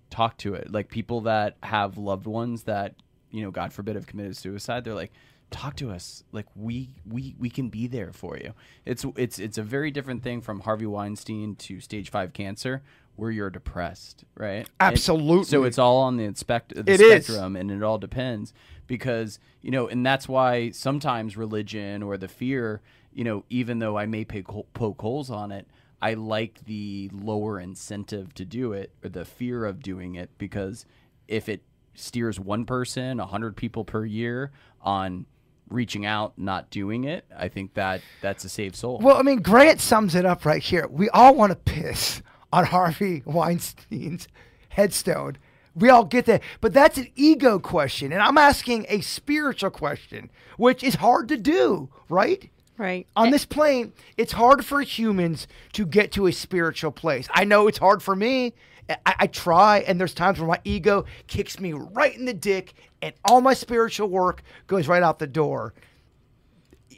talk 0.09 0.37
to 0.37 0.53
it. 0.53 0.71
Like 0.71 0.89
people 0.89 1.21
that 1.21 1.57
have 1.63 1.97
loved 1.97 2.27
ones 2.27 2.63
that, 2.63 2.95
you 3.31 3.41
know, 3.41 3.51
God 3.51 3.73
forbid 3.73 3.95
have 3.95 4.07
committed 4.07 4.37
suicide, 4.37 4.83
they're 4.83 4.93
like 4.93 5.11
talk 5.49 5.77
to 5.77 5.89
us 5.89 6.25
like 6.33 6.45
we 6.55 6.89
we 7.09 7.33
we 7.39 7.49
can 7.49 7.69
be 7.69 7.87
there 7.87 8.11
for 8.11 8.35
you 8.35 8.53
it's 8.85 9.05
it's 9.15 9.39
it's 9.39 9.57
a 9.57 9.63
very 9.63 9.91
different 9.91 10.21
thing 10.21 10.41
from 10.41 10.59
harvey 10.59 10.85
weinstein 10.85 11.55
to 11.55 11.79
stage 11.79 12.09
5 12.11 12.33
cancer 12.33 12.83
where 13.15 13.31
you're 13.31 13.49
depressed 13.49 14.25
right 14.35 14.67
Absolutely. 14.81 15.45
so 15.45 15.63
it's 15.63 15.79
all 15.79 15.99
on 15.99 16.17
the 16.17 16.25
inspect 16.25 16.75
the 16.75 16.91
It 16.91 16.99
is. 16.99 17.25
spectrum 17.25 17.55
and 17.55 17.71
it 17.71 17.81
all 17.81 17.97
depends 17.97 18.53
because 18.88 19.39
you 19.61 19.71
know 19.71 19.88
and 19.88 20.05
that's 20.05 20.27
why 20.27 20.69
sometimes 20.71 21.38
religion 21.38 22.01
or 22.01 22.17
the 22.17 22.27
fear 22.27 22.81
you 23.13 23.23
know 23.23 23.43
even 23.49 23.79
though 23.79 23.97
i 23.97 24.05
may 24.05 24.23
poke, 24.25 24.47
hole- 24.47 24.67
poke 24.73 25.01
holes 25.01 25.29
on 25.29 25.51
it 25.51 25.67
i 26.01 26.13
like 26.13 26.65
the 26.65 27.09
lower 27.13 27.59
incentive 27.59 28.33
to 28.33 28.45
do 28.45 28.73
it 28.73 28.91
or 29.03 29.09
the 29.09 29.25
fear 29.25 29.65
of 29.65 29.81
doing 29.81 30.15
it 30.15 30.29
because 30.38 30.85
if 31.27 31.49
it 31.49 31.61
steers 31.93 32.39
one 32.39 32.65
person 32.65 33.17
100 33.17 33.55
people 33.55 33.83
per 33.83 34.05
year 34.05 34.51
on 34.81 35.25
reaching 35.69 36.05
out 36.05 36.33
not 36.38 36.69
doing 36.69 37.03
it 37.03 37.25
i 37.38 37.47
think 37.49 37.73
that 37.73 38.01
that's 38.21 38.45
a 38.45 38.49
safe 38.49 38.75
soul 38.75 38.99
Well, 39.01 39.17
I 39.17 39.21
mean, 39.21 39.39
Grant 39.41 39.81
sums 39.81 40.15
it 40.15 40.25
up 40.25 40.45
right 40.45 40.63
here. 40.63 40.88
We 40.89 41.09
all 41.09 41.35
want 41.35 41.51
to 41.51 41.55
piss 41.57 42.21
on 42.53 42.65
Harvey 42.65 43.21
Weinstein's 43.25 44.27
headstone. 44.69 45.38
We 45.78 45.89
all 45.89 46.03
get 46.03 46.25
that. 46.25 46.41
But 46.59 46.73
that's 46.73 46.97
an 46.97 47.07
ego 47.15 47.59
question. 47.59 48.11
And 48.11 48.21
I'm 48.21 48.38
asking 48.38 48.86
a 48.89 49.01
spiritual 49.01 49.69
question, 49.69 50.30
which 50.57 50.84
is 50.84 50.95
hard 50.95 51.30
to 51.30 51.38
do, 51.38 51.89
right? 52.09 52.49
Right. 52.78 53.07
On 53.15 53.32
this 53.32 53.45
plane, 53.45 53.93
it's 54.17 54.34
hard 54.34 54.65
for 54.65 54.82
humans 54.82 55.47
to 55.73 55.86
get 55.86 56.11
to 56.13 56.28
a 56.28 56.32
spiritual 56.32 56.91
place. 56.91 57.28
I 57.32 57.43
know 57.43 57.67
it's 57.67 57.80
hard 57.80 58.03
for 58.03 58.15
me. 58.15 58.53
I, 58.89 59.15
I 59.19 59.28
try, 59.28 59.80
and 59.80 59.99
there's 59.99 60.13
times 60.13 60.39
where 60.39 60.47
my 60.47 60.59
ego 60.63 61.05
kicks 61.28 61.59
me 61.59 61.73
right 61.73 62.15
in 62.15 62.25
the 62.25 62.34
dick, 62.34 62.73
and 63.01 63.13
all 63.25 63.41
my 63.41 63.53
spiritual 63.53 64.09
work 64.09 64.43
goes 64.67 64.88
right 64.88 65.03
out 65.03 65.19
the 65.19 65.28
door 65.28 65.73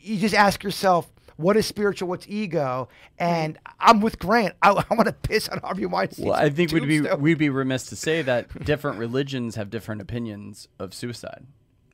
you 0.01 0.17
just 0.17 0.35
ask 0.35 0.63
yourself, 0.63 1.09
what 1.39 1.55
is 1.55 1.65
spiritual? 1.65 2.09
What's 2.09 2.27
ego? 2.27 2.89
And 3.17 3.57
I'm 3.79 4.01
with 4.01 4.19
Grant. 4.19 4.55
I, 4.61 4.71
I 4.71 4.93
want 4.93 5.05
to 5.05 5.13
piss 5.13 5.47
on 5.47 5.59
Harvey 5.59 5.85
Weinstein. 5.85 6.25
Well, 6.25 6.35
I 6.35 6.49
think 6.49 6.73
we'd 6.73 6.85
be 6.85 6.99
we'd 6.99 7.37
be 7.37 7.49
remiss 7.49 7.85
to 7.87 7.95
say 7.95 8.21
that 8.23 8.65
different 8.65 8.99
religions 8.99 9.55
have 9.55 9.69
different 9.69 10.01
opinions 10.01 10.67
of 10.79 10.93
suicide, 10.93 11.45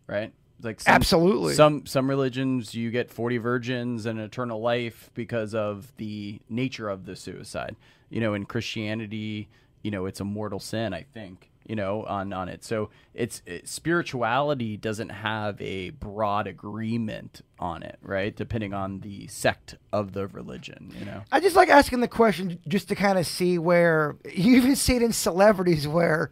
right? 0.08 0.34
Like 0.64 0.82
some, 0.82 0.96
Absolutely. 0.96 1.54
some 1.54 1.86
some 1.86 2.10
religions 2.10 2.74
you 2.74 2.90
get 2.90 3.12
forty 3.12 3.38
virgins 3.38 4.08
and 4.08 4.20
eternal 4.20 4.62
life 4.62 5.12
because 5.14 5.54
of 5.54 5.94
the 5.98 6.42
nature 6.50 6.90
of 6.90 7.06
the 7.06 7.16
suicide. 7.16 7.76
You 8.10 8.22
know, 8.22 8.34
in 8.34 8.46
Christianity, 8.46 9.48
you 9.84 9.92
know, 9.92 10.08
it's 10.08 10.20
a 10.20 10.26
mortal 10.26 10.60
sin. 10.60 10.92
I 10.92 11.04
think 11.04 11.52
you 11.66 11.76
know 11.76 12.04
on 12.04 12.32
on 12.34 12.50
it. 12.50 12.64
So 12.64 12.90
it's 13.14 13.42
it, 13.46 13.68
spirituality 13.68 14.78
doesn't 14.78 15.10
have 15.10 15.60
a 15.62 15.90
broad 15.92 16.48
agreement 16.48 17.42
on 17.60 17.84
it, 17.84 17.98
right? 18.02 18.36
Depending 18.36 18.74
on 18.74 19.00
the 19.00 19.28
sect 19.28 19.76
of 19.92 20.14
the 20.14 20.28
religion, 20.28 20.94
you 20.98 21.06
know. 21.06 21.24
I 21.32 21.40
just 21.40 21.56
like 21.56 21.70
asking 21.70 22.02
the 22.02 22.08
question 22.08 22.60
just 22.68 22.88
to 22.90 22.96
kind 22.96 23.18
of 23.18 23.26
see 23.26 23.58
where 23.58 24.16
you 24.34 24.56
even 24.56 24.76
see 24.76 24.96
it 24.96 25.02
in 25.02 25.14
celebrities 25.14 25.88
where 25.88 26.32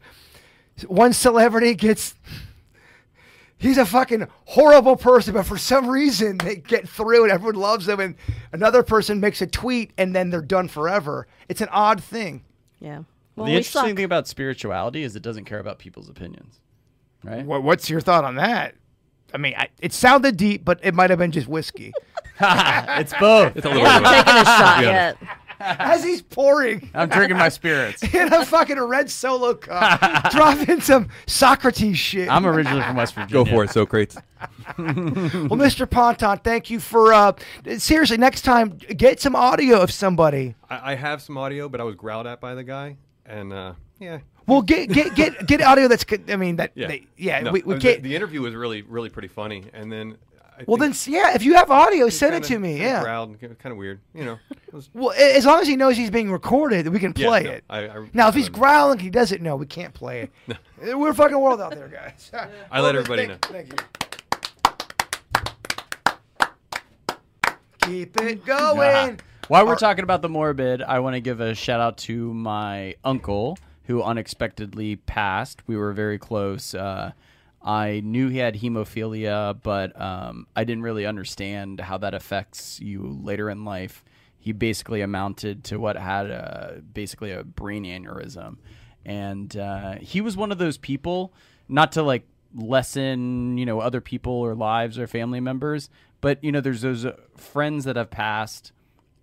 one 0.88 1.14
celebrity 1.14 1.74
gets. 1.76 2.16
He's 3.58 3.78
a 3.78 3.86
fucking 3.86 4.28
horrible 4.44 4.98
person, 4.98 5.34
but 5.34 5.46
for 5.46 5.58
some 5.58 5.88
reason 5.88 6.38
they 6.38 6.58
get 6.58 6.90
through 6.90 7.24
and 7.24 7.32
everyone 7.32 7.56
loves 7.56 7.86
them, 7.86 8.02
and 8.02 8.16
another 8.52 8.84
person 8.84 9.22
makes 9.22 9.42
a 9.42 9.48
tweet 9.48 9.94
and 9.98 10.14
then 10.14 10.32
they're 10.32 10.42
done 10.42 10.68
forever. 10.68 11.28
It's 11.48 11.62
an 11.62 11.70
odd 11.72 12.04
thing. 12.04 12.44
Yeah. 12.82 13.04
Well, 13.36 13.46
the 13.48 13.54
interesting 13.54 13.82
suck. 13.90 13.96
thing 13.96 14.06
about 14.06 14.28
spirituality 14.28 15.04
is 15.04 15.16
it 15.16 15.24
doesn't 15.24 15.46
care 15.46 15.60
about 15.60 15.80
people's 15.80 16.10
opinions, 16.10 16.60
right? 17.24 17.46
What, 17.46 17.64
what's 17.64 17.90
your 17.90 18.02
thought 18.02 18.24
on 18.24 18.36
that? 18.36 18.76
I 19.34 19.38
mean, 19.38 19.56
I, 19.58 19.70
it 19.80 19.92
sounded 19.94 20.38
deep, 20.38 20.64
but 20.64 20.80
it 20.84 20.94
might 20.94 21.10
have 21.10 21.18
been 21.20 21.32
just 21.32 21.48
whiskey. 21.48 21.92
it's 22.40 23.14
both. 23.20 23.56
It's 23.58 23.66
a 23.66 23.70
little 23.70 23.84
bit 23.84 24.02
not 24.04 24.06
of- 24.06 24.26
taking 24.26 24.42
a 24.42 24.46
shot 24.46 24.84
yet. 24.84 25.18
as 25.60 26.04
he's 26.04 26.22
pouring 26.22 26.90
I'm 26.94 27.10
drinking 27.10 27.38
my 27.38 27.50
spirits. 27.50 28.04
in 28.04 28.32
a 28.34 28.46
fucking 28.46 28.80
red 28.80 29.10
solo 29.10 29.54
cup, 29.56 30.30
dropping 30.32 30.82
some 30.82 31.10
Socrates 31.26 31.98
shit. 31.98 32.30
I'm 32.30 32.46
originally 32.46 32.82
from 32.84 32.98
West 32.98 33.16
Virginia. 33.16 33.34
Go 33.46 33.50
for 33.50 33.64
it, 33.64 33.70
Socrates. 33.72 34.18
well, 34.78 34.86
Mr. 35.58 35.90
Ponton, 35.90 36.38
thank 36.40 36.70
you 36.70 36.80
for 36.80 37.14
uh, 37.14 37.34
seriously. 37.78 38.18
Next 38.18 38.42
time, 38.42 38.78
get 38.78 39.20
some 39.22 39.36
audio 39.36 39.80
of 39.82 39.92
somebody. 39.92 40.56
I, 40.70 40.92
I 40.92 40.96
have 40.96 41.22
some 41.22 41.38
audio, 41.38 41.70
but 41.70 41.80
I 41.82 41.84
was 41.86 41.96
growled 41.96 42.28
at 42.28 42.42
by 42.42 42.54
the 42.56 42.64
guy, 42.64 42.98
and 43.26 43.54
uh, 43.54 43.74
yeah. 44.00 44.20
Well, 44.48 44.62
get 44.62 44.90
get 44.90 45.16
get 45.16 45.48
get 45.48 45.62
audio 45.62 45.88
that's. 45.88 46.04
good- 46.04 46.30
I 46.30 46.36
mean 46.36 46.58
that. 46.58 46.72
Yeah, 46.76 46.88
they- 46.88 47.08
yeah. 47.18 47.40
No, 47.42 47.52
we, 47.52 47.62
we 47.64 47.76
the, 47.76 47.98
the 47.98 48.16
interview 48.16 48.42
was 48.42 48.54
really, 48.56 48.82
really 48.82 49.10
pretty 49.10 49.28
funny, 49.30 49.66
and 49.74 49.92
then. 49.92 50.18
I 50.56 50.66
well, 50.68 50.78
then 50.78 50.94
yeah. 51.08 51.34
If 51.34 51.42
you 51.44 51.56
have 51.56 51.72
audio, 51.72 52.10
send 52.10 52.36
it 52.36 52.44
kinda- 52.44 52.48
to 52.56 52.60
me. 52.60 52.74
kinda 52.76 52.84
Yeah. 52.86 53.02
growled, 53.04 53.40
kind 53.40 53.72
of 53.72 53.78
weird, 53.78 54.02
you 54.14 54.24
know. 54.24 54.38
Was, 54.72 54.88
Well, 54.94 55.12
as 55.18 55.46
long 55.48 55.62
as 55.62 55.68
he 55.68 55.76
knows 55.76 55.98
he's 55.98 56.12
being 56.12 56.30
recorded, 56.32 56.88
we 56.90 57.00
can 57.00 57.12
Yeah, 57.16 57.28
play 57.28 57.44
no, 57.44 57.50
it. 57.52 57.64
I- 57.72 57.88
I- 57.88 58.10
now, 58.14 58.28
if 58.28 58.36
I 58.36 58.38
he's 58.38 58.46
let 58.50 58.54
him- 58.56 58.60
growling, 58.62 59.00
he 59.00 59.10
doesn't 59.10 59.42
know. 59.42 59.56
We 59.56 59.66
can't 59.66 59.96
play 59.96 60.30
it. 60.48 60.58
We're 60.96 61.10
a 61.10 61.16
fucking 61.16 61.40
world 61.40 61.60
out 61.60 61.74
there, 61.74 61.88
guys. 61.88 62.30
I 62.72 62.82
let 62.82 62.96
everybody 62.96 63.26
thank, 63.26 63.50
know. 63.50 63.52
Thank 63.52 63.72
you. 63.72 63.78
Keep 67.82 68.22
it 68.22 68.46
going. 68.46 69.20
While 69.50 69.68
we're 69.68 69.76
talking 69.76 70.06
about 70.06 70.22
the 70.22 70.30
morbid, 70.30 70.82
I 70.82 71.00
want 71.00 71.16
to 71.16 71.20
give 71.20 71.42
a 71.42 71.54
shout 71.54 71.82
out 71.82 71.98
to 72.00 72.34
my 72.34 72.96
uncle 73.04 73.58
who 73.84 74.02
unexpectedly 74.02 74.96
passed. 74.96 75.68
We 75.68 75.76
were 75.76 75.92
very 75.92 76.18
close. 76.18 76.74
Uh, 76.74 77.12
I 77.62 78.02
knew 78.06 78.30
he 78.30 78.38
had 78.38 78.56
hemophilia, 78.56 79.60
but 79.62 80.00
um, 80.00 80.48
I 80.56 80.64
didn't 80.64 80.84
really 80.84 81.06
understand 81.06 81.82
how 81.82 81.98
that 81.98 82.14
affects 82.14 82.80
you 82.80 83.20
later 83.22 83.50
in 83.50 83.66
life. 83.66 84.06
He 84.40 84.54
basically 84.54 85.02
amounted 85.02 85.66
to 85.66 85.78
what 85.78 85.98
had 85.98 86.28
a, 86.28 86.82
basically 86.94 87.32
a 87.32 87.44
brain 87.44 87.84
aneurysm. 87.84 88.58
And 89.06 89.56
uh, 89.58 89.96
he 89.96 90.22
was 90.22 90.38
one 90.38 90.54
of 90.54 90.58
those 90.58 90.78
people, 90.78 91.34
not 91.68 91.92
to 91.94 92.02
like 92.02 92.26
lessen, 92.56 93.58
you 93.58 93.66
know, 93.66 93.82
other 93.82 94.00
people 94.00 94.34
or 94.34 94.56
lives 94.56 94.98
or 94.98 95.06
family 95.06 95.42
members, 95.42 95.90
but, 96.22 96.42
you 96.42 96.54
know, 96.54 96.62
there's 96.62 96.82
those 96.82 97.06
uh, 97.06 97.18
friends 97.36 97.84
that 97.84 97.98
have 97.98 98.10
passed 98.10 98.72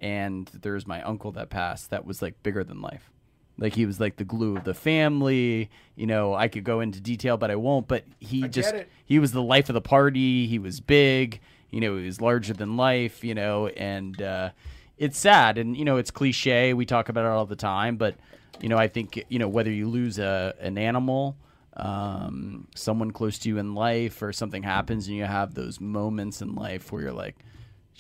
and 0.01 0.47
there's 0.63 0.87
my 0.87 1.03
uncle 1.03 1.33
that 1.33 1.51
passed 1.51 1.91
that 1.91 2.05
was 2.05 2.23
like 2.23 2.43
bigger 2.43 2.65
than 2.65 2.81
life. 2.81 3.11
Like 3.59 3.75
he 3.75 3.85
was 3.85 4.01
like 4.01 4.17
the 4.17 4.25
glue 4.25 4.57
of 4.57 4.65
the 4.65 4.75
family. 4.75 5.71
You 5.95 6.07
know, 6.07 6.35
I 6.35 6.49
could 6.49 6.65
go 6.65 6.81
into 6.81 7.01
detail, 7.01 7.37
but 7.37 7.51
I 7.51 7.57
won't. 7.57 7.87
But 7.87 8.05
he 8.19 8.49
just 8.49 8.75
he 9.05 9.19
was 9.19 9.33
the 9.33 9.43
life 9.43 9.69
of 9.69 9.75
the 9.75 9.83
party. 9.83 10.47
He 10.47 10.59
was 10.59 10.81
big. 10.81 11.41
You 11.71 11.81
know, 11.81 11.99
he 11.99 12.07
was 12.07 12.21
larger 12.21 12.55
than 12.55 12.79
life. 12.79 13.23
You 13.23 13.35
know, 13.35 13.67
and 13.69 14.21
uh, 14.21 14.51
it's 14.97 15.19
sad. 15.19 15.59
And 15.59 15.77
you 15.77 15.85
know, 15.85 15.99
it's 15.99 16.11
cliche. 16.11 16.73
We 16.73 16.87
talk 16.87 17.11
about 17.11 17.27
it 17.27 17.29
all 17.29 17.45
the 17.45 17.55
time. 17.55 17.99
But 17.99 18.15
you 18.63 18.71
know, 18.71 18.79
I 18.79 18.89
think 18.89 19.23
you 19.29 19.39
know 19.39 19.49
whether 19.49 19.71
you 19.71 19.89
lose 19.89 20.19
a 20.19 20.55
an 20.59 20.79
animal, 20.79 21.37
um, 21.77 22.67
someone 22.75 23.11
close 23.11 23.39
to 23.41 23.51
you 23.51 23.59
in 23.59 23.75
life, 23.75 24.23
or 24.23 24.33
something 24.33 24.63
happens, 24.63 25.07
and 25.07 25.17
you 25.17 25.25
have 25.25 25.53
those 25.53 25.81
moments 25.81 26.41
in 26.41 26.55
life 26.55 26.91
where 26.91 27.03
you're 27.03 27.13
like, 27.13 27.37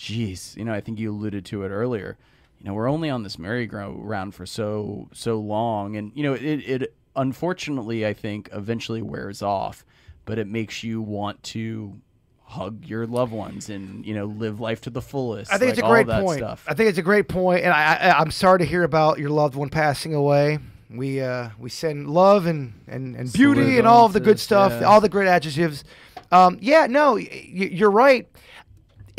Jeez, 0.00 0.56
you 0.56 0.64
know, 0.64 0.72
I 0.72 0.80
think 0.80 0.98
you 0.98 1.10
alluded 1.12 1.44
to 1.46 1.62
it 1.64 1.68
earlier. 1.68 2.16
You 2.58 2.66
know, 2.66 2.74
we're 2.74 2.88
only 2.88 3.10
on 3.10 3.22
this 3.22 3.38
merry-go-round 3.38 4.34
for 4.34 4.46
so 4.46 5.08
so 5.12 5.38
long, 5.38 5.96
and 5.96 6.10
you 6.14 6.22
know, 6.22 6.32
it 6.32 6.42
it 6.42 6.94
unfortunately, 7.14 8.06
I 8.06 8.14
think, 8.14 8.48
eventually 8.52 9.02
wears 9.02 9.42
off. 9.42 9.84
But 10.24 10.38
it 10.38 10.46
makes 10.46 10.82
you 10.82 11.02
want 11.02 11.42
to 11.42 12.00
hug 12.44 12.84
your 12.84 13.06
loved 13.06 13.32
ones 13.32 13.68
and 13.68 14.04
you 14.06 14.14
know 14.14 14.24
live 14.24 14.58
life 14.58 14.80
to 14.82 14.90
the 14.90 15.02
fullest. 15.02 15.52
I 15.52 15.58
think 15.58 15.70
like 15.70 15.78
it's 15.78 15.86
a 15.86 15.90
great 15.90 16.08
point. 16.08 16.38
Stuff. 16.38 16.64
I 16.66 16.72
think 16.72 16.88
it's 16.88 16.98
a 16.98 17.02
great 17.02 17.28
point. 17.28 17.64
and 17.64 17.72
I, 17.72 17.94
I, 17.96 18.18
I'm 18.20 18.30
sorry 18.30 18.60
to 18.60 18.64
hear 18.64 18.84
about 18.84 19.18
your 19.18 19.30
loved 19.30 19.54
one 19.54 19.68
passing 19.68 20.14
away. 20.14 20.60
We 20.88 21.20
uh, 21.20 21.50
we 21.58 21.68
send 21.68 22.08
love 22.08 22.46
and, 22.46 22.72
and, 22.88 23.16
and 23.16 23.30
beauty 23.30 23.76
and 23.76 23.86
all 23.86 24.06
of 24.06 24.14
the 24.14 24.20
good 24.20 24.40
stuff, 24.40 24.72
yeah. 24.72 24.86
all 24.86 25.02
the 25.02 25.10
great 25.10 25.28
adjectives. 25.28 25.84
Um, 26.32 26.58
yeah, 26.62 26.86
no, 26.86 27.14
y- 27.14 27.28
you're 27.52 27.90
right. 27.90 28.28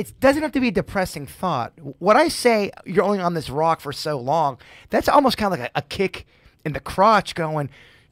It 0.01 0.19
doesn't 0.19 0.41
have 0.41 0.51
to 0.53 0.59
be 0.59 0.69
a 0.69 0.71
depressing 0.71 1.27
thought. 1.27 1.73
What 1.99 2.15
I 2.15 2.27
say, 2.27 2.71
you're 2.85 3.03
only 3.03 3.19
on 3.19 3.35
this 3.35 3.51
rock 3.51 3.81
for 3.81 3.93
so 3.93 4.19
long. 4.19 4.57
That's 4.89 5.07
almost 5.07 5.37
kind 5.37 5.53
of 5.53 5.59
like 5.59 5.71
a, 5.75 5.79
a 5.79 5.81
kick 5.83 6.25
in 6.65 6.73
the 6.73 6.79
crotch, 6.79 7.35
going, 7.35 7.69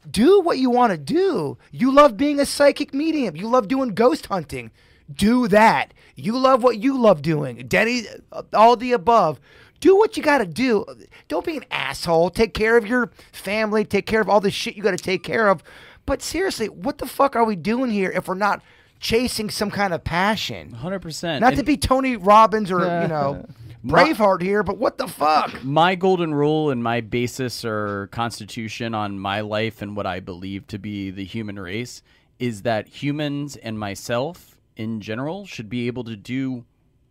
do 0.08 0.40
what 0.40 0.58
you 0.58 0.70
want 0.70 0.92
to 0.92 0.98
do. 0.98 1.58
You 1.72 1.92
love 1.92 2.16
being 2.16 2.38
a 2.38 2.46
psychic 2.46 2.94
medium. 2.94 3.34
You 3.34 3.48
love 3.48 3.66
doing 3.66 3.94
ghost 3.94 4.26
hunting. 4.26 4.70
Do 5.12 5.48
that. 5.48 5.92
You 6.14 6.38
love 6.38 6.62
what 6.62 6.78
you 6.78 6.96
love 6.96 7.22
doing. 7.22 7.66
Denny, 7.66 8.04
uh, 8.30 8.42
all 8.54 8.76
the 8.76 8.92
above. 8.92 9.40
Do 9.80 9.96
what 9.96 10.16
you 10.16 10.22
got 10.22 10.38
to 10.38 10.46
do. 10.46 10.86
Don't 11.26 11.44
be 11.44 11.56
an 11.56 11.64
asshole. 11.72 12.30
Take 12.30 12.54
care 12.54 12.76
of 12.76 12.86
your 12.86 13.10
family. 13.32 13.84
Take 13.84 14.06
care 14.06 14.20
of 14.20 14.28
all 14.28 14.40
the 14.40 14.52
shit 14.52 14.76
you 14.76 14.82
got 14.84 14.92
to 14.92 14.96
take 14.96 15.24
care 15.24 15.48
of. 15.48 15.60
But 16.06 16.22
seriously, 16.22 16.68
what 16.68 16.98
the 16.98 17.06
fuck 17.06 17.34
are 17.34 17.44
we 17.44 17.56
doing 17.56 17.90
here 17.90 18.12
if 18.12 18.28
we're 18.28 18.34
not 18.34 18.62
chasing 19.00 19.50
some 19.50 19.70
kind 19.70 19.92
of 19.92 20.04
passion? 20.04 20.72
Hundred 20.72 21.00
percent. 21.00 21.40
Not 21.40 21.54
to 21.56 21.64
be 21.64 21.76
Tony 21.76 22.16
Robbins 22.16 22.70
or, 22.70 22.80
you 22.80 23.08
know, 23.08 23.44
Braveheart 23.84 24.42
here, 24.42 24.62
but 24.62 24.76
what 24.78 24.98
the 24.98 25.08
fuck? 25.08 25.64
my 25.64 25.94
golden 25.94 26.34
rule 26.34 26.70
and 26.70 26.84
my 26.84 27.00
basis 27.00 27.64
or 27.64 28.08
constitution 28.08 28.94
on 28.94 29.18
my 29.18 29.40
life 29.40 29.80
and 29.80 29.96
what 29.96 30.06
I 30.06 30.20
believe 30.20 30.66
to 30.68 30.78
be 30.78 31.10
the 31.10 31.24
human 31.24 31.58
race 31.58 32.02
is 32.38 32.62
that 32.62 32.88
humans 32.88 33.56
and 33.56 33.78
myself 33.78 34.58
in 34.76 35.00
general 35.00 35.46
should 35.46 35.68
be 35.68 35.86
able 35.86 36.04
to 36.04 36.16
do 36.16 36.64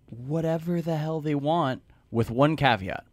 whatever 0.05 0.81
the 0.81 0.97
hell 0.97 1.21
they 1.21 1.35
want 1.35 1.81
with 2.11 2.29
one 2.31 2.55
caveat. 2.55 3.05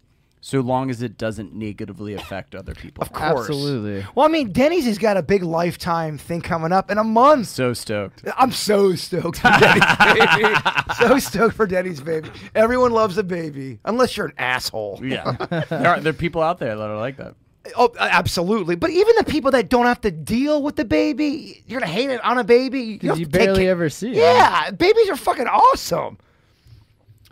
So 0.47 0.61
long 0.61 0.91
as 0.91 1.03
it 1.03 1.19
doesn't 1.19 1.57
negatively 1.57 2.15
affect 2.15 2.55
other 2.55 2.73
people. 2.73 3.03
Of 3.03 3.13
course. 3.13 3.49
Absolutely. 3.49 4.07
Well, 4.15 4.25
I 4.25 4.29
mean, 4.29 4.53
Denny's 4.53 4.85
has 4.85 4.97
got 4.97 5.17
a 5.17 5.23
big 5.23 5.43
lifetime 5.43 6.19
thing 6.19 6.41
coming 6.41 6.71
up 6.71 6.89
in 6.89 6.99
a 6.99 7.03
month. 7.03 7.49
So 7.49 7.73
stoked. 7.75 8.23
I'm 8.37 8.53
so 8.53 8.95
stoked 8.95 9.39
for 9.39 9.51
Denny's 9.59 9.83
baby. 9.99 10.55
so 11.01 11.19
stoked 11.19 11.57
for 11.57 11.67
Denny's 11.67 12.01
baby. 12.01 12.31
Everyone 12.55 12.93
loves 12.93 13.19
a 13.19 13.25
baby, 13.25 13.81
unless 13.85 14.17
you're 14.17 14.27
an 14.27 14.35
asshole. 14.39 15.01
Yeah. 15.03 15.33
there, 15.69 15.89
are, 15.89 15.99
there 15.99 16.11
are 16.11 16.13
people 16.13 16.45
out 16.45 16.61
there 16.61 16.77
that 16.77 16.91
are 16.91 16.97
like 16.97 17.17
that. 17.17 17.35
Oh, 17.75 17.93
absolutely. 17.99 18.77
But 18.77 18.91
even 18.91 19.17
the 19.19 19.25
people 19.25 19.51
that 19.51 19.69
don't 19.69 19.87
have 19.87 20.01
to 20.03 20.13
deal 20.13 20.63
with 20.63 20.77
the 20.77 20.85
baby, 20.85 21.65
you're 21.67 21.81
gonna 21.81 21.91
hate 21.91 22.11
it 22.11 22.25
on 22.25 22.39
a 22.39 22.45
baby. 22.45 22.83
You, 22.83 22.99
you 23.03 23.09
have 23.09 23.19
to 23.19 23.25
take 23.25 23.33
barely 23.33 23.69
ever 23.69 23.91
see 23.91 24.11
it. 24.11 24.19
Yeah, 24.19 24.71
babies 24.71 25.09
are 25.11 25.17
fucking 25.17 25.49
awesome. 25.49 26.19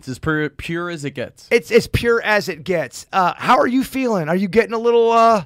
It's 0.04 0.08
as 0.10 0.18
pure, 0.18 0.50
pure 0.50 0.90
as 0.90 1.06
it 1.06 1.12
gets. 1.12 1.48
It's 1.50 1.70
as 1.70 1.86
pure 1.86 2.20
as 2.20 2.50
it 2.50 2.62
gets. 2.62 3.06
Uh, 3.10 3.32
how 3.38 3.56
are 3.56 3.66
you 3.66 3.82
feeling? 3.82 4.28
Are 4.28 4.36
you 4.36 4.48
getting 4.48 4.74
a 4.74 4.78
little, 4.78 5.10
uh, 5.10 5.44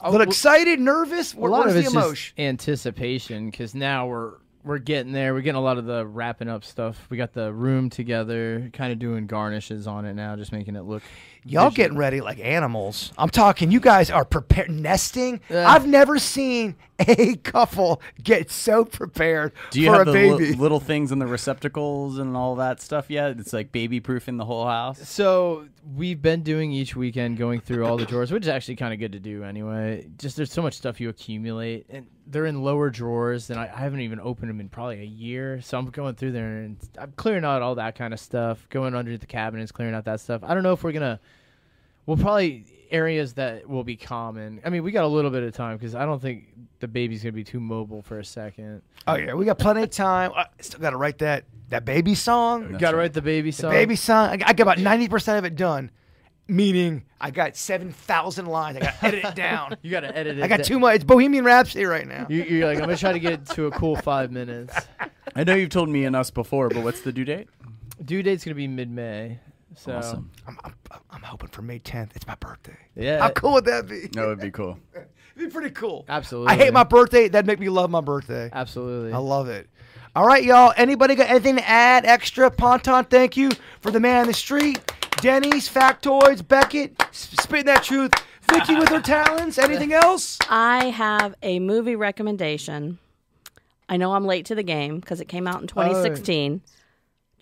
a 0.00 0.10
little 0.10 0.26
excited, 0.26 0.80
nervous? 0.80 1.32
a 1.32 1.38
lot 1.38 1.50
what 1.50 1.68
of 1.68 1.76
is 1.76 1.84
it's 1.84 1.92
the 1.92 1.94
just 1.94 2.06
emotion? 2.06 2.34
anticipation 2.38 3.50
because 3.50 3.72
now 3.72 4.08
we're 4.08 4.32
we're 4.64 4.78
getting 4.78 5.12
there. 5.12 5.32
We're 5.32 5.42
getting 5.42 5.58
a 5.58 5.62
lot 5.62 5.78
of 5.78 5.84
the 5.84 6.04
wrapping 6.04 6.48
up 6.48 6.64
stuff. 6.64 7.06
We 7.08 7.16
got 7.16 7.34
the 7.34 7.52
room 7.52 7.88
together, 7.88 8.68
kind 8.72 8.92
of 8.92 8.98
doing 8.98 9.28
garnishes 9.28 9.86
on 9.86 10.06
it 10.06 10.14
now, 10.14 10.34
just 10.34 10.50
making 10.50 10.74
it 10.74 10.82
look. 10.82 11.02
Y'all 11.44 11.64
visual. 11.70 11.70
getting 11.76 11.98
ready 11.98 12.20
like 12.20 12.38
animals. 12.40 13.12
I'm 13.18 13.28
talking. 13.30 13.70
You 13.70 13.80
guys 13.80 14.10
are 14.10 14.24
prepared 14.24 14.70
nesting. 14.70 15.40
Yeah. 15.50 15.68
I've 15.70 15.86
never 15.86 16.18
seen 16.18 16.74
a 16.98 17.36
couple 17.36 18.00
get 18.22 18.50
so 18.50 18.84
prepared 18.84 19.52
Do 19.70 19.80
you 19.80 19.90
for 19.90 19.98
have 19.98 20.08
a 20.08 20.12
the 20.12 20.30
li- 20.32 20.38
baby. 20.38 20.54
little 20.56 20.80
things 20.80 21.12
in 21.12 21.18
the 21.18 21.26
receptacles 21.26 22.18
and 22.18 22.36
all 22.36 22.54
that 22.56 22.80
stuff 22.80 23.10
yet? 23.10 23.38
It's 23.38 23.52
like 23.52 23.72
baby 23.72 24.00
proofing 24.00 24.36
the 24.38 24.44
whole 24.44 24.66
house. 24.66 25.06
So 25.08 25.66
we've 25.94 26.22
been 26.22 26.42
doing 26.42 26.72
each 26.72 26.96
weekend, 26.96 27.36
going 27.36 27.60
through 27.60 27.84
all 27.84 27.96
the 27.96 28.06
drawers, 28.06 28.32
which 28.32 28.44
is 28.44 28.48
actually 28.48 28.76
kind 28.76 28.94
of 28.94 28.98
good 29.00 29.12
to 29.12 29.20
do 29.20 29.44
anyway. 29.44 30.06
Just 30.18 30.36
there's 30.36 30.52
so 30.52 30.62
much 30.62 30.74
stuff 30.74 31.00
you 31.00 31.08
accumulate, 31.10 31.86
and 31.90 32.06
they're 32.26 32.46
in 32.46 32.62
lower 32.62 32.88
drawers, 32.88 33.50
and 33.50 33.58
I, 33.60 33.64
I 33.64 33.80
haven't 33.80 34.00
even 34.00 34.18
opened 34.18 34.48
them 34.48 34.60
in 34.60 34.68
probably 34.70 35.00
a 35.02 35.04
year. 35.04 35.60
So 35.60 35.76
I'm 35.78 35.90
going 35.90 36.14
through 36.14 36.32
there 36.32 36.60
and 36.62 36.78
I'm 36.98 37.12
clearing 37.16 37.44
out 37.44 37.60
all 37.60 37.74
that 37.74 37.96
kind 37.96 38.14
of 38.14 38.20
stuff, 38.20 38.66
going 38.70 38.94
under 38.94 39.18
the 39.18 39.26
cabinets, 39.26 39.72
clearing 39.72 39.94
out 39.94 40.06
that 40.06 40.20
stuff. 40.20 40.42
I 40.42 40.54
don't 40.54 40.62
know 40.62 40.72
if 40.72 40.82
we're 40.82 40.92
gonna. 40.92 41.20
We'll 42.06 42.16
probably 42.16 42.66
areas 42.90 43.34
that 43.34 43.68
will 43.68 43.82
be 43.84 43.96
common. 43.96 44.60
I 44.64 44.70
mean, 44.70 44.82
we 44.84 44.92
got 44.92 45.04
a 45.04 45.08
little 45.08 45.30
bit 45.30 45.42
of 45.42 45.52
time 45.54 45.76
because 45.76 45.94
I 45.94 46.04
don't 46.04 46.20
think 46.20 46.44
the 46.80 46.88
baby's 46.88 47.22
gonna 47.22 47.32
be 47.32 47.44
too 47.44 47.60
mobile 47.60 48.02
for 48.02 48.18
a 48.18 48.24
second. 48.24 48.82
oh 49.06 49.14
yeah, 49.16 49.34
we 49.34 49.44
got 49.44 49.58
plenty 49.58 49.82
of 49.82 49.90
time. 49.90 50.32
I 50.36 50.46
still 50.60 50.80
got 50.80 50.90
to 50.90 50.96
write 50.96 51.18
that 51.18 51.44
that 51.70 51.84
baby 51.84 52.14
song. 52.14 52.76
Got 52.78 52.90
to 52.92 52.96
write 52.98 53.14
the 53.14 53.22
baby 53.22 53.50
song. 53.52 53.70
Baby 53.70 53.96
song. 53.96 54.28
I, 54.28 54.32
I 54.32 54.52
got 54.52 54.60
about 54.60 54.78
ninety 54.78 55.08
percent 55.08 55.38
of 55.38 55.44
it 55.44 55.56
done. 55.56 55.90
Meaning, 56.46 57.04
I 57.22 57.30
got 57.30 57.56
seven 57.56 57.90
thousand 57.94 58.46
lines. 58.46 58.76
I 58.76 58.80
got 58.80 59.00
to 59.00 59.06
edit 59.06 59.24
it 59.24 59.34
down. 59.34 59.76
You 59.82 59.90
got 59.90 60.00
to 60.00 60.14
edit 60.14 60.36
it. 60.38 60.44
I 60.44 60.46
got 60.46 60.58
da- 60.58 60.64
too 60.64 60.78
much. 60.78 60.96
It's 60.96 61.04
Bohemian 61.04 61.42
Rhapsody 61.42 61.86
right 61.86 62.06
now. 62.06 62.26
You, 62.28 62.42
you're 62.42 62.66
like, 62.68 62.76
I'm 62.76 62.84
gonna 62.84 62.98
try 62.98 63.12
to 63.12 63.18
get 63.18 63.32
it 63.32 63.46
to 63.54 63.64
a 63.66 63.70
cool 63.70 63.96
five 63.96 64.30
minutes. 64.30 64.74
I 65.34 65.42
know 65.44 65.54
you've 65.54 65.70
told 65.70 65.88
me 65.88 66.04
and 66.04 66.14
us 66.14 66.30
before, 66.30 66.68
but 66.68 66.84
what's 66.84 67.00
the 67.00 67.12
due 67.12 67.24
date? 67.24 67.48
Due 68.04 68.22
date's 68.22 68.44
gonna 68.44 68.54
be 68.56 68.68
mid-May. 68.68 69.38
So 69.76 69.92
Awesome. 69.96 70.30
I'm, 70.46 70.58
I'm, 70.64 70.74
I'm 71.10 71.22
hoping 71.22 71.48
for 71.48 71.62
May 71.62 71.78
10th. 71.80 72.10
It's 72.14 72.26
my 72.26 72.36
birthday. 72.36 72.76
yeah, 72.96 73.18
How 73.20 73.30
cool 73.30 73.54
would 73.54 73.64
that 73.64 73.88
be? 73.88 74.08
No, 74.14 74.24
it'd 74.26 74.40
be 74.40 74.50
cool. 74.50 74.78
It'd 75.36 75.48
be 75.48 75.52
pretty 75.52 75.70
cool. 75.74 76.04
absolutely. 76.08 76.52
I 76.52 76.56
hate 76.56 76.72
my 76.72 76.84
birthday. 76.84 77.26
That'd 77.26 77.48
make 77.48 77.58
me 77.58 77.68
love 77.68 77.90
my 77.90 78.00
birthday. 78.00 78.50
absolutely. 78.52 79.12
I 79.12 79.16
love 79.18 79.48
it. 79.48 79.68
All 80.14 80.24
right, 80.24 80.44
y'all. 80.44 80.72
Anybody 80.76 81.16
got 81.16 81.28
anything 81.28 81.56
to 81.56 81.68
add 81.68 82.06
extra? 82.06 82.48
Ponton, 82.52 83.04
thank 83.06 83.36
you 83.36 83.50
for 83.80 83.90
the 83.90 83.98
man 83.98 84.20
in 84.22 84.26
the 84.28 84.32
street. 84.34 84.78
Denny's, 85.16 85.68
factoids, 85.68 86.46
Beckett, 86.46 86.94
s- 87.08 87.30
spitting 87.40 87.66
that 87.66 87.82
truth. 87.82 88.12
Vicky 88.48 88.76
with 88.76 88.90
her 88.90 89.00
talents. 89.02 89.58
Anything 89.58 89.92
else? 89.92 90.38
I 90.48 90.90
have 90.90 91.34
a 91.42 91.58
movie 91.58 91.96
recommendation. 91.96 92.98
I 93.88 93.96
know 93.96 94.12
I'm 94.12 94.26
late 94.26 94.46
to 94.46 94.54
the 94.54 94.62
game 94.62 95.00
because 95.00 95.20
it 95.20 95.26
came 95.26 95.48
out 95.48 95.60
in 95.60 95.66
2016. 95.66 96.62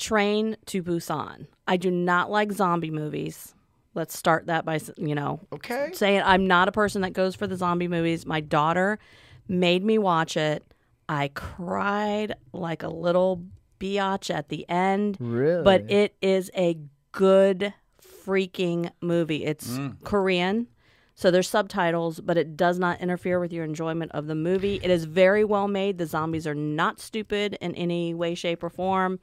Train 0.03 0.57
to 0.67 0.83
Busan. 0.83 1.47
I 1.69 1.77
do 1.77 1.91
not 1.91 2.29
like 2.29 2.51
zombie 2.51 2.91
movies. 2.91 3.55
Let's 3.95 4.19
start 4.19 4.47
that 4.47 4.65
by, 4.65 4.81
you 4.97 5.15
know, 5.15 5.39
Okay. 5.53 5.91
saying 5.93 6.23
I'm 6.25 6.47
not 6.47 6.67
a 6.67 6.73
person 6.73 7.03
that 7.03 7.13
goes 7.13 7.37
for 7.37 7.47
the 7.47 7.57
zombie 7.57 7.87
movies. 7.87 8.27
My 8.27 8.41
daughter 8.41 8.99
made 9.47 9.85
me 9.85 9.99
watch 9.99 10.37
it. 10.37 10.65
I 11.09 11.29
cried 11.29 12.35
like 12.53 12.83
a 12.83 12.89
little 12.89 13.45
biatch 13.79 14.35
at 14.35 14.49
the 14.49 14.69
end. 14.69 15.19
Really? 15.21 15.63
But 15.63 15.89
it 15.89 16.17
is 16.21 16.51
a 16.57 16.79
good 17.13 17.73
freaking 18.03 18.91
movie. 19.01 19.45
It's 19.45 19.69
mm. 19.69 19.97
Korean. 20.03 20.67
So 21.15 21.31
there's 21.31 21.49
subtitles, 21.49 22.21
but 22.21 22.37
it 22.37 22.57
does 22.57 22.79
not 22.79 23.01
interfere 23.01 23.39
with 23.39 23.53
your 23.53 23.65
enjoyment 23.65 24.11
of 24.13 24.27
the 24.27 24.35
movie. 24.35 24.81
It 24.83 24.91
is 24.91 25.05
very 25.05 25.45
well 25.45 25.69
made. 25.69 25.99
The 25.99 26.07
zombies 26.07 26.47
are 26.47 26.55
not 26.55 26.99
stupid 26.99 27.57
in 27.61 27.75
any 27.77 28.15
way, 28.15 28.35
shape, 28.35 28.65
or 28.65 28.71
form. 28.71 29.21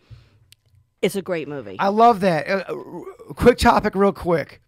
It's 1.02 1.16
a 1.16 1.22
great 1.22 1.48
movie. 1.48 1.78
I 1.80 1.88
love 1.90 2.20
that. 2.22 2.50
Uh, 2.50 2.64
uh, 2.68 3.34
quick 3.34 3.58
topic, 3.58 3.96
real 3.96 4.12
quick. 4.12 4.62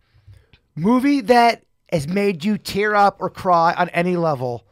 Movie 0.75 1.21
that 1.21 1.63
has 1.91 2.07
made 2.07 2.45
you 2.45 2.57
tear 2.57 2.95
up 2.95 3.17
or 3.19 3.29
cry 3.29 3.73
on 3.77 3.89
any 3.89 4.15
level. 4.15 4.63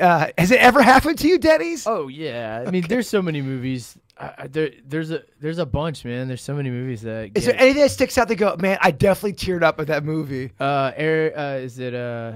Uh, 0.00 0.28
has 0.36 0.50
it 0.50 0.60
ever 0.60 0.82
happened 0.94 1.18
to 1.20 1.28
you, 1.28 1.38
Denny's? 1.38 1.86
Oh 1.86 2.08
yeah, 2.08 2.64
I 2.66 2.70
mean, 2.70 2.84
there's 2.88 3.08
so 3.08 3.22
many 3.22 3.42
movies. 3.42 3.96
I, 4.18 4.32
I- 4.38 4.46
there, 4.48 4.70
there's 4.84 5.10
a 5.10 5.22
there's 5.40 5.58
a 5.58 5.66
bunch, 5.66 6.04
man. 6.04 6.26
There's 6.26 6.42
so 6.42 6.54
many 6.54 6.70
movies 6.70 7.02
that. 7.02 7.30
Is 7.34 7.44
get- 7.44 7.52
there 7.52 7.60
anything 7.60 7.82
that 7.82 7.90
sticks 7.90 8.18
out 8.18 8.26
that 8.28 8.36
go, 8.36 8.56
man, 8.58 8.78
I 8.80 8.90
definitely 8.90 9.34
teared 9.34 9.62
up 9.62 9.78
at 9.78 9.86
that 9.88 10.04
movie? 10.04 10.50
Uh, 10.58 10.90
Air, 10.96 11.38
uh, 11.38 11.54
is 11.56 11.78
it 11.78 11.94
uh, 11.94 12.32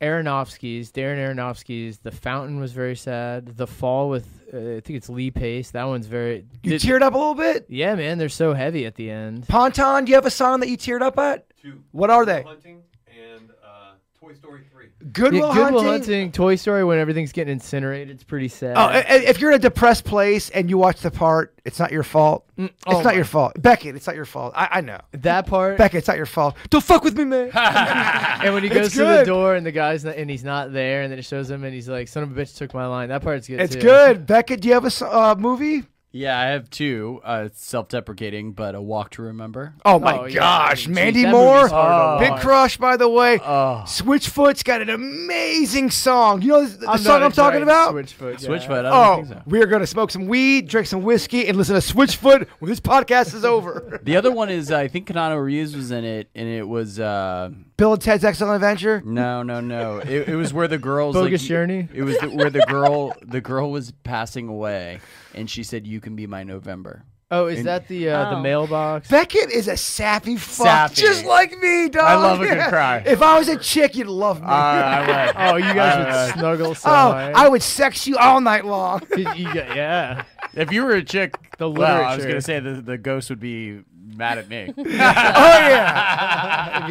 Aronofsky's? 0.00 0.92
Darren 0.92 1.18
Aronofsky's. 1.18 1.98
The 1.98 2.10
Fountain 2.12 2.60
was 2.60 2.72
very 2.72 2.94
sad. 2.96 3.56
The 3.56 3.66
Fall 3.66 4.08
with 4.08 4.26
uh, 4.52 4.56
I 4.56 4.80
think 4.80 4.90
it's 4.90 5.08
Lee 5.08 5.30
Pace. 5.30 5.72
That 5.72 5.84
one's 5.84 6.06
very. 6.06 6.46
You 6.62 6.70
Did- 6.78 6.82
teared 6.82 7.02
up 7.02 7.14
a 7.14 7.18
little 7.18 7.34
bit? 7.34 7.66
yeah, 7.68 7.94
man, 7.94 8.18
they're 8.18 8.28
so 8.28 8.54
heavy 8.54 8.86
at 8.86 8.94
the 8.94 9.10
end. 9.10 9.46
Ponton, 9.48 10.04
do 10.04 10.10
you 10.10 10.16
have 10.16 10.26
a 10.26 10.30
song 10.30 10.60
that 10.60 10.68
you 10.68 10.76
teared 10.78 11.02
up 11.02 11.18
at? 11.18 11.46
Two. 11.60 11.82
What 11.92 12.10
are 12.10 12.24
they? 12.24 12.42
Hunting 12.42 12.82
and 13.08 13.50
uh, 13.64 13.92
Toy 14.18 14.32
Story 14.34 14.60
3. 14.60 14.67
Good 15.12 15.32
Will, 15.32 15.46
yeah, 15.48 15.54
Good 15.54 15.72
Will 15.74 15.82
Hunting. 15.82 15.88
Hunting, 16.12 16.32
Toy 16.32 16.56
Story. 16.56 16.82
When 16.84 16.98
everything's 16.98 17.30
getting 17.30 17.52
incinerated, 17.52 18.10
it's 18.14 18.24
pretty 18.24 18.48
sad. 18.48 18.76
Oh, 18.76 18.80
i- 18.80 18.96
i- 18.98 19.24
if 19.28 19.40
you're 19.40 19.50
in 19.52 19.56
a 19.56 19.60
depressed 19.60 20.04
place 20.04 20.50
and 20.50 20.68
you 20.68 20.76
watch 20.76 21.00
the 21.00 21.10
part, 21.12 21.54
it's 21.64 21.78
not 21.78 21.92
your 21.92 22.02
fault. 22.02 22.44
oh 22.58 22.64
it's 22.64 22.86
not 22.86 23.04
my- 23.04 23.12
your 23.12 23.24
fault. 23.24 23.52
Beckett, 23.62 23.94
it's 23.94 24.06
not 24.08 24.16
your 24.16 24.24
fault. 24.24 24.54
I, 24.56 24.68
I 24.72 24.80
know. 24.80 24.98
that 25.12 25.46
part. 25.46 25.78
Beckett, 25.78 25.98
it's 25.98 26.08
not 26.08 26.16
your 26.16 26.26
fault. 26.26 26.56
Don't 26.70 26.82
fuck 26.82 27.04
with 27.04 27.16
me, 27.16 27.24
man. 27.26 27.50
and 27.54 28.52
when 28.54 28.64
he 28.64 28.68
goes 28.68 28.92
to 28.94 29.04
the 29.04 29.22
door 29.24 29.54
and 29.54 29.64
the 29.64 29.70
guy's 29.72 30.04
not, 30.04 30.16
and 30.16 30.28
he's 30.28 30.42
not 30.44 30.72
there, 30.72 31.02
and 31.02 31.12
then 31.12 31.18
it 31.20 31.24
shows 31.24 31.48
him 31.48 31.62
and 31.62 31.72
he's 31.72 31.88
like, 31.88 32.08
"Son 32.08 32.24
of 32.24 32.36
a 32.36 32.40
bitch 32.40 32.56
took 32.56 32.74
my 32.74 32.86
line." 32.86 33.08
That 33.10 33.22
part's 33.22 33.46
good. 33.46 33.60
it's 33.60 33.74
too. 33.76 33.80
good. 33.82 34.26
Beckett, 34.26 34.60
do 34.62 34.68
you 34.68 34.74
have 34.74 34.84
a 34.84 35.06
uh, 35.06 35.34
movie? 35.38 35.84
Yeah, 36.10 36.38
I 36.40 36.44
have 36.46 36.70
two. 36.70 37.20
Uh, 37.22 37.42
it's 37.46 37.62
self-deprecating, 37.62 38.52
but 38.52 38.74
a 38.74 38.80
walk 38.80 39.10
to 39.10 39.22
remember. 39.22 39.74
Oh 39.84 39.98
my 39.98 40.18
Oh, 40.18 40.24
yeah. 40.24 40.38
gosh, 40.40 40.86
Geez, 40.86 40.94
Mandy 40.94 41.22
that 41.24 41.32
Moore, 41.32 41.56
movie's 41.58 41.70
hard 41.70 42.18
to 42.20 42.24
big 42.24 42.30
watch. 42.32 42.40
crush, 42.40 42.76
by 42.78 42.96
the 42.96 43.08
way. 43.10 43.38
Oh, 43.42 43.82
Switchfoot's 43.86 44.62
got 44.62 44.80
an 44.80 44.88
amazing 44.88 45.90
song. 45.90 46.40
You 46.40 46.48
know 46.48 46.66
the, 46.66 46.78
the 46.78 46.90
I'm 46.90 46.98
song 46.98 47.22
I'm 47.22 47.32
talking 47.32 47.62
about? 47.62 47.94
Switchfoot. 47.94 48.40
yeah. 48.40 48.48
Switchfoot. 48.48 48.78
I 48.78 48.82
don't 48.82 48.92
Oh, 48.94 49.14
think 49.16 49.28
so. 49.28 49.42
we 49.46 49.60
are 49.62 49.66
going 49.66 49.80
to 49.80 49.86
smoke 49.86 50.10
some 50.10 50.26
weed, 50.28 50.66
drink 50.68 50.86
some 50.86 51.02
whiskey, 51.02 51.46
and 51.46 51.58
listen 51.58 51.74
to 51.74 51.82
Switchfoot 51.82 52.48
when 52.58 52.70
this 52.70 52.80
podcast 52.80 53.34
is 53.34 53.44
over. 53.44 54.00
The 54.08 54.16
other 54.16 54.32
one 54.32 54.48
is 54.48 54.70
uh, 54.70 54.78
I 54.78 54.88
think 54.88 55.08
Keanu 55.08 55.42
Reeves 55.44 55.76
was 55.76 55.90
in 55.90 56.04
it, 56.04 56.30
and 56.34 56.48
it 56.48 56.66
was 56.66 56.98
uh, 56.98 57.50
Bill 57.78 57.92
and 57.94 58.02
Ted's 58.02 58.24
Excellent 58.24 58.56
Adventure. 58.56 59.00
no, 59.04 59.42
no, 59.44 59.60
no. 59.60 59.98
It, 59.98 60.28
it 60.28 60.34
was 60.36 60.52
where 60.52 60.66
the 60.68 60.78
girls 60.78 61.14
Bogus 61.14 61.40
like, 61.40 61.48
Journey? 61.48 61.88
It 61.94 62.02
was 62.02 62.18
the, 62.18 62.28
where 62.28 62.50
the 62.50 62.60
girl 62.68 63.14
the 63.22 63.40
girl 63.40 63.70
was 63.70 63.92
passing 64.02 64.48
away, 64.48 64.98
and 65.32 65.48
she 65.48 65.62
said, 65.62 65.86
"You 65.86 66.00
can 66.00 66.16
be 66.16 66.26
my 66.26 66.42
November." 66.42 67.04
Oh, 67.30 67.46
is 67.46 67.64
that 67.64 67.86
the 67.88 68.08
uh, 68.10 68.30
the 68.30 68.36
Oh. 68.36 68.40
mailbox? 68.40 69.08
Beckett 69.08 69.50
is 69.52 69.68
a 69.68 69.76
sappy 69.76 70.36
fuck, 70.36 70.66
Sappy. 70.66 70.94
just 70.96 71.24
like 71.24 71.56
me, 71.58 71.88
dog. 71.88 72.02
I 72.04 72.14
love 72.16 72.40
a 72.40 72.46
good 72.46 72.64
cry. 72.68 73.02
If 73.06 73.22
I 73.22 73.38
was 73.38 73.48
a 73.48 73.56
chick, 73.58 73.94
you'd 73.96 74.06
love 74.08 74.40
me. 74.40 74.46
I 74.48 75.32
Oh, 75.52 75.56
you 75.56 75.72
guys 75.74 76.32
would 76.32 76.38
snuggle 76.38 76.74
so 76.74 76.88
oh, 76.88 76.92
hard. 76.92 77.34
I 77.34 77.48
would 77.48 77.62
sex 77.62 78.06
you 78.08 78.16
all 78.16 78.40
night 78.40 78.64
long. 78.64 79.02
You 79.16 79.24
yeah. 79.26 80.24
If 80.54 80.72
you 80.72 80.82
were 80.84 80.94
a 80.94 81.04
chick, 81.04 81.36
The 81.58 81.70
well, 81.70 82.02
I 82.02 82.16
was 82.16 82.24
gonna 82.24 82.40
say 82.40 82.58
the 82.60 82.80
the 82.80 82.98
ghost 82.98 83.28
would 83.30 83.40
be 83.40 83.82
mad 84.18 84.36
at 84.38 84.48
me. 84.48 84.72
oh 84.76 84.82
yeah. 84.86 86.78
If 86.78 86.84
he 86.84 86.90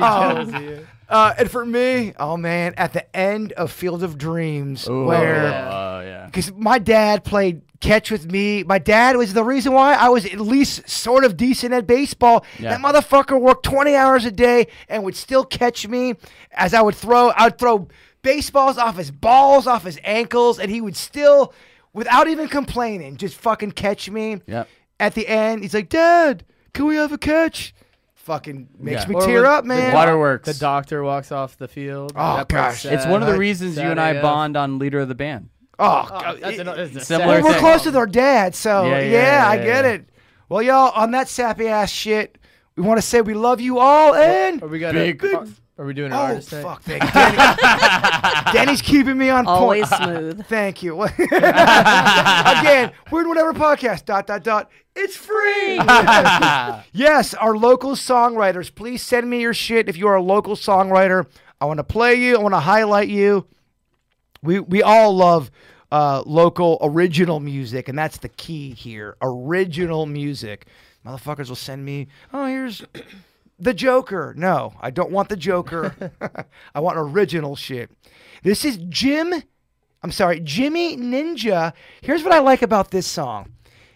tells 0.54 0.64
you. 0.64 0.88
Uh, 1.10 1.34
and 1.38 1.50
for 1.50 1.66
me, 1.66 2.14
oh 2.20 2.36
man, 2.36 2.74
at 2.76 2.92
the 2.94 3.16
end 3.16 3.54
of 3.54 3.72
Field 3.72 4.04
of 4.04 4.18
Dreams, 4.18 4.90
where 4.90 5.46
Oh 5.46 6.02
yeah. 6.02 6.26
because 6.26 6.52
my 6.54 6.80
dad 6.80 7.24
played 7.24 7.62
catch 7.80 8.10
with 8.12 8.30
me. 8.30 8.64
My 8.64 8.80
dad 8.80 9.16
was 9.16 9.34
the 9.34 9.44
reason 9.44 9.72
why 9.72 9.94
I 9.94 10.10
was 10.10 10.26
at 10.26 10.40
least 10.40 10.90
sort 10.90 11.24
of 11.24 11.38
decent 11.38 11.74
at 11.74 11.86
baseball. 11.88 12.44
Yeah. 12.60 12.72
That 12.76 12.82
motherfucker 12.82 13.40
worked 13.40 13.64
20 13.64 13.96
hours 13.96 14.26
a 14.26 14.32
day 14.32 14.68
and 14.90 15.04
would 15.04 15.16
still 15.16 15.46
catch 15.46 15.88
me 15.88 16.16
as 16.52 16.74
I 16.74 16.82
would 16.82 16.96
throw. 16.96 17.30
I 17.30 17.46
would 17.46 17.58
throw 17.60 17.88
baseballs 18.24 18.78
off 18.78 18.98
his 18.98 19.12
balls, 19.12 19.68
off 19.68 19.84
his 19.86 20.00
ankles, 20.04 20.60
and 20.60 20.70
he 20.72 20.82
would 20.82 20.96
still, 20.98 21.54
without 21.94 22.28
even 22.28 22.48
complaining, 22.50 23.16
just 23.16 23.36
fucking 23.38 23.72
catch 23.74 24.10
me. 24.10 24.42
Yep. 24.48 24.68
At 25.00 25.14
the 25.14 25.28
end, 25.28 25.62
he's 25.62 25.76
like, 25.76 25.90
"Dad, 25.90 26.44
can 26.78 26.86
we 26.86 26.96
have 26.96 27.12
a 27.12 27.18
catch?" 27.18 27.74
Fucking 28.16 28.68
makes 28.78 29.04
Yeah. 29.04 29.08
me 29.10 29.16
Or 29.16 29.22
tear 29.26 29.42
when 29.44 29.52
up, 29.52 29.64
the 29.64 29.68
man. 29.70 29.86
doc- 29.86 29.94
Waterworks. 29.94 30.46
The 30.52 30.60
doctor 30.60 31.02
walks 31.04 31.32
off 31.32 31.58
the 31.58 31.68
field. 31.68 32.12
Oh, 32.16 32.38
That 32.38 32.50
part's 32.50 32.84
gosh. 32.84 32.92
It's 32.94 33.06
one 33.06 33.22
of 33.22 33.28
the 33.28 33.34
Sad 33.34 33.40
reasons 33.40 33.78
you 33.78 33.84
and 33.84 34.00
I 34.02 34.10
AF. 34.10 34.22
bond 34.22 34.58
on 34.58 34.80
leader 34.80 35.00
of 35.00 35.08
the 35.08 35.16
band. 35.16 35.50
oh, 35.80 36.08
Oh, 36.12 36.20
God, 36.20 36.38
that's 36.42 36.56
it- 36.58 36.60
another, 36.62 36.88
that's 36.88 37.04
a 37.04 37.06
Similar 37.06 37.26
sad 37.36 37.44
Well, 37.44 37.44
we're 37.44 37.52
thing. 37.54 37.60
close 37.62 37.86
with 37.86 37.96
our 37.96 38.08
dad, 38.08 38.56
so 38.56 38.86
Yeah, 38.86 39.00
yeah, 39.00 39.12
yeah, 39.12 39.48
I 39.50 39.56
yeah, 39.58 39.64
get 39.64 39.86
yeah. 39.86 39.92
it. 39.92 40.10
Well, 40.50 40.62
y'all, 40.62 40.92
on 40.96 41.12
that 41.12 41.30
sappy 41.30 41.68
ass 41.68 41.90
shit, 41.92 42.38
we 42.76 42.84
want 42.84 42.98
to 42.98 43.02
say 43.02 43.22
we 43.22 43.34
love 43.34 43.62
you 43.62 43.78
all, 43.80 44.14
and 44.16 44.62
Are 44.64 44.68
we 44.68 44.80
got 44.80 44.94
Big- 44.94 45.24
a, 45.24 45.38
are, 45.38 45.48
are 45.78 45.86
we 45.86 45.94
doing 45.94 46.12
an 46.12 46.18
oh 46.18 46.22
artist 46.22 46.50
thing? 46.50 46.64
fuck, 46.64 46.82
thank. 46.82 47.02
Danny. 47.14 47.38
Danny's 48.54 48.82
keeping 48.82 49.18
me 49.18 49.30
on 49.30 49.46
Always 49.46 49.88
point. 49.88 50.02
smooth. 50.04 50.46
Thank 50.48 50.82
you. 50.82 51.02
Again, 51.04 52.92
Weird 53.12 53.26
and 53.26 53.30
Whatever 53.30 53.54
podcast. 53.54 54.06
Dot 54.06 54.26
dot 54.28 54.44
dot. 54.44 54.72
It's 54.96 55.16
free. 55.16 55.76
yes, 56.94 57.34
our 57.36 57.56
local 57.56 57.92
songwriters. 57.92 58.74
Please 58.74 59.04
send 59.04 59.30
me 59.30 59.42
your 59.42 59.54
shit 59.54 59.88
if 59.88 59.98
you 59.98 60.08
are 60.08 60.16
a 60.16 60.22
local 60.22 60.56
songwriter. 60.56 61.28
I 61.62 61.66
want 61.66 61.78
to 61.78 61.84
play 61.84 62.16
you. 62.16 62.38
I 62.38 62.40
want 62.42 62.56
to 62.56 62.60
highlight 62.60 63.10
you. 63.10 63.46
We 64.42 64.60
we 64.60 64.82
all 64.82 65.16
love 65.16 65.52
uh, 65.92 66.24
local 66.26 66.80
original 66.82 67.40
music, 67.40 67.88
and 67.88 67.98
that's 67.98 68.18
the 68.18 68.30
key 68.30 68.74
here. 68.74 69.16
Original 69.22 70.06
music. 70.06 70.66
Motherfuckers 71.06 71.50
will 71.50 71.56
send 71.56 71.86
me. 71.86 72.08
Oh, 72.34 72.46
here's 72.46 72.84
the 73.60 73.74
Joker. 73.74 74.34
No, 74.38 74.74
I 74.80 74.92
don't 74.92 75.12
want 75.12 75.30
the 75.30 75.38
Joker. 75.38 76.12
I 76.76 76.80
want 76.80 76.98
original 76.98 77.56
shit. 77.56 77.92
This 78.44 78.66
is 78.66 78.78
Jim. 78.90 79.34
I'm 80.04 80.12
sorry, 80.12 80.40
Jimi 80.40 80.98
Ninja. 80.98 81.74
Here's 82.02 82.24
what 82.24 82.34
I 82.34 82.40
like 82.40 82.62
about 82.62 82.92
this 82.92 83.08
song. 83.08 83.52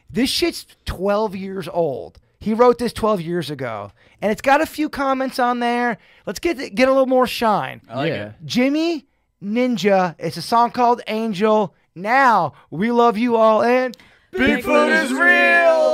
This 0.09 0.29
shit's 0.29 0.65
12 0.85 1.35
years 1.35 1.67
old. 1.67 2.19
He 2.39 2.53
wrote 2.53 2.79
this 2.79 2.91
12 2.91 3.21
years 3.21 3.51
ago, 3.51 3.91
and 4.19 4.31
it's 4.31 4.41
got 4.41 4.61
a 4.61 4.65
few 4.65 4.89
comments 4.89 5.37
on 5.37 5.59
there. 5.59 5.99
Let's 6.25 6.39
get 6.39 6.73
get 6.73 6.89
a 6.89 6.91
little 6.91 7.05
more 7.05 7.27
shine. 7.27 7.81
I 7.87 7.95
like 7.95 8.09
yeah. 8.09 8.29
it. 8.29 8.45
Jimi 8.45 9.05
Ninja. 9.43 10.15
It's 10.17 10.37
a 10.37 10.41
song 10.41 10.71
called 10.71 11.01
Angel. 11.05 11.75
Now 11.93 12.53
we 12.71 12.91
love 12.91 13.15
you 13.15 13.35
all, 13.35 13.61
and 13.61 13.95
Bigfoot 14.33 15.03
is 15.03 15.11
real. 15.11 15.93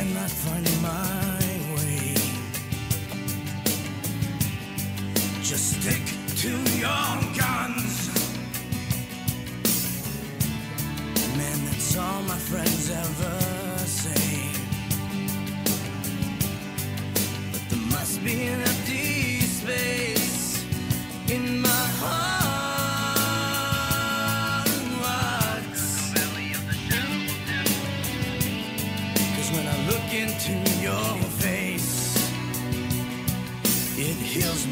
cannot 0.00 0.30
find 0.30 0.66
my 0.80 1.50
way. 1.74 2.14
Just 5.42 5.66
stick 5.76 6.04
to 6.42 6.52
your 6.84 7.10
guns. 7.40 8.08
Man, 11.36 11.58
that's 11.66 11.98
all 11.98 12.22
my 12.22 12.40
friends 12.50 12.90
ever 12.90 13.38
say. 13.84 14.38
But 17.52 17.62
there 17.68 17.86
must 17.96 18.24
be 18.24 18.46
an 18.46 18.60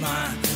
mine. 0.01 0.48